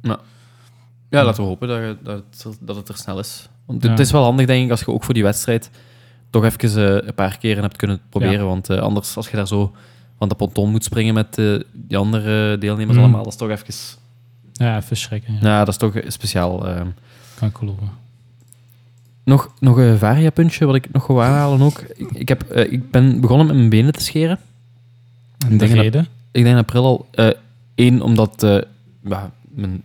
Ja, 1.10 1.24
laten 1.24 1.42
we 1.42 1.48
hopen 1.48 1.68
dat, 1.68 2.04
dat, 2.04 2.24
het, 2.44 2.58
dat 2.60 2.76
het 2.76 2.88
er 2.88 2.96
snel 2.96 3.18
is. 3.18 3.48
Want 3.66 3.82
Ja. 3.82 3.90
het 3.90 3.98
is 3.98 4.10
wel 4.10 4.22
handig, 4.22 4.46
denk 4.46 4.64
ik, 4.64 4.70
als 4.70 4.80
je 4.80 4.86
ook 4.86 5.04
voor 5.04 5.14
die 5.14 5.22
wedstrijd 5.22 5.70
toch 6.30 6.44
even 6.44 7.06
een 7.08 7.14
paar 7.14 7.38
keren 7.38 7.62
hebt 7.62 7.76
kunnen 7.76 8.00
proberen. 8.08 8.38
Ja. 8.38 8.44
Want 8.44 8.70
anders, 8.70 9.16
als 9.16 9.28
je 9.30 9.36
daar 9.36 9.46
zo 9.46 9.74
van 10.18 10.28
de 10.28 10.34
ponton 10.34 10.70
moet 10.70 10.84
springen 10.84 11.14
met 11.14 11.34
die 11.72 11.96
andere 11.96 12.58
deelnemers 12.58 12.96
Mm. 12.96 13.02
allemaal, 13.02 13.22
dat 13.22 13.32
is 13.32 13.38
toch 13.38 13.50
even... 13.50 13.74
Ja, 14.60 14.76
even 14.76 14.96
schrikken. 14.96 15.34
Ja. 15.34 15.40
Nou, 15.40 15.58
dat 15.58 15.68
is 15.68 15.76
toch 15.76 15.94
speciaal. 16.06 16.68
eh. 16.68 16.80
Kan 17.34 17.48
ik 17.48 17.56
geloven. 17.56 17.90
Nog, 19.24 19.50
nog 19.60 19.76
een 19.76 19.98
variapuntje 19.98 20.66
wat 20.66 20.74
ik 20.74 20.92
nog 20.92 21.06
wil 21.06 21.22
aanhalen 21.22 21.60
ook. 21.62 21.80
Ik, 21.96 22.10
ik, 22.12 22.28
heb, 22.28 22.42
eh, 22.42 22.72
ik 22.72 22.90
ben 22.90 23.20
begonnen 23.20 23.46
met 23.46 23.56
mijn 23.56 23.68
benen 23.68 23.92
te 23.92 24.00
scheren. 24.02 24.38
En 25.48 25.58
de 25.58 25.90
dat-? 25.90 26.04
Ik 26.32 26.42
denk 26.42 26.46
in 26.46 26.56
april 26.62 26.84
al. 26.84 27.08
Eén, 27.74 28.02
omdat 28.02 28.42
eh, 28.42 28.58
ja, 29.04 29.30
mijn 29.48 29.82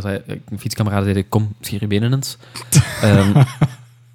zei, 0.00 0.16
eh, 0.16 0.36
mijn 0.48 0.60
fietskameraden 0.60 1.04
zeiden, 1.04 1.28
kom, 1.28 1.52
scheer 1.60 1.80
je 1.80 1.86
benen 1.86 2.12
eens. 2.12 2.36
Ehm, 3.02 3.42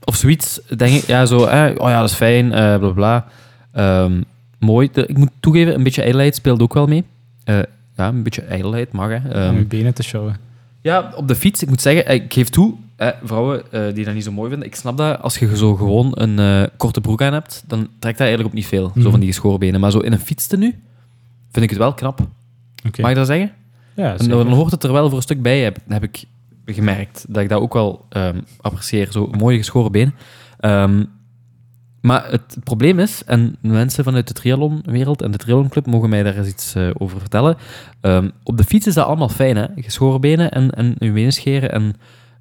of 0.03 0.15
zoiets, 0.15 0.59
denk 0.77 0.95
ik. 0.95 1.03
Ja, 1.07 1.25
zo, 1.25 1.45
eh, 1.45 1.71
oh 1.77 1.89
ja, 1.89 1.99
dat 1.99 2.09
is 2.09 2.15
fijn, 2.15 2.53
eh 2.53 2.77
bla 2.77 2.89
bla. 2.89 3.27
Ehm, 3.71 4.21
mooi. 4.59 4.89
De- 4.91 5.05
ik 5.05 5.17
moet 5.17 5.29
toegeven, 5.39 5.73
een 5.75 5.83
beetje 5.83 6.01
ijdelheid 6.01 6.35
speelt 6.35 6.61
ook 6.61 6.73
wel 6.73 6.87
mee. 6.87 7.03
Eh, 7.43 7.59
ja, 7.97 8.07
een 8.07 8.23
beetje 8.23 8.41
ijdelheid 8.41 8.91
mag, 8.91 9.09
hè. 9.09 9.29
Ehm, 9.29 9.49
Om 9.49 9.57
je 9.57 9.65
benen 9.65 9.93
te 9.93 10.03
showen. 10.03 10.37
ja, 10.81 11.11
op 11.15 11.27
de 11.27 11.35
fiets, 11.35 11.61
ik 11.61 11.69
moet 11.69 11.81
zeggen, 11.81 12.13
ik 12.13 12.33
geef 12.33 12.49
toe, 12.49 12.73
eh, 12.95 13.07
vrouwen 13.23 13.71
eh, 13.71 13.93
die 13.93 14.05
dat 14.05 14.13
niet 14.13 14.23
zo 14.23 14.31
mooi 14.31 14.49
vinden, 14.49 14.67
ik 14.67 14.75
snap 14.75 14.97
dat 14.97 15.21
als 15.21 15.37
je 15.37 15.57
zo 15.57 15.75
gewoon 15.75 16.11
een 16.13 16.39
eh, 16.39 16.63
korte 16.77 17.01
broek 17.01 17.21
aan 17.21 17.33
hebt, 17.33 17.63
dan 17.67 17.79
trekt 17.79 18.17
dat 18.17 18.27
eigenlijk 18.27 18.49
op 18.49 18.53
niet 18.53 18.65
veel, 18.67 18.91
zo 18.95 18.99
Mhm. 18.99 19.09
van 19.09 19.19
die 19.19 19.29
geschoren 19.29 19.59
benen. 19.59 19.79
Maar 19.79 19.91
zo 19.91 19.99
in 19.99 20.11
een 20.11 20.19
fietstenu 20.19 20.79
vind 21.51 21.63
ik 21.63 21.69
het 21.69 21.79
wel 21.79 21.93
knap. 21.93 22.19
Oké. 22.87 23.01
Mag 23.01 23.09
ik 23.09 23.15
dat 23.17 23.27
zeggen? 23.27 23.51
Ja, 23.95 24.11
En 24.11 24.19
zeker. 24.19 24.35
dan 24.37 24.47
hoort 24.53 24.71
het 24.71 24.83
er 24.83 24.91
wel 24.91 25.07
voor 25.07 25.17
een 25.17 25.23
stuk 25.23 25.41
bij, 25.41 25.59
heb, 25.59 25.77
heb 25.87 26.03
ik 26.03 26.23
gemerkt. 26.65 27.25
Dat 27.29 27.43
ik 27.43 27.49
dat 27.49 27.61
ook 27.61 27.73
wel 27.73 28.05
ehm, 28.09 28.39
apprecieer, 28.61 29.11
zo 29.11 29.27
mooie 29.37 29.57
geschoren 29.57 29.91
benen. 29.91 30.13
Ehm, 30.59 31.03
maar 32.03 32.31
het, 32.31 32.57
probleem 32.63 32.99
is, 32.99 33.23
en 33.25 33.55
mensen 33.61 34.03
vanuit 34.03 34.27
de 34.27 34.33
triathlonwereld 34.33 35.21
en 35.21 35.31
de 35.31 35.37
triathlonclub 35.37 35.85
mogen 35.85 36.09
mij 36.09 36.23
daar 36.23 36.37
eens 36.37 36.47
iets 36.47 36.75
eh, 36.75 36.89
over 36.97 37.19
vertellen. 37.19 37.57
Ehm, 38.01 38.29
op 38.43 38.57
de 38.57 38.63
fiets 38.63 38.87
is 38.87 38.93
dat 38.93 39.05
allemaal 39.05 39.29
fijn, 39.29 39.55
hè? 39.55 39.65
Geschoren 39.75 40.21
benen 40.21 40.51
en, 40.51 40.69
en 40.71 40.95
je 40.99 41.11
benen 41.11 41.33
scheren 41.33 41.71
en 41.71 41.93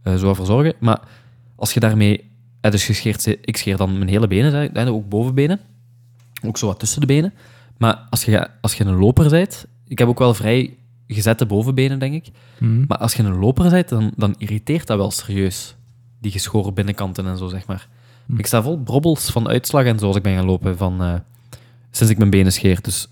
eh, 0.02 0.14
zo 0.14 0.28
ervoor 0.28 0.46
zorgen. 0.46 0.74
Maar 0.80 1.00
als 1.56 1.74
je 1.74 1.80
daarmee... 1.80 2.30
eh, 2.60 2.70
dus 2.70 2.84
ze- 2.84 3.38
ik 3.40 3.56
scheer 3.56 3.76
dan 3.76 3.98
mijn 3.98 4.10
hele 4.10 4.26
benen, 4.26 4.70
hè, 4.72 4.90
ook 4.90 5.08
bovenbenen. 5.08 5.60
Ook 6.46 6.58
zo 6.58 6.66
wat 6.66 6.78
tussen 6.78 7.00
de 7.00 7.06
benen. 7.06 7.32
Maar 7.78 8.06
als 8.10 8.24
je, 8.24 8.48
als 8.60 8.74
je 8.74 8.84
een 8.84 8.96
loper 8.98 9.28
bent... 9.30 9.66
Ik 9.88 9.98
heb 9.98 10.08
ook 10.08 10.18
wel 10.18 10.34
vrij 10.34 10.76
gezette 11.06 11.46
bovenbenen, 11.46 11.98
denk 11.98 12.14
ik. 12.14 12.26
Mhm. 12.58 12.84
Maar 12.88 12.98
als 12.98 13.14
je 13.14 13.22
een 13.22 13.38
loper 13.38 13.70
bent, 13.70 13.88
dan, 13.88 14.12
dan 14.16 14.34
irriteert 14.38 14.86
dat 14.86 14.96
wel 14.98 15.10
serieus. 15.10 15.76
Die 16.20 16.32
geschoren 16.32 16.74
binnenkanten 16.74 17.26
en 17.26 17.36
zo, 17.38 17.48
zeg 17.48 17.66
maar. 17.66 17.88
Hm. 18.32 18.38
Ik 18.38 18.46
sta 18.46 18.62
vol 18.62 18.78
brobbels 18.78 19.30
van 19.30 19.48
uitslag 19.48 19.84
en 19.84 19.98
zo 19.98 20.06
als 20.06 20.16
ik 20.16 20.22
ben 20.22 20.34
gaan 20.34 20.44
lopen 20.44 20.76
van, 20.76 21.02
eh, 21.02 21.14
sinds 21.90 22.12
ik 22.12 22.18
mijn 22.18 22.30
benen 22.30 22.52
scheer. 22.52 22.82
Dus 22.82 23.08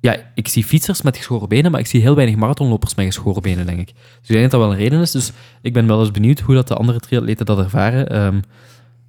ja, 0.00 0.16
ik 0.34 0.48
zie 0.48 0.64
fietsers 0.64 1.02
met 1.02 1.16
geschoren 1.16 1.48
benen, 1.48 1.70
maar 1.70 1.80
ik 1.80 1.86
zie 1.86 2.00
heel 2.00 2.14
weinig 2.14 2.36
marathonlopers 2.36 2.94
met 2.94 3.06
geschoren 3.06 3.42
benen, 3.42 3.66
denk 3.66 3.80
ik. 3.80 3.92
Dus 3.94 4.28
ik 4.28 4.36
denk 4.36 4.42
dat 4.42 4.50
dat 4.50 4.60
wel 4.60 4.70
een 4.70 4.76
reden 4.76 5.00
is. 5.00 5.10
Dus 5.10 5.32
ik 5.62 5.72
ben 5.72 5.86
wel 5.86 6.00
eens 6.00 6.10
benieuwd 6.10 6.40
hoe 6.40 6.54
dat 6.54 6.68
de 6.68 6.74
andere 6.74 7.00
triatleten 7.00 7.46
dat 7.46 7.58
ervaren. 7.58 8.08
ehm, 8.08 8.40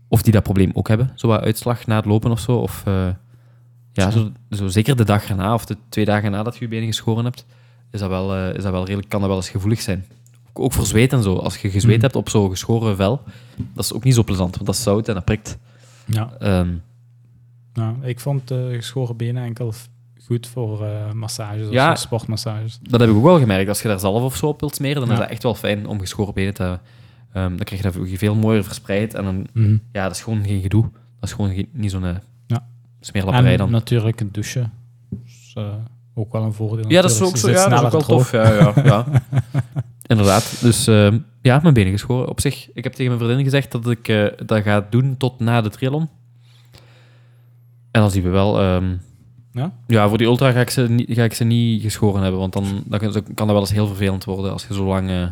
of 0.08 0.22
die 0.22 0.34
dat 0.34 0.44
probleem 0.44 0.72
ook 0.74 0.88
hebben, 0.88 1.12
zo 1.16 1.28
wat 1.28 1.42
uitslag 1.42 1.86
na 1.86 1.96
het 1.96 2.06
lopen 2.06 2.32
of 2.32 2.40
zo. 2.40 2.58
Of 2.58 2.84
eh, 2.86 3.08
ja, 3.94 4.12
zo, 4.12 4.32
zo 4.50 4.68
zeker 4.68 4.96
de 4.96 5.04
dag 5.04 5.30
erna 5.30 5.54
of 5.54 5.66
de 5.66 5.78
twee 5.90 6.06
dagen 6.06 6.32
nadat 6.32 6.54
je 6.56 6.64
je 6.64 6.68
benen 6.68 6.88
geschoren 6.88 7.24
hebt, 7.24 7.46
is 7.92 8.00
dat 8.00 8.10
wel, 8.10 8.36
eh, 8.36 8.56
is 8.56 8.64
dat 8.64 8.72
wel 8.72 8.86
redelijk, 8.86 9.10
kan 9.10 9.20
dat 9.20 9.30
wel 9.30 9.38
eens 9.38 9.50
gevoelig 9.50 9.82
zijn. 9.82 10.06
Ook, 10.54 10.74
voor 10.74 10.86
zweet 10.86 11.14
en 11.14 11.24
zo. 11.24 11.36
Als 11.36 11.58
je 11.58 11.70
gezweet 11.70 11.94
Mhm. 11.96 12.02
hebt 12.04 12.16
op 12.16 12.30
zo'n 12.30 12.50
geschoren 12.50 12.96
vel, 12.96 13.22
dat 13.74 13.84
is 13.84 13.94
ook 13.94 14.04
niet 14.04 14.14
zo 14.14 14.24
plezant, 14.24 14.54
want 14.56 14.66
dat 14.66 14.76
is 14.76 14.84
zout 14.84 15.08
en 15.08 15.14
dat 15.14 15.26
prikt. 15.26 15.58
Ja. 16.06 16.34
Ehm, 16.40 16.70
Nou, 17.74 17.96
ik 18.02 18.20
vond 18.20 18.52
eh 18.52 18.58
geschoren 18.72 19.18
benen 19.18 19.44
enkel 19.44 19.74
goed 20.26 20.48
voor 20.48 20.86
eh, 20.86 21.12
massages 21.12 21.68
of 21.68 21.74
Ja. 21.74 21.96
sportmassages. 21.96 22.80
dat 22.82 23.00
heb 23.00 23.10
ik 23.10 23.16
ook 23.16 23.24
wel 23.24 23.40
gemerkt. 23.40 23.70
Als 23.70 23.82
je 23.82 23.88
daar 23.88 24.00
zalf 24.00 24.24
of 24.24 24.36
zo 24.36 24.46
op 24.48 24.60
wilt 24.60 24.76
smeren, 24.76 25.02
dan 25.02 25.12
is 25.12 25.16
Ja. 25.18 25.22
dat 25.22 25.30
echt 25.32 25.44
wel 25.44 25.56
fijn 25.56 25.88
om 25.88 26.00
geschoren 26.00 26.34
benen 26.34 26.54
te 26.54 26.62
hebben. 26.62 26.82
Ehm, 27.34 27.48
dan 27.56 27.66
krijg 27.66 27.82
je 27.84 27.92
dat 27.92 28.18
veel 28.20 28.36
mooier 28.36 28.64
verspreid 28.64 29.14
en 29.14 29.24
dan, 29.24 29.48
Mhm. 29.54 29.78
ja, 29.92 30.04
dat 30.04 30.12
is 30.16 30.22
gewoon 30.22 30.44
geen 30.44 30.62
gedoe. 30.62 30.82
Dat 31.20 31.30
is 31.30 31.32
gewoon 31.36 31.54
geen- 31.54 31.70
niet 31.72 31.92
zo'n 31.92 32.06
eh, 32.06 32.16
Ja. 32.48 32.66
smeerlapperij 33.00 33.52
En 33.52 33.58
dan. 33.58 33.72
natuurlijk 33.72 34.20
het 34.20 34.34
douchen. 34.34 34.72
Dus, 35.10 35.56
ook 36.14 36.32
wel 36.32 36.44
een 36.44 36.54
voordeel. 36.54 36.90
Ja, 36.90 37.02
dat 37.02 37.12
is 37.12 37.22
ook 37.22 37.38
zo. 37.38 37.50
Ja, 37.50 37.68
dat 37.70 37.80
is 37.80 37.86
ook 37.86 37.92
wel 37.92 38.02
tof. 38.18 38.32
Ja, 38.32 38.54
ja, 38.54 38.74
ja. 38.84 39.06
Inderdaad. 40.12 40.58
Dus 40.62 40.88
ehm, 40.88 41.18
ja, 41.42 41.60
mijn 41.62 41.74
benen 41.74 41.92
geschoren. 41.92 42.28
Op 42.30 42.40
zich, 42.42 42.70
ik 42.74 42.84
heb 42.84 42.94
tegen 42.94 43.12
mijn 43.12 43.24
vriendin 43.24 43.44
gezegd 43.46 43.72
dat 43.72 43.90
ik 43.90 44.08
eh, 44.08 44.26
dat 44.46 44.64
ga 44.64 44.88
doen 44.90 45.18
tot 45.18 45.40
na 45.40 45.62
de 45.62 45.70
triathlon. 45.70 46.10
En 47.92 48.02
dan 48.02 48.12
zien 48.12 48.24
we 48.24 48.30
wel. 48.30 48.60
ehm, 48.60 48.96
Ja? 49.54 49.72
ja, 49.88 50.10
voor 50.10 50.18
die 50.18 50.28
ultra 50.28 50.52
ga 50.52 50.60
ik 50.60 50.70
ze 50.70 50.82
niet, 50.90 51.08
ga 51.14 51.24
ik 51.24 51.34
ze 51.34 51.44
niet 51.44 51.82
geschoren 51.82 52.22
hebben, 52.22 52.40
want 52.40 52.54
dan, 52.54 52.84
dan 52.86 53.00
kan, 53.00 53.12
dat 53.36 53.46
wel 53.48 53.60
eens 53.60 53.72
heel 53.72 53.88
vervelend 53.88 54.24
worden 54.24 54.52
als 54.52 54.66
je 54.68 54.74
zo 54.74 54.86
lang 54.86 55.10
eh, 55.10 55.26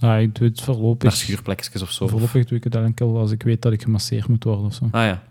Ja, 0.00 0.16
ik 0.16 0.34
doe 0.34 0.48
het 0.48 0.56
naar 0.56 0.64
voorlopig. 0.76 1.12
schuurplekjes 1.16 1.82
of 1.82 1.90
zo. 1.90 2.06
Voorlopig 2.08 2.44
doe 2.46 2.58
ik 2.58 2.64
het 2.64 2.74
enkel 2.74 3.18
als 3.18 3.30
ik 3.30 3.42
weet 3.42 3.62
dat 3.62 3.72
ik 3.72 3.82
gemasseerd 3.82 4.28
moet 4.28 4.44
worden 4.44 4.64
of 4.64 4.74
zo. 4.74 4.88
Ah 4.90 5.04
ja, 5.04 5.22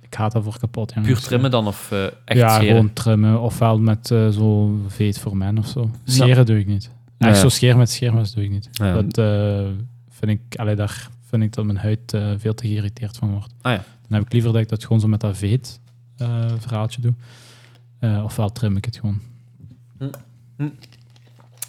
Ik 0.00 0.14
haat 0.14 0.32
dat 0.32 0.44
voor 0.44 0.58
kapot. 0.58 0.92
jongen. 0.94 1.08
puur 1.08 1.20
trimmen 1.20 1.50
dan 1.50 1.66
of 1.66 1.92
eh, 1.92 2.04
echt 2.04 2.38
ja, 2.38 2.48
scheren? 2.54 2.68
gewoon 2.68 2.92
trimmen. 2.92 3.40
Ofwel 3.40 3.78
met 3.78 4.10
eh, 4.10 4.28
zo 4.28 4.76
veet 4.86 5.18
voor 5.18 5.36
men 5.36 5.58
of 5.58 5.66
zo. 5.66 5.90
Scheren 6.04 6.46
doe 6.46 6.58
ik 6.58 6.66
niet. 6.66 6.90
Echt 7.18 7.34
ja. 7.34 7.40
zo 7.40 7.48
scheren 7.48 7.78
met 7.78 7.90
scheermes 7.90 8.32
doe 8.32 8.44
ik 8.44 8.50
niet. 8.50 8.68
Dat 8.78 9.18
eh, 9.18 9.66
vind 10.08 10.30
ik, 10.30 10.58
allee, 10.58 10.74
daar 10.74 11.08
vind 11.28 11.42
ik 11.42 11.52
dat 11.52 11.64
mijn 11.64 11.78
huid 11.78 12.14
eh, 12.14 12.32
veel 12.36 12.54
te 12.54 12.66
geïrriteerd 12.66 13.16
van 13.16 13.30
wordt. 13.30 13.54
Ah 13.60 13.72
ja. 13.72 13.84
Dan 14.08 14.18
heb 14.18 14.26
ik 14.26 14.32
liever 14.32 14.52
dat 14.52 14.60
ik 14.60 14.68
dat 14.68 14.82
gewoon 14.82 15.00
zo 15.00 15.08
met 15.08 15.20
dat 15.20 15.36
veet 15.36 15.80
eh, 16.16 16.52
verhaaltje 16.58 17.00
doe. 17.00 17.14
Ofwel 18.24 18.52
trim 18.52 18.76
ik 18.76 18.84
het 18.84 18.96
gewoon. 18.96 19.20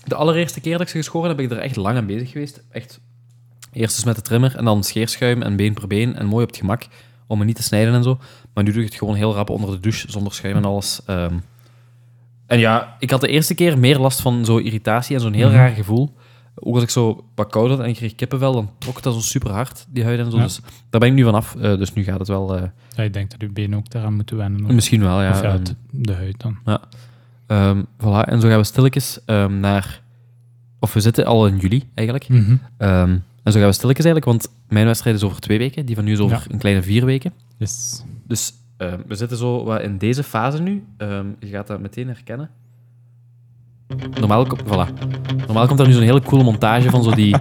De 0.05 0.15
allereerste 0.15 0.59
keer 0.59 0.71
dat 0.71 0.81
ik 0.81 0.87
ze 0.87 0.97
geschoren 0.97 1.27
heb, 1.27 1.37
ben 1.37 1.45
ik 1.45 1.51
er 1.51 1.57
echt 1.57 1.75
lang 1.75 1.97
aan 1.97 2.05
bezig 2.05 2.31
geweest. 2.31 2.63
Echt 2.69 2.99
eerst 3.71 3.95
eens 3.95 4.05
met 4.05 4.15
de 4.15 4.21
trimmer 4.21 4.55
en 4.55 4.65
dan 4.65 4.83
scheerschuim 4.83 5.41
en 5.41 5.55
been 5.55 5.73
per 5.73 5.87
been 5.87 6.15
en 6.15 6.25
mooi 6.25 6.43
op 6.43 6.49
het 6.49 6.59
gemak 6.59 6.87
om 7.27 7.37
me 7.37 7.45
niet 7.45 7.55
te 7.55 7.63
snijden 7.63 7.93
en 7.93 8.03
zo. 8.03 8.19
Maar 8.53 8.63
nu 8.63 8.71
doe 8.71 8.81
ik 8.81 8.87
het 8.89 8.97
gewoon 8.97 9.15
heel 9.15 9.33
rap 9.33 9.49
onder 9.49 9.71
de 9.71 9.79
douche 9.79 10.11
zonder 10.11 10.33
schuim 10.33 10.55
en 10.55 10.65
alles. 10.65 11.01
Ehm. 11.05 11.37
En 12.49 12.59
ja, 12.59 12.95
ik 12.99 13.09
had 13.09 13.21
de 13.21 13.27
eerste 13.27 13.53
keer 13.55 13.77
meer 13.79 13.99
last 13.99 14.21
van 14.21 14.45
zo'n 14.45 14.63
irritatie 14.63 15.15
en 15.15 15.21
zo'n 15.21 15.33
heel 15.33 15.47
Mhm. 15.47 15.55
raar 15.57 15.69
gevoel. 15.71 16.15
Ook 16.55 16.73
als 16.73 16.83
ik 16.83 16.89
zo 16.89 17.25
wat 17.35 17.49
koud 17.51 17.69
had 17.69 17.79
en 17.79 17.85
ik 17.89 17.95
kreeg 17.95 18.15
kippenvel, 18.15 18.53
dan 18.53 18.69
trok 18.77 19.01
dat 19.03 19.13
zo 19.13 19.19
super 19.19 19.51
hard, 19.51 19.85
die 19.89 20.03
huid 20.03 20.19
en 20.19 20.31
zo. 20.31 20.37
Ja. 20.37 20.43
Dus 20.43 20.59
daar 20.89 20.99
ben 20.99 21.09
ik 21.09 21.15
nu 21.15 21.23
vanaf. 21.23 21.55
Eh, 21.55 21.77
dus 21.77 21.93
nu 21.93 22.03
gaat 22.03 22.19
het 22.19 22.27
wel... 22.27 22.55
eh, 22.57 22.63
Ja, 22.95 23.03
ik 23.03 23.13
denk 23.13 23.31
dat 23.31 23.41
uw 23.41 23.53
benen 23.53 23.77
ook 23.77 23.89
daaraan 23.89 24.15
moeten 24.15 24.37
wennen. 24.37 24.75
misschien 24.75 25.01
wel, 25.01 25.21
ja. 25.21 25.29
of 25.31 25.41
ja, 25.41 25.47
ehm. 25.47 25.57
het- 25.57 25.75
de 25.91 26.13
huid 26.13 26.39
dan. 26.41 26.57
Ehm, 27.47 27.81
voilà. 27.81 28.29
En 28.29 28.41
zo 28.41 28.47
gaan 28.47 28.57
we 28.57 28.63
stilletjes 28.63 29.19
ehm, 29.25 29.59
naar... 29.59 30.01
Of 30.79 30.93
we 30.93 30.99
zitten 30.99 31.25
al 31.25 31.47
in 31.47 31.57
juli, 31.57 31.83
eigenlijk. 31.93 32.29
Mhm. 32.29 32.55
En 32.77 33.51
zo 33.51 33.59
gaan 33.59 33.67
we 33.69 33.73
stilletjes 33.73 34.05
eigenlijk, 34.05 34.25
want 34.25 34.47
mijn 34.67 34.85
wedstrijd 34.85 35.15
is 35.15 35.23
over 35.23 35.39
twee 35.39 35.57
weken. 35.57 35.85
Die 35.85 35.95
van 35.95 36.03
nu 36.03 36.11
is 36.11 36.19
over 36.19 36.37
Ja. 36.47 36.53
een 36.53 36.57
kleine 36.59 36.81
vier 36.81 37.05
weken. 37.05 37.33
Yes. 37.57 38.03
Dus 38.27 38.53
ehm, 38.79 38.99
we 39.07 39.15
zitten 39.15 39.37
zo 39.37 39.63
wat 39.63 39.81
in 39.81 39.97
deze 39.97 40.23
fase 40.23 40.61
nu. 40.61 40.83
Ehm, 40.97 41.25
je 41.39 41.47
gaat 41.47 41.67
dat 41.67 41.79
meteen 41.79 42.07
herkennen. 42.07 42.49
Normaal, 44.19 44.47
voilà. 44.47 44.93
Normaal 45.45 45.67
komt 45.67 45.79
er 45.79 45.87
nu 45.87 45.93
zo'n 45.93 46.01
hele 46.01 46.21
coole 46.21 46.43
montage 46.43 46.89
van 46.89 47.03
zo 47.03 47.11
die, 47.11 47.35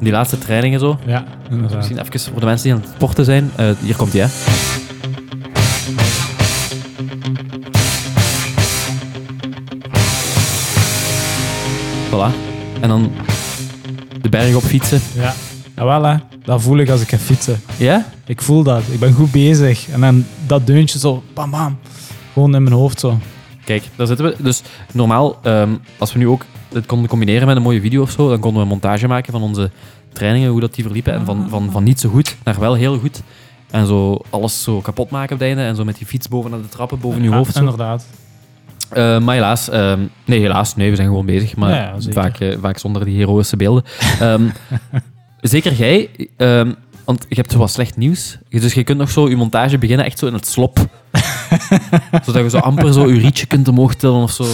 die 0.00 0.12
laatste 0.12 0.38
trainingen 0.38 0.80
zo. 0.80 0.98
Ja, 1.06 1.24
inderdaad. 1.50 1.76
Misschien 1.76 1.98
even 1.98 2.20
voor 2.20 2.40
de 2.40 2.46
mensen 2.46 2.66
die 2.66 2.74
aan 2.74 2.80
het 2.84 2.94
sporten 2.94 3.24
zijn. 3.24 3.50
Eh, 3.56 3.70
hier 3.80 3.96
komt 3.96 4.12
hij, 4.12 4.22
hè. 4.22 4.28
Voilà. 12.10 12.34
En 12.80 12.88
dan 12.88 13.12
de 14.22 14.28
berg 14.28 14.54
op 14.54 14.62
fietsen. 14.62 15.00
Ja. 15.14 15.34
Jawel, 15.76 16.02
hè. 16.02 16.16
Dat 16.44 16.62
voel 16.62 16.78
ik 16.78 16.88
als 16.88 17.00
ik 17.00 17.08
ga 17.08 17.18
fietsen. 17.18 17.60
Ja? 17.76 18.04
Ik 18.26 18.42
voel 18.42 18.62
dat. 18.62 18.82
Ik 18.90 19.00
ben 19.00 19.12
goed 19.12 19.30
bezig. 19.30 19.88
En 19.88 20.00
dan 20.00 20.24
dat 20.46 20.66
deuntje 20.66 20.98
zo, 20.98 21.22
bam, 21.34 21.50
bam. 21.50 21.78
Gewoon 22.32 22.54
in 22.54 22.62
mijn 22.62 22.74
hoofd 22.74 23.00
zo. 23.00 23.18
Kijk, 23.64 23.82
daar 23.96 24.06
zitten 24.06 24.26
we. 24.26 24.34
Dus 24.38 24.62
normaal, 24.92 25.38
ehm, 25.42 25.70
als 25.98 26.12
we 26.12 26.18
nu 26.18 26.28
ook 26.28 26.44
dit 26.68 26.86
konden 26.86 27.08
combineren 27.08 27.46
met 27.46 27.56
een 27.56 27.62
mooie 27.62 27.80
video 27.80 28.02
of 28.02 28.10
zo, 28.10 28.28
dan 28.28 28.38
konden 28.38 28.56
we 28.56 28.62
een 28.62 28.72
montage 28.72 29.08
maken 29.08 29.32
van 29.32 29.42
onze 29.42 29.70
trainingen, 30.12 30.50
hoe 30.50 30.60
dat 30.60 30.74
die 30.74 30.84
verliepen. 30.84 31.12
En 31.12 31.24
van, 31.24 31.46
van, 31.48 31.70
van 31.70 31.84
niet 31.84 32.00
zo 32.00 32.08
goed 32.08 32.36
naar 32.44 32.60
wel 32.60 32.74
heel 32.74 32.98
goed. 32.98 33.22
En 33.70 33.86
zo 33.86 34.18
alles 34.30 34.62
zo 34.62 34.80
kapot 34.80 35.10
maken 35.10 35.32
op 35.34 35.38
het 35.38 35.48
einde. 35.48 35.62
En 35.62 35.76
zo 35.76 35.84
met 35.84 35.96
die 35.98 36.06
fiets 36.06 36.28
boven 36.28 36.50
naar 36.50 36.60
de 36.62 36.68
trappen, 36.68 37.00
boven 37.00 37.22
je 37.22 37.28
Ja, 37.28 37.36
hoofd. 37.36 37.52
Zo. 37.54 37.58
Inderdaad. 37.58 38.06
Eh, 38.88 39.18
maar 39.18 39.34
helaas, 39.34 39.68
ehm, 39.68 40.00
nee, 40.24 40.40
helaas, 40.40 40.76
nee, 40.76 40.90
we 40.90 40.96
zijn 40.96 41.08
gewoon 41.08 41.26
bezig, 41.26 41.56
maar 41.56 41.70
Ja, 41.70 41.76
ja, 41.76 42.00
zeker. 42.00 42.22
vaak, 42.22 42.40
eh, 42.40 42.56
vaak 42.60 42.78
zonder 42.78 43.04
die 43.04 43.16
heroïsche 43.16 43.56
beelden. 43.56 43.84
Ehm, 44.20 44.42
zeker 45.40 45.72
jij, 45.72 46.08
ehm, 46.36 46.72
want 47.04 47.26
je 47.28 47.34
hebt 47.34 47.52
zo 47.52 47.58
wat 47.58 47.70
slecht 47.70 47.96
nieuws, 47.96 48.38
dus 48.48 48.74
je 48.74 48.84
kunt 48.84 48.98
nog 48.98 49.10
zo 49.10 49.28
je 49.28 49.36
montage 49.36 49.78
beginnen 49.78 50.06
echt 50.06 50.18
zo 50.18 50.26
in 50.26 50.32
het 50.32 50.46
slop. 50.46 50.78
Zodat 52.24 52.42
je 52.42 52.50
zo 52.50 52.58
amper 52.58 52.92
zo 52.92 53.08
je 53.08 53.18
rietje 53.20 53.46
kunt 53.46 53.68
omhoog 53.68 53.94
tillen 53.94 54.22
of 54.22 54.30
zo, 54.30 54.44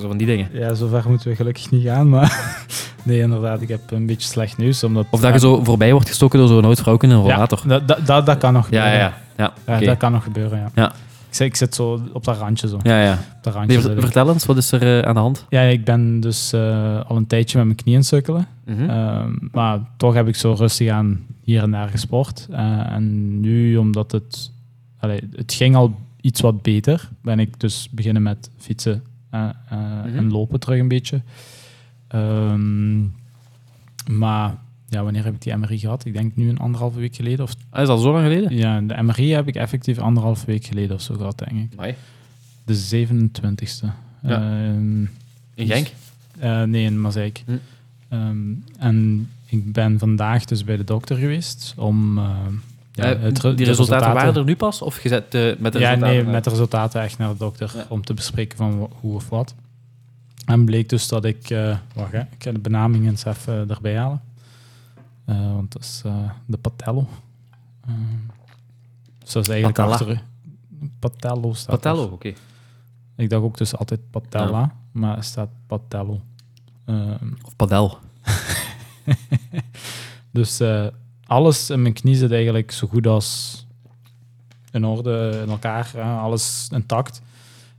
zo 0.00 0.06
van 0.08 0.16
die 0.16 0.26
dingen. 0.26 0.48
Ja, 0.52 0.74
zover 0.74 1.04
moeten 1.08 1.28
we 1.28 1.36
gelukkig 1.36 1.70
niet 1.70 1.84
gaan, 1.86 2.08
maar 2.08 2.56
nee, 3.02 3.20
inderdaad, 3.20 3.60
ik 3.60 3.68
heb 3.68 3.80
een 3.90 4.06
beetje 4.06 4.28
slecht 4.28 4.56
nieuws. 4.56 4.84
Omdat, 4.84 5.06
Of 5.10 5.20
dat 5.20 5.32
je 5.32 5.38
zo 5.38 5.64
voorbij 5.64 5.92
wordt 5.92 6.08
gestoken 6.08 6.38
door 6.38 6.48
zo'n 6.48 6.64
oud 6.64 6.78
vrouw 6.80 6.96
in 6.96 7.10
een 7.10 7.16
ja, 7.16 7.22
rollator. 7.32 7.60
dat, 7.66 7.88
dat, 7.88 8.06
dat, 8.06 8.26
dat 8.26 8.38
kan 8.38 8.52
nog 8.52 8.66
Ja, 8.70 8.82
gebeuren. 8.82 8.98
ja, 9.00 9.14
ja. 9.36 9.52
ja. 9.66 9.78
Ja, 9.80 9.86
dat 9.86 9.96
kan 9.96 10.12
nog 10.12 10.22
gebeuren, 10.22 10.58
ja. 10.58 10.70
Ja. 10.74 10.92
Ik, 11.36 11.42
zit, 11.42 11.46
ik 11.46 11.56
zit 11.56 11.74
zo 11.74 12.00
op 12.12 12.24
dat 12.24 12.36
randje, 12.38 12.68
zo. 12.68 12.78
ja, 12.82 13.02
ja. 13.02 13.12
Op 13.12 13.42
dat 13.42 13.54
randje 13.54 13.88
Nee, 13.88 14.00
vertel 14.00 14.28
eens, 14.32 14.46
wat 14.46 14.56
is 14.56 14.72
er 14.72 14.82
eh, 15.00 15.08
aan 15.08 15.14
de 15.14 15.20
hand? 15.20 15.46
Ja, 15.48 15.60
ik 15.60 15.84
ben 15.84 16.20
dus 16.20 16.52
eh, 16.52 17.00
al 17.06 17.16
een 17.16 17.26
tijdje 17.26 17.56
met 17.58 17.66
mijn 17.66 17.78
knieën 17.78 18.04
sukkelen. 18.04 18.46
Mhm. 18.64 18.90
Ehm, 18.90 19.32
maar 19.52 19.80
toch 19.96 20.14
heb 20.14 20.28
ik 20.28 20.34
zo 20.36 20.52
rustig 20.52 20.88
aan 20.90 21.26
hier 21.42 21.62
en 21.62 21.70
daar 21.70 21.88
gesport. 21.88 22.46
Eh, 22.50 22.92
en 22.92 23.40
nu, 23.40 23.76
omdat 23.76 24.12
het... 24.12 24.52
allee, 24.98 25.20
het 25.36 25.52
ging 25.54 25.76
al 25.76 25.94
iets 26.20 26.40
wat 26.40 26.62
beter, 26.62 27.08
ben 27.22 27.38
ik 27.38 27.60
dus 27.60 27.88
beginnen 27.90 28.22
met 28.22 28.50
fietsen 28.56 29.02
Mhm. 29.30 30.16
en 30.16 30.30
lopen 30.30 30.60
terug 30.60 30.78
een 30.80 30.88
beetje. 30.88 31.22
Ehm, 32.08 33.00
maar 34.18 34.54
ja, 34.96 35.02
wanneer 35.04 35.24
heb 35.24 35.34
ik 35.34 35.42
die 35.42 35.56
MRI 35.56 35.78
gehad? 35.78 36.04
Ik 36.04 36.12
denk 36.12 36.36
nu 36.36 36.48
een 36.48 36.58
anderhalve 36.58 36.98
week 36.98 37.16
geleden. 37.16 37.44
Of, 37.44 37.54
Ah, 37.70 37.82
is 37.82 37.88
dat 37.88 38.00
zo 38.00 38.12
lang 38.12 38.24
geleden? 38.24 38.56
ja, 38.56 38.80
de 38.80 39.02
MRI 39.02 39.32
heb 39.32 39.48
ik 39.48 39.54
effectief 39.54 39.98
anderhalve 39.98 40.46
week 40.46 40.64
geleden 40.64 40.96
of 40.96 41.02
zo 41.02 41.14
gehad, 41.14 41.38
denk 41.38 41.50
ik. 41.50 41.72
Amai. 41.78 41.94
De 42.64 42.74
27e. 42.74 43.86
Ja. 44.22 44.40
Ehm, 44.42 45.00
In 45.54 45.66
Genk? 45.66 45.86
eh, 46.38 46.62
nee, 46.62 46.84
in 46.84 47.00
Mazeik. 47.00 47.42
Hm. 47.46 47.52
Ehm, 48.08 48.36
en 48.78 49.28
ik 49.46 49.72
ben 49.72 49.98
vandaag 49.98 50.44
dus 50.44 50.64
bij 50.64 50.76
de 50.76 50.84
dokter 50.84 51.16
geweest 51.16 51.74
om... 51.76 52.18
eh, 52.18 52.24
ja, 52.92 53.04
Eh, 53.14 53.20
het 53.22 53.40
die 53.56 53.66
resultaten 53.66 54.12
waren 54.14 54.34
er 54.34 54.44
nu 54.44 54.56
pas? 54.56 54.82
Of 54.82 55.02
je 55.02 55.08
zet 55.08 55.34
eh, 55.34 55.52
met 55.58 55.72
de 55.72 55.78
ja, 55.78 55.88
resultaten? 55.90 56.24
nee, 56.24 56.32
met 56.32 56.44
de 56.44 56.50
resultaten 56.50 57.02
echt 57.02 57.18
naar 57.18 57.28
de 57.28 57.38
dokter 57.38 57.72
Ja. 57.76 57.86
om 57.88 58.04
te 58.04 58.14
bespreken 58.14 58.56
van 58.56 58.90
hoe 59.00 59.14
of 59.14 59.28
wat. 59.28 59.54
En 60.46 60.64
bleek 60.64 60.88
dus 60.88 61.08
dat 61.08 61.24
ik... 61.24 61.48
wacht, 61.94 62.12
hè, 62.12 62.20
ik 62.20 62.26
ga 62.38 62.52
de 62.52 62.58
benaming 62.58 63.06
eens 63.06 63.24
even 63.24 63.70
erbij 63.70 63.96
halen. 63.96 64.20
Eh, 65.26 65.52
want 65.52 65.72
dat 65.72 65.82
is 65.82 66.02
eh, 66.04 66.30
de 66.46 66.56
patello. 66.56 67.06
Dus 69.18 69.32
dat 69.32 69.42
is 69.42 69.48
eigenlijk 69.48 69.76
Patella. 69.78 69.94
achter... 69.94 70.24
Patello 70.98 71.52
staat. 71.52 71.80
Patello, 71.80 72.04
oké. 72.04 72.32
Ik 73.16 73.30
dacht 73.30 73.42
ook 73.42 73.58
dus 73.58 73.76
altijd 73.76 74.00
patella, 74.10 74.74
maar 74.92 75.16
er 75.16 75.24
staat 75.24 75.48
patello. 75.66 76.20
Ehm, 76.84 77.32
Of 77.42 77.56
padel. 77.56 77.98
Dus 80.30 80.60
eh, 80.60 80.86
alles 81.26 81.70
in 81.70 81.82
mijn 81.82 81.94
knie 81.94 82.14
zit 82.14 82.32
eigenlijk 82.32 82.70
zo 82.70 82.86
goed 82.86 83.06
als 83.06 83.60
in 84.70 84.84
orde 84.84 85.40
in 85.42 85.48
elkaar. 85.50 86.00
alles 86.00 86.68
intact. 86.72 87.22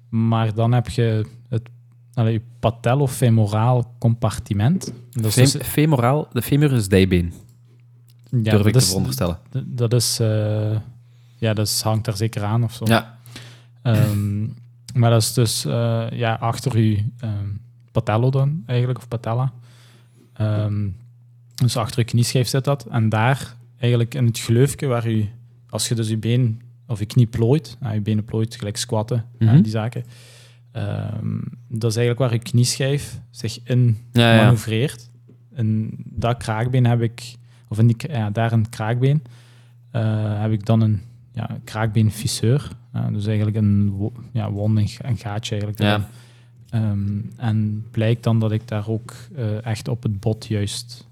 Maar 0.09 0.53
dan 0.53 0.71
heb 0.71 0.89
je 0.89 1.25
het 1.49 1.69
allee, 2.17 2.33
je 2.33 2.41
patellofemoraal 2.59 3.95
compartiment. 3.99 4.93
Dat 5.11 5.25
is, 5.25 5.33
Fem- 5.33 5.43
dus- 5.59 5.67
femoraal, 5.67 6.27
de 6.31 6.41
femur 6.41 6.73
is 6.73 6.87
dijbeen, 6.87 7.33
ja, 8.29 8.51
durf 8.51 8.65
ik 8.65 8.71
te 8.73 8.79
is, 8.79 8.87
veronderstellen. 8.87 9.39
dat 9.65 9.93
is, 9.93 10.19
eh, 10.19 10.77
ja, 11.37 11.53
dat 11.53 11.67
is, 11.67 11.81
hangt 11.81 12.05
daar 12.05 12.17
zeker 12.17 12.43
aan 12.43 12.63
of 12.63 12.73
zo. 12.73 12.85
Ja. 12.87 13.17
Ehm, 13.81 14.43
maar 14.93 15.09
dat 15.09 15.21
is 15.21 15.33
dus 15.33 15.65
eh, 15.65 16.05
ja, 16.11 16.33
achter 16.33 16.79
je 16.79 17.03
ehm, 17.19 17.47
patello 17.91 18.29
dan 18.29 18.63
eigenlijk, 18.65 18.99
of 18.99 19.07
patella. 19.07 19.53
Ehm, 20.33 20.87
dus 21.55 21.77
achter 21.77 21.99
je 21.99 22.05
knieschijf 22.05 22.47
zit 22.47 22.63
dat. 22.63 22.85
En 22.85 23.09
daar 23.09 23.55
eigenlijk 23.77 24.13
in 24.13 24.25
het 24.25 24.39
gleufje 24.39 24.87
waar 24.87 25.09
je, 25.09 25.25
als 25.69 25.87
je 25.87 25.95
dus 25.95 26.09
je 26.09 26.17
been 26.17 26.61
of 26.87 26.99
je 26.99 27.05
knie 27.05 27.25
plooit, 27.27 27.77
nou, 27.79 27.93
je 27.93 28.01
benen 28.01 28.23
plooit, 28.23 28.55
gelijk 28.55 28.77
squatten, 28.77 29.25
Mhm. 29.39 29.49
en 29.55 29.61
die 29.61 29.71
zaken. 29.71 30.03
Ehm, 30.77 31.37
dat 31.67 31.89
is 31.91 31.97
eigenlijk 31.97 32.19
waar 32.19 32.33
je 32.33 32.49
knieschijf 32.49 33.19
zich 33.29 33.59
in 33.63 33.97
Ja, 34.11 34.35
manoeuvreert. 34.35 35.09
En 35.53 35.89
dat 36.05 36.37
kraakbeen 36.37 36.85
heb 36.85 37.01
ik, 37.01 37.35
of 37.67 37.79
in 37.79 37.87
die, 37.87 37.95
ja, 38.11 38.29
daar 38.29 38.51
een 38.51 38.69
kraakbeen, 38.69 39.23
eh, 39.91 40.41
heb 40.41 40.51
ik 40.51 40.65
dan 40.65 40.81
een 40.81 41.01
ja, 41.31 41.57
kraakbeenfisseur. 41.63 42.67
Eh, 42.91 43.07
dus 43.11 43.25
eigenlijk 43.25 43.57
een 43.57 43.93
ja, 44.33 44.51
wond, 44.51 44.77
een, 44.77 44.87
ga- 44.87 45.05
een 45.09 45.17
gaatje 45.17 45.51
eigenlijk. 45.55 45.81
Ja. 45.81 46.09
Ehm, 46.69 47.19
en 47.37 47.85
blijkt 47.91 48.23
dan 48.23 48.39
dat 48.39 48.51
ik 48.51 48.67
daar 48.67 48.87
ook 48.89 49.13
eh, 49.35 49.65
echt 49.65 49.87
op 49.87 50.03
het 50.03 50.19
bot 50.19 50.45
juist 50.47 51.05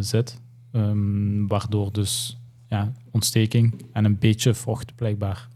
zit. 0.00 0.40
Ehm, 0.72 1.46
waardoor 1.46 1.92
dus 1.92 2.38
ja, 2.68 2.92
ontsteking 3.10 3.74
en 3.92 4.04
een 4.04 4.18
beetje 4.18 4.54
vocht 4.54 4.94
blijkbaar 4.94 5.48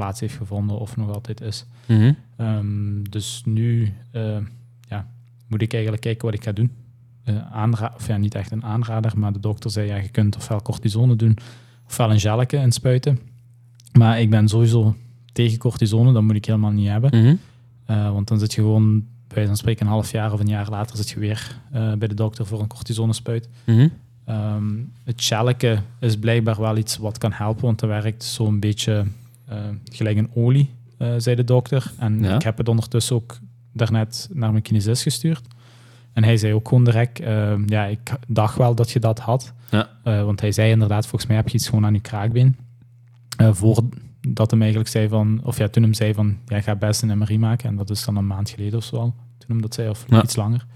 plaats 0.00 0.20
heeft 0.20 0.36
gevonden 0.36 0.78
of 0.78 0.96
nog 0.96 1.14
altijd 1.14 1.40
is. 1.40 1.64
Mhm. 1.86 2.12
Ehm, 2.36 3.02
dus 3.02 3.42
nu 3.44 3.92
eh, 4.10 4.38
ja, 4.88 5.06
moet 5.46 5.62
ik 5.62 5.72
eigenlijk 5.72 6.02
kijken 6.02 6.24
wat 6.24 6.34
ik 6.34 6.44
ga 6.44 6.52
doen. 6.52 6.70
Aanra- 7.52 7.92
of 7.96 8.06
ja, 8.06 8.16
niet 8.16 8.34
echt 8.34 8.50
een 8.50 8.64
aanrader, 8.64 9.18
maar 9.18 9.32
de 9.32 9.40
dokter 9.40 9.70
zei 9.70 9.86
ja, 9.86 9.96
je 9.96 10.08
kunt 10.08 10.36
ofwel 10.36 10.62
cortisone 10.62 11.16
doen 11.16 11.38
ofwel 11.86 12.10
een 12.10 12.20
gelletje 12.20 12.58
inspuiten. 12.58 13.18
Maar 13.92 14.20
ik 14.20 14.30
ben 14.30 14.48
sowieso 14.48 14.94
tegen 15.32 15.58
cortisone, 15.58 16.12
dat 16.12 16.22
moet 16.22 16.34
ik 16.34 16.44
helemaal 16.44 16.70
niet 16.70 16.88
hebben. 16.88 17.10
Mhm. 17.20 17.34
Eh, 17.86 18.12
want 18.12 18.28
dan 18.28 18.38
zit 18.38 18.52
je 18.52 18.60
gewoon, 18.60 19.06
bij 19.28 19.46
van 19.46 19.56
spreken, 19.56 19.86
een 19.86 19.92
half 19.92 20.10
jaar 20.10 20.32
of 20.32 20.40
een 20.40 20.48
jaar 20.48 20.70
later 20.70 20.96
zit 20.96 21.10
je 21.10 21.20
weer 21.20 21.60
bij 21.70 22.08
de 22.08 22.14
dokter 22.14 22.46
voor 22.46 22.60
een 22.60 22.66
cortisonespuit. 22.66 23.48
Ehm, 24.24 24.64
het 25.04 25.24
gelletje 25.24 25.78
is 26.00 26.16
blijkbaar 26.18 26.60
wel 26.60 26.76
iets 26.76 26.96
wat 26.96 27.18
kan 27.18 27.32
helpen, 27.32 27.64
want 27.64 27.80
dat 27.80 27.88
werkt 27.88 28.24
zo'n 28.24 28.60
beetje 28.60 29.04
gelijk 29.84 30.16
een 30.16 30.30
olie, 30.34 30.70
eh, 30.98 31.14
zei 31.16 31.36
de 31.36 31.44
dokter. 31.44 31.92
En 31.98 32.22
Ja. 32.22 32.34
ik 32.34 32.42
heb 32.42 32.58
het 32.58 32.68
ondertussen 32.68 33.16
ook 33.16 33.38
daarnet 33.72 34.28
naar 34.32 34.50
mijn 34.50 34.62
kinesist 34.62 35.02
gestuurd. 35.02 35.46
En 36.12 36.24
hij 36.24 36.36
zei 36.36 36.54
ook 36.54 36.68
gewoon 36.68 36.84
direct, 36.84 37.20
ehm, 37.20 37.62
ja, 37.66 37.84
ik 37.84 38.12
dacht 38.26 38.56
wel 38.56 38.74
dat 38.74 38.90
je 38.90 38.98
dat 38.98 39.18
had. 39.18 39.52
Ja. 39.70 39.88
Eh, 40.04 40.24
want 40.24 40.40
hij 40.40 40.52
zei 40.52 40.70
inderdaad, 40.70 41.06
volgens 41.06 41.26
mij 41.30 41.36
heb 41.36 41.48
je 41.48 41.54
iets 41.56 41.68
gewoon 41.68 41.84
aan 41.86 41.94
je 41.94 42.00
kraakbeen. 42.00 42.56
Eh, 43.36 43.52
voordat 43.52 44.50
hem 44.50 44.60
eigenlijk 44.60 44.90
zei 44.90 45.08
van, 45.08 45.40
of 45.44 45.58
ja, 45.58 45.68
toen 45.68 45.82
hem 45.82 45.94
zei 45.94 46.14
van, 46.14 46.36
ja, 46.46 46.60
ga 46.60 46.74
best 46.76 47.02
een 47.02 47.18
MRI 47.18 47.38
maken. 47.38 47.68
En 47.68 47.76
dat 47.76 47.90
is 47.90 48.04
dan 48.04 48.16
een 48.16 48.26
maand 48.26 48.50
geleden 48.50 48.78
of 48.78 48.84
zo 48.84 48.96
al, 48.96 49.14
toen 49.38 49.48
hem 49.48 49.60
dat 49.62 49.74
zei, 49.74 49.88
of 49.88 50.04
Ja. 50.08 50.22
iets 50.22 50.36
langer. 50.36 50.66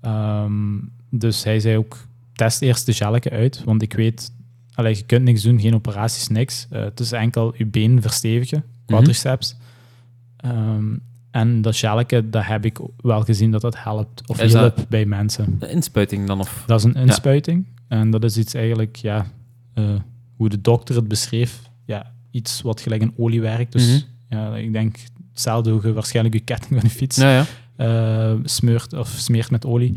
Ehm, 0.00 0.78
dus 1.10 1.44
hij 1.44 1.60
zei 1.60 1.76
ook, 1.76 2.06
test 2.34 2.62
eerst 2.62 2.86
de 2.86 2.92
gelletje 2.92 3.30
uit, 3.30 3.64
want 3.64 3.82
ik 3.82 3.92
weet, 3.92 4.32
allee, 4.74 4.96
je 4.96 5.02
kunt 5.02 5.24
niks 5.24 5.42
doen, 5.42 5.60
geen 5.60 5.74
operaties, 5.74 6.28
niks. 6.28 6.66
Eh, 6.70 6.82
het 6.82 7.00
is 7.00 7.12
enkel 7.12 7.54
je 7.56 7.66
been 7.66 8.02
verstevigen, 8.02 8.64
quadriceps. 8.86 9.56
Ehm, 10.36 10.96
en 11.30 11.62
dat 11.62 11.76
gelletje, 11.76 12.30
dat 12.30 12.44
heb 12.44 12.64
ik 12.64 12.78
wel 12.96 13.22
gezien 13.22 13.50
dat 13.50 13.60
dat 13.60 13.76
helpt, 13.82 14.28
of 14.28 14.40
Is 14.40 14.52
dat- 14.52 14.74
hielp 14.76 14.86
bij 14.88 15.04
mensen. 15.06 15.58
De 15.58 15.68
inspuiting 15.70 16.26
dan, 16.26 16.40
of... 16.40 16.64
Dat 16.66 16.78
is 16.78 16.84
een 16.84 16.94
inspuiting. 16.94 17.66
En 17.88 18.10
dat 18.10 18.24
is 18.24 18.36
iets 18.36 18.54
eigenlijk, 18.54 18.96
ja, 18.96 19.26
eh, 19.74 19.84
hoe 20.36 20.48
de 20.48 20.60
dokter 20.60 20.94
het 20.96 21.08
beschreef, 21.08 21.60
ja, 21.84 22.12
iets 22.30 22.60
wat 22.62 22.80
gelijk 22.80 23.02
een 23.02 23.12
olie 23.16 23.40
werkt. 23.40 23.72
Dus 23.72 23.86
Mhm. 23.88 24.00
ja, 24.38 24.56
ik 24.56 24.72
denk 24.72 24.96
hetzelfde 25.32 25.70
hoe 25.70 25.86
je 25.86 25.92
waarschijnlijk 25.92 26.34
je 26.34 26.40
ketting 26.40 26.80
van 26.80 26.88
de 26.88 26.94
fiets 26.94 27.16
Ja, 27.16 27.30
ja. 27.32 27.44
eh, 28.32 28.38
smeurt 28.44 28.92
of 28.92 29.08
smeert 29.08 29.50
met 29.50 29.66
olie. 29.66 29.94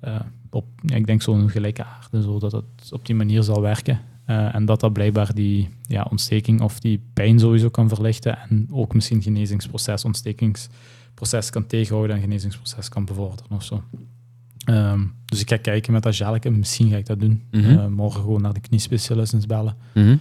Eh, 0.00 0.20
op, 0.50 0.64
ja, 0.82 0.96
ik 0.96 1.06
denk 1.06 1.22
zo'n 1.22 1.50
gelijke 1.50 1.84
aarde, 1.84 2.22
zodat 2.22 2.52
het 2.52 2.92
op 2.92 3.06
die 3.06 3.14
manier 3.14 3.42
zal 3.42 3.60
werken. 3.60 4.00
Eh, 4.24 4.54
en 4.54 4.64
dat 4.64 4.80
dat 4.80 4.92
blijkbaar 4.92 5.34
die 5.34 5.68
ja, 5.82 6.06
ontsteking 6.10 6.60
of 6.60 6.80
die 6.80 7.02
pijn 7.14 7.38
sowieso 7.38 7.68
kan 7.68 7.88
verlichten 7.88 8.38
en 8.38 8.68
ook 8.70 8.94
misschien 8.94 9.22
genezingsproces, 9.22 10.04
ontstekingsproces 10.04 11.50
kan 11.50 11.66
tegenhouden 11.66 12.16
en 12.16 12.22
genezingsproces 12.22 12.88
kan 12.88 13.04
bevorderen 13.04 13.50
of 13.56 13.64
zo. 13.64 13.82
Ehm, 14.64 15.00
dus 15.24 15.40
ik 15.40 15.48
ga 15.48 15.56
kijken 15.56 15.92
met 15.92 16.02
dat 16.02 16.16
gelletje, 16.16 16.50
misschien 16.50 16.90
ga 16.90 16.96
ik 16.96 17.06
dat 17.06 17.20
doen. 17.20 17.42
Mhm. 17.50 17.78
Eh, 17.78 17.86
morgen 17.86 18.20
gewoon 18.20 18.42
naar 18.42 18.52
de 18.52 18.60
kniespecialist 18.60 19.32
eens 19.32 19.46
bellen. 19.46 19.76
Mhm. 19.94 20.16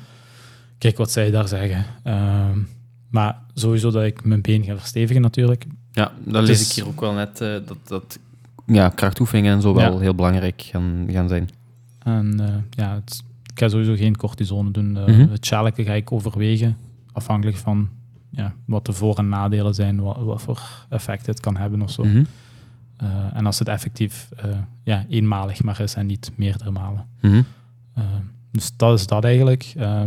Kijk 0.78 0.98
wat 0.98 1.12
zij 1.12 1.32
daar 1.32 1.48
zeggen. 1.48 1.86
Ehm, 2.04 2.60
maar 3.10 3.38
sowieso 3.54 3.92
dat 3.92 4.04
ik 4.04 4.24
mijn 4.24 4.42
been 4.42 4.64
ga 4.64 4.78
verstevigen 4.78 5.22
natuurlijk. 5.22 5.66
Ja, 5.92 6.12
dan 6.24 6.44
lees 6.44 6.58
Dus- 6.58 6.70
ik 6.70 6.76
hier 6.76 6.88
ook 6.88 7.00
wel 7.02 7.14
net 7.14 7.42
eh, 7.42 7.54
dat, 7.66 7.78
dat 7.88 8.20
ja, 8.70 8.90
krachtoefeningen 8.90 9.54
en 9.54 9.62
zo 9.62 9.74
wel 9.74 9.94
Ja. 9.94 10.00
heel 10.00 10.16
belangrijk 10.16 10.62
gaan, 10.62 11.06
gaan 11.10 11.28
zijn. 11.28 11.50
En 12.00 12.40
eh, 12.40 12.54
ja, 12.70 12.94
het, 12.94 13.24
ik 13.54 13.60
ga 13.60 13.70
sowieso 13.70 13.96
geen 13.96 14.18
cortisone 14.18 14.72
doen. 14.72 14.98
Eh, 14.98 15.06
Mhm. 15.08 15.30
Het 15.32 15.48
gelletje 15.48 15.84
ga 15.84 15.94
ik 15.94 16.12
overwegen, 16.12 16.78
afhankelijk 17.12 17.58
van 17.58 17.90
ja, 18.32 18.54
wat 18.66 18.86
de 18.86 18.94
voor- 18.94 19.16
en 19.18 19.30
nadelen 19.30 19.74
zijn, 19.74 20.02
wat, 20.02 20.18
wat 20.24 20.42
voor 20.42 20.62
effect 20.90 21.26
het 21.26 21.40
kan 21.40 21.58
hebben 21.58 21.82
of 21.82 21.92
zo. 21.92 22.04
Mhm. 22.04 22.24
Eh, 22.98 23.08
en 23.34 23.46
als 23.46 23.60
het 23.60 23.68
effectief 23.68 24.30
eh, 24.38 24.50
ja, 24.84 25.06
eenmalig 25.10 25.64
maar 25.64 25.82
is 25.82 25.94
en 25.96 26.06
niet 26.06 26.32
meerdere 26.36 26.72
malen. 26.72 27.06
Mhm. 27.22 27.42
Eh, 27.94 28.04
dus 28.52 28.72
dat 28.78 29.00
is 29.00 29.08
dat 29.08 29.24
eigenlijk. 29.24 29.74
Eh, 29.78 30.04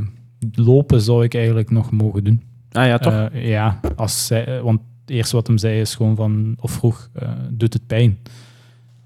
lopen 0.53 1.01
zou 1.01 1.25
ik 1.25 1.35
eigenlijk 1.35 1.71
nog 1.71 1.91
mogen 1.91 2.25
doen. 2.25 2.43
Ah 2.73 2.87
ja, 2.87 2.99
toch? 2.99 3.13
Eh, 3.13 3.49
ja, 3.49 3.81
als 3.97 4.27
zij, 4.27 4.47
eh, 4.57 4.63
want 4.63 4.81
het 5.01 5.11
eerste 5.11 5.37
wat 5.37 5.47
hem 5.47 5.59
zei 5.59 5.81
is 5.81 5.95
gewoon 5.95 6.17
van, 6.17 6.57
of 6.61 6.71
vroeg, 6.71 7.09
eh, 7.13 7.31
doet 7.51 7.73
het 7.73 7.87
pijn? 7.87 8.19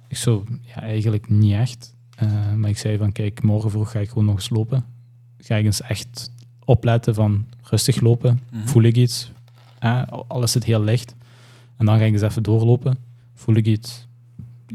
Ik 0.08 0.16
zo, 0.16 0.44
ja, 0.60 0.80
eigenlijk 0.80 1.28
niet 1.28 1.52
echt. 1.52 1.94
Eh, 2.16 2.52
maar 2.54 2.70
ik 2.70 2.78
zei 2.78 2.98
van, 2.98 3.12
kijk, 3.12 3.42
morgen 3.42 3.70
vroeg 3.70 3.90
ga 3.90 3.98
ik 3.98 4.08
gewoon 4.08 4.24
nog 4.24 4.34
eens 4.34 4.50
lopen. 4.50 4.84
Ga 5.38 5.56
ik 5.56 5.64
eens 5.64 5.80
echt 5.80 6.32
opletten 6.64 7.14
van 7.14 7.46
rustig 7.62 8.00
lopen. 8.00 8.40
Mhm. 8.50 8.66
Voel 8.66 8.82
ik 8.82 8.96
iets? 8.96 9.32
Eh, 9.78 10.02
al 10.28 10.42
is 10.42 10.54
het 10.54 10.64
heel 10.64 10.82
licht. 10.82 11.14
En 11.76 11.86
dan 11.86 11.98
ga 11.98 12.04
ik 12.04 12.12
eens 12.12 12.22
even 12.22 12.42
doorlopen. 12.42 12.96
Voel 13.34 13.54
ik 13.54 13.66
iets? 13.66 14.06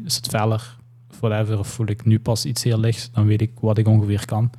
Is 0.03 0.15
het 0.15 0.27
feller? 0.27 0.77
Of 1.11 1.19
whatever. 1.19 1.59
Of 1.59 1.67
voel 1.67 1.87
ik 1.87 2.05
nu 2.05 2.19
pas 2.19 2.45
iets 2.45 2.63
heel 2.63 2.79
lichts? 2.79 3.11
Dan 3.11 3.25
weet 3.25 3.41
ik 3.41 3.51
wat 3.59 3.77
ik 3.77 3.87
ongeveer 3.87 4.25
kan. 4.25 4.49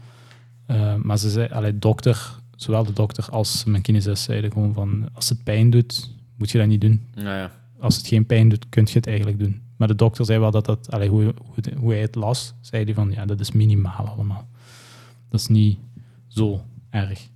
Eh, 0.66 0.94
maar 0.94 1.18
ze 1.18 1.30
zei, 1.30 1.48
allee, 1.48 1.78
dokter, 1.78 2.38
zowel 2.56 2.84
de 2.84 2.92
dokter 2.92 3.28
als 3.30 3.64
mijn 3.64 3.82
kinesist 3.82 4.22
zeiden 4.22 4.52
gewoon 4.52 4.72
van, 4.72 5.08
als 5.12 5.28
het 5.28 5.44
pijn 5.44 5.70
doet, 5.70 6.10
moet 6.36 6.50
je 6.50 6.58
dat 6.58 6.66
niet 6.66 6.80
doen. 6.80 7.06
Nou 7.14 7.36
ja. 7.36 7.50
Als 7.78 7.96
het 7.96 8.06
geen 8.06 8.26
pijn 8.26 8.48
doet, 8.48 8.68
kun 8.68 8.84
je 8.86 8.92
het 8.92 9.06
eigenlijk 9.06 9.38
doen. 9.38 9.60
Maar 9.82 9.90
de 9.90 9.96
dokter 9.96 10.24
zei 10.24 10.38
wel 10.38 10.50
dat 10.50 10.64
dat, 10.64 10.90
allee, 10.90 11.08
hoe, 11.08 11.34
hoe, 11.44 11.74
hoe 11.76 11.92
hij 11.92 12.00
het 12.00 12.14
las, 12.14 12.54
zei 12.60 12.84
hij 12.84 12.94
van, 12.94 13.10
ja, 13.10 13.24
dat 13.24 13.40
is 13.40 13.52
minimaal 13.52 14.08
allemaal. 14.08 14.48
Dat 15.28 15.40
is 15.40 15.46
niet 15.46 15.78
zo 16.28 16.64
erg. 16.90 17.28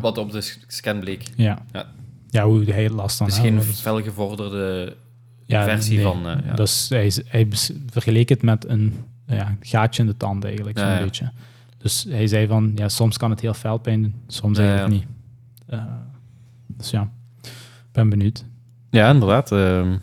Wat 0.00 0.18
op 0.18 0.32
de 0.32 0.54
scan 0.66 1.00
bleek. 1.00 1.22
Ja. 1.36 1.58
Ja. 1.72 1.86
Ja, 2.30 2.44
hoe 2.44 2.64
hij 2.64 2.82
het 2.82 2.92
las 2.92 3.18
dan. 3.18 3.26
Het 3.26 3.36
is 3.36 3.42
hè, 3.42 3.48
geen 3.48 3.62
felgevorderde 3.62 4.96
ja, 5.46 5.64
versie 5.64 5.94
nee. 5.96 6.04
van... 6.04 6.28
eh, 6.28 6.46
ja. 6.46 6.54
Dus 6.54 6.88
hij, 6.88 7.12
hij 7.24 7.48
vergeleek 7.86 8.28
het 8.28 8.42
met 8.42 8.68
een 8.68 8.94
ja, 9.26 9.56
gaatje 9.60 10.02
in 10.02 10.08
de 10.08 10.16
tand 10.16 10.44
eigenlijk, 10.44 10.78
zo'n 10.78 10.98
beetje. 10.98 11.32
Dus 11.78 12.06
hij 12.08 12.26
zei 12.26 12.46
van, 12.46 12.72
ja, 12.74 12.88
soms 12.88 13.16
kan 13.16 13.30
het 13.30 13.40
heel 13.40 13.54
fel 13.54 13.78
pijn 13.78 14.02
doen, 14.02 14.14
soms 14.26 14.58
eigenlijk 14.58 14.90
niet. 14.90 15.06
Eh, 15.66 15.84
dus 16.66 16.90
ja, 16.90 17.10
ben 17.92 18.08
benieuwd. 18.08 18.44
Ja, 18.90 19.10
inderdaad. 19.10 19.52
ehm. 19.52 19.96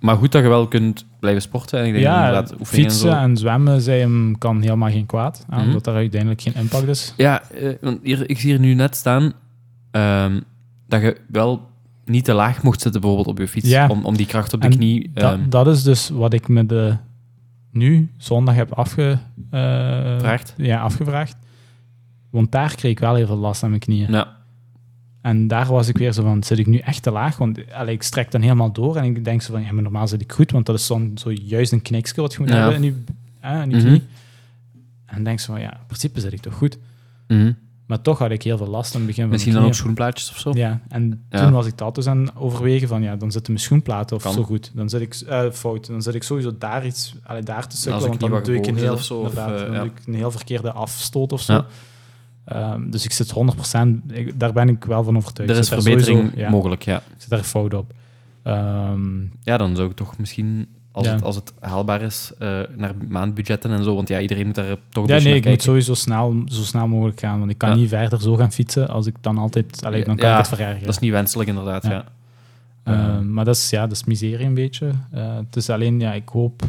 maar 0.00 0.16
goed 0.16 0.32
dat 0.32 0.42
je 0.42 0.48
wel 0.48 0.68
kunt 0.68 1.10
blijven 1.22 1.42
sporten. 1.42 1.78
En 1.78 1.86
ik 1.86 1.92
denk 1.92 2.04
ja, 2.04 2.34
en 2.34 2.66
fietsen 2.66 3.18
en 3.18 3.36
zwemmen, 3.36 3.80
zei 3.80 4.00
hem, 4.00 4.38
kan 4.38 4.62
helemaal 4.62 4.90
geen 4.90 5.06
kwaad, 5.06 5.44
Mhm. 5.50 5.60
omdat 5.60 5.86
er 5.86 5.94
uiteindelijk 5.94 6.40
geen 6.40 6.54
impact 6.54 6.86
is. 6.88 7.14
Ja, 7.16 7.42
eh, 7.50 7.68
want 7.80 7.98
hier, 8.02 8.30
ik 8.30 8.38
zie 8.40 8.50
hier 8.50 8.60
nu 8.60 8.74
net 8.74 8.96
staan 8.96 9.32
ehm, 9.90 10.40
dat 10.88 11.02
je 11.02 11.16
wel 11.28 11.70
niet 12.04 12.24
te 12.24 12.32
laag 12.32 12.62
mocht 12.62 12.80
zitten 12.80 13.00
bijvoorbeeld 13.00 13.30
op 13.30 13.38
je 13.38 13.48
fiets. 13.48 13.68
Ja. 13.68 13.88
Om, 13.88 14.04
om 14.04 14.16
die 14.16 14.26
kracht 14.26 14.52
op 14.52 14.60
de 14.60 14.66
En 14.66 14.72
knie... 14.76 15.10
Dat, 15.14 15.32
ehm, 15.32 15.48
dat 15.48 15.66
is 15.66 15.82
dus 15.82 16.08
wat 16.08 16.32
ik 16.32 16.48
me 16.48 16.66
de, 16.66 16.96
nu, 17.72 18.10
zondag, 18.16 18.54
heb 18.54 18.72
afge, 18.72 19.18
eh, 19.50 20.38
ja, 20.56 20.80
afgevraagd. 20.80 21.36
Want 22.30 22.52
daar 22.52 22.74
kreeg 22.74 22.90
ik 22.90 22.98
wel 22.98 23.14
heel 23.14 23.26
veel 23.26 23.36
last 23.36 23.62
aan 23.62 23.68
mijn 23.68 23.80
knieën. 23.80 24.10
ja. 24.12 24.40
En 25.22 25.48
daar 25.48 25.66
was 25.66 25.88
ik 25.88 25.96
weer 25.98 26.12
zo 26.12 26.22
van, 26.22 26.42
zit 26.42 26.58
ik 26.58 26.66
nu 26.66 26.78
echt 26.78 27.02
te 27.02 27.10
laag? 27.10 27.36
Want 27.36 27.72
allee, 27.72 27.94
ik 27.94 28.02
strek 28.02 28.30
dan 28.30 28.40
helemaal 28.40 28.72
door 28.72 28.96
en 28.96 29.04
ik 29.04 29.24
denk 29.24 29.42
zo 29.42 29.52
van, 29.52 29.62
ja, 29.62 29.72
maar 29.72 29.82
normaal 29.82 30.08
zit 30.08 30.20
ik 30.20 30.32
goed, 30.32 30.50
want 30.50 30.66
dat 30.66 30.74
is 30.78 30.86
dan 30.86 31.10
zo 31.14 31.30
juist 31.30 31.72
een 31.72 31.82
knikske 31.82 32.20
wat 32.20 32.32
je 32.32 32.38
moet 32.40 32.48
Ja. 32.48 32.54
hebben 32.56 32.74
in 32.74 32.82
je, 32.84 32.94
eh, 33.40 33.62
in 33.62 33.70
je 33.70 33.76
Mhm. 33.76 33.98
En 35.06 35.24
denk 35.24 35.40
zo 35.40 35.52
van, 35.52 35.60
ja, 35.62 35.72
in 35.72 35.86
principe 35.86 36.20
zit 36.20 36.32
ik 36.32 36.40
toch 36.40 36.54
goed. 36.54 36.78
Mhm. 37.28 37.52
Maar 37.86 38.02
toch 38.02 38.18
had 38.18 38.30
ik 38.30 38.42
heel 38.42 38.56
veel 38.56 38.66
last 38.66 38.92
aan 38.94 38.96
het 39.00 39.06
begin 39.06 39.22
van 39.22 39.32
Misschien 39.32 39.52
dan 39.52 39.62
knieën. 39.62 39.76
schoenplaatjes 39.76 40.30
of 40.30 40.38
zo? 40.38 40.50
Ja, 40.54 40.80
en 40.88 41.24
Ja. 41.30 41.38
toen 41.42 41.52
was 41.52 41.66
ik 41.66 41.78
dat 41.78 41.94
dus 41.94 42.06
aan 42.06 42.20
het 42.20 42.36
overwegen 42.36 42.88
van, 42.88 43.02
ja, 43.02 43.16
dan 43.16 43.32
zitten 43.32 43.52
mijn 43.52 43.64
schoenplaten 43.64 44.16
of 44.16 44.22
Kan. 44.22 44.32
zo 44.32 44.42
goed. 44.42 44.70
Dan 44.74 44.88
zit 44.88 45.00
ik, 45.00 45.14
eh, 45.14 45.50
fout, 45.50 45.86
dan 45.86 46.02
zit 46.02 46.14
ik 46.14 46.22
sowieso 46.22 46.54
daar 46.58 46.86
iets, 46.86 47.14
allee, 47.22 47.42
daar 47.42 47.66
te 47.68 47.76
sukkelen, 47.76 48.08
want 48.08 48.20
dan 48.20 48.42
doe 48.42 48.54
ik 48.56 48.66
een 48.66 48.76
heel, 48.76 48.92
of 48.92 49.02
zo, 49.04 49.18
of, 49.20 49.34
eh, 49.34 49.46
dan 49.46 49.72
ja. 49.72 49.78
doe 49.78 49.86
ik 49.88 50.06
een 50.06 50.14
heel 50.14 50.30
verkeerde 50.30 50.72
afstoot 50.72 51.32
of 51.32 51.40
zo. 51.42 51.64
Ehm, 52.44 52.90
dus 52.90 53.04
ik 53.04 53.12
zit 53.12 53.30
100%, 53.30 54.12
ik, 54.12 54.40
daar 54.40 54.52
ben 54.52 54.68
ik 54.68 54.84
wel 54.84 55.04
van 55.04 55.16
overtuigd. 55.16 55.50
Er 55.52 55.58
is 55.58 55.68
verbetering 55.68 56.18
sowieso- 56.18 56.38
ja, 56.40 56.50
mogelijk, 56.50 56.82
ja. 56.82 56.96
Ik 56.96 57.02
zit 57.18 57.30
daar 57.30 57.42
fout 57.42 57.74
op. 57.74 57.92
Ehm, 58.42 59.20
Ja, 59.42 59.56
dan 59.56 59.76
zou 59.76 59.90
ik 59.90 59.96
toch 59.96 60.18
misschien, 60.18 60.66
als, 60.92 61.06
Ja. 61.06 61.12
het, 61.12 61.22
als 61.22 61.36
het 61.36 61.52
haalbaar 61.60 62.02
is, 62.02 62.32
eh, 62.38 62.60
naar 62.76 62.94
maandbudgetten 63.08 63.70
en 63.70 63.84
zo, 63.84 63.94
want 63.94 64.08
ja, 64.08 64.20
iedereen 64.20 64.46
moet 64.46 64.54
daar 64.54 64.76
toch 64.88 65.08
een 65.08 65.14
ja, 65.16 65.22
nee, 65.22 65.34
ik 65.34 65.44
moet 65.44 65.62
sowieso 65.62 65.94
snel, 65.94 66.42
zo 66.46 66.62
snel 66.62 66.88
mogelijk 66.88 67.20
gaan, 67.20 67.38
want 67.38 67.50
ik 67.50 67.58
kan 67.58 67.68
Ja. 67.68 67.74
niet 67.74 67.88
verder 67.88 68.20
zo 68.20 68.36
gaan 68.36 68.52
fietsen 68.52 68.88
als 68.88 69.06
ik 69.06 69.14
dan 69.20 69.38
altijd, 69.38 69.84
allee, 69.84 70.04
dan 70.04 70.16
kan 70.16 70.30
ik 70.30 70.36
het 70.36 70.48
verergeren. 70.48 70.80
Dat 70.84 70.94
is 70.94 70.98
niet 70.98 71.10
wenselijk, 71.10 71.48
inderdaad, 71.48 71.82
Ja. 71.84 71.90
ja. 71.90 72.04
Ehm, 72.84 73.32
maar 73.32 73.44
dat 73.44 73.56
is, 73.56 73.70
ja, 73.70 73.82
dat 73.82 73.92
is 73.96 74.04
miserie 74.04 74.46
een 74.46 74.54
beetje. 74.54 74.90
Eh, 75.10 75.36
het 75.36 75.56
is 75.56 75.70
alleen, 75.70 76.00
ja, 76.00 76.12
ik 76.12 76.28
hoop 76.28 76.62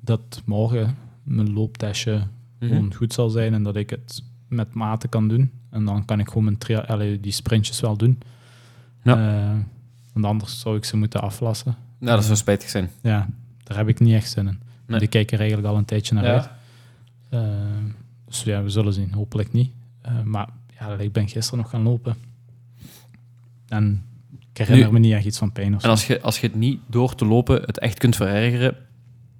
dat 0.00 0.42
morgen 0.44 0.96
mijn 1.22 1.52
looptestje 1.52 2.12
Mhm. 2.58 2.68
gewoon 2.74 2.94
goed 2.94 3.12
zal 3.12 3.28
zijn 3.30 3.54
en 3.54 3.62
dat 3.62 3.76
ik 3.76 3.90
het 3.90 4.22
met 4.48 4.74
mate 4.74 5.08
kan 5.08 5.28
doen. 5.28 5.50
En 5.70 5.84
dan 5.84 6.04
kan 6.04 6.20
ik 6.20 6.28
gewoon 6.28 6.44
mijn 6.44 6.86
allee, 6.86 7.20
die 7.20 7.32
sprintjes 7.32 7.80
wel 7.80 7.96
doen. 7.96 8.18
Ja. 9.02 9.38
Eh, 9.52 9.58
want 10.12 10.26
anders 10.26 10.60
zou 10.60 10.76
ik 10.76 10.84
ze 10.84 10.96
moeten 10.96 11.20
aflassen. 11.22 11.76
Ja, 12.00 12.14
dat 12.14 12.24
zou 12.24 12.36
spijtig 12.36 12.68
zijn. 12.68 12.90
Ja, 13.02 13.28
daar 13.62 13.76
heb 13.76 13.88
ik 13.88 14.00
niet 14.00 14.14
echt 14.14 14.30
zin 14.30 14.48
in. 14.48 14.60
Nee. 14.86 15.00
Ik 15.00 15.10
kijk 15.10 15.32
er 15.32 15.38
eigenlijk 15.38 15.68
al 15.68 15.76
een 15.76 15.84
tijdje 15.84 16.14
naar 16.14 16.24
Ja. 16.24 16.32
uit. 16.32 16.48
Eh, 17.28 17.40
dus 18.26 18.42
ja, 18.42 18.62
we 18.62 18.68
zullen 18.68 18.92
zien. 18.92 19.12
Hopelijk 19.12 19.52
niet. 19.52 19.70
Eh, 20.02 20.22
maar 20.22 20.48
ja, 20.78 20.88
ik 20.98 21.12
ben 21.12 21.28
gisteren 21.28 21.58
nog 21.60 21.70
gaan 21.70 21.82
lopen. 21.82 22.16
En 23.68 24.02
ik 24.52 24.58
herinner 24.58 24.86
Nu- 24.86 24.92
me 24.92 24.98
niet 24.98 25.12
echt 25.12 25.24
iets 25.24 25.38
van 25.38 25.52
pijn 25.52 25.74
of 25.74 25.80
zo. 25.80 25.86
En 25.86 25.92
als 25.92 26.06
je, 26.06 26.20
als 26.20 26.40
je 26.40 26.46
het 26.46 26.56
niet 26.56 26.80
door 26.86 27.14
te 27.14 27.24
lopen 27.24 27.62
het 27.62 27.78
echt 27.78 27.98
kunt 27.98 28.16
verergeren, 28.16 28.76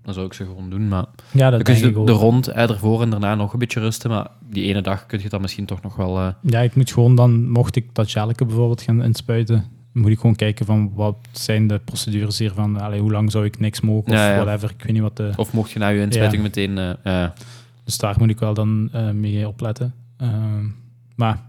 dan 0.07 0.15
zou 0.15 0.27
ik 0.27 0.33
ze 0.33 0.45
gewoon 0.45 0.71
doen. 0.71 0.89
Maar 0.89 1.05
ja, 1.33 1.51
dat 1.51 1.65
dan 1.65 1.75
kun 1.75 1.87
je 1.87 1.93
de, 1.93 2.05
de 2.05 2.13
rond 2.13 2.49
ervoor 2.51 3.03
en 3.03 3.11
daarna 3.11 3.35
nog 3.35 3.53
een 3.53 3.59
beetje 3.59 3.81
rusten. 3.81 4.11
Maar 4.11 4.27
die 4.51 4.65
ene 4.65 4.81
dag 4.81 5.07
kun 5.07 5.21
je 5.23 5.29
dat 5.29 5.41
misschien 5.41 5.67
toch 5.67 5.83
nog 5.83 5.97
wel... 5.97 6.19
eh, 6.19 6.29
Ja, 6.43 6.61
ik 6.61 6.75
moet 6.75 6.93
gewoon 6.93 7.15
dan, 7.15 7.51
mocht 7.51 7.77
ik 7.77 7.95
dat 7.95 8.11
gelke 8.11 8.45
bijvoorbeeld 8.45 8.83
gaan 8.83 9.03
inspuiten, 9.03 9.65
moet 9.93 10.11
ik 10.11 10.21
gewoon 10.21 10.37
kijken 10.37 10.67
van 10.67 10.93
wat 10.95 11.17
zijn 11.33 11.67
de 11.67 11.79
procedures 11.79 12.39
hiervan. 12.39 12.81
Allee, 12.81 13.01
hoe 13.01 13.13
lang 13.13 13.31
zou 13.31 13.45
ik 13.45 13.59
niks 13.59 13.81
mogen 13.81 14.13
of 14.13 14.19
Ja, 14.19 14.35
whatever. 14.45 14.71
Ik 14.71 14.83
weet 14.83 14.93
niet 14.93 15.03
wat 15.03 15.17
de... 15.17 15.33
of 15.37 15.53
mocht 15.53 15.71
je 15.71 15.79
na 15.79 15.89
je 15.89 16.01
inspuiting 16.01 16.43
meteen... 16.43 16.79
eh. 17.03 17.27
Dus 17.85 17.99
daar 17.99 18.15
moet 18.19 18.31
ik 18.31 18.39
wel 18.39 18.55
dan 18.55 18.89
eh, 18.93 19.11
mee 19.11 19.49
opletten. 19.49 19.95
Ehm, 20.17 20.65
maar 21.17 21.43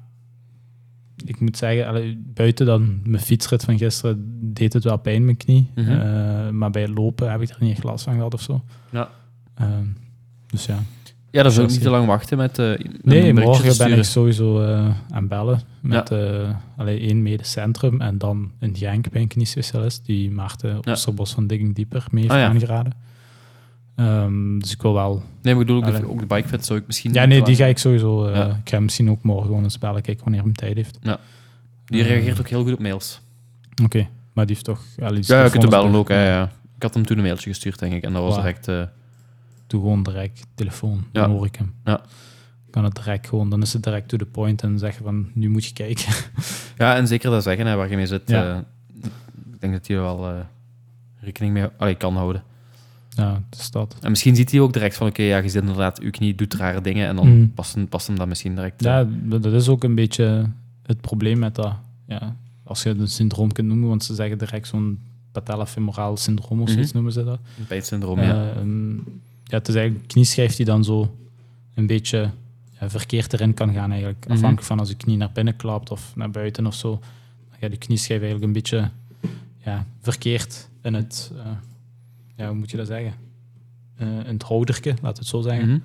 ik 1.30 1.40
moet 1.40 1.58
zeggen, 1.58 1.88
allee, 1.88 2.24
buiten 2.34 2.66
dan 2.66 3.00
mijn 3.04 3.24
fietsrit 3.24 3.64
van 3.64 3.78
gisteren 3.78 4.26
deed 4.54 4.74
het 4.74 4.84
wel 4.84 4.98
pijn, 4.98 5.26
mijn 5.26 5.38
knie. 5.38 5.72
Mhm. 5.76 5.92
Eh, 5.92 6.50
maar 6.50 6.70
bij 6.72 6.82
het 6.82 6.98
lopen 6.98 7.32
heb 7.32 7.42
ik 7.42 7.50
er 7.50 7.58
niet 7.60 7.72
echt 7.72 7.84
last 7.84 8.04
van 8.04 8.14
gehad 8.14 8.34
of 8.34 8.42
zo. 8.42 8.64
Ja. 8.92 9.10
Ehm, 9.56 9.86
dus 10.48 10.66
ja. 10.66 10.80
ja, 11.32 11.44
dat 11.44 11.52
is 11.52 11.60
ook 11.60 11.70
niet 11.70 11.82
te 11.82 11.90
lang 11.90 12.06
wachten 12.06 12.38
met, 12.38 12.58
met 12.58 13.04
Nee, 13.04 13.34
morgen 13.34 13.78
ben 13.78 13.98
ik 13.98 14.04
sowieso 14.04 14.62
eh, 14.62 14.90
aan 15.10 15.28
bellen 15.28 15.62
met 15.80 16.12
eh 16.12 16.50
allee, 16.78 17.00
één 17.00 17.22
medecentrum 17.22 18.02
en 18.02 18.18
dan 18.18 18.52
een 18.60 18.76
Genk 18.76 19.10
bij 19.10 19.22
een 19.22 19.28
kniespecialist 19.28 20.06
die 20.06 20.32
Maarten 20.32 20.78
Ja. 20.82 20.92
Oosterbos 20.92 21.34
van 21.34 21.48
Digging 21.48 21.76
Dieper 21.76 22.06
mee 22.12 22.22
heeft 22.22 22.36
Ah, 22.36 22.40
ja. 22.42 22.48
aangeraden. 22.48 22.94
Ehm, 23.98 24.60
dus 24.60 24.72
ik 24.72 24.82
wil 24.82 24.94
wel... 24.94 25.14
Nee, 25.16 25.24
maar 25.42 25.52
ik 25.52 25.58
bedoel, 25.68 25.78
ook 25.78 25.86
de, 25.86 25.98
Allee. 25.98 26.10
ook 26.10 26.20
de 26.20 26.26
bikefit 26.26 26.66
zou 26.66 26.80
ik 26.80 26.88
misschien... 26.88 27.14
Ja, 27.14 27.26
nee, 27.26 27.42
die 27.44 27.56
ga 27.56 27.66
ik 27.66 27.78
sowieso... 27.78 28.26
eh, 28.26 28.36
Ja. 28.36 28.46
Ik 28.64 28.70
ga 28.70 28.80
misschien 28.80 29.10
ook 29.10 29.24
morgen 29.24 29.46
gewoon 29.46 29.64
eens 29.64 29.78
bellen, 29.80 30.02
kijken 30.02 30.24
wanneer 30.24 30.44
hij 30.44 30.52
tijd 30.52 30.76
heeft. 30.76 31.00
Die 31.86 32.02
Eh, 32.02 32.08
reageert 32.08 32.40
ook 32.40 32.48
heel 32.48 32.64
goed 32.64 32.74
op 32.74 32.80
mails. 32.80 33.22
Oké, 33.84 34.08
maar 34.34 34.46
die 34.46 34.54
heeft 34.56 34.66
toch... 34.68 34.84
Ja, 34.96 35.10
die 35.10 35.24
Ja, 35.28 35.44
je 35.44 35.50
kunt 35.50 35.62
hem 35.62 35.72
bellen 35.72 35.96
ook. 35.96 36.10
Hè, 36.10 36.28
ja. 36.30 36.44
Ik 36.76 36.84
had 36.84 36.94
hem 36.94 37.06
toen 37.06 37.18
een 37.18 37.24
mailtje 37.24 37.50
gestuurd, 37.50 37.80
denk 37.80 37.94
ik. 37.94 38.04
En 38.04 38.14
dat 38.14 38.24
was 38.24 38.36
direct... 38.36 38.68
eh, 38.68 38.82
Doe 39.68 39.82
gewoon 39.82 40.04
direct 40.04 40.46
telefoon, 40.56 41.06
Ja. 41.12 41.22
dan 41.22 41.30
hoor 41.32 41.46
ik 41.46 41.56
hem. 41.56 41.74
Ja. 41.86 42.02
Kan 42.70 42.84
het 42.84 42.96
direct 42.96 43.28
gewoon, 43.28 43.50
dan 43.50 43.62
is 43.62 43.74
het 43.74 43.84
direct 43.84 44.08
to 44.10 44.18
the 44.18 44.26
point 44.26 44.64
en 44.64 44.80
zeggen 44.80 45.04
van, 45.04 45.30
nu 45.34 45.50
moet 45.50 45.66
je 45.66 45.74
kijken. 45.74 46.14
Ja, 46.78 46.96
en 46.96 47.08
zeker 47.08 47.30
dat 47.32 47.44
zeggen 47.44 47.66
hè, 47.66 47.76
waar 47.76 47.90
je 47.90 47.96
mee 47.96 48.06
zit. 48.08 48.22
Ja. 48.30 48.52
eh, 48.52 48.58
ik 49.54 49.60
denk 49.60 49.74
dat 49.74 49.88
hij 49.88 49.96
er 49.96 50.02
wel 50.02 50.28
eh, 50.28 50.34
rekening 51.20 51.54
mee 51.54 51.66
allee, 51.78 51.96
kan 51.96 52.16
houden. 52.16 52.44
Ja, 53.18 53.42
het 53.50 53.60
is 53.60 53.72
dat. 53.72 53.98
En 54.02 54.10
misschien 54.10 54.36
ziet 54.36 54.52
hij 54.52 54.60
ook 54.60 54.74
direct 54.74 54.96
van, 54.96 55.08
oké, 55.08 55.22
ja, 55.22 55.38
je 55.38 55.50
zit 55.50 55.62
inderdaad, 55.62 56.00
je 56.02 56.10
knie 56.12 56.36
doet 56.36 56.54
rare 56.54 56.82
dingen. 56.82 57.08
En 57.08 57.16
dan 57.16 57.52
past, 57.56 57.76
hem, 57.76 57.88
past 57.88 58.08
hem 58.08 58.18
dat 58.18 58.28
misschien 58.28 58.56
direct. 58.56 58.86
eh. 58.86 58.92
Ja, 58.92 59.08
dat 59.24 59.44
dat 59.44 59.54
is 59.54 59.68
ook 59.70 59.84
een 59.84 59.96
beetje 59.96 60.50
het 60.84 61.02
probleem 61.02 61.40
met 61.40 61.56
dat. 61.56 61.74
Ja, 62.08 62.36
als 62.64 62.84
je 62.84 62.90
het 62.90 63.00
een 63.00 63.08
syndroom 63.08 63.52
kunt 63.52 63.68
noemen, 63.68 63.88
want 63.90 64.04
ze 64.04 64.16
zeggen 64.16 64.38
direct 64.38 64.68
zo'n 64.68 65.00
patellofemoraal 65.32 66.18
syndroom 66.18 66.60
of 66.62 66.66
Mhm. 66.66 66.74
zoiets 66.74 66.92
noemen 66.94 67.12
ze 67.12 67.24
dat. 67.24 67.40
Een 67.58 67.66
ja. 68.24 68.50
Eh, 68.52 68.58
ehm, 68.58 68.94
ja, 69.44 69.58
het 69.58 69.68
is 69.68 69.76
eigenlijk 69.76 70.04
een 70.06 70.08
knieschijf 70.14 70.56
die 70.56 70.66
dan 70.66 70.84
zo 70.84 71.16
een 71.74 71.88
beetje 71.88 72.30
ja, 72.80 72.90
verkeerd 72.90 73.34
erin 73.34 73.54
kan 73.54 73.74
gaan 73.74 73.90
eigenlijk. 73.92 74.24
Mhm. 74.24 74.32
Afhankelijk 74.34 74.68
van 74.68 74.80
als 74.80 74.90
je 74.90 74.96
knie 74.96 75.18
naar 75.18 75.32
binnen 75.34 75.56
klapt 75.56 75.92
of 75.92 76.12
naar 76.16 76.30
buiten 76.32 76.66
of 76.66 76.74
zo. 76.76 76.90
Dan 77.50 77.60
gaat 77.60 77.72
je 77.72 77.78
knieschijf 77.78 78.22
eigenlijk 78.22 78.44
een 78.48 78.54
beetje 78.54 78.90
ja, 79.66 79.86
verkeerd 80.02 80.68
in 80.82 80.94
het, 80.94 81.32
eh, 81.38 81.46
ja, 82.38 82.48
hoe 82.48 82.56
moet 82.56 82.72
je 82.72 82.78
dat 82.78 82.88
zeggen? 82.88 83.14
Eh, 83.96 84.08
in 84.08 84.34
het 84.34 84.44
houderke, 84.44 84.96
laat 85.02 85.18
het 85.18 85.28
zo 85.28 85.42
zeggen. 85.42 85.68
Mhm. 85.68 85.80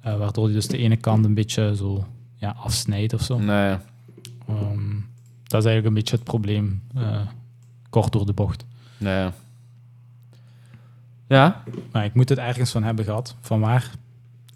Eh, 0.00 0.16
waardoor 0.18 0.48
je 0.48 0.54
dus 0.54 0.66
de 0.68 0.78
ene 0.78 0.96
kant 0.96 1.24
een 1.24 1.34
beetje 1.34 1.76
zo 1.76 2.06
ja, 2.34 2.54
afsnijdt 2.58 3.12
of 3.12 3.22
zo. 3.22 3.40
Ja. 3.40 3.82
Ehm, 4.48 4.90
dat 5.42 5.60
is 5.60 5.66
eigenlijk 5.70 5.86
een 5.86 5.94
beetje 5.94 6.14
het 6.16 6.24
probleem. 6.24 6.82
eh, 6.94 7.20
kort 7.90 8.12
door 8.12 8.26
de 8.26 8.32
bocht. 8.32 8.64
Ja. 11.28 11.62
Maar 11.92 12.04
ik 12.04 12.14
moet 12.14 12.28
het 12.28 12.38
ergens 12.38 12.70
van 12.70 12.82
hebben 12.82 13.04
gehad. 13.04 13.36
Van 13.40 13.60
waar? 13.60 13.90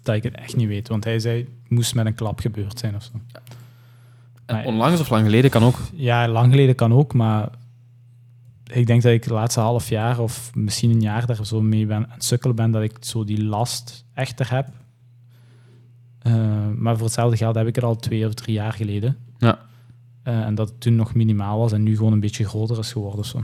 Dat 0.03 0.15
ik 0.15 0.23
het 0.23 0.35
echt 0.35 0.55
niet 0.55 0.67
weet. 0.67 0.87
Want 0.87 1.03
hij 1.03 1.19
zei, 1.19 1.37
het 1.39 1.69
moest 1.69 1.95
met 1.95 2.05
een 2.05 2.13
klap 2.15 2.39
gebeurd 2.39 2.79
zijn 2.79 2.95
of 2.95 3.03
zo. 3.03 3.11
Maar- 4.47 4.65
Onlangs 4.65 4.99
of 5.01 5.09
lang 5.09 5.23
geleden 5.25 5.49
kan 5.51 5.63
ook. 5.63 5.79
Ja, 5.93 6.27
lang 6.27 6.49
geleden 6.51 6.75
kan 6.75 6.93
ook, 6.93 7.13
maar 7.13 7.49
ik 8.73 8.87
denk 8.87 9.01
dat 9.01 9.11
ik 9.11 9.23
het 9.23 9.33
laatste 9.33 9.59
half 9.59 9.89
jaar 9.89 10.19
of 10.19 10.51
misschien 10.55 10.91
een 10.91 11.01
jaar 11.01 11.25
daar 11.25 11.45
zo 11.45 11.61
mee 11.61 11.85
ben, 11.85 11.97
aan 11.97 12.11
het 12.13 12.23
sukkelen 12.23 12.55
ben, 12.55 12.71
dat 12.71 12.81
ik 12.81 12.97
zo 12.99 13.23
die 13.23 13.43
last 13.43 14.05
echter 14.13 14.51
heb. 14.51 14.69
Eh, 16.19 16.67
maar 16.75 16.95
voor 16.95 17.05
hetzelfde 17.05 17.37
geld 17.37 17.55
heb 17.55 17.67
ik 17.67 17.75
het 17.75 17.83
al 17.83 17.95
twee 17.95 18.25
of 18.25 18.33
drie 18.33 18.55
jaar 18.55 18.73
geleden. 18.73 19.17
Ja. 19.37 19.59
Eh, 20.23 20.39
en 20.39 20.55
dat 20.55 20.69
het 20.69 20.81
toen 20.81 20.95
nog 20.95 21.13
minimaal 21.13 21.59
was 21.59 21.71
en 21.71 21.83
nu 21.83 21.95
gewoon 21.95 22.13
een 22.13 22.19
beetje 22.19 22.47
groter 22.47 22.79
is 22.79 22.91
geworden. 22.91 23.25
Zo. 23.25 23.43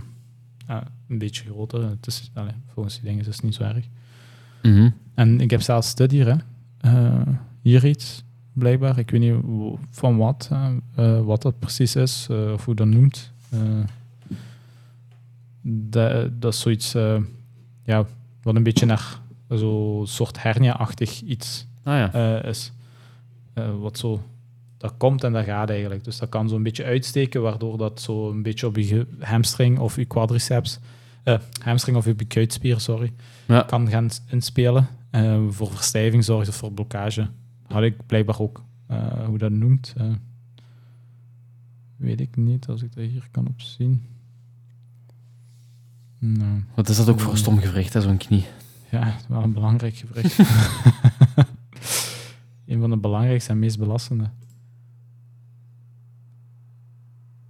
Een 1.07 1.17
beetje 1.17 1.43
groter. 1.43 1.89
Het 1.89 2.07
is, 2.07 2.31
volgens 2.73 2.95
die 2.95 3.03
dingen 3.03 3.19
is 3.19 3.35
het 3.35 3.43
niet 3.43 3.55
zo 3.55 3.63
erg. 3.63 3.85
Mhm. 4.61 4.89
En 5.13 5.39
ik 5.39 5.51
heb 5.51 5.61
zelfs 5.61 5.87
studie, 5.87 6.23
hè. 6.23 6.35
Eh, 6.77 7.27
hier 7.61 7.85
iets, 7.85 8.23
blijkbaar. 8.53 8.99
Ik 8.99 9.09
weet 9.09 9.21
niet 9.21 9.35
van 9.89 10.17
wat, 10.17 10.49
wat 11.23 11.41
dat 11.41 11.59
precies 11.59 11.95
is, 11.95 12.27
of 12.29 12.65
hoe 12.65 12.75
dat 12.75 12.87
noemt. 12.87 13.33
Dat, 15.67 16.41
dat 16.41 16.53
is 16.53 16.59
zoiets, 16.59 16.93
eh, 16.95 17.21
ja, 17.83 18.05
wat 18.41 18.55
een 18.55 18.63
beetje 18.63 18.85
naar 18.85 19.19
zo'n 19.49 20.07
soort 20.07 20.41
hernia-achtig 20.43 21.21
iets 21.21 21.67
Ah 21.83 21.93
ja. 21.97 22.13
eh, 22.41 22.49
is. 22.49 22.71
Eh, 23.53 23.79
wat 23.79 23.97
zo, 23.97 24.21
dat 24.77 24.93
komt 24.97 25.23
en 25.23 25.33
dat 25.33 25.45
gaat 25.45 25.69
eigenlijk. 25.69 26.03
Dus 26.03 26.17
dat 26.17 26.29
kan 26.29 26.49
zo 26.49 26.55
een 26.55 26.63
beetje 26.63 26.83
uitsteken, 26.83 27.41
waardoor 27.41 27.77
dat 27.77 28.01
zo 28.01 28.29
een 28.31 28.41
beetje 28.43 28.67
op 28.67 28.75
je 28.75 29.07
hamstring 29.19 29.79
of 29.79 29.95
je 29.95 30.05
quadriceps, 30.05 30.79
hamstring 31.63 31.97
of 31.97 32.05
je 32.05 32.13
kuitspier, 32.15 32.79
sorry, 32.79 33.13
Ja. 33.47 33.61
kan 33.61 33.89
gaan 33.89 34.09
inspelen. 34.29 34.87
Voor 35.49 35.71
verstijving 35.71 36.23
zorgt 36.23 36.49
of 36.49 36.55
voor 36.55 36.71
blokkage. 36.71 37.29
Had 37.67 37.83
ik 37.83 38.05
blijkbaar 38.05 38.39
ook. 38.39 38.63
Hoe 39.25 39.37
dat 39.37 39.51
noemt, 39.51 39.93
weet 41.95 42.21
ik 42.21 42.35
niet, 42.35 42.67
als 42.67 42.81
ik 42.83 42.95
dat 42.95 43.03
hier 43.05 43.27
kan 43.31 43.47
opzien. 43.47 44.03
Nou, 46.33 46.63
Wat 46.75 46.89
is 46.89 46.97
dat 46.97 47.09
ook 47.09 47.19
voor 47.19 47.31
een 47.31 47.37
stom 47.37 47.57
gewricht, 47.59 47.93
hè, 47.93 48.01
zo'n 48.01 48.17
knie? 48.17 48.45
ja, 48.89 49.15
wel 49.27 49.43
een 49.43 49.53
belangrijk 49.53 49.95
gewricht. 49.95 50.37
een 52.67 52.79
van 52.79 52.89
de 52.89 52.97
belangrijkste 52.97 53.51
en 53.51 53.59
meest 53.59 53.79
belastende. 53.79 54.29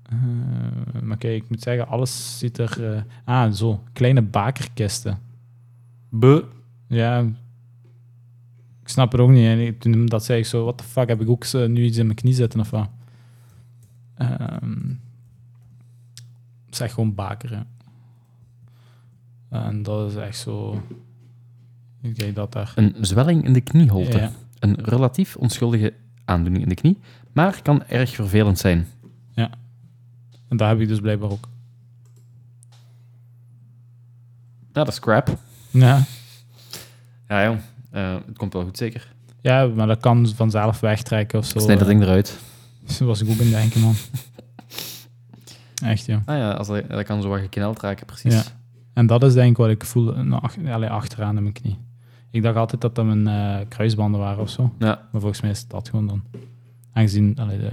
Eh, 0.03 1.01
maar 1.01 1.17
kijk, 1.17 1.43
ik 1.43 1.49
moet 1.49 1.61
zeggen, 1.61 1.87
alles 1.87 2.39
ziet 2.39 2.57
er... 2.57 2.93
eh, 2.95 3.01
ah, 3.23 3.51
zo, 3.51 3.83
kleine 3.93 4.21
bakerkisten. 4.21 5.19
Be. 6.09 6.45
Ja, 6.87 7.19
ik 8.81 8.89
snap 8.89 9.11
het 9.11 9.21
ook 9.21 9.29
niet. 9.29 9.45
En 9.45 9.77
toen 9.77 10.05
dat 10.05 10.25
zei 10.25 10.39
ik 10.39 10.45
zo, 10.45 10.63
what 10.63 10.77
the 10.77 10.83
fuck, 10.83 11.07
heb 11.07 11.21
ik 11.21 11.29
ook 11.29 11.43
zo 11.43 11.67
nu 11.67 11.83
iets 11.83 11.97
in 11.97 12.05
mijn 12.05 12.17
knie 12.17 12.33
zitten 12.33 12.59
of 12.59 12.69
wat? 12.69 12.89
Ehm 14.15 14.93
zeg 16.75 16.93
gewoon 16.93 17.15
bakeren. 17.15 17.67
En 19.49 19.83
dat 19.83 20.09
is 20.09 20.15
echt 20.15 20.37
zo... 20.37 20.81
Kijk, 22.13 22.35
dat 22.35 22.51
daar. 22.51 22.71
Een 22.75 22.95
zwelling 23.01 23.43
in 23.43 23.53
de 23.53 23.61
knieholte. 23.61 24.17
Ja. 24.17 24.31
Een 24.59 24.75
relatief 24.83 25.35
onschuldige 25.35 25.93
aandoening 26.25 26.63
in 26.63 26.69
de 26.69 26.75
knie, 26.75 26.99
maar 27.31 27.61
kan 27.61 27.85
erg 27.85 28.15
vervelend 28.15 28.57
zijn. 28.57 28.87
En 30.47 30.57
dat 30.57 30.67
heb 30.67 30.79
ik 30.79 30.87
dus 30.87 30.99
blijkbaar 30.99 31.29
ook. 31.29 31.47
Ja, 34.73 34.83
dat 34.83 34.87
is 34.87 34.99
crap. 34.99 35.37
Ja. 35.69 36.03
Ja, 37.27 37.45
jong. 37.45 37.59
Eh, 37.91 38.15
het 38.25 38.37
komt 38.37 38.53
wel 38.53 38.63
goed, 38.63 38.77
zeker. 38.77 39.13
ja, 39.41 39.65
maar 39.67 39.87
dat 39.87 39.99
kan 39.99 40.27
vanzelf 40.27 40.79
wegtrekken 40.79 41.39
of 41.39 41.45
zo. 41.45 41.59
Snijd 41.59 41.79
dat 41.79 41.87
ding 41.87 42.01
eruit. 42.01 42.39
Zo 42.85 43.05
was 43.05 43.21
ik 43.21 43.29
ook 43.29 43.37
in 43.37 43.49
denken, 43.49 43.81
man. 43.81 43.95
Echt, 45.91 46.05
ja. 46.05 46.21
Ah 46.25 46.37
ja, 46.37 46.51
als 46.51 46.67
dat, 46.67 46.89
dat 46.89 47.05
kan 47.05 47.21
zo 47.21 47.29
wat 47.29 47.39
gekneld 47.39 47.81
raken, 47.81 48.05
precies. 48.05 48.33
Ja. 48.33 48.43
En 48.95 49.07
dat 49.07 49.23
is 49.23 49.33
denk 49.33 49.49
ik 49.51 49.57
wat 49.57 49.69
ik 49.69 49.85
voel 49.85 50.13
nou, 50.23 50.41
ach- 50.43 50.55
allee, 50.71 50.89
achteraan 50.89 51.35
in 51.37 51.41
mijn 51.41 51.53
knie. 51.53 51.77
Ik 52.31 52.41
dacht 52.41 52.55
altijd 52.55 52.81
dat 52.81 52.95
dat 52.95 53.05
mijn 53.05 53.27
eh, 53.27 53.65
kruisbanden 53.69 54.19
waren 54.19 54.41
of 54.41 54.49
zo. 54.49 54.73
Ja. 54.79 54.99
Maar 55.11 55.21
volgens 55.21 55.41
mij 55.41 55.51
is 55.51 55.67
dat 55.67 55.89
gewoon 55.89 56.07
dan. 56.07 56.23
Aangezien 56.93 57.35
allee, 57.39 57.57
de, 57.57 57.69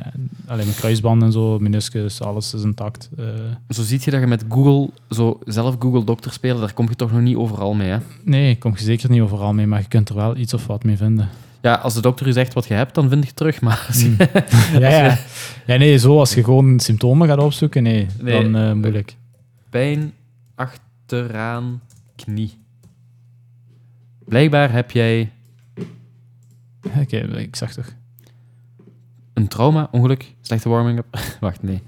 allee, 0.47 0.65
mijn 0.65 0.77
kruisbanden 0.77 1.27
en 1.27 1.33
zo, 1.33 1.59
meniscus, 1.59 2.21
alles 2.21 2.55
is 2.55 2.63
intact. 2.63 3.11
eh. 3.19 3.25
Zo 3.69 3.83
ziet 3.83 4.05
je 4.05 4.11
dat 4.11 4.21
je 4.21 4.27
met 4.27 4.45
Google, 4.49 4.91
zo 5.11 5.39
zelf 5.45 5.77
Google 5.79 6.05
Dokter 6.05 6.33
spelen, 6.33 6.61
daar 6.61 6.73
kom 6.73 6.89
je 6.89 6.95
toch 6.95 7.13
nog 7.13 7.21
niet 7.21 7.37
overal 7.37 7.75
mee, 7.75 7.91
hè? 7.91 7.99
nee, 8.25 8.59
kom 8.59 8.73
je 8.77 8.83
zeker 8.83 9.11
niet 9.11 9.21
overal 9.21 9.53
mee, 9.55 9.67
maar 9.67 9.81
je 9.81 9.89
kunt 9.89 10.09
er 10.09 10.15
wel 10.15 10.37
iets 10.37 10.55
of 10.55 10.67
wat 10.67 10.85
mee 10.85 10.97
vinden. 10.97 11.29
Ja, 11.63 11.75
als 11.75 11.95
de 11.95 12.01
dokter 12.01 12.27
u 12.27 12.33
zegt 12.33 12.55
wat 12.55 12.67
je 12.67 12.75
hebt, 12.75 12.95
dan 12.95 13.09
vind 13.09 13.21
je 13.23 13.27
het 13.29 13.37
terug, 13.37 13.61
maar... 13.61 13.85
als 13.89 14.03
je- 14.03 14.09
Mm. 14.09 14.17
ja, 14.81 14.89
ja. 15.05 15.19
ja, 15.67 15.77
nee, 15.77 15.99
zo 15.99 16.19
als 16.19 16.35
je 16.35 16.45
gewoon 16.45 16.81
symptomen 16.81 17.29
gaat 17.29 17.39
opzoeken, 17.39 17.83
nee, 17.83 18.07
Nee. 18.21 18.43
dan 18.43 18.57
eh, 18.63 18.73
moeilijk. 18.73 19.17
Pijn 19.71 20.13
achteraan 21.13 21.81
knie. 22.17 22.59
Blijkbaar 24.25 24.73
heb 24.73 24.91
jij 24.91 25.33
Oké, 26.99 27.17
ik 27.17 27.57
zag 27.57 27.73
toch. 27.73 27.93
een 29.33 29.49
trauma, 29.49 29.89
ongeluk, 29.91 30.35
slechte 30.41 30.69
warming-up. 30.69 31.19
Wacht, 31.41 31.63
nee. 31.63 31.83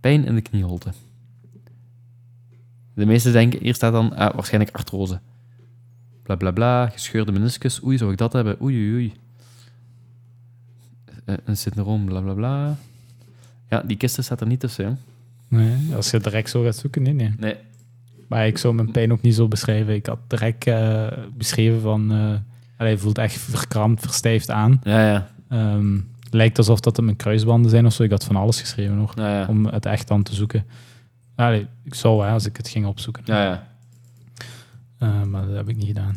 Pijn 0.00 0.24
in 0.24 0.34
de 0.34 0.40
knieholte. 0.40 0.92
De 2.94 3.06
meesten 3.06 3.32
denken, 3.32 3.60
hier 3.62 3.74
staat 3.74 3.92
dan 3.92 4.14
ah, 4.16 4.34
waarschijnlijk 4.34 4.76
artrose. 4.76 5.20
Bla 6.22 6.34
bla 6.36 6.50
bla, 6.50 6.88
gescheurde 6.88 7.32
meniscus. 7.32 7.82
Oei, 7.84 7.98
zou 7.98 8.12
ik 8.12 8.18
dat 8.18 8.32
hebben? 8.32 8.62
Oei, 8.62 8.76
oei, 8.76 8.92
oei. 8.94 9.12
Eh, 11.24 11.34
Een 11.44 11.56
syndroom, 11.56 12.04
bla 12.04 12.20
bla 12.20 12.32
bla. 12.34 12.76
Ja, 13.70 13.80
die 13.82 13.96
kisten 13.96 14.24
staat 14.24 14.40
er 14.40 14.46
niet 14.46 14.60
tussen, 14.60 14.84
hè? 14.86 14.92
Nee, 15.56 15.94
als 15.94 16.10
je 16.10 16.18
direct 16.20 16.50
zo 16.50 16.62
gaat 16.62 16.76
zoeken, 16.76 17.02
nee, 17.02 17.12
nee. 17.12 17.34
Nee. 17.38 17.56
Maar 18.26 18.46
ik 18.46 18.58
zou 18.58 18.74
mijn 18.74 18.90
pijn 18.90 19.12
ook 19.12 19.22
niet 19.22 19.34
zo 19.34 19.48
beschrijven. 19.48 19.94
Ik 19.94 20.06
had 20.06 20.18
direct 20.26 20.66
eh, 20.66 21.06
beschreven 21.36 21.80
van... 21.80 22.12
eh 22.12 22.34
allee, 22.76 22.92
je 22.92 22.98
voelt 22.98 23.18
echt 23.18 23.38
verkrampt, 23.38 24.00
verstijfd 24.00 24.50
aan. 24.50 24.80
Ja, 24.82 25.08
ja. 25.08 25.28
Ehm, 25.48 25.98
lijkt 26.30 26.58
alsof 26.58 26.80
dat 26.80 26.96
het 26.96 27.04
mijn 27.04 27.16
kruisbanden 27.16 27.70
zijn 27.70 27.86
of 27.86 27.92
zo. 27.92 28.02
Ik 28.02 28.10
had 28.10 28.24
van 28.24 28.36
alles 28.36 28.60
geschreven 28.60 28.96
nog, 28.96 29.16
Ja, 29.16 29.38
ja. 29.38 29.46
om 29.46 29.66
het 29.66 29.86
echt 29.86 30.10
aan 30.10 30.22
te 30.22 30.34
zoeken. 30.34 30.66
Allee, 31.34 31.66
ik 31.84 31.94
zou 31.94 32.24
hè, 32.24 32.30
als 32.30 32.46
ik 32.46 32.56
het 32.56 32.68
ging 32.68 32.86
opzoeken. 32.86 33.22
Ja, 33.26 33.44
ja. 33.44 33.66
Eh, 34.98 35.22
maar 35.22 35.46
dat 35.46 35.56
heb 35.56 35.68
ik 35.68 35.76
niet 35.76 35.86
gedaan. 35.86 36.16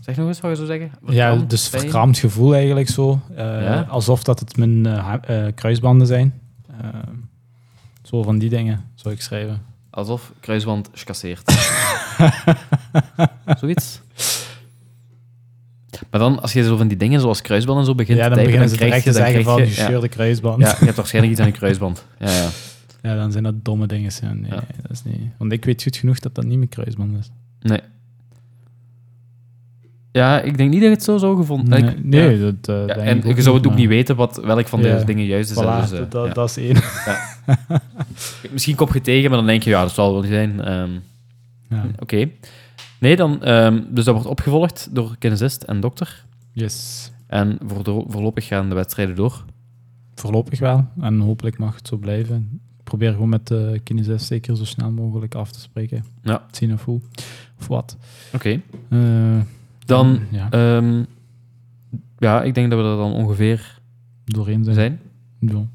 Zeg 0.00 0.16
nog 0.16 0.28
eens 0.28 0.40
wat 0.40 0.50
je 0.50 0.56
zou 0.56 0.68
zeggen. 0.68 0.90
ja, 1.08 1.36
dus 1.36 1.68
pijn? 1.68 1.82
verkrampt 1.82 2.18
gevoel 2.18 2.54
eigenlijk 2.54 2.88
zo. 2.88 3.20
Eh, 3.30 3.36
Ja? 3.44 3.86
Alsof 3.88 4.24
dat 4.24 4.40
het 4.40 4.56
mijn 4.56 4.86
eh, 4.86 5.14
eh, 5.46 5.54
kruisbanden 5.54 6.06
zijn. 6.06 6.34
Zo 8.06 8.22
van 8.22 8.38
die 8.38 8.48
dingen 8.50 8.84
zou 8.94 9.14
ik 9.14 9.20
schrijven. 9.22 9.62
Alsof 9.90 10.32
kruisband 10.40 10.88
scasseert. 10.92 11.50
Zoiets. 13.60 14.00
Maar 16.10 16.20
dan, 16.20 16.42
als 16.42 16.52
je 16.52 16.62
zo 16.64 16.76
van 16.76 16.88
die 16.88 16.96
dingen 16.96 17.20
zoals 17.20 17.40
kruisband 17.42 17.78
en 17.78 17.84
zo 17.84 17.94
begint 17.94 18.18
ja, 18.18 18.28
te 18.28 18.34
dan 18.34 18.44
typen, 18.44 18.60
beginnen 18.60 18.78
ze 18.78 18.84
krijg 18.84 19.02
direct 19.02 19.16
te 19.16 19.22
je- 19.22 19.28
dan 19.34 19.44
zeggen 19.44 19.44
van 19.44 19.56
je- 19.62 19.68
ja. 19.68 19.74
gescheurde 19.74 20.08
kruisband. 20.08 20.60
Ja, 20.62 20.76
je 20.78 20.84
hebt 20.84 20.96
waarschijnlijk 20.96 21.32
iets 21.32 21.42
aan 21.42 21.48
een 21.48 21.52
kruisband. 21.58 22.04
Ja, 22.18 22.30
ja. 22.30 22.48
Ja, 23.02 23.16
dan 23.16 23.32
zijn 23.32 23.44
dat 23.44 23.64
domme 23.64 23.86
dingen. 23.86 24.10
Ja, 24.20 24.32
nee, 24.32 24.50
Ja. 24.50 24.62
dat 24.82 24.90
is 24.90 25.02
niet. 25.02 25.20
Want 25.38 25.52
ik 25.52 25.64
weet 25.64 25.82
goed 25.82 25.96
genoeg 25.96 26.18
dat 26.18 26.34
dat 26.34 26.44
niet 26.44 26.56
mijn 26.56 26.68
kruisband 26.68 27.18
is. 27.18 27.30
Nee. 27.60 27.80
Ja, 30.16 30.40
ik 30.40 30.56
denk 30.56 30.70
niet 30.70 30.80
dat 30.80 30.88
je 30.88 30.94
het 30.94 31.04
zo 31.04 31.16
zou 31.16 31.36
gevonden 31.36 31.80
Nee, 31.82 31.90
ik- 31.90 32.04
nee 32.04 32.36
ja. 32.38 32.50
dat 32.52 32.68
eh, 32.76 32.86
Ja, 32.86 32.94
denk 32.94 33.06
en 33.08 33.18
ik 33.18 33.26
ook 33.26 33.36
je 33.36 33.42
zou 33.42 33.56
het 33.56 33.66
ook 33.66 33.74
niet 33.74 33.88
weten 33.88 34.16
wat, 34.16 34.36
welk 34.44 34.66
van 34.66 34.82
deze 34.82 35.04
dingen 35.04 35.24
juist 35.24 35.50
is. 35.50 35.56
Voilà, 35.56 35.80
dus, 35.80 35.92
eh, 35.92 36.10
dat, 36.10 36.34
dat, 36.34 36.48
is 36.50 36.56
één. 36.56 36.76
Misschien 38.52 38.74
kop 38.76 38.92
je 38.94 39.00
tegen, 39.00 39.28
maar 39.28 39.38
dan 39.38 39.46
denk 39.46 39.62
je, 39.62 39.70
ja, 39.70 39.82
dat 39.82 39.92
zal 39.92 40.12
wel 40.12 40.20
niet 40.20 40.30
zijn. 40.30 40.60
Ehm, 40.60 40.90
Ja. 41.70 41.86
Oké. 41.98 42.30
Nee, 43.00 43.16
dan, 43.16 43.42
ehm, 43.42 43.82
dus 43.88 44.04
dat 44.04 44.14
wordt 44.14 44.28
opgevolgd 44.30 44.88
door 44.92 45.16
kinesist 45.18 45.62
en 45.62 45.80
dokter. 45.80 46.24
Yes. 46.52 47.10
En 47.26 47.58
voor 47.66 47.84
de, 47.84 48.04
voorlopig 48.08 48.46
gaan 48.46 48.68
de 48.68 48.74
wedstrijden 48.74 49.14
door. 49.14 49.44
Voorlopig 50.14 50.58
wel. 50.58 50.86
En 51.00 51.18
hopelijk 51.20 51.58
mag 51.58 51.74
het 51.74 51.88
zo 51.88 51.96
blijven. 51.96 52.60
Ik 52.78 52.84
probeer 52.84 53.12
gewoon 53.12 53.28
met 53.28 53.46
de 53.46 53.80
kinesist 53.84 54.26
zeker 54.26 54.56
zo 54.56 54.64
snel 54.64 54.90
mogelijk 54.90 55.34
af 55.34 55.52
te 55.52 55.60
spreken. 55.60 56.04
Ja. 56.22 56.42
Zien 56.50 56.72
of 56.72 56.84
hoe. 56.84 57.00
Of 57.60 57.66
wat. 57.66 57.96
Oké. 58.34 58.60
Eh, 58.90 58.98
Dan, 59.86 60.20
Ja, 60.30 60.50
ehm, 60.50 61.02
ja, 62.18 62.42
ik 62.42 62.54
denk 62.54 62.70
dat 62.70 62.78
we 62.80 62.84
er 62.88 62.96
dan 62.96 63.12
ongeveer 63.12 63.78
doorheen 64.24 64.64
zijn. 64.64 64.74
zijn. 64.76 65.00
Ja. 65.40 65.66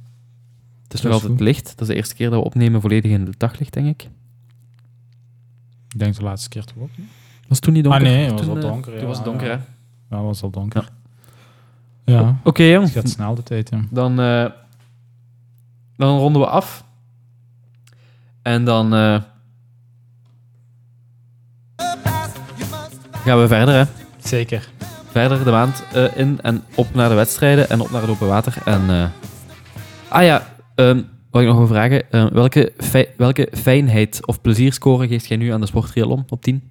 Het 0.84 0.94
is 0.94 1.02
nog 1.02 1.14
altijd 1.14 1.32
goed. 1.32 1.40
licht. 1.42 1.66
Dat 1.66 1.82
is 1.82 1.88
de 1.88 1.96
eerste 1.96 2.16
keer 2.16 2.30
dat 2.30 2.40
we 2.40 2.46
opnemen 2.46 2.82
volledig 2.82 3.12
in 3.12 3.26
het 3.26 3.40
daglicht, 3.40 3.74
denk 3.74 3.88
ik. 3.88 4.10
Ik 5.90 6.00
denk 6.00 6.16
de 6.16 6.24
laatste 6.24 6.50
keer 6.50 6.64
toch 6.64 6.78
ook. 6.78 6.90
Was 7.48 7.60
toen 7.60 7.74
niet 7.74 7.84
donker? 7.84 8.02
Ah 8.02 8.08
nee, 8.08 8.24
het 8.24 8.32
was 8.32 8.42
Toen, 8.42 8.50
al 8.50 8.56
eh, 8.56 8.62
donker. 8.62 8.92
Toen 8.92 9.02
ja. 9.02 9.08
was 9.08 9.16
het 9.18 9.26
donker, 9.26 9.48
hè? 9.48 9.54
Ja, 9.54 10.18
het 10.18 10.26
was 10.26 10.42
al 10.42 10.50
donker. 10.50 10.90
Ja, 12.06 12.40
Oké, 12.44 12.64
jong. 12.64 12.84
het 12.84 12.94
gaat 12.94 13.10
snel 13.10 13.36
de 13.36 13.44
tijd, 13.44 13.70
ja. 13.70 13.82
Dan, 13.90 14.20
eh, 14.20 14.46
dan 15.96 16.18
ronden 16.18 16.42
we 16.42 16.48
af. 16.48 16.84
En 18.42 18.66
dan 18.66 18.94
eh, 18.94 19.22
gaan 23.12 23.40
we 23.42 23.48
verder, 23.48 23.74
hè. 23.74 24.01
Zeker. 24.24 24.70
verder 25.10 25.44
de 25.44 25.52
maand 25.52 25.84
eh, 25.94 26.18
in 26.18 26.40
en 26.42 26.64
op 26.76 26.94
naar 26.94 27.10
de 27.10 27.16
wedstrijden 27.16 27.70
en 27.70 27.82
op 27.82 27.92
naar 27.92 28.02
het 28.02 28.10
open 28.10 28.28
water. 28.28 28.58
En, 28.66 28.90
eh, 28.90 29.06
ah 30.10 30.24
ja, 30.24 30.48
ehm, 30.76 31.02
wat 31.30 31.42
ik 31.42 31.48
nog 31.48 31.58
wil 31.58 31.68
vragen. 31.68 32.12
eh, 32.12 32.26
welke, 32.32 32.74
welke 33.18 33.48
fijnheid 33.54 34.26
of 34.28 34.42
plezierscore 34.42 35.08
geeft 35.08 35.26
jij 35.28 35.38
nu 35.38 35.50
aan 35.50 35.62
de 35.62 35.68
sporttriathlon 35.68 36.24
op 36.30 36.42
10? 36.42 36.70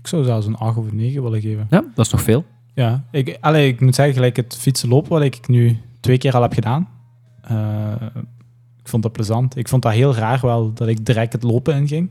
Ik 0.00 0.10
zou 0.10 0.24
zelfs 0.24 0.46
een 0.46 0.56
8 0.56 0.76
of 0.76 0.86
een 0.90 0.96
9 0.96 1.22
willen 1.22 1.40
geven. 1.40 1.66
Ja, 1.70 1.84
dat 1.94 2.06
is 2.06 2.12
nog 2.12 2.22
veel. 2.22 2.44
Ja, 2.74 3.04
ik, 3.10 3.38
allee, 3.40 3.68
ik 3.68 3.80
moet 3.80 3.94
zeggen, 3.94 4.14
gelijk 4.14 4.36
het 4.36 4.56
fietsen 4.56 4.88
lopen, 4.88 5.10
wat 5.10 5.22
ik 5.22 5.48
nu 5.48 5.78
twee 6.00 6.18
keer 6.18 6.32
al 6.34 6.42
heb 6.42 6.52
gedaan. 6.52 6.88
eh, 7.42 7.92
ik 8.78 8.88
vond 8.90 9.02
dat 9.02 9.12
plezant. 9.12 9.56
Ik 9.56 9.68
vond 9.68 9.82
dat 9.82 9.92
heel 9.92 10.14
raar 10.14 10.38
wel, 10.42 10.72
dat 10.72 10.88
ik 10.88 11.06
direct 11.06 11.32
het 11.32 11.42
lopen 11.42 11.74
inging. 11.76 12.10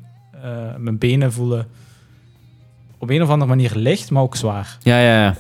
Mijn 0.78 0.98
benen 0.98 1.34
voelen 1.34 1.68
op 3.04 3.10
een 3.10 3.22
of 3.22 3.30
andere 3.30 3.50
manier 3.50 3.72
licht, 3.76 4.12
maar 4.12 4.24
ook 4.24 4.36
zwaar. 4.36 4.78
Ja, 4.82 5.00
ja, 5.00 5.24
ja. 5.24 5.36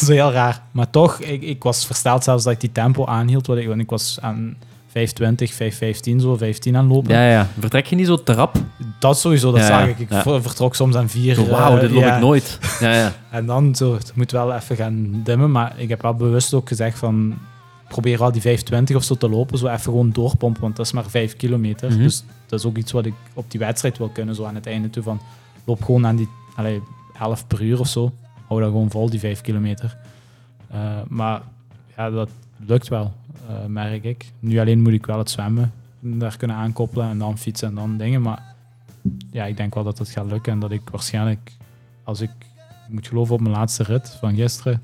is 0.00 0.08
heel 0.08 0.32
raar. 0.32 0.62
Maar 0.70 0.90
toch, 0.90 1.20
ik, 1.20 1.42
ik 1.42 1.62
was 1.62 1.86
versteld 1.86 2.24
zelfs 2.24 2.44
dat 2.44 2.52
ik 2.52 2.60
die 2.60 2.72
tempo 2.72 3.06
aanhield. 3.06 3.46
Want 3.46 3.60
ik, 3.60 3.66
want 3.68 3.80
ik 3.80 3.90
was 3.90 4.18
aan 4.20 4.56
5.20, 4.88 4.92
5.15, 4.92 6.16
zo 6.16 6.36
15 6.36 6.76
aan 6.76 6.86
lopen. 6.86 7.14
ja, 7.14 7.30
ja. 7.30 7.48
Vertrek 7.58 7.86
je 7.86 7.96
niet 7.96 8.06
zo 8.06 8.22
te 8.22 8.32
rap? 8.32 8.56
Dat 8.98 9.18
sowieso, 9.18 9.50
dat 9.50 9.60
Ja, 9.60 9.66
zag 9.66 9.88
ik. 9.88 9.98
Ik 9.98 10.10
ja. 10.10 10.40
vertrok 10.40 10.74
soms 10.74 10.94
aan 10.94 11.08
4. 11.08 11.34
Zo, 11.34 11.46
Wauw, 11.46 11.78
dit 11.78 11.90
loop 11.90 12.04
ik 12.04 12.18
nooit. 12.18 12.58
Ja, 12.80 12.94
ja. 12.94 13.12
En 13.30 13.46
dan 13.46 13.74
zo, 13.74 13.94
het 13.94 14.12
moet 14.14 14.30
wel 14.30 14.54
even 14.54 14.76
gaan 14.76 15.20
dimmen. 15.24 15.50
Maar 15.50 15.72
ik 15.76 15.88
heb 15.88 16.02
wel 16.02 16.14
bewust 16.14 16.54
ook 16.54 16.68
gezegd 16.68 16.98
van... 16.98 17.38
Probeer 17.88 18.18
wel 18.18 18.32
die 18.32 18.58
5.20 18.90 18.96
of 18.96 19.04
zo 19.04 19.14
te 19.14 19.28
lopen. 19.28 19.58
Zo 19.58 19.66
even 19.66 19.80
gewoon 19.80 20.10
doorpompen, 20.10 20.62
want 20.62 20.76
dat 20.76 20.86
is 20.86 20.92
maar 20.92 21.04
5 21.08 21.36
kilometer. 21.36 21.90
Mhm. 21.90 21.98
Dus 21.98 22.24
dat 22.46 22.58
is 22.58 22.66
ook 22.66 22.76
iets 22.76 22.92
wat 22.92 23.06
ik 23.06 23.14
op 23.34 23.50
die 23.50 23.60
wedstrijd 23.60 23.98
wil 23.98 24.08
kunnen. 24.08 24.34
Zo 24.34 24.44
aan 24.44 24.54
het 24.54 24.66
einde 24.66 24.90
toe 24.90 25.02
van... 25.02 25.20
Loop 25.64 25.84
gewoon 25.84 26.06
aan 26.06 26.16
die 26.16 26.28
allee, 26.60 26.82
11 27.20 27.46
per 27.46 27.62
uur 27.62 27.80
of 27.80 27.88
zo. 27.88 28.12
Hou 28.46 28.60
dat 28.60 28.70
gewoon 28.70 28.90
vol, 28.90 29.10
die 29.10 29.20
5 29.20 29.40
kilometer. 29.40 29.96
Eh, 30.70 31.00
maar 31.08 31.42
ja, 31.96 32.10
dat 32.10 32.30
lukt 32.56 32.88
wel, 32.88 33.12
eh, 33.48 33.64
merk 33.66 34.04
ik. 34.04 34.32
Nu 34.38 34.58
alleen 34.58 34.82
moet 34.82 34.92
ik 34.92 35.06
wel 35.06 35.18
het 35.18 35.30
zwemmen 35.30 35.72
daar 36.00 36.36
kunnen 36.36 36.56
aankoppelen. 36.56 37.08
En 37.08 37.18
dan 37.18 37.38
fietsen 37.38 37.68
en 37.68 37.74
dan 37.74 37.96
dingen. 37.96 38.22
Maar 38.22 38.42
ja, 39.30 39.44
ik 39.44 39.56
denk 39.56 39.74
wel 39.74 39.84
dat 39.84 39.98
het 39.98 40.08
gaat 40.08 40.26
lukken. 40.26 40.52
En 40.52 40.58
dat 40.58 40.70
ik 40.70 40.88
waarschijnlijk, 40.90 41.52
als 42.04 42.20
ik 42.20 42.30
moet 42.88 43.06
geloven 43.06 43.34
op 43.34 43.40
mijn 43.40 43.54
laatste 43.54 43.82
rit 43.82 44.08
van 44.08 44.34
gisteren, 44.34 44.82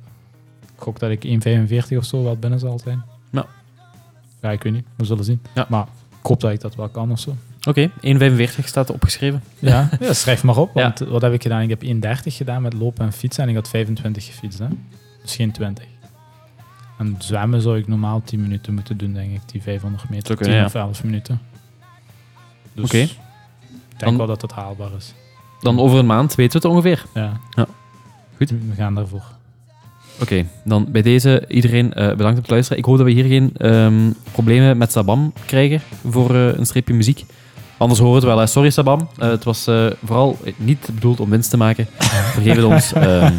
ik 0.60 0.82
gok 0.82 0.98
dat 0.98 1.10
ik 1.10 1.24
1,45 1.24 1.96
of 1.96 2.04
zo 2.04 2.22
wel 2.22 2.36
binnen 2.36 2.58
zal 2.58 2.78
zijn. 2.78 3.02
Ja. 3.30 3.46
Ja, 4.40 4.50
ik 4.50 4.62
weet 4.62 4.72
niet. 4.72 4.86
We 4.96 5.04
zullen 5.04 5.24
zien. 5.24 5.40
Ja. 5.54 5.66
Maar 5.68 5.86
ik 6.20 6.26
hoop 6.26 6.40
dat 6.40 6.52
ik 6.52 6.60
dat 6.60 6.74
wel 6.74 6.88
kan 6.88 7.10
of 7.10 7.18
zo. 7.18 7.36
Oké, 7.66 7.90
1,45 7.90 8.64
staat 8.64 8.90
opgeschreven. 8.90 9.42
Ja, 9.58 9.88
ja 10.00 10.12
schrijf 10.12 10.42
maar 10.42 10.56
op. 10.56 10.70
Ja. 10.74 10.82
Want 10.82 10.98
wat 10.98 11.22
heb 11.22 11.32
ik 11.32 11.42
gedaan? 11.42 11.60
Ik 11.62 11.68
heb 11.68 11.82
1,30 11.82 11.88
gedaan 12.24 12.62
met 12.62 12.72
lopen 12.72 13.04
en 13.04 13.12
fietsen 13.12 13.42
en 13.42 13.48
ik 13.48 13.54
had 13.54 13.68
25 13.68 14.24
gefietst. 14.26 14.58
Hè? 14.58 14.66
Dus 15.22 15.36
geen 15.36 15.52
20. 15.52 15.84
En 16.98 17.14
zwemmen 17.18 17.60
zou 17.60 17.78
ik 17.78 17.88
normaal 17.88 18.22
10 18.24 18.40
minuten 18.40 18.74
moeten 18.74 18.96
doen, 18.96 19.12
denk 19.12 19.30
ik. 19.32 19.40
Die 19.46 19.62
500 19.62 20.08
meter, 20.08 20.26
Zou 20.26 20.38
10 20.38 20.46
kunnen, 20.46 20.64
of 20.66 20.74
11 20.74 21.04
minuten. 21.04 21.40
Dus 22.74 22.84
Oké. 22.84 22.96
ik 22.98 23.08
denk 23.88 23.98
Dan- 23.98 24.16
wel 24.16 24.26
dat 24.26 24.42
het 24.42 24.52
haalbaar 24.52 24.90
is. 24.96 25.14
Dan 25.60 25.78
over 25.80 25.98
een 25.98 26.06
maand 26.06 26.34
weten 26.34 26.60
we 26.60 26.66
het 26.68 26.76
ongeveer. 26.76 27.04
Ja. 27.14 27.32
Ja. 27.50 27.66
Goed. 28.36 28.50
We 28.50 28.74
gaan 28.76 28.94
daarvoor. 28.94 29.22
Oké, 30.20 30.46
dan 30.64 30.86
bij 30.92 31.02
deze 31.02 31.44
iedereen 31.48 31.92
eh, 31.92 32.08
bedankt 32.08 32.36
om 32.36 32.42
het 32.42 32.50
luisteren. 32.50 32.78
Ik 32.78 32.84
hoop 32.84 32.96
dat 32.96 33.06
we 33.06 33.12
hier 33.12 33.24
geen 33.24 33.50
ehm, 33.56 34.10
problemen 34.32 34.76
met 34.78 34.92
Sabam 34.92 35.32
krijgen 35.46 35.80
voor 36.08 36.34
eh, 36.34 36.54
een 36.56 36.66
streepje 36.66 36.94
muziek. 36.94 37.24
Anders 37.78 38.00
horen 38.00 38.14
we 38.20 38.26
het 38.26 38.34
wel. 38.34 38.38
hè. 38.44 38.46
Sorry 38.46 38.70
Sabam, 38.70 39.08
Eh, 39.18 39.28
het 39.28 39.44
was 39.44 39.66
eh, 39.66 39.86
vooral 40.04 40.38
niet 40.56 40.88
bedoeld 40.92 41.20
om 41.20 41.30
winst 41.30 41.50
te 41.50 41.56
maken. 41.56 41.86
Vergeef 42.34 42.54
het 42.54 42.64
ons. 42.64 42.92
Ehm, 42.92 43.32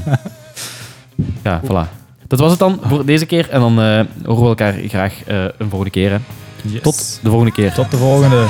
ja, 1.43 1.61
voilà. 1.63 1.95
Dat 2.27 2.39
was 2.39 2.49
het 2.49 2.59
dan 2.59 2.79
voor 2.83 3.05
deze 3.05 3.25
keer. 3.25 3.49
En 3.49 3.59
dan 3.59 3.81
eh, 3.81 4.01
horen 4.25 4.41
we 4.43 4.47
elkaar 4.47 4.73
graag 4.73 5.13
een 5.27 5.69
volgende 5.69 5.89
keer. 5.89 6.09
Hè. 6.11 6.17
Yes. 6.61 6.81
Tot 6.81 7.19
de 7.23 7.29
volgende 7.29 7.53
keer. 7.53 7.73
Tot 7.73 7.91
de 7.91 7.97
volgende. 7.97 8.45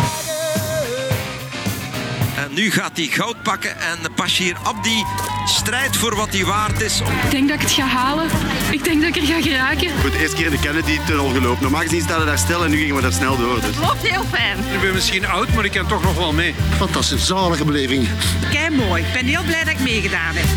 Nu 2.58 2.72
gaat 2.72 2.92
hij 2.94 3.06
goud 3.06 3.42
pakken 3.42 3.80
en 3.80 3.98
Bashir 4.16 4.58
Abdi 4.64 5.04
strijdt 5.46 5.98
voor 5.98 6.16
wat 6.16 6.30
hij 6.30 6.46
waard 6.46 6.82
is. 6.82 7.00
Ik 7.00 7.32
denk 7.32 7.48
dat 7.48 7.56
ik 7.56 7.62
het 7.62 7.72
ga 7.72 7.86
halen. 7.86 8.30
Ik 8.72 8.84
denk 8.84 9.02
dat 9.02 9.16
ik 9.16 9.22
er 9.22 9.28
ga 9.28 9.42
geraken. 9.42 9.92
Voor 10.00 10.12
de 10.12 10.20
eerste 10.20 10.36
keer 10.36 10.46
in 10.46 10.52
de 10.52 10.60
Kennedy-tunnel 10.60 11.30
gelopen. 11.30 11.62
Normaal 11.62 11.82
gezien 11.82 12.02
staan 12.02 12.20
we 12.20 12.26
daar 12.26 12.38
stil 12.38 12.64
en 12.64 12.70
nu 12.70 12.78
gingen 12.78 12.96
we 12.96 13.02
daar 13.02 13.12
snel 13.12 13.38
door. 13.38 13.62
Dus. 13.62 13.78
Loopt 13.78 14.08
heel 14.08 14.24
fijn. 14.32 14.58
Ik 14.74 14.82
ben 14.82 14.94
misschien 14.94 15.28
oud, 15.28 15.54
maar 15.54 15.66
ik 15.66 15.72
kan 15.72 15.88
toch 15.88 16.04
nog 16.04 16.16
wel 16.16 16.34
mee. 16.34 16.56
Fantastisch, 16.78 17.26
zalige 17.26 17.66
beleving. 17.66 18.08
Kei 18.52 18.70
mooi. 18.76 19.04
Ik 19.04 19.14
ben 19.14 19.26
heel 19.26 19.44
blij 19.44 19.64
dat 19.64 19.74
ik 19.74 19.80
meegedaan 19.80 20.36
heb. 20.36 20.48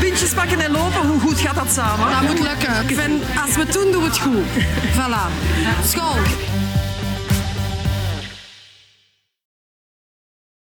Pintjes 0.00 0.32
pakken 0.32 0.60
en 0.60 0.70
lopen, 0.70 1.06
hoe 1.06 1.20
goed 1.20 1.40
gaat 1.40 1.54
dat 1.54 1.72
samen? 1.72 2.10
Dat 2.10 2.22
moet 2.22 2.40
lukken. 2.40 2.88
Ik 2.88 2.96
vind, 2.96 3.22
als 3.44 3.54
we 3.54 3.60
het 3.60 3.72
doen, 3.72 3.92
doen 3.92 4.02
we 4.02 4.08
het 4.08 4.18
goed. 4.18 4.44
Voilà. 4.92 5.32
School. 5.86 6.16